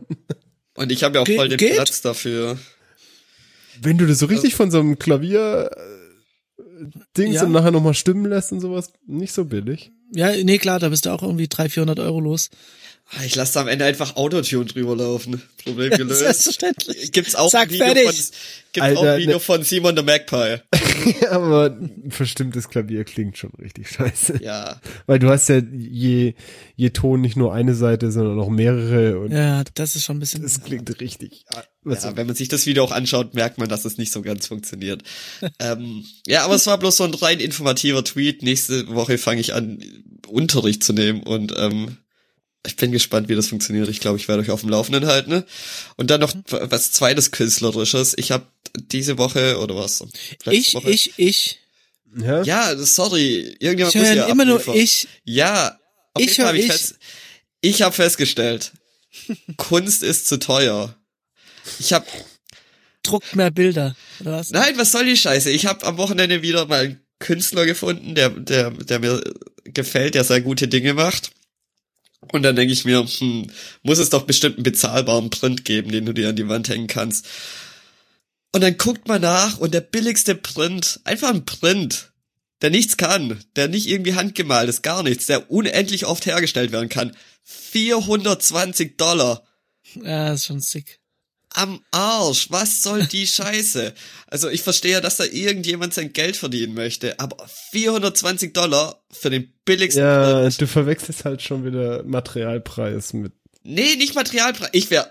Und 0.74 0.90
ich 0.90 1.04
habe 1.04 1.16
ja 1.16 1.20
auch 1.22 1.26
Ge- 1.26 1.36
voll 1.36 1.48
den 1.48 1.58
geht? 1.58 1.74
Platz 1.74 2.00
dafür. 2.00 2.58
Wenn 3.82 3.98
du 3.98 4.06
das 4.06 4.18
so 4.18 4.26
richtig 4.26 4.54
von 4.54 4.70
so 4.70 4.80
einem 4.80 4.98
Klavier 4.98 5.70
äh, 5.76 6.84
Dings 7.16 7.36
Ja. 7.36 7.44
und 7.44 7.52
nachher 7.52 7.70
nochmal 7.70 7.94
stimmen 7.94 8.24
lässt 8.24 8.50
und 8.52 8.60
sowas, 8.60 8.92
nicht 9.06 9.32
so 9.32 9.44
billig. 9.44 9.92
Ja, 10.14 10.30
nee, 10.42 10.56
klar, 10.58 10.78
da 10.80 10.88
bist 10.88 11.04
du 11.04 11.10
auch 11.10 11.22
irgendwie 11.22 11.48
300, 11.48 11.72
400 11.72 11.98
Euro 12.00 12.18
los. 12.20 12.48
Ah, 13.10 13.24
Ich 13.24 13.34
lasse 13.36 13.54
da 13.54 13.60
am 13.62 13.68
Ende 13.68 13.84
einfach 13.86 14.16
Autotune 14.16 14.66
drüber 14.66 14.94
laufen. 14.94 15.42
Problem 15.64 15.90
gelöst. 15.96 16.18
Selbstverständlich. 16.20 17.10
Gibt's 17.12 17.34
auch 17.34 17.50
Zack, 17.50 17.68
ein 17.68 17.70
Video 17.70 17.86
fertig. 17.86 18.04
von 18.04 18.14
gibt's 18.14 18.80
auch 18.80 18.82
Alter, 18.82 19.12
ein 19.14 19.20
Video 19.20 19.34
ne- 19.34 19.40
von 19.40 19.62
Simon 19.62 19.96
the 19.96 20.02
Magpie. 20.02 20.56
Aber 21.30 21.66
ein 21.70 22.10
verstimmtes 22.10 22.68
Klavier 22.68 23.04
klingt 23.04 23.38
schon 23.38 23.50
richtig 23.58 23.88
scheiße. 23.90 24.40
Ja. 24.42 24.80
Weil 25.06 25.18
du 25.18 25.30
hast 25.30 25.48
ja 25.48 25.58
je, 25.58 26.34
je 26.76 26.90
Ton 26.90 27.22
nicht 27.22 27.36
nur 27.36 27.54
eine 27.54 27.74
Seite, 27.74 28.12
sondern 28.12 28.38
auch 28.40 28.50
mehrere 28.50 29.18
und 29.20 29.32
Ja, 29.32 29.64
das 29.74 29.96
ist 29.96 30.04
schon 30.04 30.18
ein 30.18 30.20
bisschen. 30.20 30.44
es 30.44 30.62
klingt 30.62 31.00
richtig. 31.00 31.46
Was 31.84 32.04
Ja, 32.04 32.14
wenn 32.16 32.26
man 32.26 32.36
sich 32.36 32.48
das 32.48 32.66
Video 32.66 32.84
auch 32.84 32.92
anschaut, 32.92 33.32
merkt 33.34 33.56
man, 33.56 33.70
dass 33.70 33.86
es 33.86 33.96
nicht 33.96 34.12
so 34.12 34.20
ganz 34.20 34.46
funktioniert. 34.46 35.02
ähm, 35.60 36.04
ja, 36.26 36.44
aber 36.44 36.56
es 36.56 36.66
war 36.66 36.76
bloß 36.78 36.98
so 36.98 37.04
ein 37.04 37.14
rein 37.14 37.40
informativer 37.40 38.04
Tweet. 38.04 38.42
Nächste 38.42 38.88
Woche 38.94 39.16
fange 39.16 39.40
ich 39.40 39.54
an, 39.54 39.82
Unterricht 40.28 40.84
zu 40.84 40.92
nehmen 40.92 41.22
und 41.22 41.54
ähm, 41.56 41.96
ich 42.66 42.76
bin 42.76 42.92
gespannt, 42.92 43.28
wie 43.28 43.34
das 43.34 43.48
funktioniert. 43.48 43.88
Ich 43.88 44.00
glaube, 44.00 44.18
ich 44.18 44.28
werde 44.28 44.42
euch 44.42 44.50
auf 44.50 44.60
dem 44.60 44.70
Laufenden 44.70 45.06
halten. 45.06 45.30
Ne? 45.30 45.44
Und 45.96 46.10
dann 46.10 46.20
noch 46.20 46.34
was 46.50 46.92
zweites 46.92 47.30
Künstlerisches. 47.30 48.14
Ich 48.18 48.30
habe 48.32 48.46
diese 48.76 49.18
Woche 49.18 49.58
oder 49.58 49.76
was? 49.76 50.04
ich, 50.50 50.74
Woche? 50.74 50.90
ich, 50.90 51.12
ich. 51.16 51.60
ja? 52.16 52.42
Ja, 52.42 52.76
sorry. 52.76 53.56
Irgendjemand 53.60 53.94
Ich 53.94 54.00
muss 54.00 54.08
höre 54.08 54.14
ja 54.16 54.26
immer 54.26 54.44
nur 54.44 54.56
abliefern. 54.56 54.76
ich. 54.76 55.08
Ja, 55.24 55.78
auf 56.14 56.22
Ich 56.22 56.36
jeden 56.36 56.42
Fall 56.42 56.44
hör 56.44 56.48
hab 56.48 56.54
ich, 56.56 56.64
ich. 56.66 56.72
fest, 56.72 56.98
ich 57.60 57.82
habe 57.82 57.94
festgestellt, 57.94 58.72
Kunst 59.56 60.02
ist 60.02 60.26
zu 60.26 60.38
teuer. 60.38 60.94
Ich 61.78 61.92
habe 61.92 62.06
Druckt 63.02 63.36
mehr 63.36 63.50
Bilder. 63.50 63.96
Oder 64.20 64.32
was? 64.32 64.50
Nein, 64.50 64.76
was 64.76 64.92
soll 64.92 65.06
die 65.06 65.16
Scheiße? 65.16 65.50
Ich 65.50 65.66
habe 65.66 65.86
am 65.86 65.96
Wochenende 65.96 66.42
wieder 66.42 66.66
mal 66.66 66.80
einen 66.84 67.00
Künstler 67.20 67.64
gefunden, 67.66 68.14
der, 68.14 68.30
der, 68.30 68.70
der 68.70 68.98
mir 68.98 69.22
gefällt, 69.64 70.14
der 70.14 70.24
sehr 70.24 70.40
gute 70.40 70.68
Dinge 70.68 70.94
macht. 70.94 71.30
Und 72.20 72.42
dann 72.42 72.56
denke 72.56 72.72
ich 72.72 72.84
mir, 72.84 73.06
hm, 73.06 73.50
muss 73.82 73.98
es 73.98 74.10
doch 74.10 74.24
bestimmt 74.24 74.56
einen 74.56 74.64
bezahlbaren 74.64 75.30
Print 75.30 75.64
geben, 75.64 75.90
den 75.90 76.06
du 76.06 76.12
dir 76.12 76.30
an 76.30 76.36
die 76.36 76.48
Wand 76.48 76.68
hängen 76.68 76.88
kannst. 76.88 77.26
Und 78.52 78.62
dann 78.62 78.76
guckt 78.76 79.08
man 79.08 79.22
nach 79.22 79.58
und 79.58 79.72
der 79.74 79.80
billigste 79.80 80.34
Print, 80.34 81.00
einfach 81.04 81.28
ein 81.28 81.44
Print, 81.44 82.12
der 82.60 82.70
nichts 82.70 82.96
kann, 82.96 83.38
der 83.56 83.68
nicht 83.68 83.88
irgendwie 83.88 84.14
handgemalt 84.14 84.68
ist, 84.68 84.82
gar 84.82 85.02
nichts, 85.02 85.26
der 85.26 85.50
unendlich 85.50 86.06
oft 86.06 86.26
hergestellt 86.26 86.72
werden 86.72 86.88
kann. 86.88 87.16
420 87.44 88.96
Dollar 88.96 89.44
Ja, 89.94 90.32
ist 90.32 90.46
schon 90.46 90.60
sick. 90.60 90.97
Am 91.54 91.80
Arsch. 91.90 92.50
Was 92.50 92.82
soll 92.82 93.06
die 93.06 93.26
Scheiße? 93.26 93.94
Also 94.26 94.48
ich 94.48 94.62
verstehe, 94.62 95.00
dass 95.00 95.16
da 95.16 95.24
irgendjemand 95.24 95.94
sein 95.94 96.12
Geld 96.12 96.36
verdienen 96.36 96.74
möchte, 96.74 97.18
aber 97.20 97.36
420 97.72 98.52
Dollar 98.54 99.02
für 99.10 99.30
den 99.30 99.52
billigsten 99.64 100.02
Ja, 100.02 100.40
Print. 100.40 100.60
du 100.60 100.66
verwechselst 100.66 101.24
halt 101.24 101.42
schon 101.42 101.64
wieder 101.64 102.02
Materialpreis 102.04 103.12
mit. 103.12 103.32
Nee, 103.62 103.96
nicht 103.96 104.14
Materialpreis. 104.14 104.70
Ich 104.72 104.90
wäre, 104.90 105.10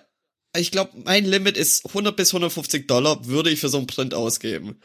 ich 0.56 0.72
glaube, 0.72 0.92
mein 1.04 1.26
Limit 1.26 1.58
ist 1.58 1.86
100 1.88 2.16
bis 2.16 2.30
150 2.30 2.88
Dollar 2.88 3.26
würde 3.28 3.50
ich 3.50 3.60
für 3.60 3.70
so 3.70 3.78
einen 3.78 3.88
Print 3.88 4.14
ausgeben. 4.14 4.80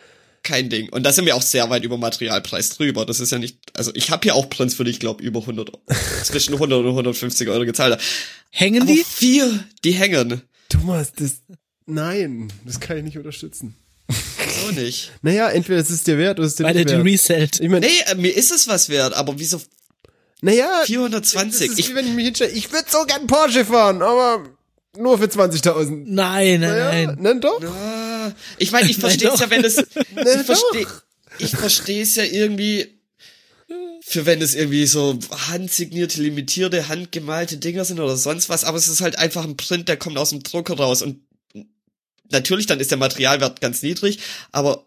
Kein 0.44 0.70
Ding. 0.70 0.88
Und 0.88 1.05
da 1.05 1.12
sind 1.12 1.24
wir 1.24 1.36
auch 1.36 1.42
sehr 1.42 1.70
weit 1.70 1.84
über 1.84 1.96
Materialpreis 1.98 2.70
drüber. 2.70 3.07
Das 3.07 3.20
ist 3.20 3.30
ja 3.30 3.38
nicht, 3.38 3.59
also 3.76 3.92
ich 3.94 4.11
habe 4.11 4.24
hier 4.24 4.34
auch 4.34 4.50
Prints 4.50 4.74
für 4.74 4.82
die, 4.82 4.90
ich 4.90 4.98
glaube, 4.98 5.22
über 5.22 5.38
100, 5.40 5.70
zwischen 6.24 6.55
100 6.55 6.80
und 6.80 6.88
150 6.88 7.48
Euro 7.48 7.64
gezahlt. 7.64 8.00
Hängen 8.50 8.82
Aber 8.82 8.90
die? 8.92 9.05
vier, 9.05 9.62
die 9.84 9.92
hängen. 9.92 10.42
Thomas, 10.72 11.12
das. 11.12 11.42
Nein, 11.86 12.52
das 12.64 12.80
kann 12.80 12.96
ich 12.98 13.04
nicht 13.04 13.18
unterstützen. 13.18 13.74
So 14.08 14.70
nicht. 14.72 15.10
Naja, 15.22 15.48
entweder 15.50 15.80
es 15.80 15.90
ist 15.90 16.06
dir 16.06 16.18
wert 16.18 16.38
oder 16.38 16.46
es 16.46 16.52
ist 16.52 16.58
dir 16.60 16.64
Weil 16.64 16.74
der 16.74 16.84
nicht 16.84 16.92
die 16.92 16.96
wert. 16.98 17.06
resellt. 17.06 17.60
Ich 17.60 17.68
meine, 17.68 17.86
Nee, 17.86 17.92
äh, 18.10 18.14
mir 18.14 18.36
ist 18.36 18.52
es 18.52 18.68
was 18.68 18.88
wert, 18.88 19.14
aber 19.14 19.38
wieso 19.38 19.60
naja, 20.42 20.82
420? 20.84 21.68
Das 21.68 21.72
ist 21.72 21.78
Ich, 21.78 21.90
wie 21.90 21.94
wenn 21.94 22.06
ich 22.06 22.12
mich 22.14 22.24
hinstelle, 22.26 22.50
ich 22.52 22.72
würde 22.72 22.86
so 22.90 23.04
gern 23.04 23.26
Porsche 23.26 23.64
fahren, 23.64 24.02
aber 24.02 24.44
nur 24.96 25.16
für 25.18 25.24
20.000. 25.26 26.02
Nein, 26.06 26.06
nein, 26.06 26.60
Naja, 26.60 27.06
nein. 27.06 27.16
Nein, 27.20 27.40
doch. 27.40 27.62
Ah, 27.64 28.32
ich 28.58 28.72
meine, 28.72 28.90
ich 28.90 28.96
verstehe 28.98 29.30
es 29.32 29.40
ja, 29.40 29.50
wenn 29.50 29.64
es, 29.64 29.76
Na 30.14 30.22
ich 30.40 30.46
verstehe, 30.46 30.86
ich 31.38 31.50
verstehe 31.56 32.02
es 32.02 32.16
ja 32.16 32.24
irgendwie, 32.24 33.00
für 34.05 34.26
wenn 34.26 34.42
es 34.42 34.55
irgendwie 34.55 34.86
so 34.86 35.18
handsignierte, 35.48 36.20
limitierte, 36.20 36.88
handgemalte 36.88 37.57
Dinger 37.57 37.84
sind 37.84 38.00
oder 38.00 38.16
sonst 38.16 38.48
was, 38.48 38.64
aber 38.64 38.76
es 38.76 38.88
ist 38.88 39.00
halt 39.00 39.16
einfach 39.18 39.44
ein 39.44 39.57
Print, 39.57 39.88
der 39.88 39.96
kommt 39.96 40.18
aus 40.18 40.30
dem 40.30 40.42
Drucker 40.42 40.74
raus 40.74 41.03
und 41.03 41.20
natürlich, 42.30 42.66
dann 42.66 42.80
ist 42.80 42.90
der 42.90 42.98
Materialwert 42.98 43.61
ganz 43.61 43.82
niedrig, 43.82 44.18
aber 44.50 44.86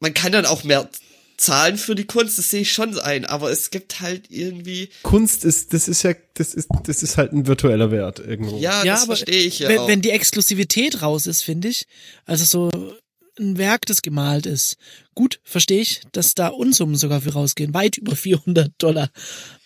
man 0.00 0.14
kann 0.14 0.32
dann 0.32 0.46
auch 0.46 0.64
mehr 0.64 0.90
zahlen 1.36 1.78
für 1.78 1.94
die 1.94 2.04
Kunst, 2.04 2.38
das 2.38 2.50
sehe 2.50 2.62
ich 2.62 2.72
schon 2.72 2.98
ein, 2.98 3.24
aber 3.24 3.50
es 3.50 3.70
gibt 3.70 4.00
halt 4.00 4.30
irgendwie. 4.30 4.90
Kunst 5.02 5.44
ist, 5.44 5.72
das 5.72 5.88
ist 5.88 6.02
ja, 6.02 6.14
das 6.34 6.54
ist, 6.54 6.68
das 6.84 7.02
ist 7.02 7.16
halt 7.16 7.32
ein 7.32 7.46
virtueller 7.46 7.90
Wert 7.90 8.18
irgendwo. 8.18 8.58
Ja, 8.58 8.84
Ja, 8.84 8.94
das 8.94 9.02
aber 9.04 9.16
verstehe 9.16 9.44
ich 9.44 9.60
ja 9.60 9.68
wenn, 9.68 9.78
auch. 9.78 9.88
wenn 9.88 10.02
die 10.02 10.10
Exklusivität 10.10 11.02
raus 11.02 11.26
ist, 11.26 11.42
finde 11.42 11.68
ich, 11.68 11.86
also 12.26 12.44
so 12.44 12.94
ein 13.38 13.58
Werk, 13.58 13.86
das 13.86 14.02
gemalt 14.02 14.46
ist. 14.46 14.76
Gut, 15.14 15.40
verstehe 15.44 15.80
ich, 15.80 16.02
dass 16.12 16.34
da 16.34 16.48
Unsummen 16.48 16.96
sogar 16.96 17.20
für 17.20 17.32
rausgehen, 17.32 17.74
weit 17.74 17.96
über 17.98 18.16
400 18.16 18.72
Dollar. 18.78 19.10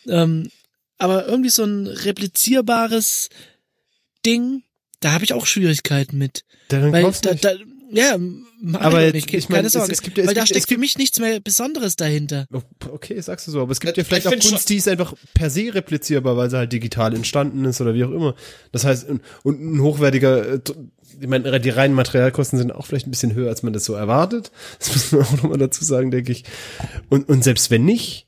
Ähm, 0.07 0.51
aber 0.99 1.27
irgendwie 1.27 1.51
so 1.51 1.65
ein 1.65 1.87
replizierbares 1.87 3.29
Ding, 4.25 4.63
da 5.01 5.13
habe 5.13 5.25
ich 5.25 5.33
auch 5.33 5.47
Schwierigkeiten 5.47 6.19
mit. 6.19 6.45
Dann 6.69 6.93
Weil 6.93 7.11
da, 7.23 7.35
da, 7.35 7.53
ja, 7.91 8.17
mach 8.61 8.81
Aber 8.81 9.15
ich 9.15 9.27
ich 9.33 9.47
keine 9.49 9.57
meine, 9.59 9.67
es- 9.67 9.75
Sorge. 9.75 9.93
es 9.93 10.01
gibt 10.03 10.17
ja- 10.17 10.23
es 10.25 10.29
weil 10.29 10.35
da 10.35 10.41
gibt- 10.41 10.51
es 10.57 10.57
steckt 10.63 10.69
für 10.73 10.79
mich 10.79 10.97
nichts 10.99 11.21
mehr 11.21 11.39
Besonderes 11.41 11.97
dahinter. 11.97 12.47
Oh, 12.53 12.63
Okay, 12.91 13.21
sagst 13.21 13.47
du 13.47 13.51
so, 13.53 13.61
aber 13.61 13.73
es 13.73 13.81
gibt 13.81 13.97
Ja, 13.97 14.05
vielleicht 14.05 14.27
ich 14.27 14.33
auch 14.45 14.51
Kunst, 14.51 14.69
die 14.71 14.77
ist 14.77 14.89
einfach 14.89 15.15
per 15.35 15.51
se 15.51 15.75
replizierbar, 15.75 16.37
weil 16.37 16.49
sie 16.51 16.57
halt 16.57 16.73
digital 16.73 17.15
entstanden 17.15 17.65
ist 17.67 17.81
oder 17.81 17.95
wie 17.95 18.05
auch 18.05 18.11
immer. 18.11 18.35
Das 18.73 18.85
heißt, 18.85 19.09
und, 19.09 19.21
und 19.43 19.61
ein 19.61 19.81
hochwertiger, 19.83 20.55
äh, 20.55 20.61
ich 21.21 21.27
meine, 21.29 21.61
die 21.61 21.71
reinen 21.71 21.95
Materialkosten 21.95 22.59
sind 22.59 22.73
auch 22.73 22.87
vielleicht 22.87 23.07
ein 23.07 23.11
bisschen 23.11 23.35
höher, 23.35 23.49
als 23.49 23.63
man 23.63 23.73
das 23.73 23.85
so 23.85 23.95
erwartet. 23.95 24.51
Das 24.79 24.89
muss 24.93 25.13
man 25.13 25.23
auch 25.27 25.33
nochmal 25.43 25.59
dazu 25.59 25.85
sagen, 25.85 26.11
denke 26.11 26.33
ich. 26.33 26.45
Und, 27.11 27.29
und 27.29 27.43
selbst 27.45 27.71
wenn 27.71 27.85
nicht, 27.85 28.27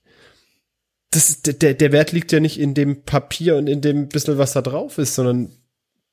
das 1.11 1.31
ist, 1.31 1.63
der, 1.63 1.75
der 1.75 1.93
Wert 1.93 2.13
liegt 2.13 2.33
ja 2.33 2.41
nicht 2.41 2.59
in 2.59 2.75
dem 2.75 3.03
Papier 3.05 3.57
und 3.57 3.69
in 3.69 3.81
dem 3.81 4.09
bisschen, 4.09 4.39
was 4.39 4.53
da 4.53 4.61
drauf 4.63 4.99
ist, 4.99 5.15
sondern 5.15 5.51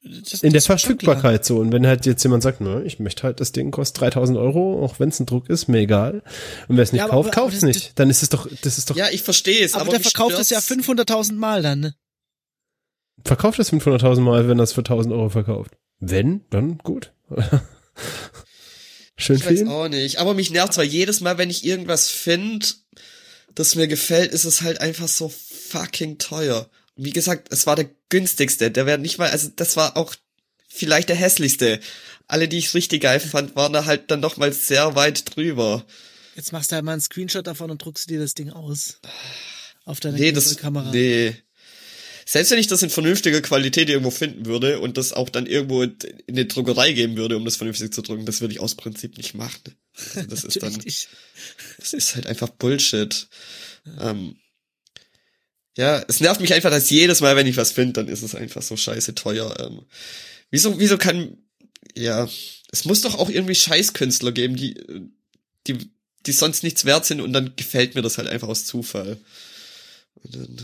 Das, 0.03 0.43
in 0.43 0.53
der. 0.53 0.61
Verfügbarkeit 0.61 1.43
so. 1.45 1.57
Und 1.57 1.71
wenn 1.71 1.85
halt 1.87 2.05
jetzt 2.05 2.23
jemand 2.23 2.43
sagt, 2.43 2.61
na, 2.61 2.81
ich 2.83 2.99
möchte 2.99 3.23
halt, 3.23 3.39
das 3.39 3.51
Ding 3.51 3.71
kostet 3.71 4.01
3000 4.01 4.37
Euro, 4.37 4.83
auch 4.83 4.99
wenn 4.99 5.09
es 5.09 5.19
ein 5.19 5.25
Druck 5.25 5.49
ist, 5.49 5.67
mir 5.67 5.79
egal. 5.79 6.21
Und 6.67 6.77
wer 6.77 6.83
es 6.83 6.91
nicht 6.93 6.99
Ja, 7.01 7.07
kauft, 7.07 7.31
kauft 7.33 7.53
es 7.55 7.63
aber 7.63 7.71
das- 7.71 7.81
nicht. 7.83 7.99
Dann 7.99 8.09
ist 8.09 8.21
es 8.23 8.29
doch, 8.29 8.47
das 8.61 8.77
ist 8.77 8.89
doch, 8.89 8.95
ja, 8.95 9.07
ich 9.11 9.23
verstehe 9.23 9.63
es, 9.65 9.73
Aber, 9.73 9.83
aber, 9.83 9.91
der 9.91 9.99
verkauft 10.01 10.37
es 10.39 10.49
ja 10.49 10.61
stört's. 10.61 10.87
500.000 10.87 11.33
Mal 11.33 11.61
dann, 11.63 11.79
ne? 11.79 11.95
verkauft 13.25 13.59
es 13.59 13.71
500.000 13.71 14.19
Mal, 14.21 14.47
wenn 14.47 14.57
das 14.57 14.73
für 14.73 14.81
1000 14.81 15.13
Euro 15.13 15.29
verkauft. 15.29 15.71
Wenn, 15.99 16.45
dann 16.49 16.77
gut. 16.79 17.13
Schön 19.15 19.37
Ich 19.37 19.43
für 19.43 19.51
weiß 19.51 19.59
ihn. 19.61 19.67
auch 19.67 19.87
nicht. 19.87 20.17
Aber 20.19 20.33
mich 20.33 20.49
nervt 20.51 20.77
weil 20.77 20.85
jedes 20.87 21.21
Mal, 21.21 21.37
wenn 21.37 21.49
ich 21.49 21.63
irgendwas 21.65 22.09
finde, 22.09 22.65
das 23.55 23.75
mir 23.75 23.87
gefällt, 23.87 24.31
ist 24.33 24.45
es 24.45 24.61
halt 24.61 24.81
einfach 24.81 25.07
so 25.07 25.29
fucking 25.69 26.17
teuer. 26.17 26.69
Und 26.95 27.05
wie 27.05 27.11
gesagt, 27.11 27.47
es 27.51 27.65
war 27.67 27.75
der 27.75 27.89
günstigste. 28.09 28.71
Der 28.71 28.85
wäre 28.85 28.97
nicht 28.97 29.17
mal, 29.19 29.29
also 29.29 29.49
das 29.55 29.77
war 29.77 29.95
auch 29.97 30.15
vielleicht 30.67 31.09
der 31.09 31.15
hässlichste. 31.15 31.79
Alle, 32.27 32.47
die 32.47 32.57
ich 32.57 32.73
richtig 32.73 33.03
geil 33.03 33.19
fand, 33.19 33.55
waren 33.55 33.73
da 33.73 33.85
halt 33.85 34.09
dann 34.09 34.19
noch 34.21 34.37
mal 34.37 34.51
sehr 34.53 34.95
weit 34.95 35.35
drüber. 35.35 35.85
Jetzt 36.35 36.51
machst 36.51 36.71
du 36.71 36.75
halt 36.75 36.85
mal 36.85 36.93
einen 36.93 37.01
Screenshot 37.01 37.45
davon 37.45 37.69
und 37.69 37.83
druckst 37.83 38.09
dir 38.09 38.19
das 38.19 38.33
Ding 38.33 38.49
aus. 38.49 38.99
Auf 39.85 39.99
deiner 39.99 40.17
Nee, 40.17 40.31
das, 40.31 40.57
Kamera. 40.57 40.89
nee. 40.91 41.35
Selbst 42.33 42.49
wenn 42.49 42.57
ich 42.57 42.65
das 42.65 42.81
in 42.81 42.89
vernünftiger 42.89 43.41
Qualität 43.43 43.89
irgendwo 43.89 44.09
finden 44.09 44.47
würde 44.47 44.79
und 44.79 44.97
das 44.97 45.13
auch 45.13 45.29
dann 45.29 45.45
irgendwo 45.45 45.83
in 45.83 45.95
eine 46.27 46.47
Druckerei 46.47 46.91
geben 46.91 47.15
würde, 47.15 47.37
um 47.37 47.45
das 47.45 47.57
vernünftig 47.57 47.93
zu 47.93 48.01
drucken, 48.01 48.25
das 48.25 48.41
würde 48.41 48.55
ich 48.55 48.59
aus 48.59 48.73
Prinzip 48.73 49.17
nicht 49.17 49.35
machen. 49.35 49.75
Also 50.15 50.27
das 50.27 50.43
ist 50.43 50.59
dann, 50.63 50.73
nicht. 50.73 51.09
Das 51.77 51.93
ist 51.93 52.15
halt 52.15 52.25
einfach 52.25 52.49
Bullshit. 52.49 53.27
Ähm, 53.99 54.37
ja, 55.77 56.03
es 56.07 56.21
nervt 56.21 56.41
mich 56.41 56.55
einfach, 56.55 56.71
dass 56.71 56.89
jedes 56.89 57.21
Mal, 57.21 57.35
wenn 57.35 57.45
ich 57.45 57.55
was 57.55 57.71
finde, 57.71 57.93
dann 57.93 58.07
ist 58.07 58.23
es 58.23 58.33
einfach 58.33 58.63
so 58.63 58.75
scheiße 58.77 59.13
teuer. 59.13 59.55
Ähm, 59.59 59.85
wieso, 60.49 60.79
wieso 60.79 60.97
kann, 60.97 61.37
ja, 61.93 62.27
es 62.71 62.85
muss 62.85 63.01
doch 63.01 63.13
auch 63.19 63.29
irgendwie 63.29 63.53
Scheißkünstler 63.53 64.31
geben, 64.31 64.55
die, 64.55 64.73
die, 65.67 65.91
die 66.25 66.31
sonst 66.31 66.63
nichts 66.63 66.83
wert 66.83 67.05
sind 67.05 67.21
und 67.21 67.31
dann 67.31 67.55
gefällt 67.55 67.93
mir 67.93 68.01
das 68.01 68.17
halt 68.17 68.27
einfach 68.27 68.47
aus 68.47 68.65
Zufall. 68.65 69.19
Und 70.15 70.33
dann, 70.33 70.57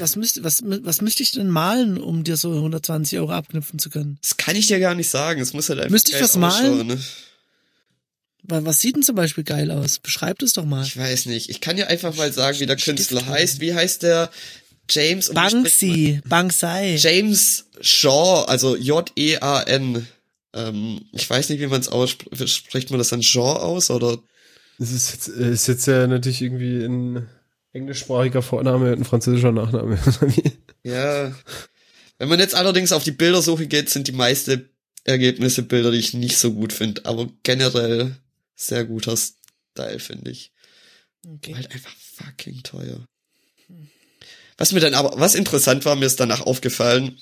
Was 0.00 0.16
müsste, 0.16 0.44
was, 0.44 0.62
was 0.64 1.00
müsste 1.00 1.22
ich 1.22 1.32
denn 1.32 1.48
malen, 1.48 1.98
um 1.98 2.24
dir 2.24 2.36
so 2.36 2.52
120 2.54 3.18
Euro 3.18 3.32
abknüpfen 3.32 3.78
zu 3.78 3.90
können? 3.90 4.18
das 4.22 4.36
kann 4.36 4.56
ich 4.56 4.66
dir 4.66 4.80
gar 4.80 4.94
nicht 4.94 5.08
sagen. 5.08 5.40
Es 5.40 5.52
muss 5.52 5.68
halt 5.68 5.80
einfach 5.80 5.90
Müsste 5.90 6.12
ich 6.12 6.22
was 6.22 6.36
malen? 6.36 6.86
Ne? 6.86 6.98
Weil 8.42 8.64
was 8.64 8.80
sieht 8.80 8.96
denn 8.96 9.02
zum 9.02 9.14
Beispiel 9.14 9.44
geil 9.44 9.70
aus? 9.70 9.98
Beschreib 9.98 10.38
das 10.38 10.54
doch 10.54 10.64
mal. 10.64 10.84
Ich 10.84 10.96
weiß 10.96 11.26
nicht. 11.26 11.50
Ich 11.50 11.60
kann 11.60 11.76
dir 11.76 11.88
einfach 11.88 12.14
mal 12.16 12.32
sagen, 12.32 12.58
wie 12.60 12.66
der 12.66 12.78
Stift 12.78 12.96
Künstler 12.96 13.26
heißt. 13.26 13.60
Wie 13.60 13.74
heißt 13.74 14.02
der? 14.02 14.30
James 14.90 15.30
Banksy, 15.34 16.22
Banksai. 16.26 16.96
James 16.96 17.66
Shaw, 17.82 18.44
also 18.46 18.74
J-E-A-N. 18.74 20.06
Ähm, 20.54 21.00
ich 21.12 21.28
weiß 21.28 21.50
nicht, 21.50 21.60
wie 21.60 21.66
man 21.66 21.80
es 21.80 21.88
ausspricht. 21.88 22.48
Spricht 22.48 22.90
man 22.90 22.98
das 22.98 23.08
dann 23.08 23.22
Shaw 23.22 23.58
aus 23.60 23.90
oder? 23.90 24.18
Das 24.78 24.92
ist 24.92 25.12
jetzt, 25.12 25.28
äh, 25.28 25.50
ist 25.52 25.66
jetzt 25.68 25.86
ja 25.86 26.06
natürlich 26.06 26.40
irgendwie 26.40 26.84
ein 26.84 27.28
englischsprachiger 27.72 28.42
Vorname 28.42 28.92
und 28.92 29.00
ein 29.00 29.04
französischer 29.04 29.52
Nachname. 29.52 29.98
Ja. 30.84 31.34
Wenn 32.18 32.28
man 32.28 32.38
jetzt 32.38 32.54
allerdings 32.54 32.92
auf 32.92 33.04
die 33.04 33.10
Bildersuche 33.10 33.66
geht, 33.66 33.90
sind 33.90 34.06
die 34.06 34.12
meiste 34.12 34.70
Ergebnisse 35.04 35.62
Bilder, 35.62 35.90
die 35.90 35.98
ich 35.98 36.14
nicht 36.14 36.38
so 36.38 36.52
gut 36.52 36.72
finde. 36.72 37.04
Aber 37.04 37.28
generell 37.42 38.16
sehr 38.54 38.84
guter 38.84 39.16
Style, 39.16 39.98
finde 39.98 40.30
ich. 40.30 40.52
Okay. 41.26 41.54
Halt 41.54 41.70
einfach 41.72 41.94
fucking 42.14 42.62
teuer. 42.62 43.04
Was 44.56 44.72
mir 44.72 44.80
dann 44.80 44.94
aber, 44.94 45.18
was 45.18 45.34
interessant 45.34 45.84
war, 45.84 45.94
mir 45.94 46.06
ist 46.06 46.20
danach 46.20 46.40
aufgefallen, 46.40 47.18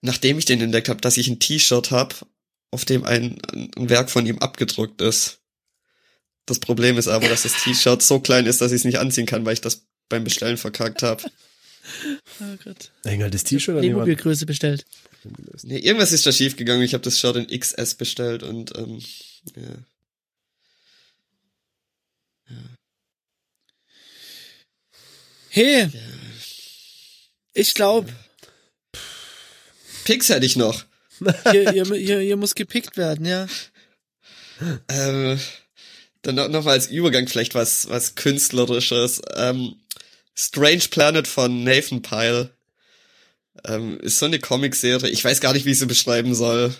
nachdem 0.00 0.38
ich 0.38 0.44
den 0.46 0.60
entdeckt 0.60 0.88
habe, 0.88 1.00
dass 1.00 1.16
ich 1.16 1.28
ein 1.28 1.40
T-Shirt 1.40 1.90
habe, 1.90 2.14
auf 2.70 2.84
dem 2.84 3.04
ein, 3.04 3.38
ein 3.52 3.90
Werk 3.90 4.10
von 4.10 4.26
ihm 4.26 4.38
abgedruckt 4.38 5.00
ist. 5.02 5.37
Das 6.48 6.58
Problem 6.58 6.96
ist 6.96 7.08
aber, 7.08 7.28
dass 7.28 7.42
das 7.42 7.62
T-Shirt 7.62 8.02
so 8.02 8.20
klein 8.20 8.46
ist, 8.46 8.62
dass 8.62 8.72
ich 8.72 8.76
es 8.76 8.84
nicht 8.84 8.98
anziehen 8.98 9.26
kann, 9.26 9.44
weil 9.44 9.52
ich 9.52 9.60
das 9.60 9.82
beim 10.08 10.24
Bestellen 10.24 10.56
verkackt 10.56 11.02
habe. 11.02 11.22
Oh 12.40 12.56
Gott. 12.62 12.90
Hängt 13.02 13.22
halt 13.22 13.32
das 13.32 13.44
T-Shirt 13.44 13.76
an 13.76 13.80
die. 13.80 13.88
Playmobil-Größe 13.88 14.44
bestellt. 14.44 14.84
Nee, 15.62 15.78
irgendwas 15.78 16.12
ist 16.12 16.26
da 16.26 16.32
schief 16.32 16.54
gegangen. 16.54 16.82
Ich 16.82 16.92
habe 16.92 17.02
das 17.02 17.18
Shirt 17.18 17.36
in 17.36 17.46
XS 17.46 17.94
bestellt 17.94 18.42
und 18.42 18.76
ähm, 18.76 19.00
ja. 19.56 19.74
Hey. 25.48 25.88
Ich 27.54 27.72
glaube, 27.72 28.12
Pix 30.04 30.28
hätte 30.28 30.44
ich 30.44 30.56
noch. 30.56 30.84
hier, 31.50 31.70
hier, 31.70 31.86
hier, 31.86 32.20
hier 32.20 32.36
muss 32.36 32.54
gepickt 32.54 32.98
werden, 32.98 33.24
ja. 33.24 33.46
Ähm, 34.88 35.38
dann 36.28 36.52
noch, 36.52 36.64
mal 36.64 36.72
als 36.72 36.86
Übergang 36.86 37.26
vielleicht 37.26 37.54
was, 37.54 37.88
was 37.88 38.14
künstlerisches. 38.14 39.22
Ähm, 39.36 39.76
Strange 40.34 40.84
Planet 40.90 41.26
von 41.26 41.64
Nathan 41.64 42.02
Pyle. 42.02 42.50
Ähm, 43.64 43.98
ist 44.00 44.18
so 44.18 44.26
eine 44.26 44.38
Comicserie. 44.38 45.10
Ich 45.10 45.24
weiß 45.24 45.40
gar 45.40 45.52
nicht, 45.52 45.64
wie 45.64 45.72
ich 45.72 45.78
sie 45.78 45.86
beschreiben 45.86 46.34
soll. 46.34 46.74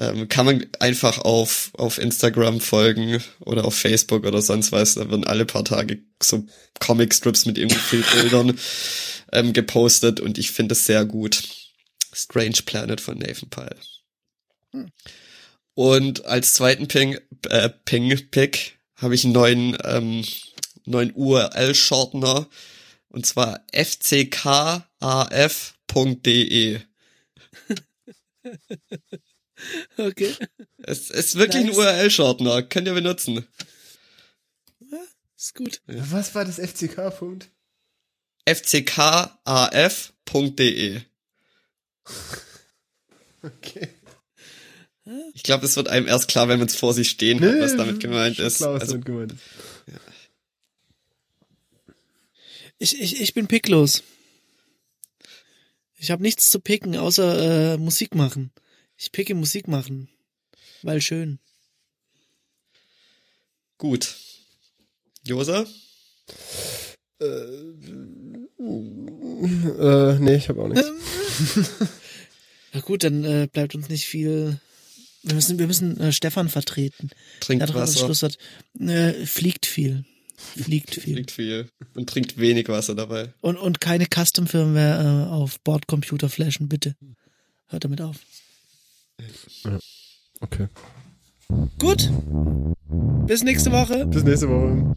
Ähm, 0.00 0.28
kann 0.28 0.46
man 0.46 0.66
einfach 0.80 1.18
auf, 1.18 1.70
auf 1.74 1.98
Instagram 1.98 2.60
folgen 2.60 3.22
oder 3.40 3.64
auf 3.64 3.76
Facebook 3.76 4.24
oder 4.24 4.42
sonst 4.42 4.72
was. 4.72 4.94
Da 4.94 5.08
werden 5.08 5.24
alle 5.24 5.44
paar 5.44 5.64
Tage 5.64 6.00
so 6.20 6.44
Comicstrips 6.80 7.46
mit 7.46 7.58
irgendwie 7.58 8.02
Bildern 8.12 8.58
ähm, 9.32 9.52
gepostet 9.52 10.18
und 10.18 10.36
ich 10.36 10.50
finde 10.50 10.72
es 10.72 10.86
sehr 10.86 11.04
gut. 11.04 11.44
Strange 12.12 12.58
Planet 12.64 13.00
von 13.00 13.18
Nathan 13.18 13.50
Pyle. 13.50 13.76
Und 15.74 16.24
als 16.24 16.54
zweiten 16.54 16.88
Ping, 16.88 17.18
äh, 17.48 17.68
Ping 17.68 18.30
Pick 18.30 18.78
habe 18.96 19.14
ich 19.14 19.24
einen 19.24 19.32
neuen, 19.32 19.76
ähm, 19.84 20.24
neuen 20.84 21.12
URL-Shortener 21.14 22.48
und 23.08 23.26
zwar 23.26 23.64
fckaf.de. 23.72 24.90
Okay. 29.96 30.34
Es 30.78 31.08
ist 31.10 31.36
wirklich 31.36 31.64
Nice. 31.64 31.78
ein 31.78 31.78
URL-Shortener, 31.78 32.64
könnt 32.64 32.86
ihr 32.86 32.92
benutzen. 32.92 33.46
Ist 35.36 35.54
gut. 35.54 35.80
Was 35.86 36.34
war 36.34 36.44
das 36.44 36.58
FCK-Punkt? 36.58 37.50
fckaf.de. 38.46 40.10
Okay. 43.42 43.88
Ich 45.34 45.42
glaube, 45.42 45.66
es 45.66 45.76
wird 45.76 45.88
einem 45.88 46.06
erst 46.06 46.28
klar, 46.28 46.48
wenn 46.48 46.58
man 46.58 46.68
es 46.68 46.76
vor 46.76 46.94
sich 46.94 47.10
stehen 47.10 47.40
hat, 47.40 47.60
was 47.60 47.76
damit 47.76 48.00
gemeint 48.00 48.38
ist. 48.38 48.58
Klar, 48.58 48.74
was 48.74 48.82
Also, 48.82 48.92
damit 48.94 49.06
gemeint 49.06 49.32
ist. 49.32 49.40
Ich, 52.78 53.00
ich, 53.00 53.20
ich 53.20 53.34
bin 53.34 53.46
picklos. 53.46 54.02
Ich 55.96 56.10
habe 56.10 56.22
nichts 56.22 56.50
zu 56.50 56.60
picken, 56.60 56.96
außer 56.96 57.74
äh, 57.74 57.78
Musik 57.78 58.14
machen. 58.14 58.50
Ich 58.96 59.12
picke 59.12 59.34
Musik 59.34 59.68
machen. 59.68 60.08
Weil 60.82 61.00
schön. 61.00 61.38
gut. 63.78 64.16
Josa? 65.26 65.66
Äh, 67.20 67.26
nee, 70.18 70.36
ich 70.36 70.48
habe 70.48 70.62
auch 70.62 70.68
nichts. 70.68 70.86
Na 72.72 72.80
gut, 72.80 73.04
dann 73.04 73.24
äh, 73.24 73.48
bleibt 73.50 73.74
uns 73.74 73.88
nicht 73.88 74.06
viel 74.06 74.60
Wir 75.24 75.34
müssen, 75.34 75.58
wir 75.58 75.66
müssen 75.66 75.98
äh, 75.98 76.12
Stefan 76.12 76.48
vertreten. 76.50 77.10
Trinkt 77.40 77.62
Er 77.62 77.64
hat 77.64 77.70
doch 77.70 77.76
immer 77.76 77.86
das 77.86 77.94
Wasser, 77.96 78.06
Schlusswort. 78.06 78.38
Äh, 78.78 79.24
fliegt 79.24 79.64
viel. 79.64 80.04
Fliegt 80.36 80.94
viel. 81.00 81.14
trinkt 81.14 81.30
viel 81.30 81.68
und 81.94 82.10
trinkt 82.10 82.38
wenig 82.38 82.68
Wasser 82.68 82.94
dabei. 82.94 83.32
Und, 83.40 83.56
und 83.56 83.80
keine 83.80 84.06
Custom-Firmware 84.06 85.28
äh, 85.28 85.30
auf 85.30 85.60
Bordcomputer 85.60 86.28
flashen, 86.28 86.68
bitte. 86.68 86.94
Hört 87.68 87.84
damit 87.84 88.02
auf. 88.02 88.16
Okay. 90.40 90.68
Gut. 91.78 92.10
Bis 93.26 93.42
nächste 93.42 93.72
Woche. 93.72 94.06
Bis 94.06 94.24
nächste 94.24 94.48
Woche. 94.48 94.94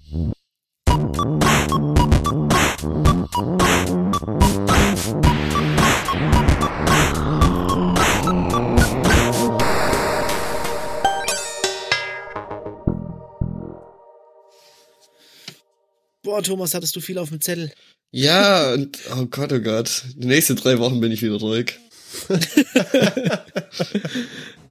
Boah, 16.27 16.43
Thomas, 16.43 16.73
hattest 16.73 16.93
du 16.93 16.99
viel 16.99 17.17
auf 17.19 17.29
dem 17.29 17.39
Zettel. 17.39 17.71
Ja, 18.11 18.73
und 18.73 18.99
oh 19.17 19.27
Gott, 19.27 19.53
oh 19.53 19.61
Gott. 19.61 20.03
Die 20.17 20.27
nächsten 20.27 20.57
drei 20.57 20.77
Wochen 20.77 20.99
bin 20.99 21.13
ich 21.13 21.21
wieder 21.21 21.39
ruhig. 21.39 21.79